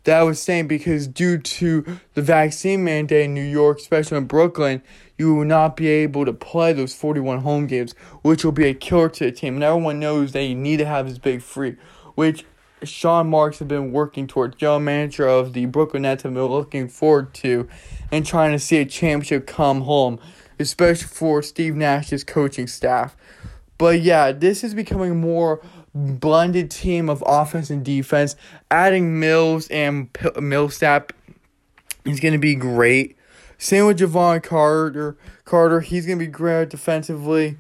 That 0.06 0.22
was 0.22 0.40
saying 0.40 0.68
because 0.68 1.08
due 1.08 1.40
to 1.40 2.00
the 2.14 2.22
vaccine 2.22 2.84
mandate 2.84 3.26
in 3.26 3.34
New 3.34 3.42
York, 3.42 3.80
especially 3.80 4.18
in 4.18 4.26
Brooklyn, 4.26 4.84
you 5.18 5.34
will 5.34 5.46
not 5.46 5.76
be 5.76 5.88
able 5.88 6.26
to 6.26 6.34
play 6.34 6.74
those 6.74 6.94
41 6.94 7.40
home 7.40 7.66
games, 7.66 7.94
which 8.22 8.46
will 8.46 8.52
be 8.52 8.68
a 8.68 8.74
killer 8.76 9.10
to 9.10 9.26
the 9.26 9.32
team. 9.32 9.56
And 9.56 9.64
everyone 9.64 10.00
knows 10.00 10.32
that 10.34 10.44
you 10.44 10.54
need 10.54 10.78
to 10.78 10.86
have 10.86 11.08
this 11.08 11.18
big 11.18 11.42
free, 11.42 11.78
which 12.14 12.46
Sean 12.84 13.30
Marks 13.32 13.60
has 13.60 13.68
been 13.68 13.92
working 13.92 14.28
towards. 14.28 14.58
General 14.58 14.80
manager 14.80 15.28
of 15.28 15.54
the 15.54 15.66
Brooklyn 15.66 16.04
Nets 16.04 16.22
have 16.22 16.34
been 16.34 16.44
looking 16.44 16.88
forward 16.88 17.34
to 17.36 17.68
and 18.12 18.24
trying 18.24 18.52
to 18.52 18.60
see 18.60 18.78
a 18.78 18.86
championship 18.86 19.48
come 19.48 19.82
home, 19.82 20.20
especially 20.60 21.08
for 21.08 21.42
Steve 21.42 21.76
Nash's 21.76 22.24
coaching 22.24 22.68
staff. 22.68 23.16
But 23.78 24.02
yeah, 24.02 24.32
this 24.32 24.64
is 24.64 24.74
becoming 24.74 25.20
more 25.20 25.62
blended 25.94 26.72
team 26.72 27.10
of 27.10 27.24
offense 27.26 27.70
and 27.70 27.84
defense. 27.84 28.36
Adding 28.72 29.20
Mills 29.20 29.68
and 29.70 30.12
P- 30.12 30.30
Millsap 30.40 31.14
is 32.06 32.20
going 32.20 32.34
to 32.34 32.40
be 32.40 32.56
great. 32.56 33.18
Same 33.58 33.86
with 33.86 34.00
Jevon 34.00 34.44
Carter. 34.44 35.18
Carter, 35.46 35.82
he's 35.82 36.06
going 36.06 36.20
to 36.20 36.26
be 36.26 36.32
great 36.32 36.70
defensively 36.70 37.58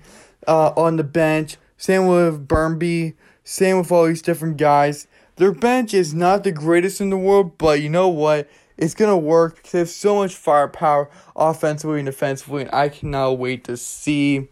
uh, 0.48 0.72
on 0.76 0.98
the 0.98 1.04
bench. 1.04 1.58
Same 1.78 2.08
with 2.08 2.48
Burnby. 2.48 3.14
Same 3.44 3.78
with 3.78 3.92
all 3.92 4.08
these 4.08 4.22
different 4.22 4.58
guys. 4.58 5.08
Their 5.38 5.52
bench 5.52 5.94
is 5.94 6.14
not 6.14 6.44
the 6.44 6.52
greatest 6.52 7.02
in 7.02 7.10
the 7.10 7.18
world, 7.18 7.58
but 7.58 7.82
you 7.82 7.90
know 7.90 8.08
what? 8.08 8.50
It's 8.78 8.94
going 8.94 9.12
to 9.12 9.18
work 9.18 9.58
because 9.58 9.72
they 9.72 9.80
have 9.80 9.90
so 9.90 10.16
much 10.16 10.36
firepower 10.36 11.10
offensively 11.36 12.00
and 12.00 12.06
defensively, 12.06 12.64
and 12.64 12.72
I 12.74 12.90
cannot 12.90 13.38
wait 13.38 13.64
to 13.66 13.78
see. 13.78 14.48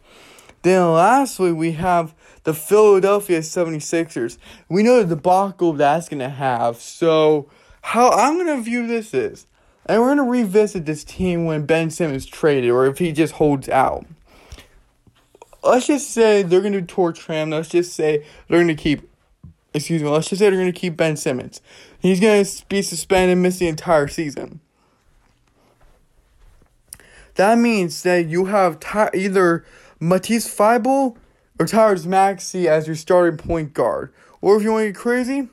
Then 0.63 0.93
lastly, 0.93 1.51
we 1.51 1.73
have 1.73 2.15
the 2.43 2.53
Philadelphia 2.53 3.39
76ers. 3.39 4.37
We 4.69 4.81
know 4.81 5.03
the 5.03 5.15
debacle 5.15 5.73
that's 5.73 6.09
going 6.09 6.19
to 6.19 6.29
have. 6.29 6.77
So, 6.77 7.49
how 7.81 8.09
I'm 8.11 8.35
going 8.35 8.47
to 8.57 8.63
view 8.63 8.87
this 8.87 9.13
is, 9.13 9.45
and 9.85 10.01
we're 10.01 10.15
going 10.15 10.25
to 10.25 10.31
revisit 10.31 10.85
this 10.85 11.03
team 11.03 11.45
when 11.45 11.65
Ben 11.65 11.89
Simmons 11.89 12.25
traded 12.25 12.71
or 12.71 12.85
if 12.85 12.97
he 12.97 13.11
just 13.11 13.33
holds 13.33 13.67
out. 13.67 14.05
Let's 15.61 15.87
just 15.87 16.09
say 16.11 16.43
they're 16.43 16.61
going 16.61 16.73
to 16.73 16.81
torch 16.81 17.27
him. 17.27 17.49
Let's 17.49 17.69
just 17.69 17.93
say 17.93 18.25
they're 18.47 18.59
going 18.59 18.67
to 18.75 18.81
keep, 18.81 19.09
excuse 19.73 20.01
me, 20.01 20.07
let's 20.07 20.29
just 20.29 20.39
say 20.39 20.49
they're 20.49 20.59
going 20.59 20.71
to 20.71 20.79
keep 20.79 20.95
Ben 20.95 21.17
Simmons. 21.17 21.61
He's 21.99 22.21
going 22.21 22.43
to 22.43 22.65
be 22.67 22.81
suspended 22.81 23.33
and 23.33 23.41
miss 23.41 23.59
the 23.59 23.67
entire 23.67 24.07
season. 24.07 24.61
That 27.35 27.57
means 27.57 28.03
that 28.03 28.27
you 28.27 28.45
have 28.45 28.79
t- 28.79 29.17
either 29.17 29.65
Matisse 30.03 30.53
Thybulle 30.53 31.15
or 31.57 31.65
Tyrese 31.65 32.05
Maxey 32.05 32.67
as 32.67 32.87
your 32.87 32.95
starting 32.97 33.37
point 33.37 33.73
guard. 33.73 34.13
Or 34.41 34.57
if 34.57 34.63
you 34.63 34.73
want 34.73 34.83
to 34.83 34.91
get 34.91 34.99
crazy, 34.99 35.47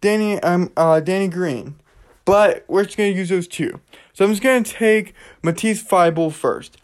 Danny 0.00 0.40
um 0.40 0.72
uh 0.76 0.98
Danny 0.98 1.28
Green. 1.28 1.76
But 2.24 2.64
we're 2.66 2.84
just 2.84 2.96
gonna 2.96 3.10
use 3.10 3.28
those 3.28 3.46
two. 3.46 3.80
So 4.12 4.24
I'm 4.24 4.32
just 4.32 4.42
gonna 4.42 4.64
take 4.64 5.14
Matisse 5.42 5.84
Thybulle 5.84 6.32
first. 6.32 6.78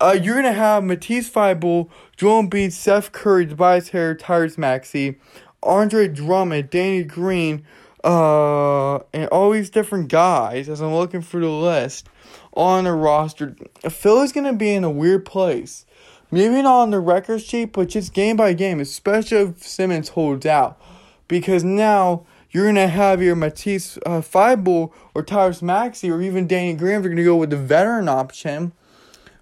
Uh, 0.00 0.18
you're 0.20 0.34
gonna 0.34 0.54
have 0.54 0.82
Matisse 0.82 1.30
Thybulle, 1.30 1.90
Joel 2.16 2.44
Embiid, 2.44 2.72
Seth 2.72 3.12
Curry, 3.12 3.46
Tobias 3.46 3.90
Harris, 3.90 4.22
Tyrese 4.22 4.56
Maxey, 4.56 5.18
Andre 5.62 6.08
Drummond, 6.08 6.70
Danny 6.70 7.04
Green, 7.04 7.64
uh, 8.02 8.96
and 9.12 9.28
all 9.30 9.50
these 9.50 9.68
different 9.68 10.08
guys 10.08 10.70
as 10.70 10.80
I'm 10.80 10.94
looking 10.94 11.20
through 11.20 11.42
the 11.42 11.50
list 11.50 12.08
on 12.54 12.86
a 12.86 12.94
roster. 12.94 13.54
Philly's 13.90 14.32
gonna 14.32 14.54
be 14.54 14.74
in 14.74 14.84
a 14.84 14.90
weird 14.90 15.26
place 15.26 15.84
Maybe 16.32 16.62
not 16.62 16.80
on 16.80 16.90
the 16.90 16.98
record 17.00 17.42
sheet, 17.42 17.72
but 17.72 17.90
just 17.90 18.12
game 18.14 18.36
by 18.36 18.54
game, 18.54 18.80
especially 18.80 19.38
if 19.38 19.62
Simmons 19.62 20.08
holds 20.10 20.46
out. 20.46 20.80
Because 21.28 21.62
now 21.62 22.26
you're 22.50 22.64
going 22.64 22.74
to 22.76 22.88
have 22.88 23.22
your 23.22 23.36
Matisse 23.36 23.98
uh, 24.06 24.20
Thybulle 24.20 24.92
or 25.14 25.22
Tyrese 25.22 25.62
Maxey 25.62 26.10
or 26.10 26.22
even 26.22 26.46
Danny 26.48 26.74
Graham. 26.74 27.02
You're 27.02 27.10
going 27.10 27.16
to 27.18 27.24
go 27.24 27.36
with 27.36 27.50
the 27.50 27.56
veteran 27.56 28.08
option. 28.08 28.72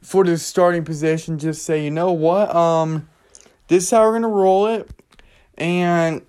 for 0.03 0.25
the 0.25 0.39
starting 0.39 0.85
position. 0.85 1.39
Just 1.39 1.63
say, 1.65 1.85
you 1.85 1.91
know 1.91 2.13
what, 2.13 2.55
um, 2.55 3.09
this 3.69 3.85
is 3.85 3.91
how 3.91 4.03
we're 4.03 4.15
gonna 4.15 4.29
roll 4.29 4.67
it, 4.67 4.91
and 5.59 6.23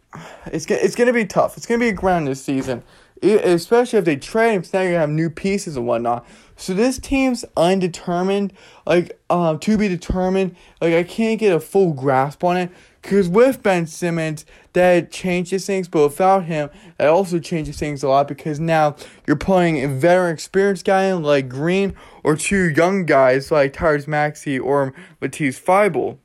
it's 0.47 0.65
it's 0.69 0.95
gonna 0.95 1.13
be 1.13 1.25
tough. 1.25 1.57
It's 1.57 1.65
gonna 1.65 1.79
be 1.79 1.89
a 1.89 1.93
grind 1.93 2.27
this 2.27 2.43
season, 2.43 2.83
especially 3.21 3.99
if 3.99 4.05
they 4.05 4.15
trade. 4.15 4.57
Because 4.57 4.73
now 4.73 4.81
you 4.81 4.93
have 4.95 5.09
new 5.09 5.29
pieces 5.29 5.77
and 5.77 5.87
whatnot. 5.87 6.25
So 6.55 6.73
this 6.75 6.99
team's 6.99 7.43
undetermined, 7.57 8.53
like 8.85 9.19
um, 9.29 9.57
to 9.59 9.77
be 9.77 9.87
determined. 9.87 10.55
Like 10.79 10.93
I 10.93 11.03
can't 11.03 11.39
get 11.39 11.55
a 11.55 11.59
full 11.59 11.93
grasp 11.93 12.43
on 12.43 12.57
it 12.57 12.71
because 13.01 13.27
with 13.27 13.63
Ben 13.63 13.87
Simmons, 13.87 14.45
that 14.73 15.11
changes 15.11 15.65
things, 15.65 15.87
but 15.87 16.03
without 16.03 16.45
him, 16.45 16.69
that 16.97 17.07
also 17.07 17.39
changes 17.39 17.77
things 17.77 18.03
a 18.03 18.09
lot 18.09 18.27
because 18.27 18.59
now 18.59 18.95
you're 19.25 19.35
playing 19.35 19.83
a 19.83 19.87
veteran, 19.87 20.33
experienced 20.33 20.85
guy 20.85 21.11
like 21.13 21.49
Green 21.49 21.95
or 22.23 22.35
two 22.35 22.69
young 22.69 23.05
guys 23.05 23.51
like 23.51 23.73
Tyrese 23.73 24.07
Maxey 24.07 24.59
or 24.59 24.93
Matisse 25.19 25.59
Thybulle. 25.59 26.17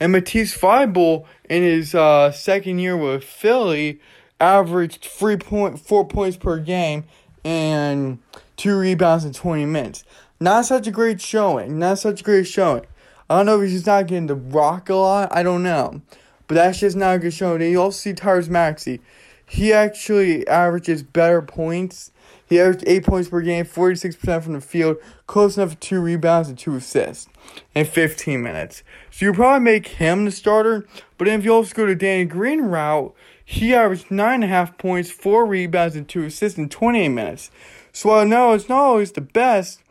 And 0.00 0.10
Matisse 0.10 0.56
Thybulle, 0.56 1.26
in 1.48 1.62
his 1.62 1.94
uh, 1.94 2.32
second 2.32 2.78
year 2.78 2.96
with 2.96 3.22
Philly, 3.22 4.00
averaged 4.42 5.04
three 5.04 5.36
point 5.36 5.78
four 5.78 6.06
points 6.06 6.36
per 6.36 6.58
game 6.58 7.04
and 7.44 8.18
two 8.56 8.76
rebounds 8.76 9.24
in 9.24 9.32
20 9.32 9.64
minutes. 9.66 10.04
Not 10.40 10.66
such 10.66 10.86
a 10.86 10.90
great 10.90 11.20
showing. 11.20 11.78
Not 11.78 12.00
such 12.00 12.20
a 12.20 12.24
great 12.24 12.46
showing. 12.46 12.84
I 13.30 13.38
don't 13.38 13.46
know 13.46 13.60
if 13.60 13.62
he's 13.62 13.72
just 13.72 13.86
not 13.86 14.08
getting 14.08 14.26
the 14.26 14.34
rock 14.34 14.90
a 14.90 14.94
lot. 14.94 15.34
I 15.34 15.42
don't 15.42 15.62
know. 15.62 16.02
But 16.48 16.56
that's 16.56 16.80
just 16.80 16.96
not 16.96 17.16
a 17.16 17.18
good 17.20 17.32
showing. 17.32 17.62
You 17.62 17.80
also 17.80 17.96
see 17.96 18.12
Tyrese 18.12 18.48
Maxey. 18.48 19.00
He 19.48 19.72
actually 19.72 20.46
averages 20.48 21.02
better 21.02 21.40
points. 21.40 22.10
He 22.46 22.60
averaged 22.60 22.84
8 22.86 23.04
points 23.04 23.28
per 23.28 23.40
game, 23.40 23.64
46% 23.64 24.42
from 24.42 24.52
the 24.52 24.60
field, 24.60 24.98
close 25.26 25.56
enough 25.56 25.70
to 25.70 25.76
2 25.76 26.00
rebounds 26.00 26.48
and 26.48 26.58
2 26.58 26.76
assists 26.76 27.28
in 27.74 27.86
15 27.86 28.42
minutes. 28.42 28.82
So 29.10 29.26
you 29.26 29.32
probably 29.32 29.64
make 29.64 29.86
him 29.88 30.26
the 30.26 30.30
starter. 30.30 30.86
But 31.16 31.26
then 31.26 31.38
if 31.38 31.44
you 31.44 31.54
also 31.54 31.74
go 31.74 31.86
to 31.86 31.94
Danny 31.94 32.24
Green 32.24 32.62
route, 32.62 33.14
he 33.44 33.74
averaged 33.74 34.08
9.5 34.08 34.78
points, 34.78 35.10
4 35.10 35.46
rebounds, 35.46 35.96
and 35.96 36.08
2 36.08 36.24
assists 36.24 36.58
in 36.58 36.68
28 36.68 37.08
minutes. 37.08 37.50
So 37.92 38.14
I 38.14 38.24
know 38.24 38.52
it's 38.52 38.68
not 38.68 38.78
always 38.78 39.12
the 39.12 39.20
best, 39.20 39.82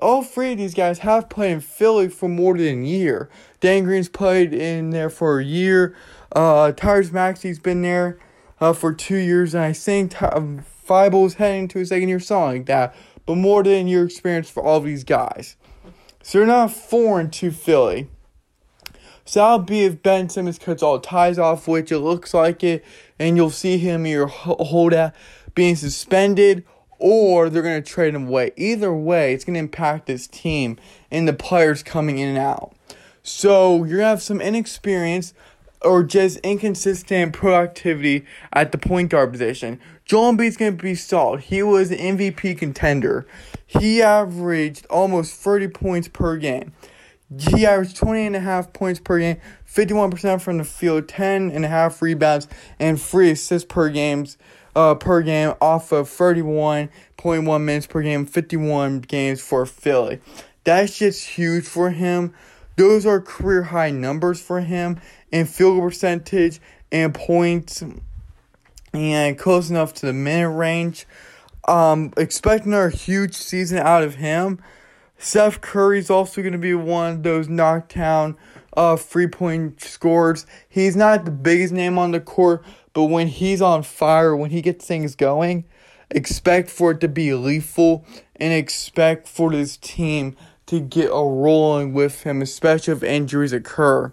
all 0.00 0.22
three 0.22 0.52
of 0.52 0.58
these 0.58 0.74
guys 0.74 1.00
have 1.00 1.28
played 1.28 1.52
in 1.52 1.60
Philly 1.60 2.08
for 2.08 2.28
more 2.28 2.56
than 2.56 2.84
a 2.84 2.86
year. 2.86 3.28
Dan 3.60 3.84
Green's 3.84 4.08
played 4.08 4.54
in 4.54 4.90
there 4.90 5.10
for 5.10 5.40
a 5.40 5.44
year. 5.44 5.96
Uh, 6.32 6.72
Tyrese 6.72 7.12
Maxey's 7.12 7.58
been 7.58 7.82
there 7.82 8.18
uh, 8.60 8.72
for 8.72 8.92
two 8.92 9.16
years, 9.16 9.54
and 9.54 9.64
I 9.64 9.72
think 9.72 10.12
Ty- 10.12 10.28
um, 10.28 10.64
heading 10.88 11.68
to 11.68 11.78
his 11.80 11.88
second 11.88 12.08
year, 12.08 12.20
something 12.20 12.58
like 12.58 12.66
that. 12.66 12.94
But 13.26 13.36
more 13.36 13.62
than 13.62 13.86
a 13.86 13.90
year 13.90 14.04
experience 14.04 14.48
for 14.48 14.62
all 14.62 14.80
these 14.80 15.04
guys. 15.04 15.56
So 16.22 16.38
they're 16.38 16.46
not 16.46 16.72
foreign 16.72 17.30
to 17.30 17.50
Philly. 17.50 18.08
So 19.28 19.40
that'll 19.40 19.58
be 19.58 19.84
if 19.84 20.02
Ben 20.02 20.30
Simmons 20.30 20.58
cuts 20.58 20.82
all 20.82 20.98
ties 20.98 21.38
off, 21.38 21.68
which 21.68 21.92
it 21.92 21.98
looks 21.98 22.32
like 22.32 22.64
it, 22.64 22.82
and 23.18 23.36
you'll 23.36 23.50
see 23.50 23.76
him 23.76 24.06
your 24.06 24.26
holdout 24.26 25.12
being 25.54 25.76
suspended 25.76 26.64
or 26.98 27.50
they're 27.50 27.60
going 27.60 27.82
to 27.82 27.86
trade 27.86 28.14
him 28.14 28.28
away. 28.28 28.52
Either 28.56 28.90
way, 28.90 29.34
it's 29.34 29.44
going 29.44 29.52
to 29.52 29.60
impact 29.60 30.06
this 30.06 30.26
team 30.28 30.78
and 31.10 31.28
the 31.28 31.34
players 31.34 31.82
coming 31.82 32.16
in 32.16 32.30
and 32.30 32.38
out. 32.38 32.74
So 33.22 33.84
you're 33.84 33.98
going 33.98 34.00
to 34.00 34.06
have 34.06 34.22
some 34.22 34.40
inexperience 34.40 35.34
or 35.82 36.04
just 36.04 36.38
inconsistent 36.38 37.34
productivity 37.34 38.24
at 38.54 38.72
the 38.72 38.78
point 38.78 39.10
guard 39.10 39.30
position. 39.30 39.78
Joel 40.06 40.32
Embiid's 40.32 40.56
going 40.56 40.74
to 40.74 40.82
be 40.82 40.94
stalled. 40.94 41.40
He 41.40 41.62
was 41.62 41.90
an 41.90 41.98
MVP 41.98 42.56
contender. 42.56 43.26
He 43.66 44.00
averaged 44.00 44.86
almost 44.86 45.34
30 45.34 45.68
points 45.68 46.08
per 46.08 46.38
game. 46.38 46.72
He 47.36 47.66
averaged 47.66 47.96
20 47.96 48.26
and 48.26 48.36
a 48.36 48.40
half 48.40 48.72
points 48.72 49.00
per 49.00 49.18
game, 49.18 49.36
51% 49.66 50.40
from 50.40 50.58
the 50.58 50.64
field, 50.64 51.08
10 51.08 51.50
and 51.50 51.64
a 51.64 51.68
half 51.68 52.00
rebounds, 52.00 52.48
and 52.78 53.00
3 53.00 53.32
assists 53.32 53.66
per 53.68 53.90
games 53.90 54.38
uh, 54.74 54.94
per 54.94 55.22
game 55.22 55.54
off 55.60 55.92
of 55.92 56.08
31.1 56.08 57.60
minutes 57.62 57.86
per 57.86 58.00
game, 58.00 58.24
51 58.24 59.00
games 59.00 59.40
for 59.40 59.66
Philly. 59.66 60.20
That's 60.64 60.98
just 60.98 61.26
huge 61.26 61.64
for 61.64 61.90
him. 61.90 62.32
Those 62.76 63.04
are 63.04 63.20
career 63.20 63.64
high 63.64 63.90
numbers 63.90 64.40
for 64.40 64.60
him 64.60 65.00
in 65.32 65.46
field 65.46 65.78
goal 65.78 65.88
percentage 65.88 66.60
and 66.92 67.12
points 67.12 67.82
and 68.94 69.38
close 69.38 69.68
enough 69.68 69.94
to 69.94 70.06
the 70.06 70.12
minute 70.12 70.50
range. 70.50 71.06
Um, 71.66 72.12
expect 72.16 72.64
another 72.64 72.90
huge 72.90 73.34
season 73.34 73.78
out 73.78 74.02
of 74.02 74.14
him. 74.14 74.62
Seth 75.18 75.60
Curry's 75.60 76.10
also 76.10 76.40
going 76.40 76.52
to 76.52 76.58
be 76.58 76.74
one 76.74 77.14
of 77.14 77.22
those 77.24 77.48
knockdown 77.48 78.36
uh, 78.76 78.96
free 78.96 79.26
point 79.26 79.80
scores. 79.80 80.46
He's 80.68 80.96
not 80.96 81.24
the 81.24 81.32
biggest 81.32 81.72
name 81.72 81.98
on 81.98 82.12
the 82.12 82.20
court, 82.20 82.64
but 82.92 83.04
when 83.04 83.26
he's 83.26 83.60
on 83.60 83.82
fire, 83.82 84.34
when 84.36 84.50
he 84.50 84.62
gets 84.62 84.86
things 84.86 85.16
going, 85.16 85.64
expect 86.10 86.70
for 86.70 86.92
it 86.92 87.00
to 87.00 87.08
be 87.08 87.34
lethal 87.34 88.06
and 88.36 88.52
expect 88.52 89.26
for 89.26 89.50
this 89.50 89.76
team 89.76 90.36
to 90.66 90.80
get 90.80 91.06
a 91.06 91.24
rolling 91.24 91.92
with 91.92 92.22
him, 92.22 92.40
especially 92.40 92.92
if 92.92 93.02
injuries 93.02 93.52
occur. 93.52 94.12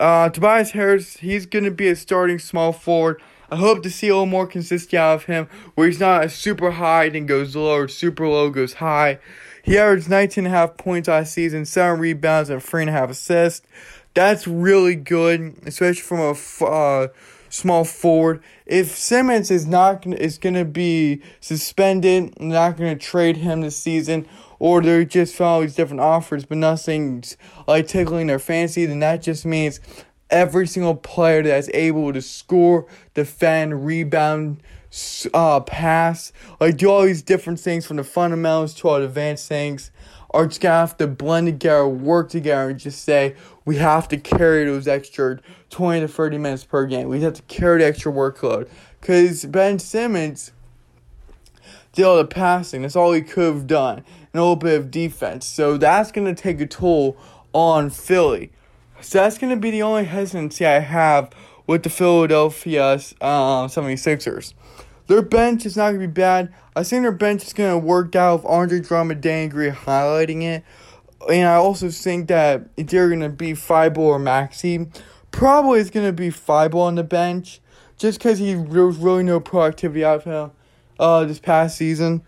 Uh, 0.00 0.28
Tobias 0.28 0.72
Harris, 0.72 1.18
he's 1.18 1.46
going 1.46 1.64
to 1.64 1.70
be 1.70 1.88
a 1.88 1.96
starting 1.96 2.38
small 2.38 2.72
forward. 2.72 3.22
I 3.50 3.56
hope 3.56 3.82
to 3.84 3.90
see 3.90 4.08
a 4.08 4.12
little 4.14 4.26
more 4.26 4.46
consistency 4.46 4.96
out 4.96 5.14
of 5.14 5.24
him, 5.24 5.48
where 5.74 5.86
he's 5.86 6.00
not 6.00 6.30
super 6.32 6.72
high 6.72 7.08
then 7.08 7.26
goes 7.26 7.54
low 7.54 7.76
or 7.76 7.88
super 7.88 8.26
low 8.26 8.50
goes 8.50 8.74
high. 8.74 9.20
He 9.66 9.76
averaged 9.78 10.06
19.5 10.06 10.76
points 10.76 11.08
last 11.08 11.32
season, 11.32 11.64
7 11.64 11.98
rebounds, 11.98 12.50
and 12.50 12.62
3.5 12.62 13.10
assists. 13.10 13.66
That's 14.14 14.46
really 14.46 14.94
good, 14.94 15.56
especially 15.66 16.02
from 16.02 16.20
a 16.20 16.64
uh, 16.64 17.08
small 17.48 17.82
forward. 17.82 18.44
If 18.64 18.96
Simmons 18.96 19.50
is 19.50 19.66
not 19.66 20.06
is 20.06 20.38
going 20.38 20.54
to 20.54 20.64
be 20.64 21.20
suspended, 21.40 22.40
not 22.40 22.76
going 22.76 22.96
to 22.96 23.04
trade 23.04 23.38
him 23.38 23.62
this 23.62 23.76
season, 23.76 24.28
or 24.60 24.82
they're 24.82 25.04
just 25.04 25.34
following 25.34 25.66
these 25.66 25.74
different 25.74 26.00
offers, 26.00 26.44
but 26.44 26.58
nothing's 26.58 27.36
like 27.66 27.88
tickling 27.88 28.28
their 28.28 28.38
fancy, 28.38 28.86
then 28.86 29.00
that 29.00 29.20
just 29.20 29.44
means 29.44 29.80
every 30.30 30.68
single 30.68 30.94
player 30.94 31.42
that's 31.42 31.68
able 31.74 32.12
to 32.12 32.22
score, 32.22 32.86
defend, 33.14 33.84
rebound, 33.84 34.62
uh, 35.34 35.60
pass, 35.60 36.32
like 36.60 36.76
do 36.76 36.90
all 36.90 37.02
these 37.02 37.22
different 37.22 37.60
things 37.60 37.86
from 37.86 37.96
the 37.96 38.04
fundamentals 38.04 38.74
to 38.74 38.88
all 38.88 38.98
the 38.98 39.04
advanced 39.04 39.48
things 39.48 39.90
are 40.30 40.46
just 40.46 40.60
gonna 40.60 40.74
have 40.74 40.96
to 40.98 41.06
blend 41.06 41.46
together, 41.46 41.88
work 41.88 42.28
together, 42.28 42.70
and 42.70 42.78
just 42.78 43.04
say 43.04 43.34
we 43.64 43.76
have 43.76 44.08
to 44.08 44.16
carry 44.16 44.64
those 44.64 44.86
extra 44.86 45.38
20 45.70 46.00
to 46.00 46.08
30 46.08 46.38
minutes 46.38 46.64
per 46.64 46.86
game. 46.86 47.08
We 47.08 47.20
have 47.22 47.34
to 47.34 47.42
carry 47.42 47.78
the 47.78 47.86
extra 47.86 48.12
workload. 48.12 48.68
Because 49.00 49.44
Ben 49.44 49.78
Simmons 49.78 50.52
did 51.92 52.04
all 52.04 52.16
the 52.16 52.24
passing. 52.24 52.82
That's 52.82 52.96
all 52.96 53.12
he 53.12 53.22
could 53.22 53.54
have 53.54 53.66
done. 53.66 53.98
And 53.98 54.34
a 54.34 54.40
little 54.40 54.56
bit 54.56 54.78
of 54.78 54.90
defense. 54.90 55.46
So 55.46 55.76
that's 55.76 56.10
to 56.12 56.34
take 56.34 56.60
a 56.60 56.66
toll 56.66 57.16
on 57.52 57.90
Philly. 57.90 58.52
So 59.00 59.18
that's 59.18 59.38
to 59.38 59.56
be 59.56 59.70
the 59.70 59.82
only 59.82 60.04
hesitancy 60.04 60.66
I 60.66 60.80
have 60.80 61.30
with 61.66 61.82
the 61.82 61.90
Philadelphia 61.90 62.94
uh, 63.20 63.66
76ers. 63.66 64.54
Their 65.06 65.22
bench 65.22 65.64
is 65.66 65.76
not 65.76 65.90
going 65.90 66.00
to 66.00 66.06
be 66.06 66.12
bad. 66.12 66.52
I 66.74 66.82
think 66.82 67.02
their 67.02 67.12
bench 67.12 67.44
is 67.44 67.52
going 67.52 67.72
to 67.72 67.86
work 67.86 68.14
out 68.16 68.42
with 68.42 68.50
Andre 68.50 68.80
Drummond, 68.80 69.22
Dan 69.22 69.50
highlighting 69.50 70.42
it. 70.42 70.64
And 71.30 71.48
I 71.48 71.54
also 71.54 71.90
think 71.90 72.28
that 72.28 72.74
they're 72.76 73.08
going 73.08 73.20
to 73.20 73.28
be 73.28 73.52
Thybulle 73.52 73.98
or 73.98 74.18
Maxey. 74.18 74.86
probably 75.30 75.80
is 75.80 75.90
going 75.90 76.06
to 76.06 76.12
be 76.12 76.28
Thybulle 76.28 76.82
on 76.82 76.94
the 76.96 77.04
bench. 77.04 77.60
Just 77.98 78.18
because 78.18 78.38
he 78.38 78.54
was 78.54 78.98
really 78.98 79.22
no 79.22 79.40
productivity 79.40 80.04
out 80.04 80.18
of 80.18 80.24
him 80.24 80.50
uh, 80.98 81.24
this 81.24 81.38
past 81.38 81.78
season. 81.78 82.22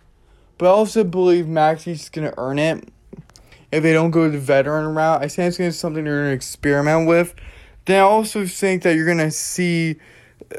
But 0.56 0.66
I 0.66 0.70
also 0.70 1.04
believe 1.04 1.46
Maxey's 1.46 2.08
going 2.08 2.30
to 2.30 2.38
earn 2.38 2.58
it 2.58 2.88
if 3.70 3.82
they 3.82 3.92
don't 3.92 4.10
go 4.10 4.30
the 4.30 4.38
veteran 4.38 4.94
route. 4.94 5.22
I 5.22 5.28
think 5.28 5.48
it's 5.48 5.58
going 5.58 5.70
to 5.70 5.74
be 5.74 5.78
something 5.78 6.04
they're 6.04 6.22
going 6.22 6.30
to 6.30 6.34
experiment 6.34 7.06
with. 7.06 7.34
Then 7.84 7.98
I 7.98 8.02
also 8.02 8.46
think 8.46 8.82
that 8.82 8.96
you're 8.96 9.06
going 9.06 9.18
to 9.18 9.30
see 9.30 9.96
uh, 10.54 10.58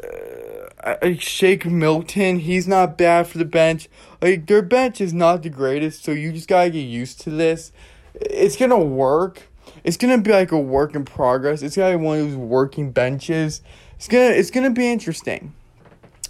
Shake 1.17 1.65
Milton. 1.65 2.39
He's 2.39 2.67
not 2.67 2.97
bad 2.97 3.27
for 3.27 3.37
the 3.37 3.45
bench. 3.45 3.89
Like 4.21 4.47
their 4.47 4.61
bench 4.61 5.01
is 5.01 5.13
not 5.13 5.43
the 5.43 5.49
greatest, 5.49 6.03
so 6.03 6.11
you 6.11 6.31
just 6.31 6.47
gotta 6.47 6.69
get 6.69 6.81
used 6.81 7.21
to 7.21 7.29
this. 7.29 7.71
It's 8.15 8.55
gonna 8.55 8.79
work. 8.79 9.43
It's 9.83 9.97
gonna 9.97 10.17
be 10.17 10.31
like 10.31 10.51
a 10.51 10.59
work 10.59 10.95
in 10.95 11.05
progress. 11.05 11.61
It's 11.61 11.75
gonna 11.75 11.97
be 11.97 12.03
one 12.03 12.19
of 12.19 12.27
those 12.27 12.37
working 12.37 12.91
benches. 12.91 13.61
It's 13.95 14.07
gonna 14.07 14.31
it's 14.31 14.51
gonna 14.51 14.69
be 14.69 14.91
interesting. 14.91 15.53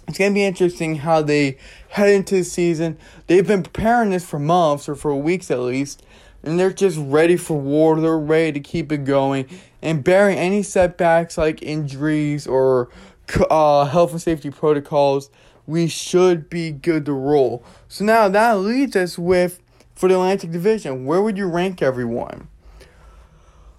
It's 0.08 0.18
gonna 0.18 0.34
be 0.34 0.44
interesting 0.44 0.96
how 0.96 1.22
they 1.22 1.58
head 1.90 2.10
into 2.10 2.36
the 2.36 2.44
season. 2.44 2.98
They've 3.28 3.46
been 3.46 3.62
preparing 3.62 4.10
this 4.10 4.24
for 4.24 4.40
months 4.40 4.88
or 4.88 4.96
for 4.96 5.14
weeks 5.14 5.50
at 5.50 5.60
least, 5.60 6.02
and 6.42 6.58
they're 6.58 6.72
just 6.72 6.98
ready 6.98 7.36
for 7.36 7.56
war. 7.56 8.00
They're 8.00 8.18
ready 8.18 8.52
to 8.52 8.60
keep 8.60 8.90
it 8.90 9.04
going 9.04 9.46
and 9.82 10.04
bearing 10.04 10.36
any 10.36 10.62
setbacks 10.62 11.38
like 11.38 11.62
injuries 11.62 12.46
or 12.46 12.88
uh, 13.50 13.84
health 13.86 14.12
and 14.12 14.22
safety 14.22 14.50
protocols, 14.50 15.30
we 15.66 15.86
should 15.86 16.50
be 16.50 16.70
good 16.70 17.04
to 17.06 17.12
roll. 17.12 17.64
So 17.88 18.04
now 18.04 18.28
that 18.28 18.58
leads 18.58 18.96
us 18.96 19.18
with 19.18 19.60
for 19.94 20.08
the 20.08 20.14
Atlantic 20.14 20.50
Division. 20.50 21.04
Where 21.04 21.20
would 21.20 21.36
you 21.36 21.46
rank 21.46 21.82
everyone? 21.82 22.48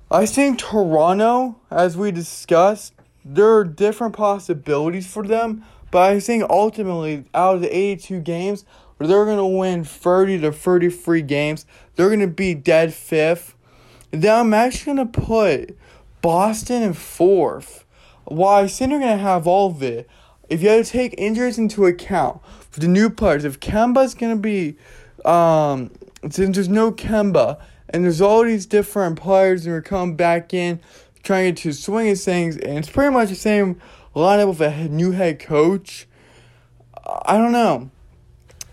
I 0.09 0.25
think 0.25 0.59
Toronto, 0.59 1.59
as 1.71 1.97
we 1.97 2.11
discussed, 2.11 2.93
there 3.23 3.55
are 3.55 3.63
different 3.63 4.15
possibilities 4.15 5.11
for 5.11 5.25
them, 5.25 5.63
but 5.89 6.11
I 6.11 6.19
think 6.19 6.43
ultimately, 6.49 7.25
out 7.33 7.55
of 7.55 7.61
the 7.61 7.75
82 7.75 8.19
games, 8.19 8.65
they're 8.99 9.25
going 9.25 9.37
to 9.37 9.45
win 9.45 9.83
30 9.83 10.41
to 10.41 10.51
33 10.51 11.21
games. 11.23 11.65
They're 11.95 12.09
going 12.09 12.19
to 12.19 12.27
be 12.27 12.53
dead 12.53 12.93
fifth. 12.93 13.55
Then 14.11 14.39
I'm 14.39 14.53
actually 14.53 14.95
going 14.95 15.11
to 15.11 15.21
put 15.21 15.77
Boston 16.21 16.83
in 16.83 16.93
fourth. 16.93 17.85
Why? 18.25 18.67
Going 18.67 19.01
to 19.01 19.17
have 19.17 19.47
all 19.47 19.71
of 19.71 19.81
it. 19.83 20.09
If 20.49 20.61
you 20.61 20.69
had 20.69 20.85
to 20.85 20.91
take 20.91 21.15
injuries 21.17 21.57
into 21.57 21.85
account 21.85 22.41
for 22.69 22.79
the 22.79 22.87
new 22.87 23.09
players, 23.09 23.45
if 23.45 23.59
Kemba's 23.59 24.13
to 24.15 24.35
be, 24.35 24.75
um, 25.23 25.91
since 26.29 26.55
there's 26.55 26.69
no 26.69 26.91
Kemba, 26.91 27.59
and 27.89 28.03
there's 28.03 28.21
all 28.21 28.43
these 28.43 28.65
different 28.65 29.19
players 29.19 29.65
who 29.65 29.71
are 29.71 29.81
coming 29.81 30.15
back 30.15 30.53
in 30.53 30.79
trying 31.23 31.55
to 31.55 31.71
swing 31.71 32.07
his 32.07 32.25
things, 32.25 32.57
and 32.57 32.77
it's 32.77 32.89
pretty 32.89 33.13
much 33.13 33.29
the 33.29 33.35
same 33.35 33.79
lineup 34.15 34.49
with 34.49 34.61
a 34.61 34.87
new 34.89 35.11
head 35.11 35.39
coach. 35.39 36.07
I 37.25 37.37
don't 37.37 37.51
know. 37.51 37.91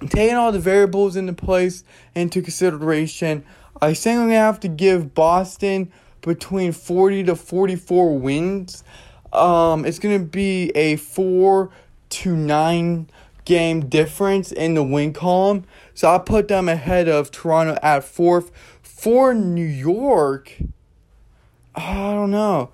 Taking 0.08 0.36
all 0.36 0.52
the 0.52 0.60
variables 0.60 1.16
into 1.16 1.32
place 1.32 1.82
into 2.14 2.40
consideration, 2.40 3.44
I 3.80 3.94
think 3.94 4.18
I'm 4.18 4.26
gonna 4.26 4.38
have 4.38 4.60
to 4.60 4.68
give 4.68 5.14
Boston 5.14 5.92
between 6.20 6.72
40 6.72 7.24
to 7.24 7.36
44 7.36 8.18
wins. 8.18 8.84
Um, 9.32 9.84
it's 9.84 9.98
gonna 9.98 10.18
be 10.18 10.70
a 10.74 10.96
four 10.96 11.70
to 12.10 12.36
nine 12.36 13.08
game 13.44 13.88
difference 13.88 14.52
in 14.52 14.74
the 14.74 14.82
win 14.82 15.12
column. 15.12 15.64
So 15.94 16.08
I 16.08 16.18
put 16.18 16.48
them 16.48 16.68
ahead 16.68 17.08
of 17.08 17.30
Toronto 17.30 17.78
at 17.82 18.04
fourth. 18.04 18.50
For 18.82 19.32
New 19.32 19.64
York, 19.64 20.56
I 21.74 21.94
don't 21.94 22.30
know. 22.30 22.70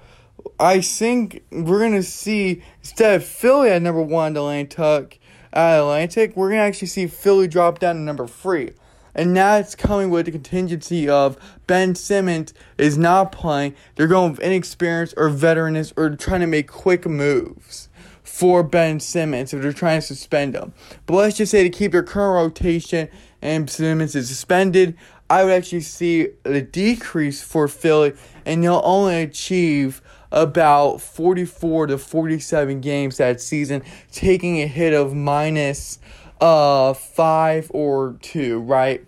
I 0.59 0.81
think 0.81 1.43
we're 1.51 1.81
gonna 1.81 2.03
see 2.03 2.63
instead 2.81 3.17
of 3.17 3.25
Philly 3.25 3.71
at 3.71 3.83
number 3.83 4.03
one, 4.03 4.37
Atlantic, 4.37 5.21
at 5.53 5.79
Atlantic, 5.79 6.37
we're 6.37 6.51
gonna 6.51 6.63
actually 6.63 6.89
see 6.89 7.07
Philly 7.07 7.47
drop 7.47 7.79
down 7.79 7.97
to 7.97 8.01
number 8.01 8.27
three. 8.27 8.73
And 9.15 9.33
now 9.33 9.57
it's 9.57 9.75
coming 9.75 10.11
with 10.11 10.27
the 10.27 10.33
contingency 10.33 11.09
of 11.09 11.39
Ben 11.67 11.95
Simmons 11.95 12.53
is 12.79 12.99
not 12.99 13.33
playing. 13.33 13.75
They're 13.95 14.07
going 14.07 14.33
with 14.33 14.41
inexperience 14.41 15.15
or 15.17 15.31
veteranness 15.31 15.93
or 15.97 16.17
trying 16.17 16.41
to 16.41 16.47
make 16.47 16.69
quick 16.69 17.07
moves 17.07 17.89
for 18.23 18.63
Ben 18.63 18.99
Simmons 18.99 19.55
if 19.55 19.63
they're 19.63 19.73
trying 19.73 20.01
to 20.01 20.07
suspend 20.07 20.55
him. 20.55 20.73
But 21.07 21.15
let's 21.15 21.37
just 21.37 21.53
say 21.53 21.63
to 21.63 21.71
keep 21.71 21.93
their 21.93 22.03
current 22.03 22.35
rotation 22.35 23.09
and 23.41 23.71
Simmons 23.71 24.17
is 24.17 24.29
suspended, 24.29 24.97
I 25.31 25.45
would 25.45 25.53
actually 25.53 25.83
see 25.83 26.29
a 26.45 26.61
decrease 26.61 27.43
for 27.43 27.69
Philly 27.69 28.15
and 28.45 28.65
they'll 28.65 28.83
only 28.85 29.23
achieve 29.23 30.03
about 30.33 31.01
44 31.01 31.87
to 31.87 31.99
47 31.99 32.81
games 32.81 33.19
that 33.19 33.41
season, 33.41 33.83
taking 34.11 34.61
a 34.61 34.67
hit 34.67 34.93
of 34.93 35.15
minus 35.15 36.01
uh 36.45 36.93
5 36.93 37.71
or 37.73 38.17
2, 38.21 38.61
right? 38.61 39.03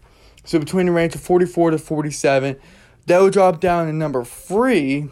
So 0.45 0.59
between 0.59 0.87
the 0.87 0.93
range 0.93 1.15
of 1.15 1.21
44 1.21 1.73
to 1.73 1.79
47, 1.79 2.57
that 3.07 3.21
would 3.21 3.35
drop 3.35 3.61
down 3.61 3.87
to 3.87 3.93
number 3.93 4.25
3, 4.25 5.11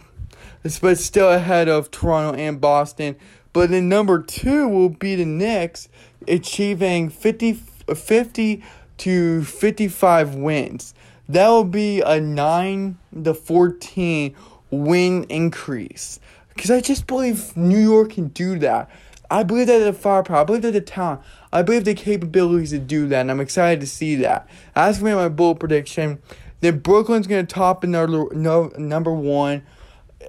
but 0.80 0.98
still 0.98 1.30
ahead 1.30 1.68
of 1.68 1.90
Toronto 1.90 2.38
and 2.38 2.60
Boston. 2.60 3.16
But 3.52 3.70
then 3.70 3.90
number 3.90 4.22
2 4.22 4.66
will 4.68 4.88
be 4.88 5.16
the 5.16 5.26
Knicks, 5.26 5.90
achieving 6.26 7.10
50, 7.10 7.52
50 7.94 8.64
to 8.96 9.44
55 9.44 10.34
wins. 10.34 10.94
That 11.28 11.48
will 11.48 11.64
be 11.64 12.00
a 12.00 12.20
9 12.20 12.98
to 13.22 13.34
14 13.34 14.34
win 14.70 15.24
increase. 15.24 16.20
Because 16.54 16.70
I 16.70 16.80
just 16.80 17.06
believe 17.06 17.54
New 17.54 17.78
York 17.78 18.12
can 18.12 18.28
do 18.28 18.58
that. 18.60 18.88
I 19.30 19.42
believe 19.42 19.66
that 19.66 19.78
the 19.80 19.92
firepower, 19.92 20.42
I 20.42 20.44
believe 20.44 20.62
that 20.62 20.72
the 20.72 20.80
talent, 20.80 21.22
I 21.54 21.62
believe 21.62 21.84
the 21.84 21.94
capabilities 21.94 22.70
to 22.70 22.80
do 22.80 23.06
that, 23.06 23.20
and 23.20 23.30
I'm 23.30 23.38
excited 23.38 23.80
to 23.80 23.86
see 23.86 24.16
that. 24.16 24.48
As 24.74 24.98
for 24.98 25.04
my 25.04 25.28
bold 25.28 25.60
prediction, 25.60 26.20
then 26.58 26.80
Brooklyn's 26.80 27.28
going 27.28 27.46
to 27.46 27.54
top 27.54 27.84
another 27.84 28.26
no, 28.32 28.72
number 28.76 29.12
one. 29.12 29.62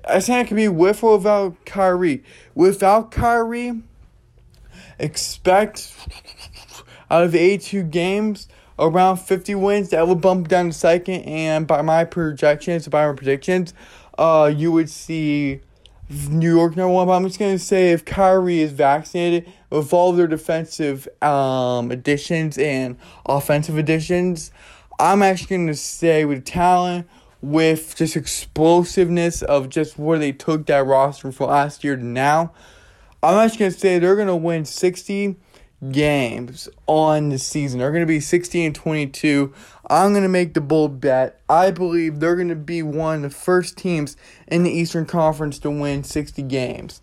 I 0.08 0.20
think 0.20 0.46
it 0.46 0.48
can 0.50 0.58
be 0.58 0.68
with 0.68 1.04
or 1.04 1.18
without 1.18 1.66
Kyrie. 1.66 2.24
Without 2.54 3.10
Kyrie, 3.10 3.82
expect 5.00 5.96
out 7.10 7.24
of 7.24 7.32
the 7.32 7.40
82 7.40 7.82
games, 7.84 8.48
around 8.78 9.18
50 9.18 9.56
wins. 9.56 9.90
That 9.90 10.08
will 10.08 10.14
bump 10.14 10.48
down 10.48 10.68
to 10.68 10.74
second, 10.74 11.24
and 11.24 11.66
by 11.66 11.82
my 11.82 12.04
projections, 12.04 12.88
by 12.88 13.08
my 13.08 13.14
predictions, 13.14 13.74
uh, 14.20 14.54
you 14.56 14.72
would 14.72 14.92
see 14.92 15.62
New 16.10 16.56
York 16.56 16.76
number 16.76 16.94
one. 16.94 17.08
But 17.08 17.14
I'm 17.14 17.24
just 17.26 17.40
gonna 17.40 17.60
say 17.60 17.92
if 17.92 18.06
Kyrie 18.06 18.62
is 18.62 18.72
vaccinated, 18.72 19.52
with 19.70 19.94
all 19.94 20.14
their 20.14 20.28
defensive 20.28 21.08
um 21.22 21.92
additions 21.92 22.58
and 22.58 22.98
offensive 23.26 23.78
additions, 23.78 24.52
I'm 25.00 25.22
actually 25.22 25.58
gonna 25.58 25.74
say 25.76 26.26
with 26.26 26.46
talent, 26.46 27.08
with 27.42 27.96
just 27.96 28.16
explosiveness 28.16 29.42
of 29.42 29.70
just 29.70 29.98
where 29.98 30.20
they 30.20 30.32
took 30.32 30.66
that 30.68 30.86
roster 30.86 31.32
from 31.32 31.50
last 31.50 31.84
year 31.84 31.96
to 31.96 32.06
now, 32.06 32.54
I'm 33.24 33.38
actually 33.38 33.60
gonna 33.60 33.72
say 33.72 34.00
they're 34.00 34.16
gonna 34.16 34.36
win 34.36 34.66
60 34.66 35.36
games 35.92 36.70
on 36.88 37.30
the 37.30 37.38
season. 37.38 37.80
They're 37.80 37.92
going 37.92 38.02
to 38.02 38.08
be 38.08 38.20
16 38.20 38.66
and 38.66 38.76
22. 38.76 39.54
I'm 39.90 40.12
going 40.12 40.24
to 40.24 40.30
make 40.30 40.54
the 40.54 40.62
bold 40.62 41.00
bet. 41.00 41.42
I 41.50 41.72
believe 41.72 42.20
they're 42.20 42.36
going 42.36 42.50
to 42.50 42.56
be 42.56 42.82
one 42.82 43.18
of 43.18 43.22
the 43.22 43.30
first 43.30 43.78
teams 43.78 44.18
in 44.48 44.64
the 44.64 44.72
Eastern 44.72 45.06
Conference 45.06 45.60
to 45.60 45.70
win 45.70 46.04
60 46.04 46.42
games. 46.44 47.02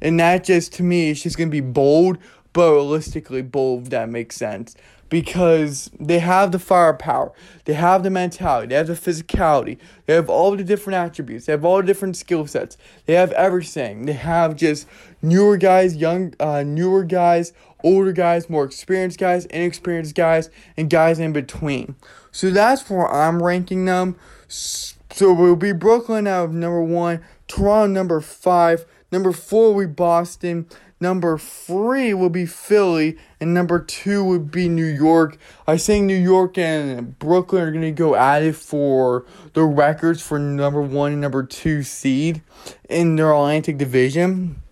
And 0.00 0.18
that 0.20 0.44
just, 0.44 0.72
to 0.74 0.82
me, 0.82 1.10
is 1.10 1.22
just 1.22 1.36
going 1.36 1.48
to 1.48 1.52
be 1.52 1.60
bold, 1.60 2.18
but 2.52 2.70
realistically 2.70 3.42
bold, 3.42 3.84
if 3.84 3.90
that 3.90 4.08
makes 4.08 4.36
sense. 4.36 4.74
Because 5.12 5.90
they 6.00 6.20
have 6.20 6.52
the 6.52 6.58
firepower, 6.58 7.32
they 7.66 7.74
have 7.74 8.02
the 8.02 8.08
mentality, 8.08 8.68
they 8.68 8.76
have 8.76 8.86
the 8.86 8.94
physicality, 8.94 9.76
they 10.06 10.14
have 10.14 10.30
all 10.30 10.56
the 10.56 10.64
different 10.64 10.96
attributes, 10.96 11.44
they 11.44 11.52
have 11.52 11.66
all 11.66 11.76
the 11.76 11.82
different 11.82 12.16
skill 12.16 12.46
sets, 12.46 12.78
they 13.04 13.12
have 13.12 13.30
everything. 13.32 14.06
They 14.06 14.14
have 14.14 14.56
just 14.56 14.88
newer 15.20 15.58
guys, 15.58 15.96
young, 15.96 16.32
uh, 16.40 16.62
newer 16.62 17.04
guys, 17.04 17.52
older 17.84 18.12
guys, 18.12 18.48
more 18.48 18.64
experienced 18.64 19.18
guys, 19.18 19.44
inexperienced 19.44 20.14
guys, 20.14 20.48
and 20.78 20.88
guys 20.88 21.18
in 21.18 21.34
between. 21.34 21.94
So 22.30 22.48
that's 22.48 22.88
where 22.88 23.06
I'm 23.06 23.42
ranking 23.42 23.84
them. 23.84 24.16
So 24.48 25.34
we'll 25.34 25.56
be 25.56 25.72
Brooklyn 25.72 26.26
out 26.26 26.46
of 26.46 26.52
number 26.54 26.82
one, 26.82 27.22
Toronto 27.48 27.92
number 27.92 28.22
five, 28.22 28.86
number 29.10 29.32
four 29.32 29.74
be 29.74 29.84
Boston, 29.92 30.66
number 31.02 31.36
three 31.36 32.14
will 32.14 32.30
be 32.30 32.46
Philly, 32.46 33.18
and 33.40 33.52
number 33.52 33.78
two 33.78 34.24
would 34.24 34.50
be 34.50 34.68
New 34.68 34.86
York. 34.86 35.36
I 35.66 35.76
think 35.76 36.06
New 36.06 36.16
York 36.16 36.56
and 36.56 37.18
Brooklyn 37.18 37.62
are 37.62 37.72
gonna 37.72 37.92
go 37.92 38.14
at 38.14 38.42
it 38.42 38.56
for 38.56 39.26
the 39.52 39.64
records 39.64 40.22
for 40.22 40.38
number 40.38 40.80
one 40.80 41.12
and 41.12 41.20
number 41.20 41.42
two 41.42 41.82
seed 41.82 42.40
in 42.88 43.16
their 43.16 43.32
Atlantic 43.32 43.76
Division. 43.76 44.62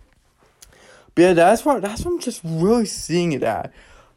But 1.13 1.21
yeah, 1.21 1.33
that's 1.33 1.65
what 1.65 1.81
that's 1.81 2.05
where 2.05 2.13
I'm 2.13 2.19
just 2.19 2.41
really 2.43 2.85
seeing 2.85 3.33
it 3.33 3.43
at. 3.43 3.71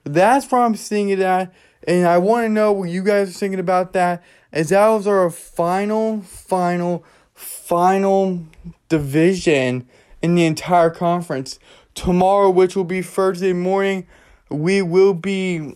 That's 0.04 0.50
where 0.50 0.62
I'm 0.62 0.76
seeing 0.76 1.10
it 1.10 1.20
at. 1.20 1.52
And 1.86 2.06
I 2.06 2.18
want 2.18 2.44
to 2.44 2.48
know 2.48 2.72
what 2.72 2.88
you 2.88 3.02
guys 3.02 3.28
are 3.28 3.38
thinking 3.38 3.60
about 3.60 3.92
that. 3.92 4.22
As 4.52 4.70
that 4.70 4.86
was 4.88 5.06
our 5.06 5.28
final, 5.30 6.22
final, 6.22 7.04
final 7.34 8.46
division 8.88 9.88
in 10.22 10.34
the 10.36 10.46
entire 10.46 10.88
conference. 10.88 11.58
Tomorrow, 11.94 12.50
which 12.50 12.76
will 12.76 12.84
be 12.84 13.02
Thursday 13.02 13.52
morning, 13.52 14.06
we 14.50 14.82
will 14.82 15.14
be 15.14 15.74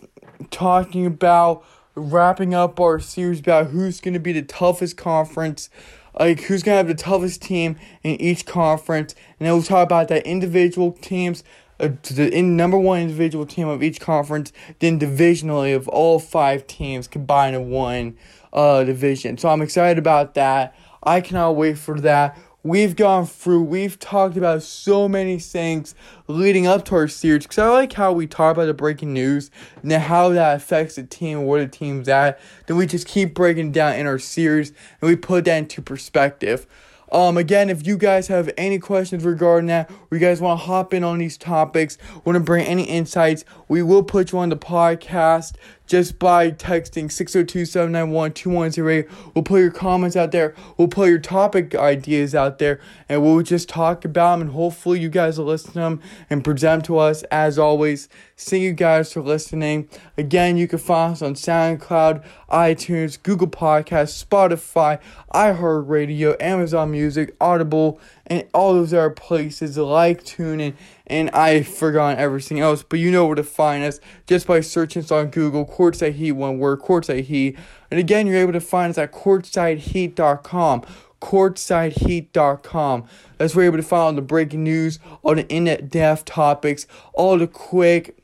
talking 0.51 1.07
about 1.07 1.65
wrapping 1.95 2.55
up 2.55 2.79
our 2.79 3.01
series 3.01 3.41
about 3.41 3.69
who's 3.69 4.01
going 4.01 4.15
to 4.15 4.21
be 4.21 4.33
the 4.33 4.43
toughest 4.43 4.97
conference 4.97 5.71
like 6.19 6.41
who's 6.43 6.63
gonna 6.63 6.79
have 6.79 6.89
the 6.89 6.95
toughest 6.95 7.43
team 7.43 7.77
in 8.03 8.21
each 8.21 8.47
conference, 8.47 9.15
and 9.39 9.47
then 9.47 9.53
we'll 9.53 9.63
talk 9.63 9.87
about 9.87 10.09
that 10.09 10.27
individual 10.27 10.93
teams, 10.93 11.45
uh, 11.81 11.89
the 12.03 12.29
in 12.33 12.57
number 12.57 12.79
one 12.79 13.01
individual 13.01 13.47
team 13.47 13.69
of 13.69 13.83
each 13.83 14.01
conference, 14.01 14.53
then 14.81 14.99
divisionally 14.99 15.75
of 15.75 15.87
all 15.89 16.19
five 16.19 16.67
teams 16.67 17.07
combined 17.07 17.55
in 17.55 17.71
one 17.71 18.17
uh 18.53 18.83
division. 18.85 19.39
So 19.39 19.49
I'm 19.49 19.63
excited 19.63 19.99
about 19.99 20.35
that. 20.35 20.75
I 21.03 21.21
cannot 21.21 21.53
wait 21.53 21.79
for 21.79 22.01
that. 22.01 22.37
We've 22.65 22.97
gone 22.97 23.25
through, 23.25 23.63
we've 23.63 24.01
talked 24.01 24.37
about 24.37 24.65
so 24.65 25.09
many 25.09 25.39
things 25.39 25.95
leading 26.27 26.67
up 26.67 26.85
to 26.87 26.97
our 26.97 27.07
series 27.07 27.45
because 27.45 27.59
I 27.59 27.69
like 27.69 27.93
how 27.93 28.13
we 28.13 28.27
talk 28.27 28.57
about 28.57 28.67
the 28.67 28.75
breaking 28.75 29.13
news 29.13 29.53
and 29.81 29.93
how 29.93 30.31
that 30.31 30.57
affects 30.57 30.97
the 30.97 31.05
team, 31.05 31.47
where 31.47 31.61
the 31.61 31.69
team's 31.69 32.09
at. 32.09 32.41
Then 32.67 32.77
we 32.77 32.87
just 32.87 33.07
keep 33.07 33.33
breaking 33.33 33.71
down 33.71 33.95
in 33.95 34.09
our 34.09 34.19
series 34.19 34.73
and 35.01 35.09
we 35.09 35.15
put 35.15 35.45
that 35.45 35.57
into 35.57 35.81
perspective. 35.81 36.67
Um, 37.13 37.39
again, 37.39 37.71
if 37.71 37.87
you 37.87 37.97
guys 37.97 38.27
have 38.27 38.51
any 38.59 38.79
questions 38.79 39.25
regarding 39.25 39.69
that, 39.69 39.91
or 39.91 40.19
you 40.19 40.19
guys 40.19 40.41
want 40.41 40.61
to 40.61 40.67
hop 40.67 40.93
in 40.93 41.05
on 41.05 41.19
these 41.19 41.39
topics, 41.39 41.97
want 42.25 42.37
to 42.37 42.41
bring 42.41 42.67
any 42.67 42.85
insights, 42.85 43.45
we 43.69 43.83
will 43.83 44.03
put 44.03 44.33
you 44.33 44.39
on 44.39 44.51
the 44.51 44.57
podcast 44.57 45.55
just 45.89 46.19
by 46.19 46.51
texting 46.51 47.11
602 47.11 47.65
791 47.65 48.33
2108. 48.35 49.35
We'll 49.35 49.43
put 49.43 49.61
your 49.61 49.71
comments 49.71 50.17
out 50.17 50.33
there. 50.33 50.55
We'll 50.77 50.89
put 50.89 51.09
your 51.09 51.19
topic 51.19 51.75
ideas 51.75 52.35
out 52.35 52.59
there. 52.59 52.79
And 53.09 53.23
we'll 53.23 53.43
just 53.43 53.69
talk 53.69 54.05
about 54.05 54.35
them. 54.35 54.43
And 54.43 54.51
hopefully, 54.51 55.01
you 55.01 55.09
guys 55.09 55.39
will 55.39 55.47
listen 55.47 55.73
to 55.73 55.79
them 55.79 56.03
and 56.29 56.45
present 56.45 56.85
to 56.85 56.99
us. 56.99 57.23
As 57.25 57.59
always, 57.59 58.09
thank 58.37 58.63
you 58.63 58.73
guys 58.75 59.13
for 59.13 59.23
listening. 59.23 59.89
Again, 60.19 60.59
you 60.59 60.69
can 60.69 60.79
find 60.79 61.13
us 61.13 61.23
on 61.23 61.35
SoundCloud, 61.35 62.23
iTunes, 62.51 63.21
Google 63.23 63.49
Podcasts, 63.49 64.23
Spotify, 64.23 65.01
iHeartRadio, 65.33 66.37
Amazon 66.41 66.91
Music, 66.91 67.35
Audible, 67.41 67.99
and 68.27 68.47
all 68.53 68.75
those 68.75 68.93
other 68.93 69.11
places 69.11 69.79
like 69.79 70.23
TuneIn 70.23 70.75
and 71.09 71.31
I 71.31 71.63
forgot 71.63 72.19
everything 72.19 72.61
else, 72.61 72.83
but 72.83 72.99
you 72.99 73.11
know 73.11 73.27
where 73.27 73.35
to 73.35 73.43
find 73.43 73.83
us 73.85 74.01
just 74.27 74.47
by 74.47 74.61
searching 74.61 75.03
us 75.03 75.11
on 75.11 75.29
Google, 75.29 75.67
Courtside 75.67 76.15
Heat, 76.15 76.33
one 76.33 76.59
word, 76.59 76.81
Courtside 76.81 77.25
Heat. 77.25 77.59
And 77.91 77.99
again, 77.99 78.27
you're 78.27 78.37
able 78.37 78.53
to 78.53 78.61
find 78.61 78.91
us 78.91 78.99
at 78.99 79.13
courtsideheat.com, 79.13 80.83
courtsideheat.com. 81.21 83.05
That's 83.39 83.55
where 83.55 83.65
you're 83.65 83.73
able 83.73 83.83
to 83.83 83.89
find 83.89 84.01
all 84.03 84.13
the 84.13 84.23
breaking 84.23 84.65
news, 84.65 84.99
all 85.23 85.35
the 85.35 85.49
in-depth 85.49 86.25
topics, 86.27 86.87
all 87.15 87.39
the 87.39 87.47
quick, 87.47 88.19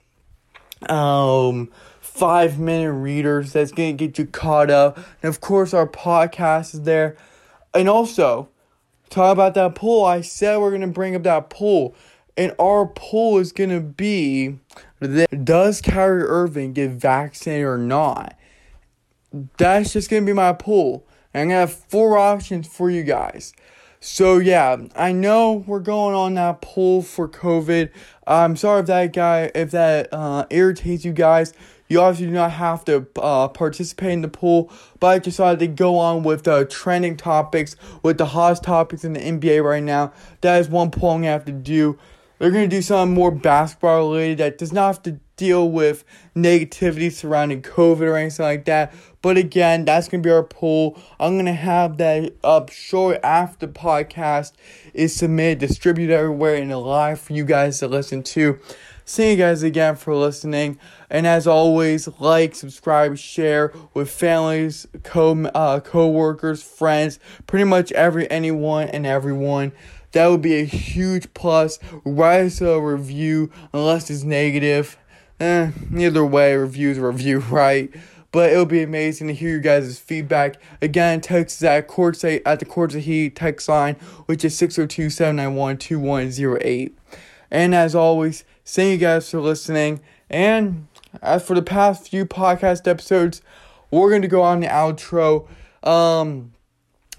um, 0.90 1.70
five 2.00 2.58
minute 2.60 2.92
readers 2.92 3.52
that's 3.52 3.72
gonna 3.72 3.92
get 3.92 4.18
you 4.18 4.26
caught 4.26 4.70
up. 4.70 4.96
And 5.22 5.28
of 5.28 5.40
course, 5.40 5.74
our 5.74 5.88
podcast 5.88 6.74
is 6.74 6.82
there. 6.82 7.16
And 7.72 7.88
also, 7.88 8.48
talk 9.10 9.32
about 9.32 9.54
that 9.54 9.74
poll. 9.74 10.04
I 10.04 10.20
said 10.20 10.58
we're 10.58 10.70
gonna 10.70 10.86
bring 10.86 11.16
up 11.16 11.24
that 11.24 11.50
poll. 11.50 11.94
And 12.36 12.54
our 12.58 12.86
poll 12.86 13.38
is 13.38 13.52
going 13.52 13.70
to 13.70 13.80
be 13.80 14.58
Does 15.44 15.80
Kyrie 15.80 16.24
Irving 16.24 16.72
get 16.72 16.90
vaccinated 16.90 17.66
or 17.66 17.78
not? 17.78 18.36
That's 19.56 19.92
just 19.92 20.10
going 20.10 20.24
to 20.24 20.26
be 20.26 20.32
my 20.32 20.52
poll. 20.52 21.06
And 21.32 21.42
I'm 21.42 21.48
going 21.48 21.66
to 21.66 21.72
have 21.72 21.72
four 21.72 22.18
options 22.18 22.66
for 22.66 22.90
you 22.90 23.02
guys. 23.02 23.52
So, 24.00 24.36
yeah, 24.36 24.76
I 24.94 25.12
know 25.12 25.64
we're 25.66 25.80
going 25.80 26.14
on 26.14 26.34
that 26.34 26.60
poll 26.60 27.00
for 27.00 27.26
COVID. 27.26 27.90
I'm 28.26 28.54
sorry 28.54 28.80
if 28.80 28.86
that 28.86 29.14
guy, 29.14 29.50
if 29.54 29.70
that 29.70 30.12
uh, 30.12 30.44
irritates 30.50 31.04
you 31.06 31.12
guys. 31.12 31.54
You 31.88 32.00
obviously 32.00 32.26
do 32.26 32.32
not 32.32 32.52
have 32.52 32.84
to 32.86 33.06
uh, 33.16 33.48
participate 33.48 34.12
in 34.12 34.22
the 34.22 34.28
poll, 34.28 34.70
but 35.00 35.06
I 35.06 35.18
decided 35.18 35.58
to 35.60 35.66
go 35.66 35.98
on 35.98 36.22
with 36.22 36.44
the 36.44 36.64
trending 36.66 37.16
topics, 37.16 37.76
with 38.02 38.18
the 38.18 38.26
hottest 38.26 38.62
topics 38.62 39.04
in 39.04 39.12
the 39.14 39.20
NBA 39.20 39.62
right 39.62 39.82
now. 39.82 40.12
That 40.40 40.60
is 40.60 40.68
one 40.68 40.90
poll 40.90 41.10
I'm 41.10 41.22
going 41.22 41.24
to 41.24 41.30
have 41.30 41.44
to 41.46 41.52
do. 41.52 41.98
They're 42.38 42.50
going 42.50 42.68
to 42.68 42.76
do 42.76 42.82
something 42.82 43.14
more 43.14 43.30
basketball 43.30 44.10
related 44.10 44.38
that 44.38 44.58
does 44.58 44.72
not 44.72 44.86
have 44.86 45.02
to 45.04 45.20
deal 45.36 45.70
with 45.70 46.04
negativity 46.36 47.10
surrounding 47.10 47.62
COVID 47.62 48.00
or 48.00 48.16
anything 48.16 48.44
like 48.44 48.64
that. 48.66 48.94
But 49.22 49.36
again, 49.36 49.84
that's 49.84 50.08
going 50.08 50.22
to 50.22 50.26
be 50.26 50.32
our 50.32 50.42
poll. 50.42 50.98
I'm 51.18 51.34
going 51.34 51.46
to 51.46 51.52
have 51.52 51.96
that 51.98 52.34
up 52.44 52.70
short 52.70 53.18
after 53.22 53.66
the 53.66 53.72
podcast 53.72 54.52
is 54.92 55.14
submitted, 55.14 55.58
distributed 55.58 56.14
everywhere, 56.14 56.56
and 56.56 56.70
live 56.76 57.20
for 57.20 57.32
you 57.32 57.44
guys 57.44 57.78
to 57.80 57.88
listen 57.88 58.22
to. 58.24 58.58
Thank 59.06 59.38
you 59.38 59.44
guys 59.44 59.62
again 59.62 59.96
for 59.96 60.14
listening. 60.14 60.78
And 61.10 61.26
as 61.26 61.46
always, 61.46 62.08
like, 62.20 62.54
subscribe, 62.54 63.18
share 63.18 63.72
with 63.92 64.10
families, 64.10 64.86
co 65.02 65.44
uh, 65.46 65.80
co-workers, 65.80 66.62
friends, 66.62 67.18
pretty 67.46 67.64
much 67.64 67.92
every 67.92 68.30
anyone 68.30 68.88
and 68.88 69.06
everyone. 69.06 69.72
That 70.14 70.28
would 70.28 70.40
be 70.42 70.60
a 70.60 70.64
huge 70.64 71.34
plus. 71.34 71.80
Write 72.04 72.46
us 72.46 72.60
a 72.60 72.80
review 72.80 73.50
unless 73.72 74.08
it's 74.10 74.22
negative. 74.22 74.96
Eh, 75.40 75.72
either 75.92 76.24
way, 76.24 76.54
reviews 76.54 77.00
review, 77.00 77.38
right? 77.50 77.92
But 78.30 78.52
it 78.52 78.58
would 78.58 78.68
be 78.68 78.84
amazing 78.84 79.26
to 79.26 79.34
hear 79.34 79.50
you 79.50 79.60
guys' 79.60 79.98
feedback. 79.98 80.62
Again, 80.80 81.20
text 81.20 81.60
us 81.60 81.64
at 81.64 81.88
courtside 81.88 82.42
at 82.46 82.60
the 82.60 82.64
Courtside 82.64 83.00
Heat 83.00 83.34
text 83.34 83.68
line, 83.68 83.96
which 84.26 84.44
is 84.44 84.54
602-791-2108. 84.60 86.92
And 87.50 87.74
as 87.74 87.96
always, 87.96 88.44
thank 88.64 88.92
you 88.92 88.98
guys 88.98 89.28
for 89.28 89.40
listening. 89.40 89.98
And 90.30 90.86
as 91.22 91.44
for 91.44 91.54
the 91.54 91.62
past 91.62 92.08
few 92.08 92.24
podcast 92.24 92.86
episodes, 92.86 93.42
we're 93.90 94.12
gonna 94.12 94.28
go 94.28 94.42
on 94.42 94.60
the 94.60 94.68
outro. 94.68 95.48
Um 95.82 96.52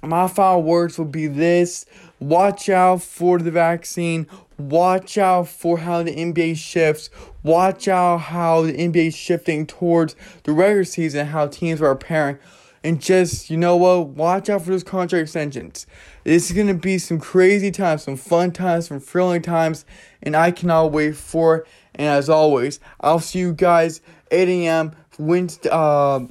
my 0.06 0.28
final 0.28 0.64
words 0.64 0.98
will 0.98 1.06
be 1.06 1.28
this 1.28 1.86
watch 2.20 2.70
out 2.70 3.02
for 3.02 3.40
the 3.40 3.52
vaccine, 3.52 4.28
watch 4.58 5.18
out 5.18 5.48
for 5.48 5.80
how 5.80 6.04
the 6.04 6.16
NBA 6.16 6.58
shifts, 6.58 7.10
watch 7.44 7.88
out 7.88 8.18
how 8.18 8.62
the 8.62 8.74
NBA 8.74 9.08
is 9.08 9.16
shifting 9.16 9.66
towards 9.66 10.16
the 10.44 10.52
regular 10.52 10.84
season, 10.84 11.28
how 11.28 11.48
teams 11.48 11.82
are 11.82 11.96
preparing. 11.96 12.38
And 12.84 13.02
just, 13.02 13.50
you 13.50 13.58
know 13.58 13.76
what, 13.76 14.10
watch 14.10 14.48
out 14.48 14.62
for 14.62 14.70
those 14.70 14.84
contract 14.84 15.24
extensions. 15.24 15.88
This 16.24 16.50
is 16.50 16.56
going 16.56 16.68
to 16.68 16.76
be 16.76 17.00
some 17.00 17.20
crazy 17.20 17.72
times, 17.72 18.04
some 18.04 18.16
fun 18.16 18.52
times, 18.52 18.88
some 18.88 19.00
thrilling 19.00 19.42
times, 19.42 19.86
and 20.22 20.36
I 20.36 20.52
cannot 20.52 20.92
wait 20.92 21.16
for 21.16 21.58
it. 21.58 21.68
And 21.96 22.08
as 22.08 22.30
always, 22.30 22.80
I'll 23.02 23.20
see 23.20 23.40
you 23.40 23.54
guys 23.54 24.02
8 24.30 24.48
a.m. 24.50 24.96
Wednesday, 25.18 25.70
uh, 25.72 26.26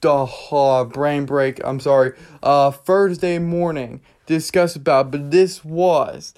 the 0.00 0.10
uh, 0.10 0.84
brain 0.84 1.24
break. 1.24 1.60
I'm 1.64 1.80
sorry. 1.80 2.12
Uh, 2.42 2.70
Thursday 2.70 3.38
morning 3.38 4.00
discuss 4.26 4.76
about, 4.76 5.10
but 5.10 5.30
this 5.30 5.64
was 5.64 6.34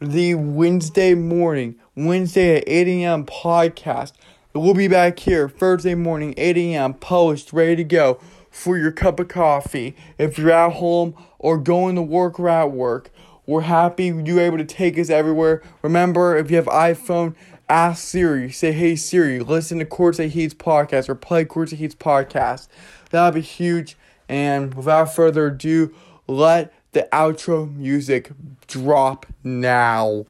the 0.00 0.34
Wednesday 0.34 1.14
morning, 1.14 1.76
Wednesday 1.96 2.58
at 2.58 2.64
8 2.66 2.88
a.m. 2.88 3.26
podcast. 3.26 4.12
We'll 4.54 4.74
be 4.74 4.88
back 4.88 5.18
here 5.18 5.48
Thursday 5.48 5.94
morning, 5.94 6.34
8 6.36 6.56
a.m. 6.56 6.94
post, 6.94 7.52
ready 7.52 7.76
to 7.76 7.84
go 7.84 8.20
for 8.50 8.78
your 8.78 8.92
cup 8.92 9.18
of 9.18 9.28
coffee. 9.28 9.96
If 10.16 10.38
you're 10.38 10.52
at 10.52 10.74
home 10.74 11.14
or 11.38 11.58
going 11.58 11.96
to 11.96 12.02
work 12.02 12.38
or 12.38 12.48
at 12.48 12.70
work, 12.70 13.10
we're 13.46 13.62
happy 13.62 14.06
you're 14.06 14.40
able 14.40 14.58
to 14.58 14.64
take 14.64 14.98
us 14.98 15.10
everywhere. 15.10 15.62
Remember, 15.82 16.36
if 16.36 16.50
you 16.50 16.56
have 16.56 16.66
iPhone, 16.66 17.34
ask 17.68 18.06
Siri. 18.06 18.50
Say, 18.52 18.72
hey 18.72 18.94
Siri, 18.96 19.40
listen 19.40 19.78
to 19.80 19.84
Courtside 19.84 20.30
Heat's 20.30 20.54
podcast 20.54 21.08
or 21.08 21.14
play 21.14 21.44
Courtside 21.44 21.78
Heat's 21.78 21.94
podcast. 21.94 22.68
That 23.10 23.24
would 23.24 23.34
be 23.34 23.40
huge. 23.40 23.96
And 24.28 24.74
without 24.74 25.14
further 25.14 25.48
ado, 25.48 25.94
let 26.26 26.72
the 26.94 27.08
outro 27.12 27.72
music 27.76 28.30
drop 28.66 29.26
now. 29.42 30.24